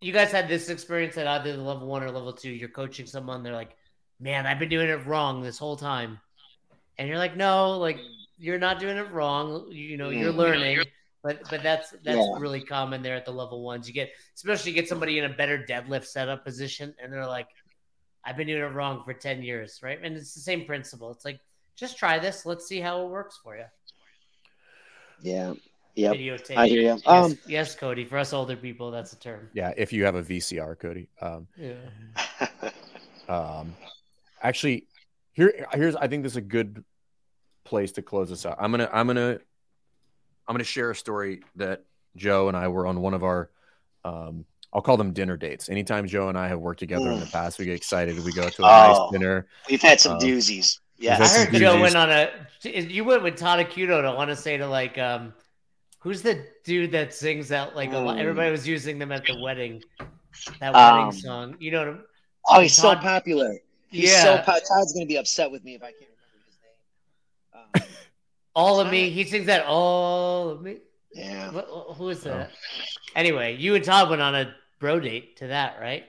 you 0.01 0.11
guys 0.11 0.31
had 0.33 0.49
this 0.49 0.67
experience 0.67 1.17
at 1.17 1.25
either 1.27 1.55
the 1.55 1.61
level 1.63 1.87
one 1.87 2.03
or 2.03 2.11
level 2.11 2.33
two? 2.33 2.49
You're 2.51 2.67
coaching 2.69 3.05
someone, 3.05 3.43
they're 3.43 3.53
like, 3.53 3.71
"Man, 4.19 4.45
I've 4.45 4.59
been 4.59 4.67
doing 4.69 4.89
it 4.89 5.05
wrong 5.05 5.41
this 5.41 5.57
whole 5.57 5.77
time," 5.77 6.19
and 6.97 7.07
you're 7.07 7.17
like, 7.17 7.37
"No, 7.37 7.77
like 7.77 7.97
you're 8.37 8.59
not 8.59 8.79
doing 8.79 8.97
it 8.97 9.11
wrong. 9.11 9.71
You 9.71 9.97
know, 9.97 10.09
you're 10.09 10.33
Mm. 10.33 10.37
learning." 10.37 10.85
But 11.21 11.49
but 11.49 11.63
that's 11.63 11.91
that's 12.03 12.17
Yeah. 12.17 12.37
really 12.37 12.59
common 12.61 13.01
there 13.01 13.15
at 13.15 13.23
the 13.25 13.31
level 13.31 13.63
ones. 13.63 13.87
You 13.87 13.93
get 13.93 14.11
especially 14.35 14.71
you 14.71 14.75
get 14.75 14.89
somebody 14.89 15.19
in 15.19 15.25
a 15.25 15.29
better 15.33 15.57
deadlift 15.57 16.05
setup 16.05 16.43
position, 16.43 16.93
and 17.01 17.13
they're 17.13 17.25
like, 17.25 17.47
"I've 18.25 18.35
been 18.35 18.47
doing 18.47 18.61
it 18.61 18.73
wrong 18.75 19.03
for 19.05 19.13
ten 19.13 19.41
years," 19.41 19.79
right? 19.81 19.99
And 20.03 20.17
it's 20.17 20.33
the 20.33 20.41
same 20.41 20.65
principle. 20.65 21.11
It's 21.11 21.23
like 21.23 21.39
just 21.75 21.97
try 21.97 22.19
this. 22.19 22.45
Let's 22.45 22.67
see 22.67 22.81
how 22.81 23.05
it 23.05 23.09
works 23.09 23.39
for 23.41 23.55
you. 23.55 23.65
Yeah. 25.21 25.53
Yep. 25.95 26.15
Videotape. 26.17 26.57
I 26.57 26.67
hear 26.67 26.81
you. 26.81 26.87
Yes, 26.87 27.01
Um, 27.05 27.37
yes, 27.47 27.75
Cody. 27.75 28.03
For 28.03 28.17
us 28.17 28.33
older 28.33 28.55
people, 28.57 28.89
that's 28.91 29.13
a 29.13 29.19
term. 29.19 29.49
yeah, 29.53 29.71
if 29.77 29.93
you 29.93 30.03
have 30.05 30.15
a 30.15 30.23
VCR, 30.23 30.75
Cody. 30.75 31.07
Um, 31.21 31.47
Yeah. 31.55 31.75
um, 33.29 33.75
actually, 34.41 34.87
here 35.33 35.67
here's 35.73 35.95
I 35.95 36.07
think 36.07 36.23
this 36.23 36.33
is 36.33 36.37
a 36.37 36.41
good 36.41 36.83
place 37.63 37.91
to 37.93 38.01
close 38.01 38.29
this 38.29 38.45
out. 38.45 38.57
I'm 38.59 38.71
gonna 38.71 38.89
I'm 38.91 39.07
gonna 39.07 39.39
I'm 40.47 40.53
gonna 40.53 40.63
share 40.63 40.91
a 40.91 40.95
story 40.95 41.41
that 41.55 41.83
Joe 42.15 42.47
and 42.47 42.57
I 42.57 42.67
were 42.67 42.85
on 42.87 43.01
one 43.01 43.13
of 43.13 43.23
our 43.23 43.49
um, 44.05 44.45
I'll 44.73 44.81
call 44.81 44.97
them 44.97 45.13
dinner 45.13 45.37
dates. 45.37 45.69
Anytime 45.69 46.07
Joe 46.07 46.29
and 46.29 46.37
I 46.37 46.47
have 46.47 46.59
worked 46.59 46.79
together 46.79 47.09
in 47.11 47.19
the 47.19 47.25
past, 47.27 47.59
we 47.59 47.65
get 47.65 47.75
excited. 47.75 48.17
We 48.23 48.33
go 48.33 48.49
to 48.49 48.63
a 48.63 48.65
Oh. 48.65 49.03
nice 49.03 49.11
dinner. 49.11 49.47
We've 49.69 49.81
had 49.81 49.99
some 49.99 50.13
Um, 50.13 50.19
doozies. 50.19 50.79
Yeah. 50.97 51.17
I 51.19 51.25
some 51.25 51.45
heard 51.47 51.55
Joe 51.59 51.79
went 51.79 51.95
on 51.95 52.09
a. 52.09 52.29
You 52.63 53.03
went 53.03 53.23
with 53.23 53.37
Todd 53.37 53.59
Acuto 53.59 54.01
to 54.01 54.11
want 54.15 54.29
to 54.29 54.35
say 54.35 54.57
to 54.57 54.67
like, 54.67 54.97
um, 54.97 55.33
who's 55.99 56.21
the 56.21 56.45
dude 56.63 56.91
that 56.91 57.13
sings 57.13 57.49
that 57.49 57.75
like 57.75 57.91
a? 57.91 57.95
Mm. 57.95 58.19
Everybody 58.19 58.51
was 58.51 58.67
using 58.67 58.99
them 58.99 59.11
at 59.11 59.25
the 59.25 59.39
wedding. 59.41 59.81
That 60.59 60.73
Um, 60.75 61.05
wedding 61.05 61.21
song, 61.21 61.55
you 61.59 61.71
know. 61.71 61.79
what 61.79 61.87
I'm- 61.87 62.05
Oh, 62.49 62.59
he's 62.61 62.75
so 62.75 62.95
popular. 62.95 63.55
He's 63.89 64.11
so 64.11 64.33
Yeah, 64.33 64.41
po- 64.41 64.53
Todd's 64.67 64.93
gonna 64.93 65.05
be 65.05 65.17
upset 65.17 65.49
with 65.51 65.63
me 65.63 65.75
if 65.75 65.83
I 65.83 65.91
can't 65.91 66.11
remember 66.11 66.45
his 66.47 67.81
name. 67.83 67.83
Um, 67.83 67.97
all 68.55 68.79
of 68.79 68.89
me. 68.91 69.09
He 69.09 69.23
sings 69.25 69.45
that 69.47 69.65
all 69.65 70.49
of 70.49 70.61
me. 70.61 70.77
yeah. 71.13 71.51
What, 71.51 71.67
who 71.97 72.09
is 72.09 72.25
Oh. 72.25 72.29
that? 72.29 72.51
Anyway, 73.15 73.55
you 73.57 73.75
and 73.75 73.83
Todd 73.83 74.09
went 74.09 74.21
on 74.21 74.35
a 74.35 74.53
bro 74.79 74.99
date 74.99 75.37
to 75.37 75.47
that, 75.47 75.77
right? 75.79 76.05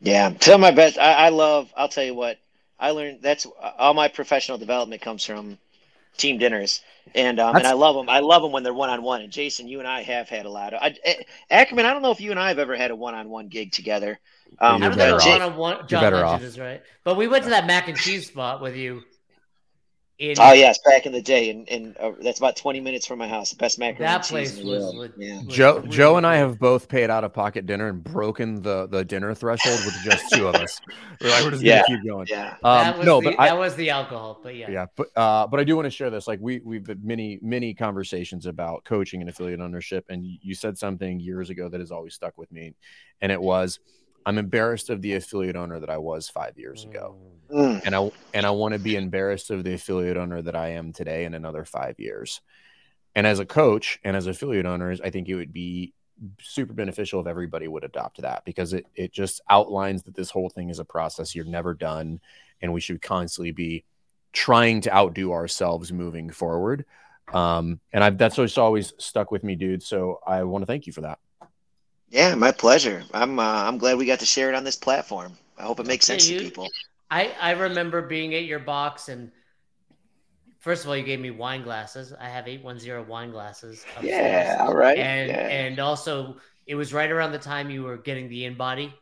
Yeah. 0.00 0.32
Some 0.40 0.54
of 0.54 0.60
my 0.60 0.70
best. 0.70 0.98
I, 0.98 1.12
I 1.12 1.28
love. 1.30 1.72
I'll 1.76 1.88
tell 1.88 2.04
you 2.04 2.14
what. 2.14 2.38
I 2.78 2.90
learned. 2.90 3.20
That's 3.22 3.46
all 3.78 3.94
my 3.94 4.08
professional 4.08 4.58
development 4.58 5.02
comes 5.02 5.24
from 5.24 5.56
team 6.16 6.38
dinners, 6.38 6.80
and 7.14 7.38
um, 7.38 7.54
and 7.54 7.64
I 7.66 7.72
love 7.74 7.94
them. 7.94 8.08
I 8.08 8.18
love 8.18 8.42
them 8.42 8.50
when 8.50 8.64
they're 8.64 8.74
one 8.74 8.90
on 8.90 9.02
one. 9.04 9.20
And 9.22 9.32
Jason, 9.32 9.68
you 9.68 9.78
and 9.78 9.86
I 9.86 10.02
have 10.02 10.28
had 10.28 10.46
a 10.46 10.50
lot 10.50 10.74
of. 10.74 10.82
I, 10.82 10.96
eh, 11.04 11.14
Ackerman, 11.50 11.86
I 11.86 11.92
don't 11.92 12.02
know 12.02 12.10
if 12.10 12.20
you 12.20 12.32
and 12.32 12.40
I 12.40 12.48
have 12.48 12.58
ever 12.58 12.74
had 12.74 12.90
a 12.90 12.96
one 12.96 13.14
on 13.14 13.28
one 13.28 13.46
gig 13.46 13.70
together. 13.70 14.18
Um, 14.58 14.58
I 14.58 14.70
You're 14.70 14.78
don't 14.80 14.88
think 14.90 14.98
better 14.98 15.18
Jay- 15.20 15.30
one 15.32 15.42
on 15.42 15.56
one. 15.56 15.76
You're 15.78 15.86
John 15.86 16.02
better 16.02 16.24
off. 16.24 16.42
is 16.42 16.58
right, 16.58 16.82
but 17.04 17.16
we 17.16 17.28
went 17.28 17.44
to 17.44 17.50
that 17.50 17.66
mac 17.66 17.86
and 17.86 17.96
cheese 17.96 18.26
spot 18.26 18.60
with 18.60 18.74
you. 18.74 19.02
In 20.22 20.36
Oh 20.38 20.52
yes, 20.52 20.78
back 20.84 21.04
in 21.04 21.10
the 21.10 21.20
day, 21.20 21.50
and 21.50 21.68
and 21.68 21.96
uh, 21.98 22.12
that's 22.20 22.38
about 22.38 22.54
twenty 22.54 22.80
minutes 22.80 23.04
from 23.08 23.18
my 23.18 23.26
house. 23.26 23.50
The 23.50 23.56
best 23.56 23.76
macaroni 23.76 24.04
That 24.04 24.14
and 24.14 24.22
cheese 24.22 24.30
place 24.30 24.58
in 24.60 24.64
the 24.66 24.70
was 24.70 24.94
world. 24.94 25.12
Yeah. 25.16 25.42
was 25.42 25.54
Joe 25.56 25.76
really 25.78 25.88
Joe 25.88 26.16
and 26.16 26.24
I 26.24 26.36
have 26.36 26.60
both 26.60 26.88
paid 26.88 27.10
out 27.10 27.24
of 27.24 27.32
pocket 27.32 27.66
dinner 27.66 27.88
and 27.88 28.04
broken 28.04 28.62
the 28.62 28.86
the 28.86 29.04
dinner 29.04 29.34
threshold 29.34 29.80
with 29.84 29.96
just 30.04 30.32
two 30.32 30.46
of 30.46 30.54
us. 30.54 30.78
We're 31.20 31.28
like, 31.30 31.42
we're 31.44 31.50
just 31.50 31.64
Yeah. 31.64 31.82
gonna 31.88 31.98
keep 32.00 32.08
going. 32.08 32.26
Yeah. 32.30 32.54
that 32.62 32.92
Um, 32.92 32.98
was 32.98 33.06
no, 33.06 33.20
the, 33.20 33.30
but 33.30 33.40
I, 33.40 33.48
that 33.48 33.58
was 33.58 33.74
the 33.74 33.90
alcohol, 33.90 34.38
but 34.44 34.54
yeah. 34.54 34.70
yeah 34.70 34.86
but 34.96 35.08
uh 35.16 35.48
but 35.48 35.58
i 35.58 35.64
do 35.64 35.74
want 35.74 35.86
to 35.86 35.90
share 35.90 36.08
this 36.08 36.28
like 36.28 36.38
we 36.40 36.60
we've 36.64 36.86
had 36.86 37.04
many 37.04 37.40
many 37.42 37.74
conversations 37.74 38.46
about 38.46 38.84
coaching 38.84 39.22
and 39.22 39.28
affiliate 39.28 39.58
ownership 39.60 40.04
and 40.08 40.24
you- 40.24 40.38
you 40.40 40.54
said 40.54 40.78
something 40.78 41.18
years 41.18 41.50
ago 41.50 41.68
that 41.68 41.80
has 41.80 41.90
always 41.90 42.14
stuck 42.14 42.38
with 42.38 42.50
me 42.52 42.74
and 43.20 43.32
it 43.32 43.42
was 43.42 43.80
i'm 44.26 44.38
embarrassed 44.38 44.90
of 44.90 45.02
the 45.02 45.14
affiliate 45.14 45.56
owner 45.56 45.80
that 45.80 45.90
i 45.90 45.98
was 45.98 46.28
five 46.28 46.58
years 46.58 46.84
ago. 46.84 47.16
Mm. 47.52 47.82
and 47.84 47.94
i 47.94 48.10
and 48.34 48.46
i 48.46 48.50
want 48.50 48.72
to 48.72 48.78
be 48.78 48.96
embarrassed 48.96 49.50
of 49.50 49.64
the 49.64 49.74
affiliate 49.74 50.16
owner 50.16 50.40
that 50.42 50.56
i 50.56 50.68
am 50.70 50.92
today 50.92 51.24
in 51.24 51.34
another 51.34 51.64
five 51.64 51.98
years. 51.98 52.40
And 53.14 53.26
as 53.26 53.40
a 53.40 53.44
coach 53.44 54.00
and 54.04 54.16
as 54.16 54.26
affiliate 54.26 54.66
owners 54.66 55.00
i 55.00 55.10
think 55.10 55.28
it 55.28 55.34
would 55.34 55.52
be 55.52 55.92
super 56.40 56.72
beneficial 56.72 57.20
if 57.20 57.26
everybody 57.26 57.68
would 57.68 57.84
adopt 57.84 58.20
that 58.22 58.44
because 58.44 58.72
it 58.72 58.86
it 58.94 59.12
just 59.12 59.40
outlines 59.50 60.04
that 60.04 60.14
this 60.14 60.30
whole 60.30 60.48
thing 60.48 60.70
is 60.70 60.78
a 60.78 60.84
process 60.84 61.34
you're 61.34 61.44
never 61.44 61.74
done 61.74 62.20
and 62.60 62.72
we 62.72 62.80
should 62.80 63.02
constantly 63.02 63.50
be 63.50 63.84
trying 64.32 64.80
to 64.80 64.94
outdo 64.94 65.32
ourselves 65.32 65.92
moving 65.92 66.30
forward. 66.30 66.84
Um 67.32 67.80
and 67.92 68.04
i've 68.04 68.18
that's 68.18 68.38
what's 68.38 68.58
always 68.58 68.92
stuck 68.98 69.30
with 69.30 69.44
me 69.44 69.56
dude. 69.56 69.82
So 69.82 70.20
i 70.26 70.42
want 70.42 70.62
to 70.62 70.66
thank 70.66 70.86
you 70.86 70.92
for 70.92 71.02
that 71.02 71.18
Yeah, 72.12 72.34
my 72.34 72.52
pleasure. 72.52 73.02
I'm 73.14 73.38
uh, 73.38 73.42
I'm 73.66 73.78
glad 73.78 73.96
we 73.96 74.04
got 74.06 74.20
to 74.20 74.26
share 74.26 74.48
it 74.50 74.54
on 74.54 74.64
this 74.64 74.76
platform. 74.76 75.36
I 75.58 75.62
hope 75.62 75.80
it 75.80 75.86
makes 75.86 76.06
Yeah, 76.08 76.12
sense 76.14 76.28
you- 76.28 76.38
to 76.38 76.44
people. 76.44 76.68
I, 77.10 77.34
I 77.40 77.50
remember 77.50 78.00
being 78.00 78.34
at 78.34 78.44
your 78.44 78.58
box 78.58 79.08
and 79.10 79.30
first 80.60 80.82
of 80.84 80.88
all 80.88 80.96
you 80.96 81.02
gave 81.02 81.20
me 81.20 81.30
wine 81.30 81.62
glasses. 81.62 82.14
I 82.18 82.26
have 82.28 82.48
eight 82.48 82.62
one 82.64 82.78
zero 82.78 83.02
wine 83.02 83.30
glasses. 83.30 83.84
upstairs. 83.96 84.46
Yeah, 84.48 84.56
all 84.60 84.74
right. 84.74 84.96
And 84.98 85.28
yeah. 85.30 85.48
and 85.48 85.78
also 85.78 86.36
it 86.66 86.74
was 86.74 86.92
right 86.94 87.10
around 87.10 87.32
the 87.32 87.38
time 87.38 87.68
you 87.70 87.82
were 87.82 87.96
getting 87.98 88.28
the 88.28 88.44
InBody. 88.48 88.92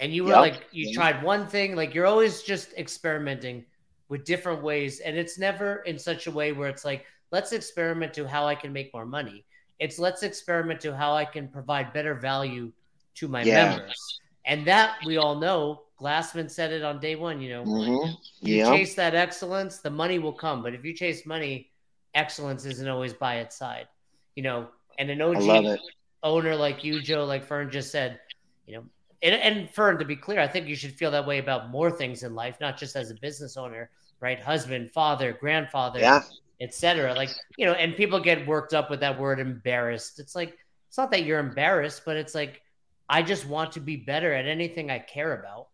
And 0.00 0.12
you 0.12 0.24
were 0.24 0.30
Yep. 0.30 0.38
like 0.40 0.66
you 0.72 0.88
Yeah. 0.88 0.94
tried 0.94 1.22
one 1.22 1.46
thing, 1.46 1.76
like 1.76 1.94
you're 1.94 2.06
always 2.06 2.42
just 2.42 2.72
experimenting 2.74 3.64
with 4.08 4.24
different 4.24 4.62
ways. 4.62 5.00
And 5.00 5.16
it's 5.16 5.38
never 5.38 5.76
in 5.86 5.98
such 5.98 6.26
a 6.26 6.30
way 6.30 6.52
where 6.52 6.68
it's 6.68 6.84
like, 6.84 7.04
let's 7.32 7.52
experiment 7.52 8.12
to 8.14 8.26
how 8.28 8.46
I 8.46 8.54
can 8.56 8.72
make 8.72 8.92
more 8.92 9.06
money. 9.06 9.44
It's 9.78 9.98
let's 9.98 10.22
experiment 10.22 10.80
to 10.82 10.96
how 10.96 11.14
I 11.14 11.24
can 11.24 11.48
provide 11.48 11.92
better 11.92 12.14
value 12.14 12.72
to 13.16 13.28
my 13.28 13.42
yeah. 13.42 13.76
members. 13.76 14.20
And 14.46 14.66
that 14.66 14.96
we 15.04 15.16
all 15.16 15.36
know, 15.36 15.82
Glassman 15.98 16.50
said 16.50 16.72
it 16.72 16.82
on 16.82 17.00
day 17.00 17.16
one, 17.16 17.40
you 17.40 17.50
know, 17.50 17.64
mm-hmm. 17.64 18.12
you 18.40 18.64
chase 18.64 18.94
that 18.94 19.14
excellence, 19.14 19.78
the 19.78 19.90
money 19.90 20.18
will 20.18 20.32
come. 20.32 20.62
But 20.62 20.74
if 20.74 20.84
you 20.84 20.92
chase 20.92 21.24
money, 21.24 21.70
excellence 22.14 22.64
isn't 22.64 22.88
always 22.88 23.12
by 23.12 23.36
its 23.36 23.56
side, 23.56 23.88
you 24.34 24.42
know, 24.42 24.68
and 24.98 25.10
an 25.10 25.22
OG 25.22 25.78
owner 26.22 26.56
like 26.56 26.84
you, 26.84 27.00
Joe, 27.00 27.24
like 27.24 27.44
Fern 27.44 27.70
just 27.70 27.90
said, 27.90 28.20
you 28.66 28.76
know, 28.76 28.84
and, 29.22 29.34
and 29.34 29.70
Fern, 29.70 29.98
to 29.98 30.04
be 30.04 30.16
clear, 30.16 30.40
I 30.40 30.46
think 30.46 30.68
you 30.68 30.76
should 30.76 30.92
feel 30.92 31.10
that 31.10 31.26
way 31.26 31.38
about 31.38 31.70
more 31.70 31.90
things 31.90 32.22
in 32.22 32.34
life, 32.34 32.58
not 32.60 32.76
just 32.76 32.96
as 32.96 33.10
a 33.10 33.14
business 33.14 33.56
owner, 33.56 33.90
right? 34.20 34.38
Husband, 34.38 34.90
father, 34.90 35.32
grandfather, 35.32 36.00
yeah. 36.00 36.22
Etc. 36.60 37.14
Like, 37.14 37.30
you 37.56 37.66
know, 37.66 37.72
and 37.72 37.96
people 37.96 38.20
get 38.20 38.46
worked 38.46 38.74
up 38.74 38.90
with 38.90 39.00
that 39.00 39.18
word 39.18 39.40
embarrassed. 39.40 40.18
It's 40.18 40.34
like, 40.34 40.56
it's 40.88 40.98
not 40.98 41.10
that 41.10 41.24
you're 41.24 41.40
embarrassed, 41.40 42.02
but 42.04 42.16
it's 42.16 42.34
like, 42.34 42.62
I 43.08 43.22
just 43.22 43.46
want 43.46 43.72
to 43.72 43.80
be 43.80 43.96
better 43.96 44.32
at 44.32 44.46
anything 44.46 44.90
I 44.90 44.98
care 44.98 45.38
about. 45.38 45.68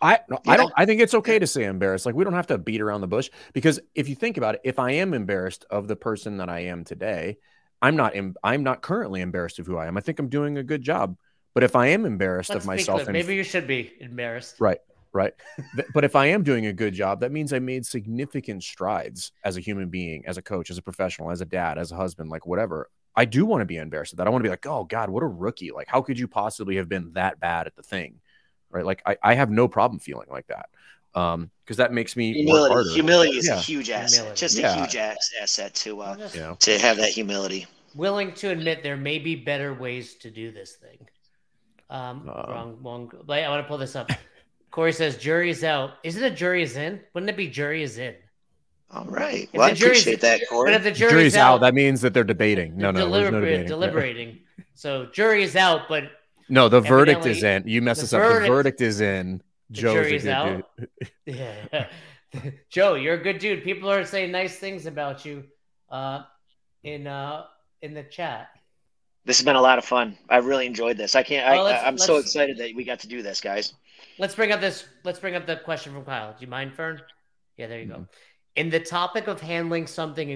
I 0.00 0.20
no, 0.28 0.38
yeah. 0.44 0.52
I 0.52 0.56
don't 0.56 0.72
I 0.76 0.86
think 0.86 1.00
it's 1.00 1.14
okay 1.14 1.38
to 1.38 1.46
say 1.46 1.64
embarrassed. 1.64 2.06
Like 2.06 2.14
we 2.14 2.24
don't 2.24 2.32
have 2.32 2.46
to 2.48 2.58
beat 2.58 2.80
around 2.80 3.00
the 3.00 3.06
bush 3.06 3.30
because 3.52 3.78
if 3.94 4.08
you 4.08 4.14
think 4.14 4.36
about 4.36 4.56
it, 4.56 4.62
if 4.64 4.78
I 4.78 4.92
am 4.92 5.14
embarrassed 5.14 5.66
of 5.70 5.88
the 5.88 5.96
person 5.96 6.38
that 6.38 6.48
I 6.48 6.60
am 6.60 6.84
today, 6.84 7.36
I'm 7.82 7.96
not 7.96 8.14
I'm 8.42 8.62
not 8.62 8.82
currently 8.82 9.20
embarrassed 9.20 9.58
of 9.58 9.66
who 9.66 9.76
I 9.76 9.86
am. 9.86 9.96
I 9.96 10.00
think 10.00 10.18
I'm 10.18 10.28
doing 10.28 10.58
a 10.58 10.62
good 10.62 10.82
job. 10.82 11.16
But 11.54 11.64
if 11.64 11.74
I 11.74 11.88
am 11.88 12.04
embarrassed 12.06 12.50
Let's 12.50 12.64
of 12.64 12.66
myself, 12.66 13.02
and, 13.02 13.12
maybe 13.12 13.34
you 13.34 13.42
should 13.42 13.66
be 13.66 13.92
embarrassed. 14.00 14.60
Right, 14.60 14.78
right. 15.12 15.32
but 15.94 16.04
if 16.04 16.16
I 16.16 16.26
am 16.26 16.42
doing 16.42 16.66
a 16.66 16.72
good 16.72 16.94
job, 16.94 17.20
that 17.20 17.32
means 17.32 17.52
I 17.52 17.58
made 17.58 17.86
significant 17.86 18.62
strides 18.62 19.32
as 19.44 19.56
a 19.56 19.60
human 19.60 19.88
being, 19.88 20.24
as 20.26 20.36
a 20.38 20.42
coach, 20.42 20.70
as 20.70 20.78
a 20.78 20.82
professional, 20.82 21.30
as 21.30 21.40
a 21.40 21.46
dad, 21.46 21.78
as 21.78 21.92
a 21.92 21.96
husband, 21.96 22.30
like 22.30 22.46
whatever. 22.46 22.90
I 23.16 23.24
do 23.24 23.44
want 23.44 23.62
to 23.62 23.66
be 23.66 23.76
embarrassed 23.76 24.12
at 24.12 24.18
that. 24.18 24.26
I 24.26 24.30
want 24.30 24.42
to 24.42 24.46
be 24.46 24.50
like, 24.50 24.66
oh 24.66 24.84
God, 24.84 25.10
what 25.10 25.22
a 25.22 25.26
rookie. 25.26 25.72
Like, 25.72 25.88
how 25.88 26.02
could 26.02 26.18
you 26.18 26.28
possibly 26.28 26.76
have 26.76 26.88
been 26.88 27.12
that 27.14 27.40
bad 27.40 27.66
at 27.66 27.74
the 27.74 27.82
thing? 27.82 28.20
Right. 28.70 28.84
Like 28.84 29.02
I, 29.04 29.16
I 29.22 29.34
have 29.34 29.50
no 29.50 29.66
problem 29.66 29.98
feeling 29.98 30.28
like 30.30 30.46
that. 30.48 30.68
Um, 31.14 31.50
because 31.64 31.78
that 31.78 31.92
makes 31.92 32.16
me 32.16 32.32
humility. 32.32 32.94
Humility 32.94 33.36
is 33.38 33.48
yeah. 33.48 33.56
a 33.56 33.58
huge 33.58 33.90
asset. 33.90 34.18
Humility. 34.18 34.38
Just 34.38 34.58
yeah. 34.58 34.74
a 34.74 34.80
huge 34.80 34.96
asset 34.96 35.74
to 35.74 36.00
uh 36.00 36.28
yeah. 36.34 36.54
to 36.60 36.78
have 36.78 36.96
that 36.98 37.10
humility. 37.10 37.66
Willing 37.94 38.32
to 38.34 38.50
admit 38.50 38.82
there 38.82 38.96
may 38.96 39.18
be 39.18 39.34
better 39.34 39.74
ways 39.74 40.14
to 40.16 40.30
do 40.30 40.52
this 40.52 40.74
thing. 40.76 40.98
Um, 41.90 42.28
uh, 42.28 42.44
wrong, 42.48 42.78
wrong. 42.82 43.12
But 43.26 43.42
I 43.42 43.48
want 43.48 43.64
to 43.64 43.68
pull 43.68 43.78
this 43.78 43.96
up. 43.96 44.10
Corey 44.70 44.92
says 44.92 45.16
jury 45.16 45.50
is 45.50 45.64
out. 45.64 45.94
Is 46.04 46.16
it 46.16 46.22
a 46.22 46.34
jury 46.34 46.62
is 46.62 46.76
in? 46.76 47.00
Wouldn't 47.14 47.30
it 47.30 47.36
be 47.36 47.48
jury 47.48 47.82
is 47.82 47.98
in? 47.98 48.14
All 48.90 49.04
right. 49.06 49.48
Well, 49.52 49.68
I 49.68 49.70
appreciate 49.70 50.20
that, 50.22 50.40
Corey. 50.48 50.70
But 50.70 50.76
if 50.76 50.84
the 50.84 50.92
jury's, 50.92 51.12
jury's 51.12 51.36
out, 51.36 51.54
out, 51.54 51.60
that 51.60 51.74
means 51.74 52.00
that 52.00 52.14
they're 52.14 52.24
debating. 52.24 52.76
No, 52.76 52.90
no, 52.90 53.06
deliber- 53.06 53.32
no 53.32 53.40
debating. 53.40 53.66
deliberating. 53.66 54.38
so 54.74 55.06
jury 55.06 55.42
is 55.42 55.56
out, 55.56 55.82
but 55.88 56.04
no, 56.48 56.68
the 56.68 56.80
verdict 56.80 57.26
is 57.26 57.42
in. 57.42 57.64
You 57.66 57.82
messed 57.82 58.02
us 58.02 58.12
up. 58.12 58.22
The 58.22 58.46
verdict 58.46 58.80
is 58.80 59.00
in. 59.00 59.42
Joe's 59.70 60.06
a 60.06 60.18
good 60.18 60.28
out. 60.28 60.70
yeah. 61.26 61.86
Joe, 62.70 62.94
you're 62.94 63.14
a 63.14 63.22
good 63.22 63.38
dude. 63.38 63.64
People 63.64 63.90
are 63.90 64.04
saying 64.04 64.32
nice 64.32 64.56
things 64.56 64.86
about 64.86 65.24
you 65.24 65.44
uh, 65.90 66.22
in 66.82 67.06
uh, 67.06 67.44
in 67.82 67.94
the 67.94 68.02
chat. 68.02 68.48
This 69.24 69.38
has 69.38 69.44
been 69.44 69.56
a 69.56 69.60
lot 69.60 69.78
of 69.78 69.84
fun. 69.84 70.16
I 70.30 70.38
really 70.38 70.66
enjoyed 70.66 70.96
this. 70.96 71.14
I 71.14 71.22
can't. 71.22 71.46
Well, 71.46 71.66
I, 71.66 71.86
am 71.86 71.98
so 71.98 72.16
excited 72.16 72.56
that 72.58 72.74
we 72.74 72.84
got 72.84 73.00
to 73.00 73.08
do 73.08 73.22
this, 73.22 73.40
guys. 73.40 73.74
Let's 74.18 74.34
bring 74.34 74.52
up 74.52 74.60
this. 74.60 74.86
Let's 75.04 75.18
bring 75.18 75.34
up 75.34 75.46
the 75.46 75.56
question 75.56 75.92
from 75.92 76.04
Kyle. 76.04 76.32
Do 76.32 76.44
you 76.44 76.50
mind, 76.50 76.74
Fern? 76.74 77.00
Yeah, 77.56 77.66
there 77.66 77.80
you 77.80 77.86
mm-hmm. 77.86 78.02
go. 78.02 78.08
In 78.56 78.70
the 78.70 78.80
topic 78.80 79.28
of 79.28 79.40
handling 79.40 79.86
something 79.86 80.32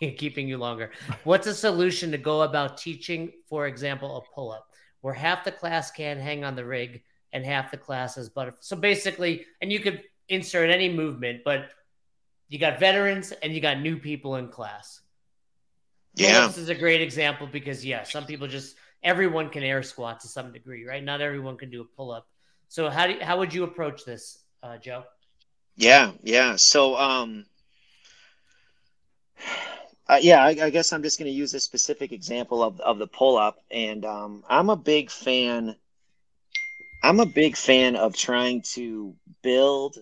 and 0.00 0.16
keeping 0.18 0.48
you 0.48 0.58
longer, 0.58 0.90
what's 1.24 1.46
a 1.46 1.54
solution 1.54 2.10
to 2.10 2.18
go 2.18 2.42
about 2.42 2.76
teaching, 2.76 3.32
for 3.48 3.66
example, 3.66 4.16
a 4.16 4.34
pull 4.34 4.52
up 4.52 4.66
where 5.00 5.14
half 5.14 5.44
the 5.44 5.52
class 5.52 5.90
can 5.90 6.18
hang 6.18 6.44
on 6.44 6.56
the 6.56 6.64
rig 6.64 7.02
and 7.32 7.44
half 7.44 7.70
the 7.70 7.76
class 7.76 8.16
is 8.16 8.28
butterfly? 8.28 8.60
So 8.60 8.76
basically, 8.76 9.46
and 9.62 9.72
you 9.72 9.80
could 9.80 10.02
insert 10.28 10.70
any 10.70 10.88
movement, 10.88 11.42
but 11.44 11.70
you 12.48 12.58
got 12.58 12.78
veterans 12.78 13.32
and 13.32 13.52
you 13.52 13.60
got 13.60 13.80
new 13.80 13.98
people 13.98 14.36
in 14.36 14.48
class. 14.48 15.00
Yeah. 16.14 16.46
This 16.46 16.58
is 16.58 16.68
a 16.68 16.74
great 16.74 17.00
example 17.00 17.46
because 17.46 17.84
yeah, 17.84 18.04
some 18.04 18.26
people 18.26 18.46
just 18.46 18.76
everyone 19.02 19.50
can 19.50 19.62
air 19.62 19.82
squat 19.82 20.20
to 20.20 20.28
some 20.28 20.52
degree, 20.52 20.84
right? 20.84 21.02
Not 21.02 21.20
everyone 21.20 21.56
can 21.56 21.70
do 21.70 21.82
a 21.82 21.84
pull 21.84 22.12
up. 22.12 22.26
So 22.74 22.90
how 22.90 23.06
do 23.06 23.16
how 23.22 23.38
would 23.38 23.54
you 23.54 23.62
approach 23.62 24.04
this, 24.04 24.42
uh, 24.60 24.78
Joe? 24.78 25.04
Yeah, 25.76 26.10
yeah. 26.24 26.56
So 26.56 26.96
um 26.96 27.46
uh, 30.08 30.18
yeah, 30.20 30.42
I, 30.42 30.48
I, 30.60 30.70
guess 30.70 30.92
I'm 30.92 31.04
just 31.04 31.16
going 31.16 31.30
to 31.30 31.38
use 31.38 31.54
a 31.54 31.60
specific 31.60 32.10
example 32.10 32.64
of 32.64 32.80
of 32.80 32.98
the 32.98 33.06
pull 33.06 33.38
up, 33.38 33.58
and 33.70 34.04
um, 34.04 34.42
I'm 34.50 34.70
a 34.70 34.76
big 34.76 35.12
fan. 35.12 35.76
I'm 37.00 37.20
a 37.20 37.26
big 37.26 37.56
fan 37.56 37.94
of 37.94 38.16
trying 38.16 38.62
to 38.74 39.14
build 39.40 39.96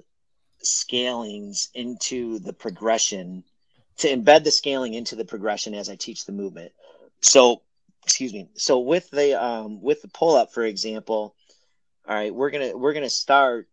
scalings 0.62 1.68
into 1.74 2.38
the 2.38 2.54
progression 2.54 3.44
to 3.98 4.08
embed 4.08 4.44
the 4.44 4.50
scaling 4.50 4.94
into 4.94 5.14
the 5.14 5.26
progression 5.26 5.74
as 5.74 5.90
I 5.90 5.96
teach 5.96 6.24
the 6.24 6.32
movement. 6.32 6.72
So, 7.20 7.60
excuse 8.02 8.32
me. 8.32 8.48
So 8.54 8.78
with 8.78 9.10
the 9.10 9.34
um, 9.34 9.82
with 9.82 10.00
the 10.00 10.08
pull 10.08 10.36
up, 10.36 10.54
for 10.54 10.64
example, 10.64 11.34
all 12.08 12.14
right, 12.14 12.34
we're 12.34 12.50
gonna 12.50 12.76
we're 12.76 12.92
gonna 12.92 13.10
start. 13.10 13.68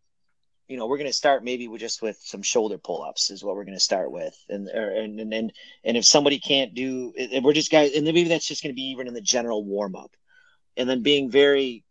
You 0.67 0.77
know, 0.77 0.85
we're 0.85 0.99
gonna 0.99 1.13
start 1.13 1.43
maybe 1.43 1.67
with 1.67 1.81
just 1.81 2.01
with 2.01 2.19
some 2.23 2.43
shoulder 2.43 2.77
pull 2.77 3.01
ups 3.01 3.31
is 3.31 3.43
what 3.43 3.55
we're 3.55 3.65
gonna 3.65 3.79
start 3.79 4.11
with, 4.11 4.37
and 4.49 4.67
and 4.67 5.19
and 5.19 5.33
and 5.33 5.53
and 5.83 5.97
if 5.97 6.05
somebody 6.05 6.39
can't 6.39 6.73
do, 6.75 7.13
we're 7.43 7.53
just 7.53 7.71
guys, 7.71 7.93
and 7.93 8.05
then 8.05 8.13
maybe 8.13 8.29
that's 8.29 8.47
just 8.47 8.61
gonna 8.61 8.75
be 8.75 8.91
even 8.91 9.07
in 9.07 9.13
the 9.13 9.21
general 9.21 9.63
warm 9.63 9.95
up, 9.95 10.11
and 10.77 10.87
then 10.87 11.01
being 11.01 11.29
very 11.29 11.83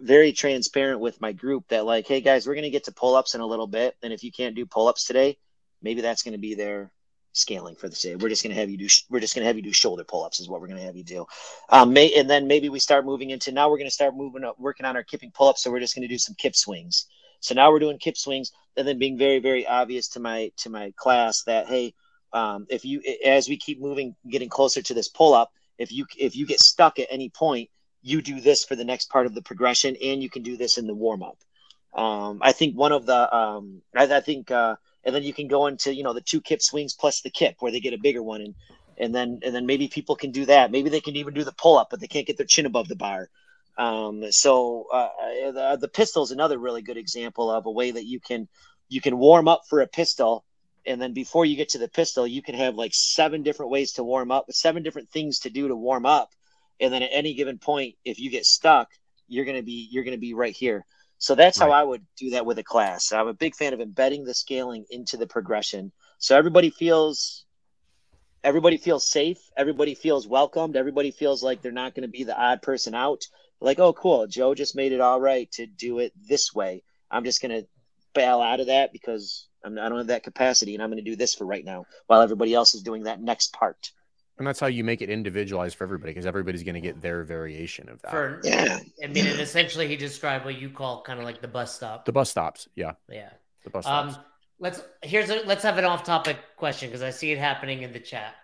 very 0.00 0.32
transparent 0.32 1.00
with 1.00 1.20
my 1.20 1.32
group 1.32 1.68
that 1.68 1.84
like 1.84 2.06
hey 2.06 2.20
guys 2.20 2.46
we're 2.46 2.54
going 2.54 2.62
to 2.62 2.70
get 2.70 2.84
to 2.84 2.92
pull-ups 2.92 3.34
in 3.34 3.40
a 3.40 3.46
little 3.46 3.66
bit. 3.66 3.96
And 4.02 4.12
if 4.12 4.22
you 4.22 4.32
can't 4.32 4.54
do 4.54 4.66
pull-ups 4.66 5.04
today 5.04 5.36
maybe 5.82 6.00
that's 6.00 6.22
going 6.22 6.32
to 6.32 6.38
be 6.38 6.54
their 6.54 6.90
scaling 7.38 7.74
for 7.76 7.88
the 7.88 7.96
day. 7.96 8.16
We're 8.16 8.28
just 8.28 8.42
going 8.42 8.54
to 8.54 8.60
have 8.60 8.70
you 8.70 8.76
do. 8.76 8.88
We're 9.08 9.20
just 9.20 9.34
going 9.34 9.42
to 9.42 9.46
have 9.46 9.56
you 9.56 9.62
do 9.62 9.72
shoulder 9.72 10.04
pull-ups. 10.04 10.40
Is 10.40 10.48
what 10.48 10.60
we're 10.60 10.66
going 10.66 10.80
to 10.80 10.86
have 10.86 10.96
you 10.96 11.04
do. 11.04 11.26
Um, 11.68 11.92
may, 11.92 12.12
and 12.14 12.28
then 12.28 12.46
maybe 12.46 12.68
we 12.68 12.78
start 12.78 13.04
moving 13.04 13.30
into 13.30 13.52
now. 13.52 13.70
We're 13.70 13.78
going 13.78 13.88
to 13.88 13.94
start 13.94 14.16
moving 14.16 14.44
up, 14.44 14.58
working 14.58 14.86
on 14.86 14.96
our 14.96 15.02
kipping 15.02 15.30
pull-ups. 15.30 15.62
So 15.62 15.70
we're 15.70 15.80
just 15.80 15.94
going 15.94 16.02
to 16.02 16.14
do 16.14 16.18
some 16.18 16.34
kip 16.36 16.54
swings. 16.54 17.06
So 17.40 17.54
now 17.54 17.70
we're 17.70 17.78
doing 17.78 17.98
kip 17.98 18.16
swings, 18.16 18.52
and 18.76 18.86
then 18.86 18.98
being 18.98 19.16
very, 19.16 19.38
very 19.38 19.66
obvious 19.66 20.08
to 20.08 20.20
my 20.20 20.50
to 20.58 20.70
my 20.70 20.92
class 20.96 21.44
that 21.44 21.68
hey, 21.68 21.94
um, 22.32 22.66
if 22.68 22.84
you 22.84 23.00
as 23.24 23.48
we 23.48 23.56
keep 23.56 23.80
moving, 23.80 24.16
getting 24.28 24.48
closer 24.48 24.82
to 24.82 24.94
this 24.94 25.08
pull-up, 25.08 25.52
if 25.78 25.92
you 25.92 26.06
if 26.18 26.34
you 26.36 26.46
get 26.46 26.60
stuck 26.60 26.98
at 26.98 27.06
any 27.10 27.28
point, 27.28 27.70
you 28.02 28.22
do 28.22 28.40
this 28.40 28.64
for 28.64 28.76
the 28.76 28.84
next 28.84 29.08
part 29.08 29.26
of 29.26 29.34
the 29.34 29.42
progression, 29.42 29.96
and 30.02 30.22
you 30.22 30.28
can 30.28 30.42
do 30.42 30.56
this 30.56 30.78
in 30.78 30.86
the 30.86 30.94
warm-up. 30.94 31.38
Um, 31.94 32.40
I 32.42 32.52
think 32.52 32.76
one 32.76 32.92
of 32.92 33.06
the 33.06 33.34
um, 33.34 33.82
I, 33.96 34.04
I 34.16 34.20
think. 34.20 34.50
Uh, 34.50 34.76
and 35.08 35.14
then 35.14 35.22
you 35.22 35.32
can 35.32 35.48
go 35.48 35.68
into 35.68 35.94
you 35.94 36.02
know 36.02 36.12
the 36.12 36.20
two 36.20 36.42
kip 36.42 36.60
swings 36.60 36.92
plus 36.92 37.22
the 37.22 37.30
kip 37.30 37.56
where 37.60 37.72
they 37.72 37.80
get 37.80 37.94
a 37.94 37.98
bigger 37.98 38.22
one. 38.22 38.42
And 38.42 38.54
and 38.98 39.14
then 39.14 39.40
and 39.42 39.54
then 39.54 39.64
maybe 39.64 39.88
people 39.88 40.16
can 40.16 40.32
do 40.32 40.44
that. 40.44 40.70
Maybe 40.70 40.90
they 40.90 41.00
can 41.00 41.16
even 41.16 41.32
do 41.32 41.44
the 41.44 41.52
pull 41.52 41.78
up 41.78 41.88
but 41.90 41.98
they 41.98 42.08
can't 42.08 42.26
get 42.26 42.36
their 42.36 42.46
chin 42.46 42.66
above 42.66 42.88
the 42.88 42.94
bar. 42.94 43.30
Um, 43.78 44.30
so 44.30 44.84
uh, 44.92 45.08
the, 45.52 45.78
the 45.80 45.88
pistol 45.88 46.24
is 46.24 46.30
another 46.30 46.58
really 46.58 46.82
good 46.82 46.98
example 46.98 47.50
of 47.50 47.64
a 47.64 47.70
way 47.70 47.90
that 47.90 48.04
you 48.04 48.20
can 48.20 48.48
you 48.90 49.00
can 49.00 49.16
warm 49.16 49.48
up 49.48 49.62
for 49.66 49.80
a 49.80 49.86
pistol. 49.86 50.44
And 50.84 51.00
then 51.00 51.14
before 51.14 51.46
you 51.46 51.56
get 51.56 51.70
to 51.70 51.78
the 51.78 51.88
pistol 51.88 52.26
you 52.26 52.42
can 52.42 52.56
have 52.56 52.74
like 52.74 52.92
seven 52.92 53.42
different 53.42 53.72
ways 53.72 53.92
to 53.92 54.04
warm 54.04 54.30
up 54.30 54.44
seven 54.50 54.82
different 54.82 55.08
things 55.08 55.38
to 55.40 55.48
do 55.48 55.68
to 55.68 55.74
warm 55.74 56.04
up. 56.04 56.34
And 56.80 56.92
then 56.92 57.02
at 57.02 57.10
any 57.14 57.32
given 57.32 57.56
point 57.56 57.94
if 58.04 58.20
you 58.20 58.30
get 58.30 58.44
stuck 58.44 58.88
you're 59.26 59.46
going 59.46 59.56
to 59.56 59.62
be 59.62 59.88
you're 59.90 60.04
going 60.04 60.16
to 60.16 60.20
be 60.20 60.34
right 60.34 60.54
here 60.54 60.84
so 61.18 61.34
that's 61.34 61.60
right. 61.60 61.66
how 61.66 61.72
I 61.72 61.82
would 61.82 62.04
do 62.16 62.30
that 62.30 62.46
with 62.46 62.58
a 62.58 62.64
class. 62.64 63.12
I'm 63.12 63.26
a 63.26 63.34
big 63.34 63.54
fan 63.56 63.74
of 63.74 63.80
embedding 63.80 64.24
the 64.24 64.34
scaling 64.34 64.84
into 64.90 65.16
the 65.16 65.26
progression. 65.26 65.92
So 66.18 66.36
everybody 66.36 66.70
feels 66.70 67.44
everybody 68.44 68.76
feels 68.76 69.10
safe, 69.10 69.38
everybody 69.56 69.94
feels 69.94 70.26
welcomed, 70.28 70.76
everybody 70.76 71.10
feels 71.10 71.42
like 71.42 71.60
they're 71.60 71.72
not 71.72 71.94
going 71.94 72.02
to 72.02 72.08
be 72.08 72.24
the 72.24 72.38
odd 72.38 72.62
person 72.62 72.94
out. 72.94 73.24
Like, 73.60 73.80
oh 73.80 73.92
cool, 73.92 74.28
Joe 74.28 74.54
just 74.54 74.76
made 74.76 74.92
it 74.92 75.00
all 75.00 75.20
right 75.20 75.50
to 75.52 75.66
do 75.66 75.98
it 75.98 76.12
this 76.28 76.54
way. 76.54 76.84
I'm 77.10 77.24
just 77.24 77.42
going 77.42 77.62
to 77.62 77.68
bail 78.14 78.40
out 78.40 78.60
of 78.60 78.66
that 78.66 78.92
because 78.92 79.48
I'm, 79.64 79.76
I 79.78 79.88
don't 79.88 79.98
have 79.98 80.06
that 80.08 80.22
capacity 80.22 80.74
and 80.74 80.82
I'm 80.82 80.90
going 80.90 81.02
to 81.02 81.10
do 81.10 81.16
this 81.16 81.34
for 81.34 81.44
right 81.44 81.64
now 81.64 81.86
while 82.06 82.20
everybody 82.20 82.54
else 82.54 82.74
is 82.74 82.82
doing 82.82 83.04
that 83.04 83.20
next 83.20 83.52
part. 83.52 83.90
And 84.38 84.46
that's 84.46 84.60
how 84.60 84.68
you 84.68 84.84
make 84.84 85.02
it 85.02 85.10
individualized 85.10 85.76
for 85.76 85.84
everybody 85.84 86.12
because 86.12 86.26
everybody's 86.26 86.62
going 86.62 86.76
to 86.76 86.80
get 86.80 87.02
their 87.02 87.24
variation 87.24 87.88
of 87.88 88.00
that. 88.02 88.10
For, 88.10 88.40
yeah. 88.44 88.78
I 89.02 89.06
mean, 89.08 89.26
and 89.26 89.40
essentially, 89.40 89.88
he 89.88 89.96
described 89.96 90.44
what 90.44 90.60
you 90.60 90.70
call 90.70 91.02
kind 91.02 91.18
of 91.18 91.24
like 91.24 91.40
the 91.40 91.48
bus 91.48 91.74
stop. 91.74 92.04
The 92.04 92.12
bus 92.12 92.30
stops. 92.30 92.68
Yeah. 92.76 92.92
Yeah. 93.10 93.30
The 93.64 93.70
bus 93.70 93.84
stops. 93.84 94.16
Um, 94.16 94.24
let's 94.60 94.82
here's 95.02 95.30
a, 95.30 95.42
let's 95.44 95.62
have 95.62 95.78
an 95.78 95.84
off-topic 95.84 96.36
question 96.56 96.88
because 96.88 97.02
I 97.02 97.10
see 97.10 97.32
it 97.32 97.38
happening 97.38 97.82
in 97.82 97.92
the 97.92 98.00
chat. 98.00 98.34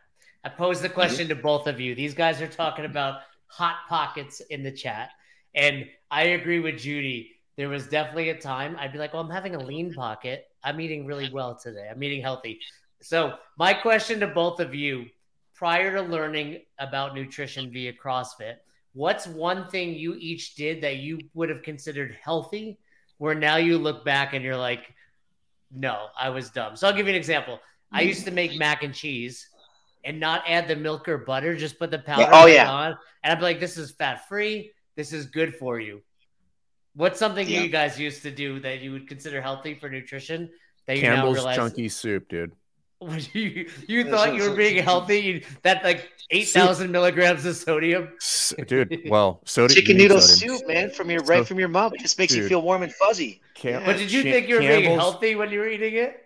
I 0.44 0.48
pose 0.48 0.80
the 0.80 0.88
question 0.88 1.26
mm-hmm. 1.28 1.36
to 1.36 1.42
both 1.42 1.66
of 1.66 1.80
you. 1.80 1.94
These 1.94 2.14
guys 2.14 2.40
are 2.42 2.48
talking 2.48 2.84
about 2.84 3.20
hot 3.46 3.76
pockets 3.88 4.40
in 4.50 4.62
the 4.62 4.72
chat, 4.72 5.10
and 5.54 5.86
I 6.10 6.24
agree 6.24 6.60
with 6.60 6.78
Judy. 6.78 7.30
There 7.56 7.68
was 7.68 7.86
definitely 7.86 8.30
a 8.30 8.38
time 8.38 8.76
I'd 8.78 8.92
be 8.92 8.98
like, 8.98 9.12
"Well, 9.12 9.22
I'm 9.22 9.30
having 9.30 9.54
a 9.54 9.60
lean 9.60 9.94
pocket. 9.94 10.46
I'm 10.62 10.80
eating 10.80 11.06
really 11.06 11.30
well 11.30 11.54
today. 11.54 11.88
I'm 11.90 12.02
eating 12.02 12.20
healthy. 12.20 12.60
So, 13.00 13.34
my 13.58 13.74
question 13.74 14.20
to 14.20 14.26
both 14.26 14.60
of 14.60 14.74
you 14.74 15.06
prior 15.54 15.94
to 15.94 16.02
learning 16.02 16.60
about 16.78 17.14
nutrition 17.14 17.70
via 17.70 17.92
CrossFit, 17.92 18.56
what's 18.92 19.26
one 19.26 19.68
thing 19.68 19.94
you 19.94 20.14
each 20.18 20.54
did 20.54 20.82
that 20.82 20.96
you 20.96 21.18
would 21.34 21.48
have 21.48 21.62
considered 21.62 22.16
healthy 22.22 22.78
where 23.18 23.34
now 23.34 23.56
you 23.56 23.78
look 23.78 24.04
back 24.04 24.34
and 24.34 24.44
you're 24.44 24.56
like, 24.56 24.92
no, 25.70 26.06
I 26.18 26.30
was 26.30 26.50
dumb. 26.50 26.76
So, 26.76 26.86
I'll 26.86 26.94
give 26.94 27.06
you 27.06 27.12
an 27.12 27.18
example. 27.18 27.60
I 27.92 28.00
mm-hmm. 28.00 28.08
used 28.08 28.24
to 28.24 28.30
make 28.30 28.56
mac 28.58 28.82
and 28.82 28.94
cheese 28.94 29.48
and 30.04 30.20
not 30.20 30.42
add 30.46 30.68
the 30.68 30.76
milk 30.76 31.08
or 31.08 31.18
butter, 31.18 31.56
just 31.56 31.78
put 31.78 31.90
the 31.90 31.98
powder 31.98 32.28
oh, 32.32 32.46
yeah. 32.46 32.70
on. 32.70 32.96
And 33.22 33.32
I'd 33.32 33.38
be 33.38 33.42
like, 33.42 33.60
this 33.60 33.76
is 33.78 33.92
fat 33.92 34.28
free. 34.28 34.72
This 34.96 35.12
is 35.12 35.26
good 35.26 35.56
for 35.56 35.80
you. 35.80 36.02
What's 36.94 37.18
something 37.18 37.48
yeah. 37.48 37.62
you 37.62 37.68
guys 37.68 37.98
used 37.98 38.22
to 38.22 38.30
do 38.30 38.60
that 38.60 38.80
you 38.80 38.92
would 38.92 39.08
consider 39.08 39.40
healthy 39.40 39.74
for 39.74 39.88
nutrition 39.88 40.50
that 40.86 40.96
you 40.96 41.02
Campbell's 41.02 41.36
now 41.36 41.40
realize 41.40 41.56
chunky 41.56 41.88
soup, 41.88 42.28
dude. 42.28 42.52
you 43.32 43.68
you 43.86 44.04
thought 44.04 44.34
you 44.34 44.48
were 44.48 44.56
being 44.56 44.82
healthy? 44.82 45.44
That 45.62 45.84
like 45.84 46.10
eight 46.30 46.48
thousand 46.48 46.90
milligrams 46.90 47.44
of 47.44 47.56
sodium, 47.56 48.08
dude. 48.66 49.02
Well, 49.08 49.40
sodium. 49.44 49.76
Chicken 49.76 49.96
noodle 49.96 50.20
soup, 50.20 50.66
man, 50.66 50.90
from 50.90 51.10
your 51.10 51.22
right 51.24 51.46
from 51.46 51.58
your 51.58 51.68
mouth. 51.68 51.94
It 51.94 52.00
just 52.00 52.18
makes 52.18 52.32
dude. 52.32 52.42
you 52.42 52.48
feel 52.48 52.62
warm 52.62 52.82
and 52.82 52.92
fuzzy. 52.92 53.40
Cam- 53.54 53.84
but 53.84 53.96
did 53.96 54.10
you 54.10 54.22
Ch- 54.22 54.24
think 54.26 54.48
you 54.48 54.56
were 54.56 54.60
Campbell's, 54.60 54.86
being 54.86 54.98
healthy 54.98 55.34
when 55.36 55.50
you 55.50 55.60
were 55.60 55.68
eating 55.68 55.94
it? 55.94 56.24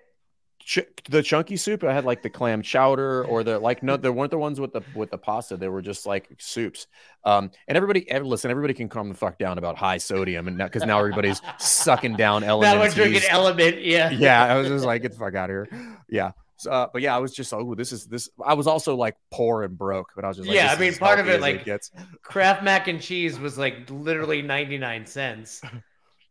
ch- 0.68 0.80
the 1.08 1.22
chunky 1.22 1.56
soup. 1.56 1.82
I 1.82 1.92
had 1.92 2.04
like 2.04 2.22
the 2.22 2.30
clam 2.30 2.62
chowder 2.62 3.24
or 3.24 3.42
the 3.42 3.58
like. 3.58 3.82
No, 3.82 3.96
there 3.96 4.12
weren't 4.12 4.30
the 4.30 4.38
ones 4.38 4.60
with 4.60 4.72
the 4.72 4.82
with 4.94 5.10
the 5.10 5.18
pasta. 5.18 5.56
They 5.56 5.68
were 5.68 5.82
just 5.82 6.06
like 6.06 6.28
soups. 6.38 6.86
Um, 7.24 7.50
and 7.66 7.76
everybody, 7.76 8.06
listen, 8.20 8.50
everybody 8.50 8.74
can 8.74 8.88
calm 8.88 9.08
the 9.08 9.14
fuck 9.14 9.38
down 9.38 9.58
about 9.58 9.76
high 9.76 9.98
sodium, 9.98 10.46
and 10.46 10.58
because 10.58 10.82
now, 10.82 10.94
now, 10.94 10.98
everybody's 10.98 11.40
sucking 11.58 12.16
down 12.16 12.44
elements. 12.44 12.74
Now 12.74 12.80
we're 12.80 12.90
drinking 12.90 13.28
element. 13.30 13.82
Yeah, 13.82 14.10
yeah. 14.10 14.44
I 14.44 14.56
was 14.58 14.68
just 14.68 14.84
like, 14.84 15.02
get 15.02 15.12
the 15.12 15.18
fuck 15.18 15.34
out 15.34 15.50
of 15.50 15.54
here. 15.54 15.96
Yeah. 16.08 16.32
So, 16.58 16.72
uh, 16.72 16.88
but 16.92 17.02
yeah, 17.02 17.14
I 17.14 17.18
was 17.18 17.32
just 17.32 17.54
oh, 17.54 17.74
this 17.76 17.92
is 17.92 18.06
this. 18.06 18.28
I 18.44 18.54
was 18.54 18.66
also 18.66 18.96
like 18.96 19.16
poor 19.30 19.62
and 19.62 19.78
broke, 19.78 20.10
but 20.16 20.24
I 20.24 20.28
was 20.28 20.38
just 20.38 20.48
like, 20.48 20.56
yeah. 20.56 20.74
I 20.76 20.78
mean, 20.78 20.92
part 20.94 21.20
of 21.20 21.28
it, 21.28 21.40
like, 21.40 21.66
it 21.66 21.90
Kraft 22.22 22.64
mac 22.64 22.88
and 22.88 23.00
cheese 23.00 23.38
was 23.38 23.56
like 23.56 23.88
literally 23.88 24.42
ninety 24.42 24.76
nine 24.76 25.06
cents. 25.06 25.62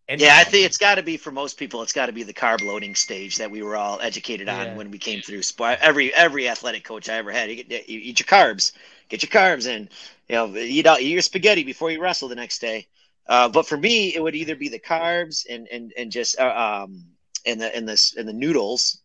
And 0.10 0.22
yeah, 0.22 0.38
I 0.38 0.46
think 0.46 0.66
it's 0.66 0.78
got 0.78 0.96
to 0.96 1.04
be 1.04 1.18
for 1.18 1.32
most 1.32 1.58
people. 1.58 1.82
It's 1.82 1.92
got 1.92 2.06
to 2.06 2.14
be 2.14 2.24
the 2.24 2.34
carb 2.34 2.62
loading 2.62 2.96
stage 2.96 3.38
that 3.38 3.52
we 3.52 3.62
were 3.62 3.76
all 3.76 4.00
educated 4.00 4.48
on 4.48 4.68
yeah. 4.68 4.76
when 4.76 4.90
we 4.90 4.98
came 4.98 5.22
through. 5.22 5.42
Every 5.60 6.14
every 6.14 6.48
athletic 6.48 6.86
coach 6.86 7.10
I 7.10 7.16
ever 7.16 7.32
had, 7.32 7.50
you, 7.50 7.62
get, 7.62 7.90
you 7.90 8.00
eat 8.00 8.20
your 8.20 8.28
carbs, 8.28 8.72
get 9.10 9.22
your 9.22 9.30
carbs 9.30 9.68
in. 9.68 9.90
You 10.30 10.36
know, 10.36 10.56
eat 10.56 10.86
out 10.86 11.02
eat 11.02 11.12
your 11.12 11.22
spaghetti 11.22 11.64
before 11.64 11.92
you 11.92 12.02
wrestle 12.02 12.30
the 12.30 12.36
next 12.36 12.60
day. 12.60 12.88
Uh, 13.28 13.50
but 13.50 13.68
for 13.68 13.76
me, 13.76 14.16
it 14.16 14.24
would 14.24 14.36
either 14.36 14.56
be 14.56 14.70
the 14.70 14.80
carbs 14.80 15.46
and 15.50 15.68
and 15.70 15.92
and 15.98 16.10
just 16.10 16.40
uh, 16.40 16.84
um 16.86 17.04
and 17.46 17.60
the 17.60 17.76
and 17.76 17.88
the 17.88 18.14
and 18.18 18.28
the 18.28 18.34
noodles, 18.34 19.02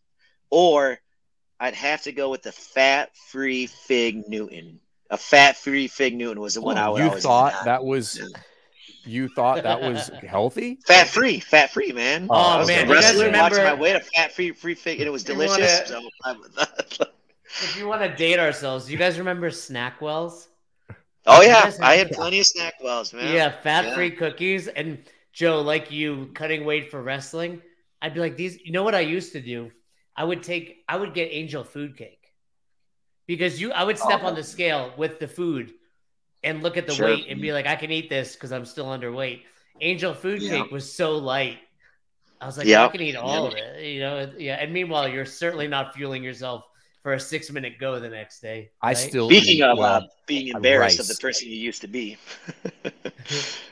or 0.51 1.01
I'd 1.63 1.75
have 1.75 2.03
to 2.03 2.13
go 2.13 2.29
with 2.29 2.43
the 2.43 2.51
fat 2.51 3.17
free 3.17 3.67
fig 3.67 4.29
Newton. 4.29 4.81
A 5.11 5.17
fat 5.17 5.57
free 5.57 5.87
fig 5.87 6.17
Newton 6.17 6.41
was 6.41 6.55
the 6.55 6.61
one 6.61 6.77
oh, 6.77 6.81
I 6.81 6.89
would. 6.89 7.03
You 7.05 7.21
thought 7.21 7.65
that 7.65 7.85
was. 7.85 8.21
You 9.05 9.29
thought 9.29 9.63
that 9.63 9.81
was 9.81 10.11
healthy? 10.27 10.79
Fat 10.87 11.07
free, 11.07 11.39
fat 11.39 11.71
free, 11.71 11.93
man. 11.93 12.27
Oh, 12.31 12.67
man, 12.67 12.89
you 12.89 12.95
guys 12.95 13.15
remember 13.15 13.59
my 13.59 13.75
weight 13.75 13.95
of 13.95 14.05
fat 14.09 14.33
free, 14.33 14.51
free 14.51 14.75
fig, 14.75 14.99
and 14.99 15.07
it 15.07 15.11
was 15.11 15.23
delicious. 15.23 15.89
Wanna, 15.91 16.37
so 16.89 17.05
if 17.63 17.77
you 17.79 17.87
want 17.87 18.03
to 18.03 18.09
date 18.17 18.41
ourselves, 18.41 18.91
you 18.91 18.99
guys 18.99 19.19
remember 19.19 19.49
Snackwells? 19.51 20.49
Oh 21.27 21.43
yeah, 21.43 21.71
I 21.81 21.95
had 21.95 22.11
plenty 22.11 22.41
of 22.41 22.47
Snackwells, 22.47 23.15
man. 23.15 23.33
Yeah, 23.33 23.53
fat 23.61 23.95
free 23.95 24.11
yeah. 24.11 24.17
cookies. 24.17 24.67
And 24.67 24.99
Joe, 25.33 25.61
like 25.61 25.93
you, 25.93 26.31
cutting 26.35 26.65
weight 26.65 26.91
for 26.91 27.01
wrestling, 27.01 27.63
I'd 28.01 28.15
be 28.15 28.21
like, 28.21 28.37
these. 28.37 28.59
You 28.65 28.73
know 28.73 28.83
what 28.83 28.97
I 28.97 29.01
used 29.01 29.31
to 29.35 29.41
do? 29.41 29.71
I 30.17 30.25
would 30.25 30.43
take, 30.43 30.85
I 30.89 30.97
would 30.97 31.15
get 31.15 31.29
Angel 31.33 31.65
food 31.65 31.97
cake 31.97 32.33
because 33.27 33.61
you, 33.61 33.73
I 33.73 33.85
would 33.85 33.99
step 33.99 34.21
oh. 34.23 34.27
on 34.27 34.35
the 34.35 34.43
scale 34.43 34.93
with 34.97 35.19
the 35.19 35.29
food 35.29 35.73
and 36.43 36.63
look 36.63 36.77
at 36.77 36.87
the 36.87 36.95
sure. 36.95 37.07
weight 37.07 37.27
and 37.29 37.41
be 37.41 37.53
like, 37.53 37.67
I 37.67 37.77
can 37.77 37.91
eat 37.91 38.11
this 38.11 38.35
because 38.35 38.53
I'm 38.53 38.65
still 38.65 38.87
underweight. 38.87 39.43
Angel 39.81 40.13
food 40.15 40.43
yeah. 40.43 40.63
cake 40.63 40.71
was 40.71 40.93
so 40.93 41.17
light. 41.17 41.59
I 42.41 42.47
was 42.47 42.59
like, 42.59 42.67
yeah. 42.67 42.85
I 42.85 42.89
can 42.89 43.01
eat 43.01 43.17
all 43.17 43.45
yeah. 43.45 43.49
of 43.49 43.55
it, 43.55 43.85
you 43.85 44.01
know. 44.01 44.33
Yeah, 44.37 44.57
and 44.57 44.73
meanwhile, 44.73 45.09
you're 45.09 45.25
certainly 45.25 45.69
not 45.69 45.95
fueling 45.95 46.25
yourself 46.25 46.67
for 47.03 47.15
a 47.15 47.21
six 47.21 47.51
minute 47.51 47.79
go 47.79 48.01
the 48.01 48.09
next 48.09 48.41
day. 48.41 48.71
Right? 48.83 48.91
I 48.91 48.95
still 48.95 49.29
speaking 49.29 49.63
of 49.63 49.79
uh, 49.79 50.03
being 50.27 50.49
embarrassed 50.49 50.99
rice. 50.99 51.11
of 51.11 51.17
the 51.17 51.21
person 51.21 51.49
you 51.49 51.57
used 51.57 51.83
to 51.83 51.89
be. 51.89 52.17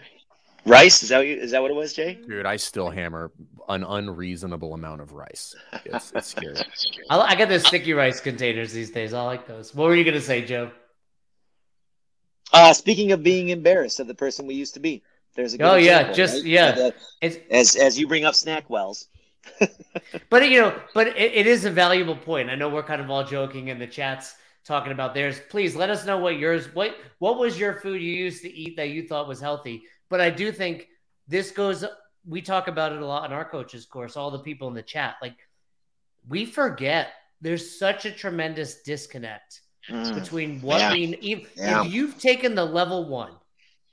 rice 0.66 1.02
is 1.02 1.08
that 1.10 1.20
you, 1.26 1.36
is 1.36 1.50
that 1.52 1.62
what 1.62 1.70
it 1.70 1.74
was, 1.74 1.92
Jay? 1.92 2.18
Dude, 2.26 2.46
I 2.46 2.56
still 2.56 2.90
hammer 2.90 3.32
an 3.68 3.84
unreasonable 3.84 4.74
amount 4.74 5.00
of 5.00 5.12
rice. 5.12 5.54
It's, 5.84 6.12
it's 6.14 6.26
scary. 6.30 6.56
I, 7.08 7.18
I 7.18 7.34
got 7.34 7.48
those 7.48 7.66
sticky 7.66 7.92
rice 7.92 8.20
containers 8.20 8.72
these 8.72 8.90
days. 8.90 9.14
I 9.14 9.22
like 9.22 9.46
those. 9.46 9.74
What 9.74 9.88
were 9.88 9.94
you 9.94 10.04
gonna 10.04 10.20
say, 10.20 10.44
Joe? 10.44 10.70
Uh, 12.52 12.72
speaking 12.72 13.12
of 13.12 13.22
being 13.22 13.50
embarrassed 13.50 14.00
of 14.00 14.06
the 14.06 14.14
person 14.14 14.46
we 14.46 14.54
used 14.54 14.74
to 14.74 14.80
be, 14.80 15.02
there's 15.34 15.54
a 15.54 15.58
good 15.58 15.64
oh 15.64 15.74
example, 15.74 16.10
yeah, 16.10 16.12
just 16.12 16.34
right? 16.34 16.44
yeah. 16.44 16.90
as 17.22 17.76
as 17.76 17.98
you 17.98 18.08
bring 18.08 18.24
up 18.24 18.34
snack 18.34 18.68
wells. 18.68 19.08
but 20.30 20.48
you 20.50 20.60
know, 20.60 20.78
but 20.94 21.08
it, 21.08 21.32
it 21.34 21.46
is 21.46 21.64
a 21.64 21.70
valuable 21.70 22.16
point. 22.16 22.50
I 22.50 22.56
know 22.56 22.68
we're 22.68 22.82
kind 22.82 23.00
of 23.00 23.10
all 23.10 23.24
joking 23.24 23.68
in 23.68 23.78
the 23.78 23.86
chats 23.86 24.34
talking 24.64 24.92
about 24.92 25.14
theirs. 25.14 25.40
Please 25.48 25.74
let 25.76 25.90
us 25.90 26.04
know 26.04 26.18
what 26.18 26.38
yours 26.38 26.66
what 26.74 26.96
what 27.18 27.38
was 27.38 27.58
your 27.58 27.74
food 27.74 28.02
you 28.02 28.12
used 28.12 28.42
to 28.42 28.52
eat 28.52 28.76
that 28.76 28.90
you 28.90 29.06
thought 29.06 29.28
was 29.28 29.40
healthy. 29.40 29.84
But 30.10 30.20
I 30.20 30.28
do 30.28 30.52
think 30.52 30.88
this 31.26 31.50
goes. 31.50 31.84
We 32.26 32.42
talk 32.42 32.68
about 32.68 32.92
it 32.92 33.00
a 33.00 33.06
lot 33.06 33.24
in 33.30 33.32
our 33.32 33.44
coaches 33.44 33.86
course. 33.86 34.16
All 34.16 34.30
the 34.30 34.40
people 34.40 34.68
in 34.68 34.74
the 34.74 34.82
chat, 34.82 35.16
like 35.22 35.36
we 36.28 36.44
forget 36.44 37.12
there's 37.40 37.78
such 37.78 38.04
a 38.04 38.10
tremendous 38.10 38.82
disconnect 38.82 39.62
mm. 39.88 40.14
between 40.14 40.60
what 40.60 40.80
yeah. 40.80 40.92
we 40.92 41.18
if, 41.22 41.56
yeah. 41.56 41.84
if 41.84 41.92
you've 41.92 42.18
taken 42.18 42.54
the 42.54 42.64
level 42.64 43.08
one, 43.08 43.32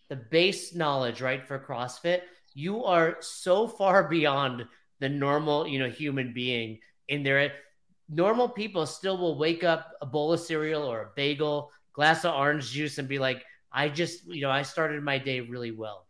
the 0.10 0.16
base 0.16 0.76
knowledge, 0.76 1.22
right, 1.22 1.48
for 1.48 1.60
CrossFit, 1.60 2.22
you 2.54 2.84
are 2.84 3.18
so 3.22 3.68
far 3.68 4.04
beyond 4.10 4.66
the 5.00 5.10
normal, 5.10 5.68
you 5.68 5.80
know, 5.80 5.90
human 5.90 6.34
being 6.34 6.80
in 7.08 7.24
there. 7.24 7.52
Normal 8.10 8.50
people 8.50 8.86
still 8.86 9.18
will 9.18 9.38
wake 9.38 9.64
up 9.64 9.92
a 10.02 10.06
bowl 10.06 10.34
of 10.34 10.40
cereal 10.40 10.84
or 10.84 11.02
a 11.02 11.10
bagel, 11.16 11.72
glass 11.94 12.26
of 12.26 12.34
orange 12.34 12.72
juice, 12.72 12.98
and 12.98 13.08
be 13.08 13.20
like, 13.20 13.44
I 13.72 13.90
just, 13.90 14.26
you 14.26 14.42
know, 14.42 14.50
I 14.50 14.62
started 14.62 15.04
my 15.04 15.18
day 15.18 15.42
really 15.42 15.72
well. 15.72 16.07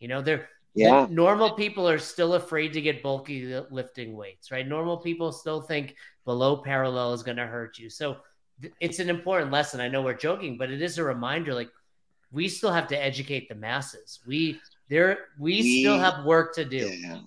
You 0.00 0.08
know, 0.08 0.20
they're 0.20 0.48
yeah. 0.74 1.06
normal 1.10 1.52
people 1.52 1.88
are 1.88 1.98
still 1.98 2.34
afraid 2.34 2.72
to 2.72 2.80
get 2.80 3.02
bulky 3.02 3.54
lifting 3.70 4.16
weights, 4.16 4.50
right? 4.50 4.66
Normal 4.66 4.96
people 4.96 5.30
still 5.32 5.60
think 5.60 5.96
below 6.24 6.56
parallel 6.56 7.12
is 7.12 7.22
going 7.22 7.36
to 7.36 7.46
hurt 7.46 7.78
you. 7.78 7.88
So 7.88 8.18
it's 8.80 8.98
an 8.98 9.08
important 9.08 9.50
lesson. 9.50 9.80
I 9.80 9.88
know 9.88 10.02
we're 10.02 10.14
joking, 10.14 10.58
but 10.58 10.70
it 10.70 10.82
is 10.82 10.98
a 10.98 11.04
reminder. 11.04 11.54
Like 11.54 11.70
we 12.32 12.48
still 12.48 12.72
have 12.72 12.88
to 12.88 12.96
educate 12.96 13.48
the 13.48 13.54
masses. 13.54 14.20
We 14.26 14.60
there 14.88 15.18
we, 15.38 15.62
we 15.62 15.80
still 15.80 15.98
have 15.98 16.24
work 16.24 16.54
to 16.54 16.64
do. 16.64 16.88
Yeah. 16.88 17.20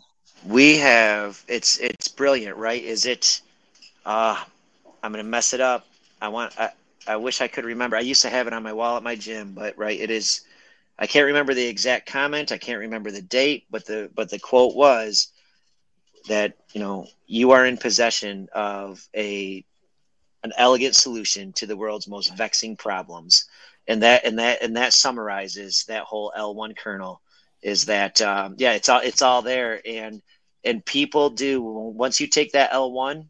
We 0.45 0.77
have 0.77 1.43
it's 1.47 1.77
it's 1.77 2.07
brilliant, 2.07 2.57
right? 2.57 2.83
Is 2.83 3.05
it? 3.05 3.41
Uh 4.05 4.43
I'm 5.03 5.11
gonna 5.11 5.23
mess 5.23 5.53
it 5.53 5.61
up. 5.61 5.85
I 6.21 6.29
want. 6.29 6.57
I, 6.57 6.71
I 7.05 7.17
wish 7.17 7.41
I 7.41 7.49
could 7.49 7.65
remember. 7.65 7.97
I 7.97 7.99
used 7.99 8.21
to 8.21 8.29
have 8.29 8.47
it 8.47 8.53
on 8.53 8.63
my 8.63 8.71
wall 8.71 8.95
at 8.95 9.03
my 9.03 9.15
gym, 9.15 9.51
but 9.53 9.77
right, 9.77 9.99
it 9.99 10.09
is. 10.09 10.41
I 10.97 11.07
can't 11.07 11.27
remember 11.27 11.53
the 11.53 11.67
exact 11.67 12.07
comment. 12.07 12.51
I 12.51 12.57
can't 12.57 12.79
remember 12.79 13.11
the 13.11 13.21
date, 13.21 13.65
but 13.69 13.85
the 13.85 14.09
but 14.13 14.29
the 14.29 14.39
quote 14.39 14.75
was 14.75 15.29
that 16.27 16.53
you 16.71 16.79
know 16.79 17.07
you 17.25 17.51
are 17.51 17.65
in 17.65 17.77
possession 17.77 18.47
of 18.53 19.07
a 19.15 19.65
an 20.43 20.53
elegant 20.57 20.95
solution 20.95 21.53
to 21.53 21.65
the 21.65 21.77
world's 21.77 22.07
most 22.07 22.35
vexing 22.35 22.75
problems. 22.75 23.45
And 23.87 24.03
that 24.03 24.25
and 24.25 24.39
that 24.39 24.61
and 24.61 24.77
that 24.77 24.93
summarizes 24.93 25.85
that 25.85 26.03
whole 26.03 26.31
L1 26.37 26.77
kernel 26.77 27.21
is 27.61 27.85
that 27.85 28.21
um, 28.21 28.55
yeah, 28.57 28.73
it's 28.73 28.89
all 28.89 28.99
it's 28.99 29.21
all 29.21 29.41
there 29.41 29.81
and 29.85 30.21
and 30.63 30.85
people 30.85 31.29
do 31.29 31.61
once 31.61 32.19
you 32.19 32.27
take 32.27 32.53
that 32.53 32.71
L1 32.71 33.27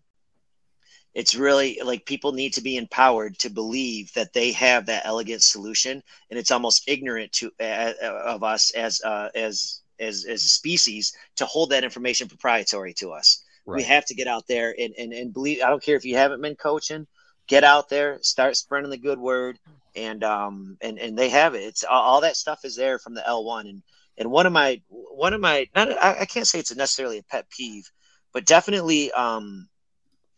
it's 1.14 1.36
really 1.36 1.80
like 1.84 2.06
people 2.06 2.34
need 2.34 2.54
to 2.54 2.62
be 2.62 2.78
empowered 2.78 3.38
to 3.40 3.50
believe 3.50 4.12
that 4.14 4.34
they 4.34 4.52
have 4.54 4.86
that 4.88 5.06
elegant 5.06 5.42
solution 5.44 6.02
and 6.30 6.40
it's 6.40 6.52
almost 6.52 6.88
ignorant 6.88 7.32
to 7.34 7.52
uh, 7.60 7.94
of 8.26 8.44
us 8.44 8.72
as 8.72 9.02
uh, 9.04 9.30
as 9.36 9.82
as 10.00 10.26
as 10.26 10.44
a 10.44 10.50
species 10.50 11.14
to 11.38 11.46
hold 11.46 11.70
that 11.70 11.84
information 11.84 12.28
proprietary 12.28 12.94
to 12.94 13.12
us 13.12 13.44
Right. 13.66 13.78
We 13.78 13.84
have 13.84 14.06
to 14.06 14.16
get 14.16 14.28
out 14.28 14.48
there 14.48 14.76
and, 14.78 14.94
and, 14.98 15.14
and 15.14 15.34
believe. 15.34 15.62
I 15.64 15.70
don't 15.70 15.84
care 15.84 15.96
if 15.96 16.06
you 16.06 16.18
haven't 16.18 16.42
been 16.42 16.56
coaching, 16.56 17.08
get 17.48 17.64
out 17.64 17.90
there, 17.90 18.20
start 18.22 18.58
spreading 18.58 18.90
the 18.90 18.98
good 18.98 19.20
word, 19.20 19.58
and 19.96 20.24
um 20.24 20.78
and 20.82 21.00
and 21.00 21.18
they 21.18 21.30
have 21.30 21.56
it. 21.56 21.64
It's 21.64 21.84
all 21.84 22.22
that 22.22 22.36
stuff 22.36 22.66
is 22.66 22.76
there 22.76 23.00
from 23.00 23.14
the 23.14 23.22
L1 23.22 23.70
and 23.70 23.84
and 24.18 24.32
one 24.32 24.46
of 24.46 24.54
my 24.54 24.82
one 24.90 25.34
of 25.34 25.42
my 25.42 25.68
not 25.76 25.92
I, 25.92 26.22
I 26.22 26.26
can't 26.26 26.48
say 26.48 26.60
it's 26.60 26.76
necessarily 26.76 27.20
a 27.20 27.24
pet 27.24 27.50
peeve, 27.50 27.90
but 28.34 28.46
definitely 28.46 29.12
um 29.14 29.70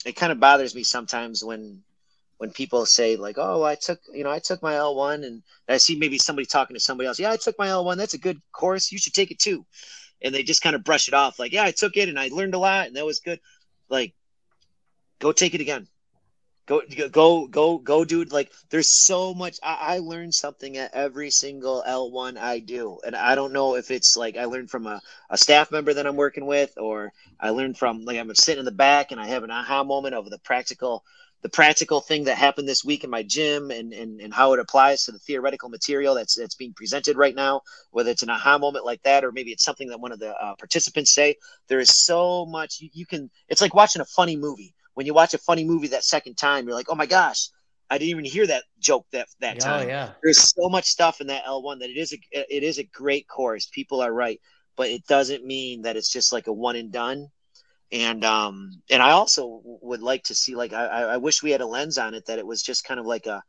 it 0.06 0.16
kind 0.16 0.32
of 0.32 0.40
bothers 0.40 0.76
me 0.76 0.84
sometimes 0.84 1.44
when 1.44 1.82
when 2.38 2.52
people 2.52 2.86
say 2.86 3.16
like, 3.16 3.38
"Oh, 3.38 3.64
I 3.64 3.76
took 3.76 4.00
you 4.14 4.24
know 4.24 4.32
I 4.32 4.40
took 4.40 4.62
my 4.62 4.74
L1," 4.74 5.26
and 5.26 5.44
I 5.70 5.78
see 5.78 5.98
maybe 5.98 6.18
somebody 6.18 6.46
talking 6.46 6.76
to 6.76 6.80
somebody 6.80 7.08
else. 7.08 7.20
Yeah, 7.20 7.32
I 7.32 7.38
took 7.38 7.58
my 7.58 7.68
L1. 7.68 7.98
That's 7.98 8.14
a 8.14 8.20
good 8.20 8.42
course. 8.52 8.92
You 8.92 8.98
should 9.00 9.14
take 9.14 9.32
it 9.32 9.40
too 9.40 9.66
and 10.22 10.34
they 10.34 10.44
just 10.44 10.62
kind 10.62 10.76
of 10.76 10.84
brush 10.84 11.08
it 11.08 11.14
off 11.14 11.40
like, 11.40 11.52
yeah, 11.52 11.64
I 11.64 11.72
took 11.72 11.98
it 11.98 12.10
and 12.10 12.20
I 12.20 12.30
learned 12.30 12.56
a 12.56 12.60
lot 12.60 12.88
and 12.88 12.96
that 12.96 13.06
was 13.06 13.20
good. 13.20 13.40
like 13.90 14.14
go 15.20 15.32
take 15.32 15.54
it 15.54 15.62
again. 15.62 15.88
Go 16.68 16.82
go 17.12 17.48
go 17.48 17.78
go 17.78 18.06
dude 18.06 18.32
like 18.32 18.52
there's 18.70 18.92
so 18.92 19.36
much 19.36 19.58
I, 19.64 19.96
I 19.96 20.00
learned 20.00 20.34
something 20.34 20.78
at 20.78 20.96
every 20.96 21.30
single 21.30 21.84
L1 21.86 22.38
I 22.38 22.60
do. 22.60 23.00
And 23.06 23.16
I 23.16 23.36
don't 23.36 23.54
know 23.54 23.76
if 23.76 23.92
it's 23.92 24.18
like 24.18 24.38
I 24.38 24.46
learned 24.46 24.72
from 24.72 24.88
a, 24.88 25.02
a 25.30 25.38
staff 25.38 25.72
member 25.72 25.94
that 25.94 26.08
I'm 26.08 26.16
working 26.16 26.48
with 26.48 26.74
or 26.78 27.12
I 27.40 27.52
learned 27.52 27.78
from 27.78 28.04
like 28.06 28.18
I'm 28.18 28.34
sitting 28.36 28.60
in 28.60 28.66
the 28.66 28.72
back 28.72 29.12
and 29.12 29.22
I 29.22 29.28
have 29.28 29.44
an 29.44 29.52
aha 29.52 29.84
moment 29.84 30.16
of 30.16 30.30
the 30.30 30.40
practical 30.40 31.04
the 31.44 31.50
practical 31.50 32.02
thing 32.02 32.24
that 32.24 32.38
happened 32.40 32.68
this 32.68 32.84
week 32.84 33.04
in 33.04 33.12
my 33.12 33.22
gym 33.22 33.70
and, 33.70 33.94
and, 33.94 34.20
and 34.20 34.34
how 34.34 34.54
it 34.54 34.60
applies 34.60 35.04
to 35.04 35.12
the 35.12 35.20
theoretical 35.20 35.70
material 35.70 36.16
that's 36.16 36.36
that's 36.36 36.56
being 36.56 36.74
presented 36.74 37.18
right 37.18 37.36
now, 37.36 37.62
whether 37.92 38.10
it's 38.10 38.24
an 38.24 38.32
aha 38.32 38.58
moment 38.58 38.86
like 38.86 39.04
that 39.04 39.24
or 39.24 39.32
maybe 39.32 39.52
it's 39.52 39.64
something 39.64 39.90
that 39.90 40.00
one 40.00 40.12
of 40.12 40.20
the 40.20 40.34
uh, 40.36 40.56
participants 40.56 41.14
say. 41.14 41.36
There 41.68 41.80
is 41.80 41.96
so 42.04 42.48
much 42.48 42.82
you, 42.82 42.90
you 42.94 43.06
can. 43.06 43.30
It's 43.50 43.62
like 43.62 43.76
watching 43.76 44.02
a 44.02 44.06
funny 44.06 44.38
movie. 44.38 44.75
When 44.96 45.06
you 45.06 45.14
watch 45.14 45.34
a 45.34 45.38
funny 45.38 45.64
movie 45.64 45.88
that 45.90 46.04
second 46.04 46.36
time, 46.36 46.66
you're 46.66 46.76
like, 46.76 46.90
oh 46.90 46.96
my 46.96 47.06
gosh, 47.06 47.50
I 47.90 47.98
didn't 47.98 48.10
even 48.10 48.26
hear 48.26 48.48
that 48.48 48.64
joke 48.80 49.06
that 49.12 49.28
that 49.40 49.58
Oh 49.58 49.60
time. 49.60 49.88
yeah. 49.88 50.10
There's 50.24 50.40
so 50.40 50.68
much 50.70 50.86
stuff 50.86 51.22
in 51.22 51.28
that 51.28 51.46
L1 51.46 51.80
that 51.80 51.90
it 51.90 51.98
is 51.98 52.14
a 52.14 52.20
it 52.34 52.64
is 52.64 52.80
a 52.80 52.84
great 52.84 53.28
course. 53.28 53.68
People 53.68 54.02
are 54.02 54.12
right, 54.12 54.42
but 54.76 54.90
it 54.90 55.06
doesn't 55.08 55.46
mean 55.46 55.84
that 55.84 55.96
it's 55.96 56.12
just 56.12 56.34
like 56.34 56.48
a 56.48 56.54
one 56.54 56.76
and 56.76 56.92
done 56.92 57.30
and 57.92 58.26
um 58.26 58.72
and 58.90 59.02
i 59.02 59.12
also 59.12 59.62
would 59.64 60.02
like 60.02 60.24
to 60.24 60.36
see 60.36 60.56
like 60.56 60.74
i 60.74 60.86
i 60.86 61.18
wish 61.18 61.44
we 61.44 61.52
had 61.52 61.62
a 61.62 61.66
lens 61.66 61.98
on 61.98 62.14
it 62.14 62.26
that 62.26 62.40
it 62.40 62.48
was 62.48 62.62
just 62.64 62.84
kind 62.84 63.00
of 63.00 63.06
like 63.06 63.28
a 63.28 63.42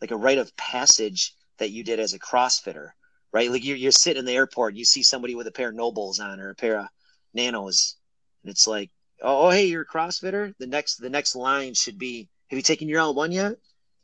like 0.00 0.10
a 0.10 0.16
rite 0.16 0.38
of 0.38 0.56
passage 0.56 1.34
that 1.58 1.70
you 1.70 1.84
did 1.84 2.00
as 2.00 2.14
a 2.14 2.18
crossfitter 2.18 2.90
right 3.32 3.50
like 3.50 3.64
you're, 3.64 3.76
you're 3.76 3.92
sitting 3.92 4.20
in 4.20 4.24
the 4.24 4.32
airport 4.32 4.72
and 4.72 4.78
you 4.78 4.84
see 4.84 5.02
somebody 5.02 5.34
with 5.34 5.46
a 5.46 5.52
pair 5.52 5.68
of 5.68 5.74
nobles 5.74 6.18
on 6.18 6.40
or 6.40 6.50
a 6.50 6.54
pair 6.54 6.78
of 6.78 6.86
nanos 7.34 7.96
and 8.42 8.50
it's 8.50 8.66
like 8.66 8.90
oh, 9.22 9.46
oh 9.46 9.50
hey 9.50 9.66
you're 9.66 9.82
a 9.82 9.86
crossfitter 9.86 10.54
the 10.58 10.66
next 10.66 10.96
the 10.96 11.10
next 11.10 11.34
line 11.36 11.74
should 11.74 11.98
be 11.98 12.28
have 12.50 12.56
you 12.56 12.62
taken 12.62 12.88
your 12.88 13.00
l1 13.00 13.32
yet 13.32 13.52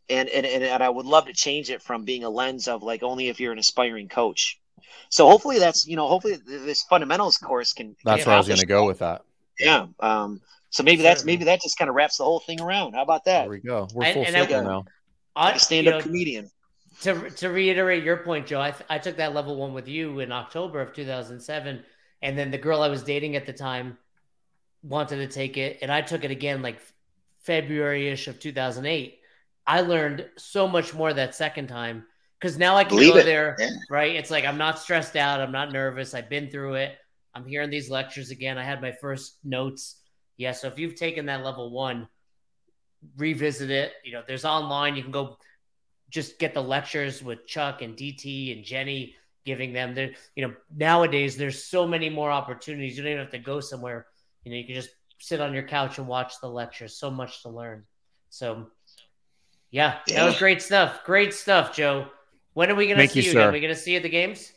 and, 0.09 0.29
and 0.29 0.45
and 0.47 0.63
and 0.65 0.83
i 0.83 0.89
would 0.89 1.07
love 1.07 1.27
to 1.27 1.33
change 1.33 1.71
it 1.71 1.83
from 1.83 2.05
being 2.05 2.25
a 2.25 2.31
lens 2.31 2.69
of 2.69 2.83
like 2.83 3.03
only 3.03 3.29
if 3.29 3.41
you're 3.41 3.53
an 3.53 3.59
aspiring 3.59 4.09
coach 4.09 4.61
so 5.09 5.29
hopefully 5.29 5.59
that's 5.59 5.87
you 5.87 5.97
know 5.97 6.09
hopefully 6.09 6.37
this 6.47 6.83
fundamentals 6.85 7.39
course 7.39 7.73
can 7.73 7.97
That's 8.05 8.23
can 8.23 8.31
where 8.31 8.37
I 8.37 8.39
was 8.39 8.49
going 8.49 8.61
to 8.61 8.67
go 8.67 8.87
with 8.87 8.99
that. 9.01 9.23
yeah. 9.59 9.87
Um, 10.01 10.41
so 10.71 10.83
maybe 10.83 11.03
that's 11.03 11.25
maybe 11.25 11.45
that 11.45 11.61
just 11.63 11.79
kind 11.79 11.89
of 11.89 11.95
wraps 11.95 12.19
the 12.19 12.25
whole 12.25 12.41
thing 12.41 12.61
around. 12.61 12.95
How 12.95 13.03
about 13.03 13.25
that? 13.27 13.43
There 13.43 13.51
we 13.51 13.61
go. 13.61 13.89
We're 13.95 14.05
And- 14.07 14.15
full 14.15 14.25
and 14.27 14.37
I- 14.37 14.41
circle 14.41 14.63
now. 14.63 14.85
I, 15.37 15.47
Like 15.47 15.57
a 15.57 15.59
stand 15.61 15.87
you 15.87 15.93
up 15.93 15.99
know, 15.99 16.03
comedian. 16.03 16.51
to 17.03 17.31
to 17.31 17.49
reiterate 17.49 18.03
your 18.05 18.19
point, 18.19 18.47
Joe, 18.47 18.61
I, 18.61 18.71
th- 18.73 18.85
I 18.91 18.99
took 18.99 19.17
that 19.17 19.35
level 19.35 19.57
one 19.57 19.73
with 19.75 19.89
you 19.89 20.21
in 20.21 20.31
October 20.33 20.81
of 20.81 20.93
2007, 20.93 21.83
and 22.23 22.39
then 22.39 22.51
the 22.51 22.59
girl 22.59 22.83
I 22.83 22.89
was 22.89 23.03
dating 23.03 23.37
at 23.37 23.47
the 23.47 23.53
time 23.53 23.97
wanted 24.85 25.17
to 25.17 25.27
take 25.27 25.57
it, 25.57 25.79
and 25.83 25.91
I 25.91 26.03
took 26.03 26.25
it 26.25 26.31
again 26.31 26.63
like 26.63 26.79
February 27.41 28.09
ish 28.09 28.29
of 28.29 28.39
2008. 28.39 29.19
I 29.67 29.81
learned 29.81 30.29
so 30.37 30.69
much 30.69 30.93
more 30.95 31.13
that 31.13 31.35
second 31.35 31.69
time 31.69 32.05
because 32.39 32.59
now 32.59 32.77
I 32.77 32.85
can 32.85 32.97
Believe 32.97 33.15
go 33.15 33.21
it. 33.21 33.25
there, 33.25 33.57
Yeah. 33.59 33.71
right? 33.91 34.15
It's 34.15 34.31
like 34.31 34.45
I'm 34.45 34.59
not 34.59 34.79
stressed 34.79 35.17
out, 35.17 35.41
I'm 35.41 35.53
not 35.53 35.73
nervous, 35.73 36.15
I've 36.15 36.29
been 36.29 36.51
through 36.51 36.75
it. 36.75 36.97
I'm 37.35 37.47
hearing 37.47 37.71
these 37.71 37.91
lectures 37.91 38.31
again. 38.31 38.59
I 38.59 38.63
had 38.63 38.81
my 38.81 38.93
first 38.93 39.39
notes. 39.43 39.97
Yeah, 40.37 40.53
so 40.53 40.69
if 40.69 40.79
you've 40.79 40.95
taken 40.95 41.27
that 41.27 41.43
level 41.45 41.71
one, 41.71 42.09
revisit 43.17 43.71
it. 43.71 43.93
You 44.05 44.13
know, 44.13 44.23
there's 44.27 44.45
online. 44.45 44.97
You 44.97 45.03
can 45.03 45.11
go 45.13 45.39
just 46.11 46.39
get 46.39 46.55
the 46.55 46.63
lectures 46.63 47.23
with 47.23 47.47
Chuck 47.47 47.83
and 47.83 47.97
DT 47.97 48.55
and 48.57 48.65
Jenny 48.65 49.17
giving 49.45 49.73
them. 49.73 49.95
There, 49.95 50.13
you 50.37 50.47
know, 50.47 50.55
nowadays 50.77 51.37
there's 51.37 51.65
so 51.65 51.87
many 51.87 52.09
more 52.09 52.31
opportunities. 52.31 52.97
You 52.97 53.03
don't 53.03 53.13
even 53.13 53.23
have 53.25 53.33
to 53.33 53.39
go 53.39 53.61
somewhere. 53.61 54.07
You 54.45 54.53
know, 54.53 54.59
you 54.59 54.67
can 54.67 54.75
just 54.75 54.91
sit 55.19 55.41
on 55.41 55.55
your 55.55 55.67
couch 55.67 55.99
and 55.99 56.07
watch 56.07 56.35
the 56.41 56.49
lectures. 56.49 56.99
So 56.99 57.11
much 57.11 57.43
to 57.43 57.49
learn. 57.49 57.85
So, 58.31 58.67
yeah, 59.71 59.99
that 60.07 60.13
Yeah. 60.13 60.25
was 60.25 60.39
great 60.39 60.63
stuff. 60.63 61.05
Great 61.05 61.35
stuff, 61.35 61.75
Joe. 61.75 62.07
When 62.55 62.71
are 62.71 62.75
we 62.75 62.87
going 62.87 62.99
to 62.99 63.09
see 63.09 63.21
you, 63.21 63.33
you? 63.33 63.39
again? 63.39 63.49
Are 63.49 63.53
we 63.53 63.61
going 63.61 63.75
to 63.75 63.81
see 63.81 63.93
you 63.93 63.97
at 63.99 64.03
the 64.03 64.09
games? 64.09 64.53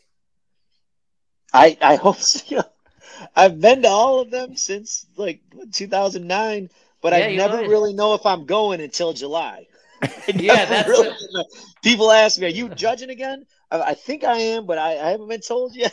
I 1.52 1.76
I 1.80 1.96
hope 1.96 2.16
so. 2.18 2.62
I've 3.36 3.60
been 3.60 3.82
to 3.82 3.88
all 3.88 4.20
of 4.20 4.30
them 4.30 4.56
since 4.56 5.06
like 5.16 5.40
2009, 5.72 6.70
but 7.00 7.12
Yeah, 7.12 7.26
I 7.26 7.36
never 7.36 7.56
really 7.64 7.92
know 7.92 8.14
if 8.14 8.24
I'm 8.26 8.46
going 8.46 8.80
until 8.80 9.12
July. 9.12 9.66
Yeah, 10.34 10.64
that's 10.66 10.88
really 10.88 11.08
a- 11.08 11.44
people 11.82 12.10
ask 12.12 12.38
me, 12.38 12.46
"Are 12.46 12.50
you 12.50 12.68
judging 12.70 13.10
again?" 13.10 13.46
I, 13.70 13.80
I 13.80 13.94
think 13.94 14.24
I 14.24 14.36
am, 14.36 14.66
but 14.66 14.78
I, 14.78 14.92
I 14.98 15.10
haven't 15.10 15.28
been 15.28 15.40
told 15.40 15.74
yet. 15.74 15.92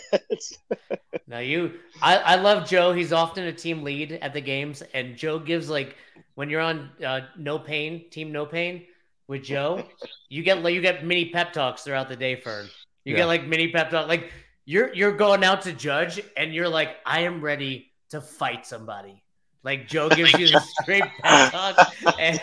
now 1.27 1.39
you. 1.39 1.73
I, 2.01 2.17
I 2.17 2.35
love 2.35 2.67
Joe. 2.67 2.93
He's 2.93 3.13
often 3.13 3.45
a 3.45 3.53
team 3.53 3.83
lead 3.83 4.13
at 4.21 4.33
the 4.33 4.41
games, 4.41 4.83
and 4.93 5.15
Joe 5.15 5.39
gives 5.39 5.69
like 5.69 5.95
when 6.35 6.49
you're 6.49 6.61
on 6.61 6.89
uh, 7.05 7.21
No 7.37 7.57
Pain 7.59 8.09
Team 8.09 8.31
No 8.31 8.45
Pain 8.45 8.83
with 9.27 9.43
Joe, 9.43 9.83
you 10.29 10.43
get 10.43 10.61
like 10.61 10.73
you 10.73 10.81
get 10.81 11.05
mini 11.05 11.29
pep 11.29 11.53
talks 11.53 11.83
throughout 11.83 12.09
the 12.09 12.15
day. 12.15 12.35
Fern, 12.35 12.67
you 13.05 13.13
Yeah. 13.13 13.19
get 13.21 13.25
like 13.25 13.47
mini 13.47 13.71
pep 13.71 13.89
talk. 13.89 14.07
Like 14.07 14.31
you're 14.65 14.93
you're 14.93 15.15
going 15.15 15.43
out 15.43 15.63
to 15.63 15.73
judge, 15.73 16.19
and 16.37 16.53
you're 16.53 16.69
like, 16.69 16.97
I 17.05 17.21
am 17.21 17.41
ready 17.41 17.91
to 18.09 18.21
fight 18.21 18.65
somebody. 18.65 19.23
Like 19.65 19.87
Joe 19.87 20.09
gives 20.09 20.31
you 20.33 20.47
the 20.47 20.59
straight 20.59 21.03
pep 21.23 21.51
talk, 21.51 21.91
and, 22.19 22.39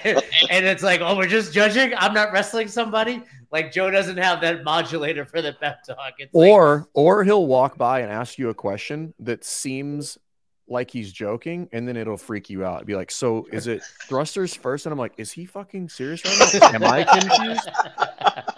and 0.51 0.67
it's 0.67 0.83
like, 0.83 1.01
oh, 1.01 1.17
we're 1.17 1.29
just 1.29 1.53
judging. 1.53 1.95
I'm 1.97 2.13
not 2.13 2.33
wrestling 2.33 2.67
somebody. 2.67 3.23
Like 3.53 3.71
Joe 3.71 3.93
doesn't 3.93 4.17
have 4.17 4.41
that 4.41 4.65
modulator 4.65 5.25
for 5.25 5.41
the 5.41 5.53
pep 5.53 5.85
talk. 5.85 6.15
It's 6.19 6.35
like, 6.35 6.51
Or 6.51 6.89
or 6.95 7.23
he'll 7.23 7.47
walk 7.47 7.79
by 7.79 8.01
and 8.01 8.11
ask 8.11 8.39
you 8.39 8.49
a 8.49 8.55
question 8.55 9.15
that 9.21 9.45
seems 9.45 10.19
like 10.67 10.91
he's 10.91 11.13
joking, 11.13 11.69
and 11.71 11.87
then 11.87 11.97
it'll 11.97 12.17
freak 12.17 12.51
you 12.51 12.65
out. 12.65 12.85
Be 12.87 12.97
like, 12.97 13.13
"So 13.13 13.47
is 13.53 13.69
it 13.69 13.85
thrusters 14.09 14.53
first? 14.55 14.87
And 14.87 14.93
I'm 14.93 14.99
like, 14.99 15.13
"Is 15.17 15.31
he 15.31 15.45
fucking 15.45 15.91
serious 15.91 16.25
right 16.25 16.61
now? 16.61 16.71
Am 16.75 16.85
I 16.85 17.05
confused?" 17.21 17.69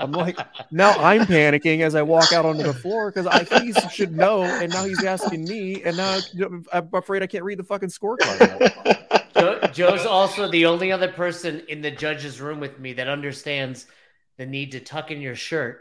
I'm 0.05 0.13
like, 0.13 0.39
now 0.71 0.91
I'm 0.93 1.23
panicking 1.23 1.81
as 1.81 1.95
I 1.95 2.03
walk 2.03 2.33
out 2.33 2.45
onto 2.45 2.63
the 2.63 2.73
floor 2.75 3.11
because 3.11 3.27
I 3.27 3.45
he 3.61 3.73
should 3.91 4.15
know, 4.17 4.43
and 4.45 4.73
now 4.73 4.85
he's 4.85 5.03
asking 5.03 5.45
me, 5.45 5.83
and 5.83 5.97
now 5.97 6.19
I'm 6.73 6.89
afraid 6.93 7.23
I 7.23 7.27
can't 7.27 7.45
read 7.45 7.59
the 7.59 7.65
fucking 7.65 7.89
scorecard. 7.89 8.71
Joe, 9.35 9.61
Joe's 9.73 10.07
also 10.07 10.49
the 10.51 10.67
only 10.67 10.93
other 10.93 11.09
person 11.11 11.63
in 11.69 11.83
the 11.83 11.91
judge's 11.91 12.41
room 12.41 12.61
with 12.61 12.79
me 12.79 12.93
that 12.93 13.09
understands 13.09 13.87
the 14.39 14.47
need 14.47 14.73
to 14.73 14.81
tuck 14.81 15.11
in 15.11 15.21
your 15.21 15.35
shirt 15.35 15.81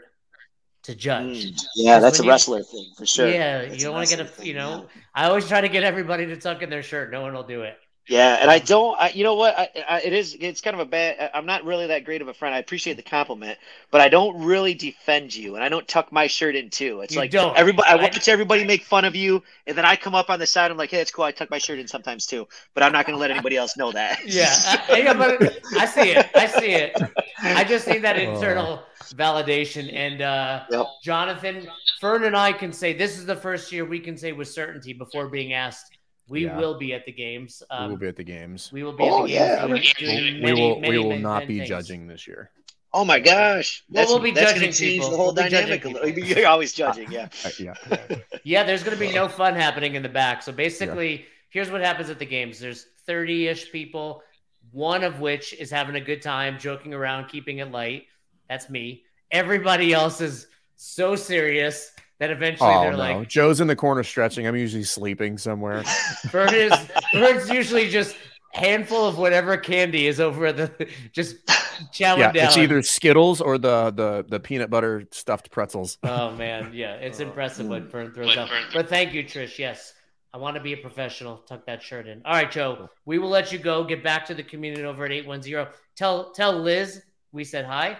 to 0.82 0.94
judge. 0.94 1.46
Mm, 1.52 1.64
yeah, 1.76 1.98
that's 2.00 2.18
a 2.18 2.22
when 2.22 2.26
you- 2.26 2.30
wrestler 2.32 2.62
thing 2.62 2.86
for 2.96 3.06
sure. 3.06 3.28
Yeah, 3.28 3.62
That's 3.62 3.76
you 3.78 3.84
don't 3.84 3.94
want 3.94 4.08
to 4.08 4.16
get 4.16 4.26
wrestler 4.26 4.44
a, 4.44 4.46
you 4.46 4.54
know, 4.54 4.88
yeah. 4.94 5.02
I 5.14 5.28
always 5.28 5.46
try 5.48 5.60
to 5.60 5.68
get 5.68 5.82
everybody 5.82 6.26
to 6.26 6.36
tuck 6.36 6.62
in 6.62 6.68
their 6.70 6.82
shirt. 6.82 7.10
No 7.10 7.22
one 7.22 7.32
will 7.32 7.42
do 7.44 7.62
it. 7.62 7.76
Yeah, 8.06 8.36
and 8.40 8.50
I 8.50 8.58
don't. 8.58 9.00
I, 9.00 9.08
you 9.10 9.24
know 9.24 9.34
what? 9.34 9.58
I, 9.58 9.68
I, 9.88 10.00
it 10.02 10.12
is. 10.12 10.36
It's 10.38 10.60
kind 10.60 10.74
of 10.74 10.80
a 10.80 10.84
bad. 10.84 11.30
I'm 11.32 11.46
not 11.46 11.64
really 11.64 11.86
that 11.86 12.04
great 12.04 12.20
of 12.20 12.28
a 12.28 12.34
friend. 12.34 12.54
I 12.54 12.58
appreciate 12.58 12.98
the 12.98 13.02
compliment, 13.02 13.58
but 13.90 14.02
I 14.02 14.10
don't 14.10 14.44
really 14.44 14.74
defend 14.74 15.34
you, 15.34 15.54
and 15.54 15.64
I 15.64 15.70
don't 15.70 15.88
tuck 15.88 16.12
my 16.12 16.26
shirt 16.26 16.54
in 16.54 16.68
too. 16.68 17.00
It's 17.00 17.14
You 17.14 17.20
like 17.20 17.30
don't. 17.30 17.56
everybody. 17.56 17.88
I 17.88 17.94
watch 17.94 18.28
everybody 18.28 18.64
make 18.64 18.82
fun 18.82 19.06
of 19.06 19.16
you, 19.16 19.42
and 19.66 19.76
then 19.76 19.86
I 19.86 19.96
come 19.96 20.14
up 20.14 20.28
on 20.28 20.38
the 20.38 20.46
side. 20.46 20.70
I'm 20.70 20.76
like, 20.76 20.90
hey, 20.90 21.00
it's 21.00 21.10
cool. 21.10 21.24
I 21.24 21.32
tuck 21.32 21.50
my 21.50 21.56
shirt 21.56 21.78
in 21.78 21.88
sometimes 21.88 22.26
too, 22.26 22.46
but 22.74 22.82
I'm 22.82 22.92
not 22.92 23.06
going 23.06 23.16
to 23.16 23.20
let 23.20 23.30
anybody 23.30 23.56
else 23.56 23.76
know 23.76 23.90
that. 23.92 24.20
Yeah, 24.26 24.54
I, 24.90 24.98
yeah, 24.98 25.14
but 25.14 25.58
I 25.78 25.86
see 25.86 26.10
it. 26.10 26.26
I 26.34 26.46
see 26.46 26.72
it. 26.72 27.00
I 27.42 27.64
just 27.64 27.86
need 27.86 27.98
that 28.02 28.18
internal 28.18 28.82
validation. 29.14 29.92
And 29.94 30.20
uh, 30.20 30.64
Yep. 30.70 30.86
Jonathan, 31.02 31.68
Fern, 32.00 32.24
and 32.24 32.36
I 32.36 32.52
can 32.52 32.72
say 32.72 32.92
this 32.92 33.18
is 33.18 33.26
the 33.26 33.36
first 33.36 33.70
year 33.72 33.84
we 33.84 34.00
can 34.00 34.16
say 34.16 34.32
with 34.32 34.48
certainty 34.48 34.92
before 34.92 35.28
being 35.28 35.52
asked. 35.52 35.93
We 36.28 36.46
Yeah. 36.46 36.56
will 36.56 36.78
be 36.78 36.94
at 36.94 37.04
the 37.04 37.12
games. 37.12 37.62
we 37.70 37.76
Um, 37.76 37.90
will 37.90 37.96
be 37.98 38.06
at 38.08 38.16
the 38.16 38.24
games. 38.24 38.70
We 38.72 38.82
will 38.82 38.92
be 38.94 39.04
Oh, 39.04 39.24
at 39.24 39.26
the 39.26 39.32
yeah. 39.32 39.66
games. 39.66 39.72
We, 39.98 40.06
doing- 40.06 40.16
doing 40.16 40.42
we 40.42 40.52
will. 40.54 40.80
many, 40.80 40.88
we 40.90 40.98
will 40.98 41.08
many 41.10 41.22
not 41.22 41.40
fun 41.40 41.48
be 41.48 41.58
things. 41.58 41.68
judging 41.68 42.06
this 42.06 42.26
year. 42.26 42.50
Oh 42.96 43.04
my 43.04 43.18
gosh, 43.18 43.82
Well, 43.90 44.02
that's, 44.02 44.10
we'll 44.10 44.20
be 44.20 44.30
that's 44.30 44.52
judging 44.52 44.70
change 44.72 44.78
people. 44.78 45.10
the 45.10 45.16
whole 45.16 45.26
We'll 45.34 45.34
be 45.44 45.50
judging 45.50 45.80
dynamic. 45.80 45.84
a 45.84 45.88
people. 45.88 46.02
little. 46.08 46.24
You're 46.38 46.46
always 46.48 46.72
judging, 46.72 47.10
yeah. 47.10 47.28
Yeah. 47.58 47.74
Yeah, 48.44 48.62
there's 48.62 48.82
going 48.84 48.96
to 48.96 49.00
be 49.00 49.12
no 49.12 49.26
fun 49.28 49.54
happening 49.54 49.96
in 49.96 50.02
the 50.02 50.08
back. 50.08 50.42
So 50.42 50.52
basically, 50.52 51.26
here's 51.50 51.70
what 51.70 51.80
happens 51.80 52.08
at 52.10 52.18
the 52.18 52.26
games 52.26 52.60
there's 52.60 52.86
30 53.06 53.48
ish 53.48 53.72
people, 53.72 54.22
one 54.70 55.02
of 55.02 55.18
which 55.20 55.54
is 55.54 55.70
having 55.70 55.96
a 55.96 56.00
good 56.00 56.22
time, 56.22 56.58
joking 56.58 56.94
around, 56.94 57.28
keeping 57.28 57.58
it 57.58 57.70
light. 57.72 58.04
That's 58.48 58.70
me. 58.70 59.02
Everybody 59.30 59.92
else 59.92 60.20
is 60.20 60.46
so 60.76 61.16
serious 61.16 61.90
that 62.24 62.30
eventually 62.34 62.70
Oh 62.72 62.80
they're 62.80 62.92
no, 62.92 62.98
like, 62.98 63.28
Joe's 63.28 63.60
in 63.60 63.66
the 63.66 63.76
corner 63.76 64.02
stretching. 64.02 64.46
I'm 64.46 64.56
usually 64.56 64.84
sleeping 64.84 65.36
somewhere. 65.36 65.84
Bird 66.32 66.52
is 66.54 66.72
Bird's 67.12 67.50
usually 67.50 67.90
just 67.90 68.16
handful 68.52 69.06
of 69.06 69.18
whatever 69.18 69.56
candy 69.56 70.06
is 70.06 70.20
over 70.20 70.52
the 70.52 70.88
just 71.12 71.44
chowing 71.92 72.18
yeah, 72.18 72.32
down. 72.32 72.46
it's 72.46 72.56
either 72.56 72.82
Skittles 72.82 73.40
or 73.40 73.58
the 73.58 73.90
the 73.90 74.24
the 74.26 74.40
peanut 74.40 74.70
butter 74.70 75.06
stuffed 75.10 75.50
pretzels. 75.50 75.98
Oh 76.02 76.30
man, 76.32 76.70
yeah, 76.72 76.94
it's 76.94 77.20
impressive 77.20 77.66
what 77.66 77.90
Fern 77.90 78.12
throws 78.12 78.36
out. 78.36 78.48
But 78.72 78.88
thank 78.88 79.12
you, 79.12 79.22
Trish. 79.22 79.58
Yes, 79.58 79.92
I 80.32 80.38
want 80.38 80.56
to 80.56 80.62
be 80.62 80.72
a 80.72 80.78
professional. 80.78 81.38
Tuck 81.38 81.66
that 81.66 81.82
shirt 81.82 82.06
in. 82.06 82.22
All 82.24 82.32
right, 82.32 82.50
Joe. 82.50 82.88
We 83.04 83.18
will 83.18 83.28
let 83.28 83.52
you 83.52 83.58
go. 83.58 83.84
Get 83.84 84.02
back 84.02 84.24
to 84.26 84.34
the 84.34 84.42
community 84.42 84.84
over 84.84 85.04
at 85.04 85.12
eight 85.12 85.26
one 85.26 85.42
zero. 85.42 85.68
Tell 85.94 86.32
tell 86.32 86.58
Liz 86.58 87.02
we 87.32 87.44
said 87.44 87.66
hi. 87.66 87.98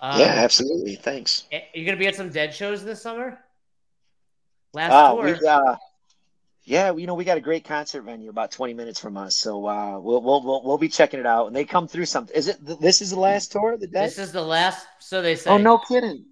Um, 0.00 0.20
yeah, 0.20 0.26
absolutely. 0.26 0.96
Thanks. 0.96 1.46
You're 1.50 1.62
you 1.74 1.84
gonna 1.86 1.96
be 1.96 2.06
at 2.06 2.14
some 2.14 2.28
dead 2.28 2.54
shows 2.54 2.84
this 2.84 3.02
summer? 3.02 3.38
Last 4.76 4.92
Uh, 4.92 5.06
tour. 5.06 5.24
we, 5.24 5.46
uh, 5.46 5.76
Yeah, 6.64 6.92
you 6.92 7.06
know 7.06 7.14
we 7.14 7.24
got 7.24 7.38
a 7.38 7.40
great 7.40 7.64
concert 7.64 8.02
venue 8.02 8.28
about 8.28 8.50
20 8.50 8.74
minutes 8.74 8.98
from 9.00 9.16
us, 9.16 9.36
so 9.36 9.66
uh, 9.66 9.98
we'll, 10.00 10.20
we'll 10.20 10.42
we'll 10.42 10.62
we'll 10.64 10.78
be 10.78 10.88
checking 10.88 11.20
it 11.20 11.26
out. 11.26 11.46
And 11.46 11.54
they 11.56 11.64
come 11.64 11.86
through 11.88 12.06
something. 12.06 12.36
Is 12.36 12.48
it 12.48 12.58
this 12.60 13.00
is 13.00 13.10
the 13.10 13.20
last 13.20 13.52
tour? 13.52 13.74
of 13.74 13.80
The 13.80 13.86
day? 13.86 14.06
This 14.06 14.18
is 14.18 14.32
the 14.32 14.42
last. 14.42 14.86
So 14.98 15.22
they 15.22 15.36
say. 15.36 15.50
Oh 15.50 15.58
no, 15.58 15.78
kidding. 15.78 16.24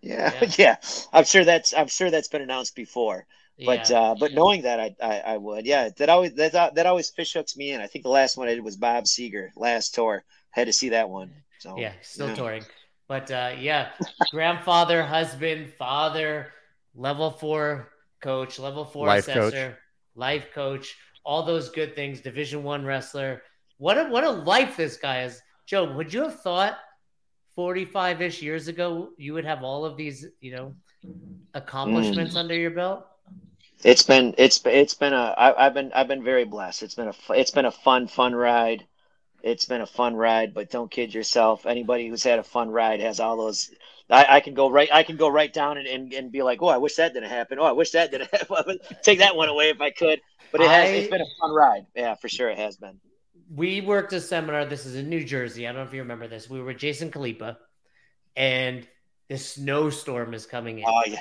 Yeah, 0.00 0.32
Yeah. 0.34 0.50
yeah, 0.58 0.76
I'm 1.12 1.24
sure 1.24 1.44
that's 1.44 1.74
I'm 1.74 1.88
sure 1.88 2.10
that's 2.10 2.28
been 2.28 2.42
announced 2.42 2.76
before. 2.76 3.26
But 3.66 3.90
Yeah. 3.90 4.00
uh, 4.00 4.14
but 4.14 4.32
knowing 4.32 4.62
that, 4.62 4.80
I, 4.80 4.94
I 5.02 5.18
I 5.34 5.36
would. 5.36 5.66
Yeah, 5.66 5.90
that 5.98 6.08
always 6.08 6.34
that 6.34 6.74
that 6.74 6.86
always 6.86 7.10
fish 7.10 7.32
hooks 7.34 7.56
me 7.56 7.72
in. 7.72 7.80
I 7.80 7.86
think 7.88 8.04
the 8.04 8.10
last 8.10 8.36
one 8.36 8.48
I 8.48 8.54
did 8.54 8.64
was 8.64 8.76
Bob 8.76 9.04
Seger 9.04 9.50
last 9.56 9.94
tour. 9.94 10.24
Had 10.50 10.66
to 10.68 10.72
see 10.72 10.90
that 10.90 11.10
one. 11.10 11.32
So 11.58 11.76
yeah, 11.78 11.92
still 12.00 12.28
yeah. 12.28 12.34
touring. 12.34 12.64
But 13.08 13.30
uh, 13.30 13.52
yeah, 13.58 13.90
grandfather, 14.30 15.02
husband, 15.02 15.72
father, 15.78 16.52
level 16.94 17.30
four 17.30 17.88
coach, 18.22 18.58
level 18.58 18.84
four 18.84 19.06
Life 19.06 19.26
coach. 19.26 19.36
assessor, 19.54 19.78
life 20.14 20.48
coach, 20.54 20.96
all 21.24 21.42
those 21.42 21.68
good 21.70 21.94
things. 21.94 22.20
Division 22.20 22.62
one 22.62 22.84
wrestler. 22.84 23.42
What 23.78 23.98
a 23.98 24.04
what 24.04 24.24
a 24.24 24.30
life 24.30 24.76
this 24.76 24.96
guy 24.96 25.22
is. 25.22 25.40
Joe, 25.66 25.92
would 25.94 26.12
you 26.12 26.22
have 26.22 26.40
thought 26.40 26.78
forty 27.54 27.84
five 27.84 28.20
ish 28.20 28.42
years 28.42 28.68
ago 28.68 29.10
you 29.16 29.32
would 29.34 29.44
have 29.44 29.62
all 29.62 29.84
of 29.84 29.96
these, 29.96 30.26
you 30.40 30.52
know, 30.54 30.74
accomplishments 31.54 32.34
Mm. 32.34 32.38
under 32.38 32.54
your 32.54 32.70
belt? 32.70 33.06
It's 33.82 34.02
been 34.02 34.34
it's 34.36 34.60
it's 34.66 34.94
been 34.94 35.14
a 35.14 35.34
I, 35.38 35.66
I've 35.66 35.74
been 35.74 35.90
I've 35.94 36.08
been 36.08 36.22
very 36.24 36.44
blessed. 36.44 36.82
It's 36.82 36.94
been 36.94 37.08
a 37.08 37.14
it's 37.30 37.50
been 37.50 37.64
a 37.64 37.70
fun 37.70 38.08
fun 38.08 38.34
ride. 38.34 38.86
It's 39.42 39.64
been 39.64 39.80
a 39.80 39.86
fun 39.86 40.14
ride, 40.16 40.52
but 40.52 40.70
don't 40.70 40.90
kid 40.90 41.14
yourself. 41.14 41.64
Anybody 41.64 42.08
who's 42.08 42.22
had 42.22 42.38
a 42.38 42.42
fun 42.42 42.68
ride 42.70 43.00
has 43.00 43.20
all 43.20 43.38
those. 43.38 43.70
I, 44.10 44.26
I 44.36 44.40
can 44.40 44.54
go 44.54 44.70
right. 44.70 44.88
I 44.92 45.02
can 45.02 45.16
go 45.16 45.28
right 45.28 45.52
down 45.52 45.78
and, 45.78 45.86
and, 45.86 46.12
and 46.12 46.32
be 46.32 46.42
like, 46.42 46.60
oh, 46.62 46.68
I 46.68 46.76
wish 46.78 46.96
that 46.96 47.14
didn't 47.14 47.30
happen. 47.30 47.58
Oh, 47.58 47.64
I 47.64 47.72
wish 47.72 47.90
that 47.92 48.10
didn't 48.10 48.30
happen. 48.34 48.78
Take 49.02 49.18
that 49.20 49.36
one 49.36 49.48
away 49.48 49.70
if 49.70 49.80
I 49.80 49.90
could. 49.90 50.20
But 50.52 50.60
it 50.62 50.68
has. 50.70 50.88
I- 50.88 50.92
It's 50.92 51.10
been 51.10 51.20
a 51.20 51.26
fun 51.40 51.52
ride. 51.52 51.86
Yeah, 51.94 52.14
for 52.16 52.28
sure, 52.28 52.48
it 52.50 52.58
has 52.58 52.76
been. 52.76 52.98
we 53.54 53.80
worked 53.80 54.12
a 54.12 54.20
seminar. 54.20 54.64
This 54.64 54.84
is 54.86 54.96
in 54.96 55.08
New 55.08 55.24
Jersey. 55.24 55.66
I 55.66 55.72
don't 55.72 55.82
know 55.82 55.86
if 55.86 55.94
you 55.94 56.00
remember 56.00 56.26
this. 56.28 56.50
We 56.50 56.58
were 56.58 56.66
with 56.66 56.78
Jason 56.78 57.10
Khalipa, 57.10 57.56
and 58.36 58.86
this 59.28 59.46
snowstorm 59.54 60.34
is 60.34 60.44
coming 60.46 60.80
in. 60.80 60.84
Oh 60.88 61.02
yeah. 61.06 61.20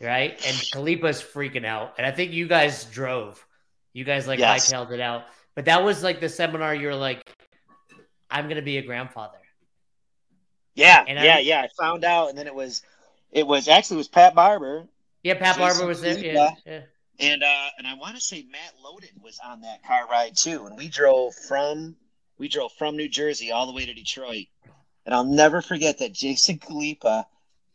right? 0.00 0.32
And 0.46 0.56
Khalipa's 0.72 1.22
freaking 1.22 1.64
out. 1.64 1.94
And 1.98 2.06
I 2.06 2.10
think 2.10 2.32
you 2.32 2.48
guys 2.48 2.84
drove. 2.86 3.44
You 3.92 4.02
guys 4.04 4.26
like 4.26 4.40
Yes. 4.40 4.72
hightailed 4.72 4.90
it 4.90 5.00
out. 5.00 5.26
But 5.54 5.66
that 5.66 5.84
was 5.84 6.02
like 6.02 6.18
the 6.20 6.28
seminar 6.28 6.74
you're 6.74 6.96
like, 6.96 7.22
I'm 8.28 8.48
gonna 8.48 8.60
be 8.62 8.78
a 8.78 8.82
grandfather. 8.82 9.38
Yeah, 10.74 11.04
And 11.06 11.18
I- 11.18 11.24
yeah, 11.24 11.38
yeah. 11.38 11.60
I 11.62 11.68
found 11.80 12.04
out, 12.04 12.28
and 12.30 12.38
then 12.38 12.46
it 12.46 12.54
was, 12.54 12.82
it 13.32 13.46
was 13.46 13.68
actually 13.68 13.96
it 13.96 13.98
was 13.98 14.08
Pat 14.08 14.34
Barber, 14.34 14.86
Yeah, 15.22 15.34
Pat 15.34 15.56
Jason 15.56 15.60
Barber 15.60 15.86
was 15.86 16.00
there. 16.00 16.18
Yeah, 16.18 16.50
yeah. 16.66 16.80
and 17.20 17.42
uh, 17.42 17.66
and 17.78 17.86
I 17.86 17.94
want 17.94 18.14
to 18.16 18.20
say 18.20 18.44
Matt 18.50 18.74
Loden 18.84 19.22
was 19.22 19.38
on 19.44 19.60
that 19.62 19.84
car 19.84 20.06
ride 20.08 20.36
too. 20.36 20.66
And 20.66 20.76
we 20.76 20.88
drove 20.88 21.34
from 21.34 21.96
we 22.38 22.48
drove 22.48 22.72
from 22.72 22.96
New 22.96 23.08
Jersey 23.08 23.52
all 23.52 23.66
the 23.66 23.72
way 23.72 23.86
to 23.86 23.94
Detroit. 23.94 24.46
And 25.06 25.14
I'll 25.14 25.24
never 25.24 25.60
forget 25.62 25.98
that 25.98 26.12
Jason 26.12 26.58
Khalipa 26.58 27.26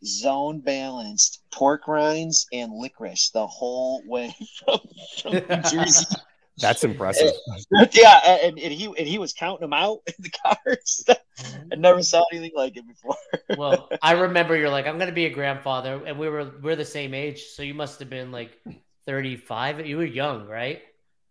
zone 0.04 0.60
balanced 0.60 1.42
pork 1.52 1.88
rinds 1.88 2.48
and 2.54 2.72
licorice 2.74 3.30
the 3.32 3.46
whole 3.48 4.02
way 4.06 4.34
from, 4.66 4.80
from 5.22 5.34
New 5.34 5.62
Jersey. 5.70 6.06
That's 6.60 6.84
impressive. 6.84 7.34
yeah, 7.92 8.20
and, 8.44 8.60
and 8.60 8.74
he 8.74 8.86
and 8.86 9.08
he 9.08 9.18
was 9.18 9.34
counting 9.34 9.62
them 9.62 9.74
out 9.74 10.00
in 10.08 10.14
the 10.20 10.30
cars. 10.46 11.04
I 11.72 11.76
never 11.76 12.02
saw 12.04 12.24
anything 12.32 12.52
like 12.56 12.78
it 12.78 12.88
before. 12.88 13.16
Well, 13.56 13.96
I 14.02 14.14
remember 14.14 14.56
you're 14.56 14.70
like, 14.70 14.88
I'm 14.88 14.98
gonna 15.00 15.12
be 15.12 15.26
a 15.26 15.30
grandfather, 15.30 16.02
and 16.06 16.18
we 16.20 16.30
were 16.30 16.52
we're 16.62 16.76
the 16.76 16.86
same 16.86 17.14
age, 17.14 17.44
so 17.46 17.64
you 17.64 17.74
must 17.74 18.00
have 18.00 18.10
been 18.10 18.32
like 18.32 18.58
35. 19.06 19.86
You 19.86 19.98
were 19.98 20.06
young, 20.06 20.48
right? 20.48 20.82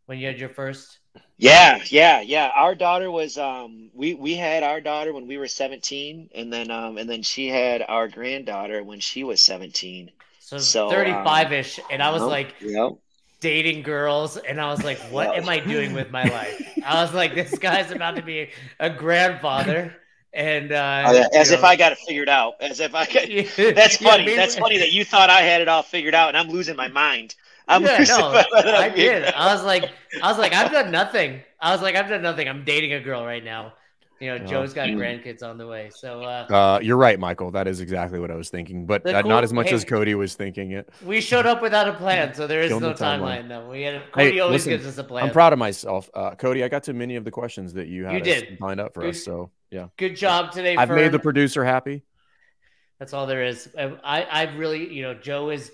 When 0.06 0.18
you 0.18 0.26
had 0.26 0.38
your 0.40 0.48
first. 0.48 0.98
Yeah, 1.36 1.82
yeah, 1.86 2.20
yeah. 2.20 2.50
Our 2.54 2.74
daughter 2.74 3.10
was 3.10 3.38
um 3.38 3.90
we 3.94 4.14
we 4.14 4.34
had 4.34 4.62
our 4.62 4.80
daughter 4.80 5.12
when 5.12 5.26
we 5.26 5.38
were 5.38 5.48
17 5.48 6.30
and 6.34 6.52
then 6.52 6.70
um 6.70 6.98
and 6.98 7.08
then 7.08 7.22
she 7.22 7.48
had 7.48 7.82
our 7.86 8.08
granddaughter 8.08 8.82
when 8.82 9.00
she 9.00 9.24
was 9.24 9.42
17. 9.42 10.10
So, 10.38 10.58
So, 10.58 10.88
35 10.88 11.52
ish, 11.52 11.80
and 11.90 12.02
I 12.02 12.10
was 12.10 12.26
Yep, 12.26 12.26
like 12.26 12.54
yep. 12.60 12.92
Dating 13.40 13.82
girls, 13.82 14.36
and 14.36 14.60
I 14.60 14.70
was 14.70 14.82
like, 14.82 14.98
what 15.10 15.36
am 15.36 15.48
I 15.48 15.60
doing 15.60 15.92
with 15.94 16.10
my 16.10 16.24
life? 16.24 16.80
I 16.84 17.02
was 17.02 17.14
like, 17.14 17.34
this 17.34 17.56
guy's 17.58 17.90
about 17.90 18.16
to 18.16 18.22
be 18.22 18.50
a 18.80 18.90
grandfather, 18.90 19.94
and 20.32 20.72
uh, 20.72 21.04
Oh, 21.06 21.12
yeah, 21.12 21.26
as 21.34 21.50
you 21.50 21.56
if 21.56 21.62
know- 21.62 21.68
I 21.68 21.76
got 21.76 21.92
it 21.92 21.98
figured 21.98 22.28
out. 22.28 22.54
As 22.60 22.80
if 22.80 22.94
I 22.94 23.06
got 23.06 23.28
Yeah, 23.30 23.42
That's 23.72 23.96
funny. 23.96 24.34
That's 24.34 24.56
funny 24.56 24.78
that 24.78 24.92
you 24.92 25.04
thought 25.04 25.30
I 25.30 25.40
had 25.42 25.60
it 25.60 25.68
all 25.68 25.82
figured 25.82 26.14
out 26.14 26.28
and 26.28 26.36
I'm 26.36 26.48
losing 26.48 26.76
my 26.76 26.88
mind. 26.88 27.34
I'm 27.66 27.82
yeah, 27.82 27.98
losing 27.98 28.16
no, 28.18 28.32
my 28.32 28.44
mind. 28.52 28.68
I 28.68 28.88
did. 28.88 29.24
I 29.24 29.52
was 29.54 29.62
like, 29.64 29.90
I 30.22 30.28
was 30.28 30.38
like, 30.38 30.52
I've 30.54 30.72
done 30.72 30.90
nothing. 30.90 31.40
I 31.60 31.72
was 31.72 31.82
like, 31.82 31.96
I've 31.96 32.08
done 32.08 32.22
nothing. 32.22 32.48
I'm 32.48 32.64
dating 32.64 32.92
a 32.94 33.00
girl 33.00 33.24
right 33.24 33.44
now. 33.44 33.74
You 34.20 34.30
know, 34.36 34.42
Oh. 34.44 34.46
Joe's 34.46 34.72
got 34.74 34.88
grandkids 34.88 35.44
on 35.44 35.58
the 35.58 35.66
way, 35.68 35.90
so 35.94 36.22
uh, 36.22 36.46
Uh, 36.50 36.80
you're 36.82 36.96
right, 36.96 37.20
Michael. 37.20 37.52
That 37.52 37.68
is 37.68 37.80
exactly 37.80 38.18
what 38.18 38.32
I 38.32 38.34
was 38.34 38.50
thinking, 38.50 38.84
but 38.84 39.06
uh, 39.06 39.22
cool- 39.22 39.28
not 39.28 39.44
as 39.44 39.52
much 39.52 39.68
hey, 39.68 39.76
as 39.76 39.84
Cody 39.84 40.14
was 40.16 40.34
thinking 40.34 40.72
it. 40.72 40.88
we 41.04 41.20
showed 41.20 41.46
up 41.46 41.62
without 41.62 41.86
a 41.88 41.92
plan, 41.92 42.34
so 42.34 42.48
there 42.48 42.60
is 42.62 42.68
Kill 42.68 42.80
no 42.80 42.88
the 42.88 42.94
timeline. 42.94 43.44
timeline. 43.44 43.48
though. 43.48 43.68
we 43.70 43.82
had 43.82 44.02
Cody 44.10 44.30
Hey, 44.32 44.40
always 44.40 44.66
listen, 44.66 44.70
gives 44.72 44.86
us 44.86 44.98
a 44.98 45.04
plan. 45.04 45.24
I'm 45.26 45.30
proud 45.30 45.52
of 45.52 45.60
myself, 45.60 46.10
uh, 46.14 46.34
Cody. 46.34 46.64
I 46.64 46.68
got 46.68 46.82
to 46.84 46.92
many 46.92 47.14
of 47.14 47.24
the 47.24 47.30
questions 47.30 47.74
that 47.74 47.86
you 47.86 48.06
had 48.06 48.14
You 48.14 48.20
did. 48.20 48.60
lined 48.60 48.80
up 48.80 48.92
for 48.94 49.02
Good- 49.02 49.10
us. 49.10 49.22
So 49.22 49.52
yeah, 49.70 49.88
Good 49.96 50.16
job 50.16 50.50
today. 50.50 50.74
I've 50.76 50.90
made 50.90 51.12
the 51.12 51.18
producer 51.20 51.64
happy. 51.64 52.02
That's 52.98 53.12
all 53.12 53.26
there 53.26 53.44
is. 53.44 53.68
I, 53.78 53.84
I 54.02 54.22
I 54.22 54.42
really, 54.56 54.92
you 54.92 55.02
know, 55.02 55.14
Joe 55.14 55.50
is 55.50 55.70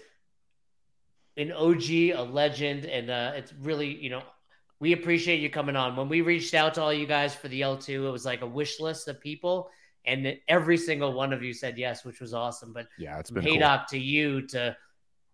an 1.38 1.50
OG, 1.50 1.90
a 2.14 2.22
legend, 2.30 2.84
and 2.84 3.08
uh, 3.10 3.32
it's 3.36 3.52
really, 3.62 3.88
you 3.96 4.10
know, 4.10 4.22
we 4.80 4.92
appreciate 4.92 5.40
you 5.40 5.50
coming 5.50 5.76
on. 5.76 5.96
When 5.96 6.08
we 6.08 6.20
reached 6.20 6.54
out 6.54 6.74
to 6.74 6.82
all 6.82 6.92
you 6.92 7.06
guys 7.06 7.34
for 7.34 7.48
the 7.48 7.60
L2, 7.60 7.88
it 8.06 8.10
was 8.10 8.24
like 8.24 8.42
a 8.42 8.46
wish 8.46 8.80
list 8.80 9.08
of 9.08 9.20
people, 9.20 9.70
and 10.04 10.36
every 10.48 10.76
single 10.76 11.12
one 11.12 11.32
of 11.32 11.42
you 11.42 11.52
said 11.52 11.78
yes, 11.78 12.04
which 12.04 12.20
was 12.20 12.34
awesome. 12.34 12.72
But 12.72 12.88
Yeah, 12.98 13.18
it's 13.18 13.30
been 13.30 13.42
cool. 13.42 13.52
Haydock 13.52 13.88
to 13.88 13.98
you, 13.98 14.46
to 14.48 14.76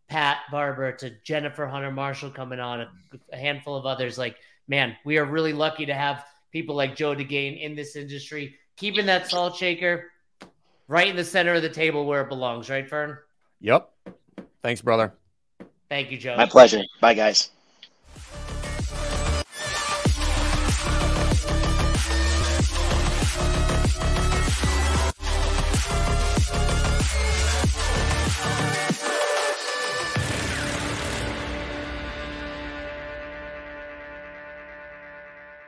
Pat 0.09 0.39
Barber, 0.51 0.93
to 0.93 1.11
Jennifer 1.25 1.67
Hunter 1.67 1.91
Marshall 1.91 2.31
coming 2.31 2.61
on, 2.61 2.81
a, 2.81 2.91
a 3.33 3.37
handful 3.37 3.77
of 3.77 3.87
others. 3.87 4.19
Like, 4.19 4.37
man, 4.69 4.97
we 5.05 5.19
are 5.19 5.25
really 5.25 5.53
lucky 5.53 5.87
to 5.87 5.95
have 5.95 6.25
people 6.53 6.75
like 6.75 6.97
Joe 6.97 7.15
DeGain 7.15 7.61
in 7.61 7.75
this 7.75 7.97
industry, 7.97 8.57
keeping 8.77 9.07
that 9.07 9.29
salt 9.29 9.57
shaker 9.57 10.11
right 10.89 11.09
in 11.09 11.17
the 11.17 11.25
center 11.25 11.55
of 11.55 11.63
the 11.63 11.69
table 11.69 12.05
where 12.05 12.23
it 12.23 12.29
belongs, 12.29 12.69
right, 12.69 12.89
Fern? 12.89 13.17
Yep. 13.61 13.91
Thanks, 14.63 14.81
brother. 14.83 15.13
Thank 15.89 16.11
you, 16.11 16.19
Joe. 16.19 16.37
My 16.37 16.47
pleasure. 16.47 16.83
Bye 17.01 17.15
guys. 17.15 17.51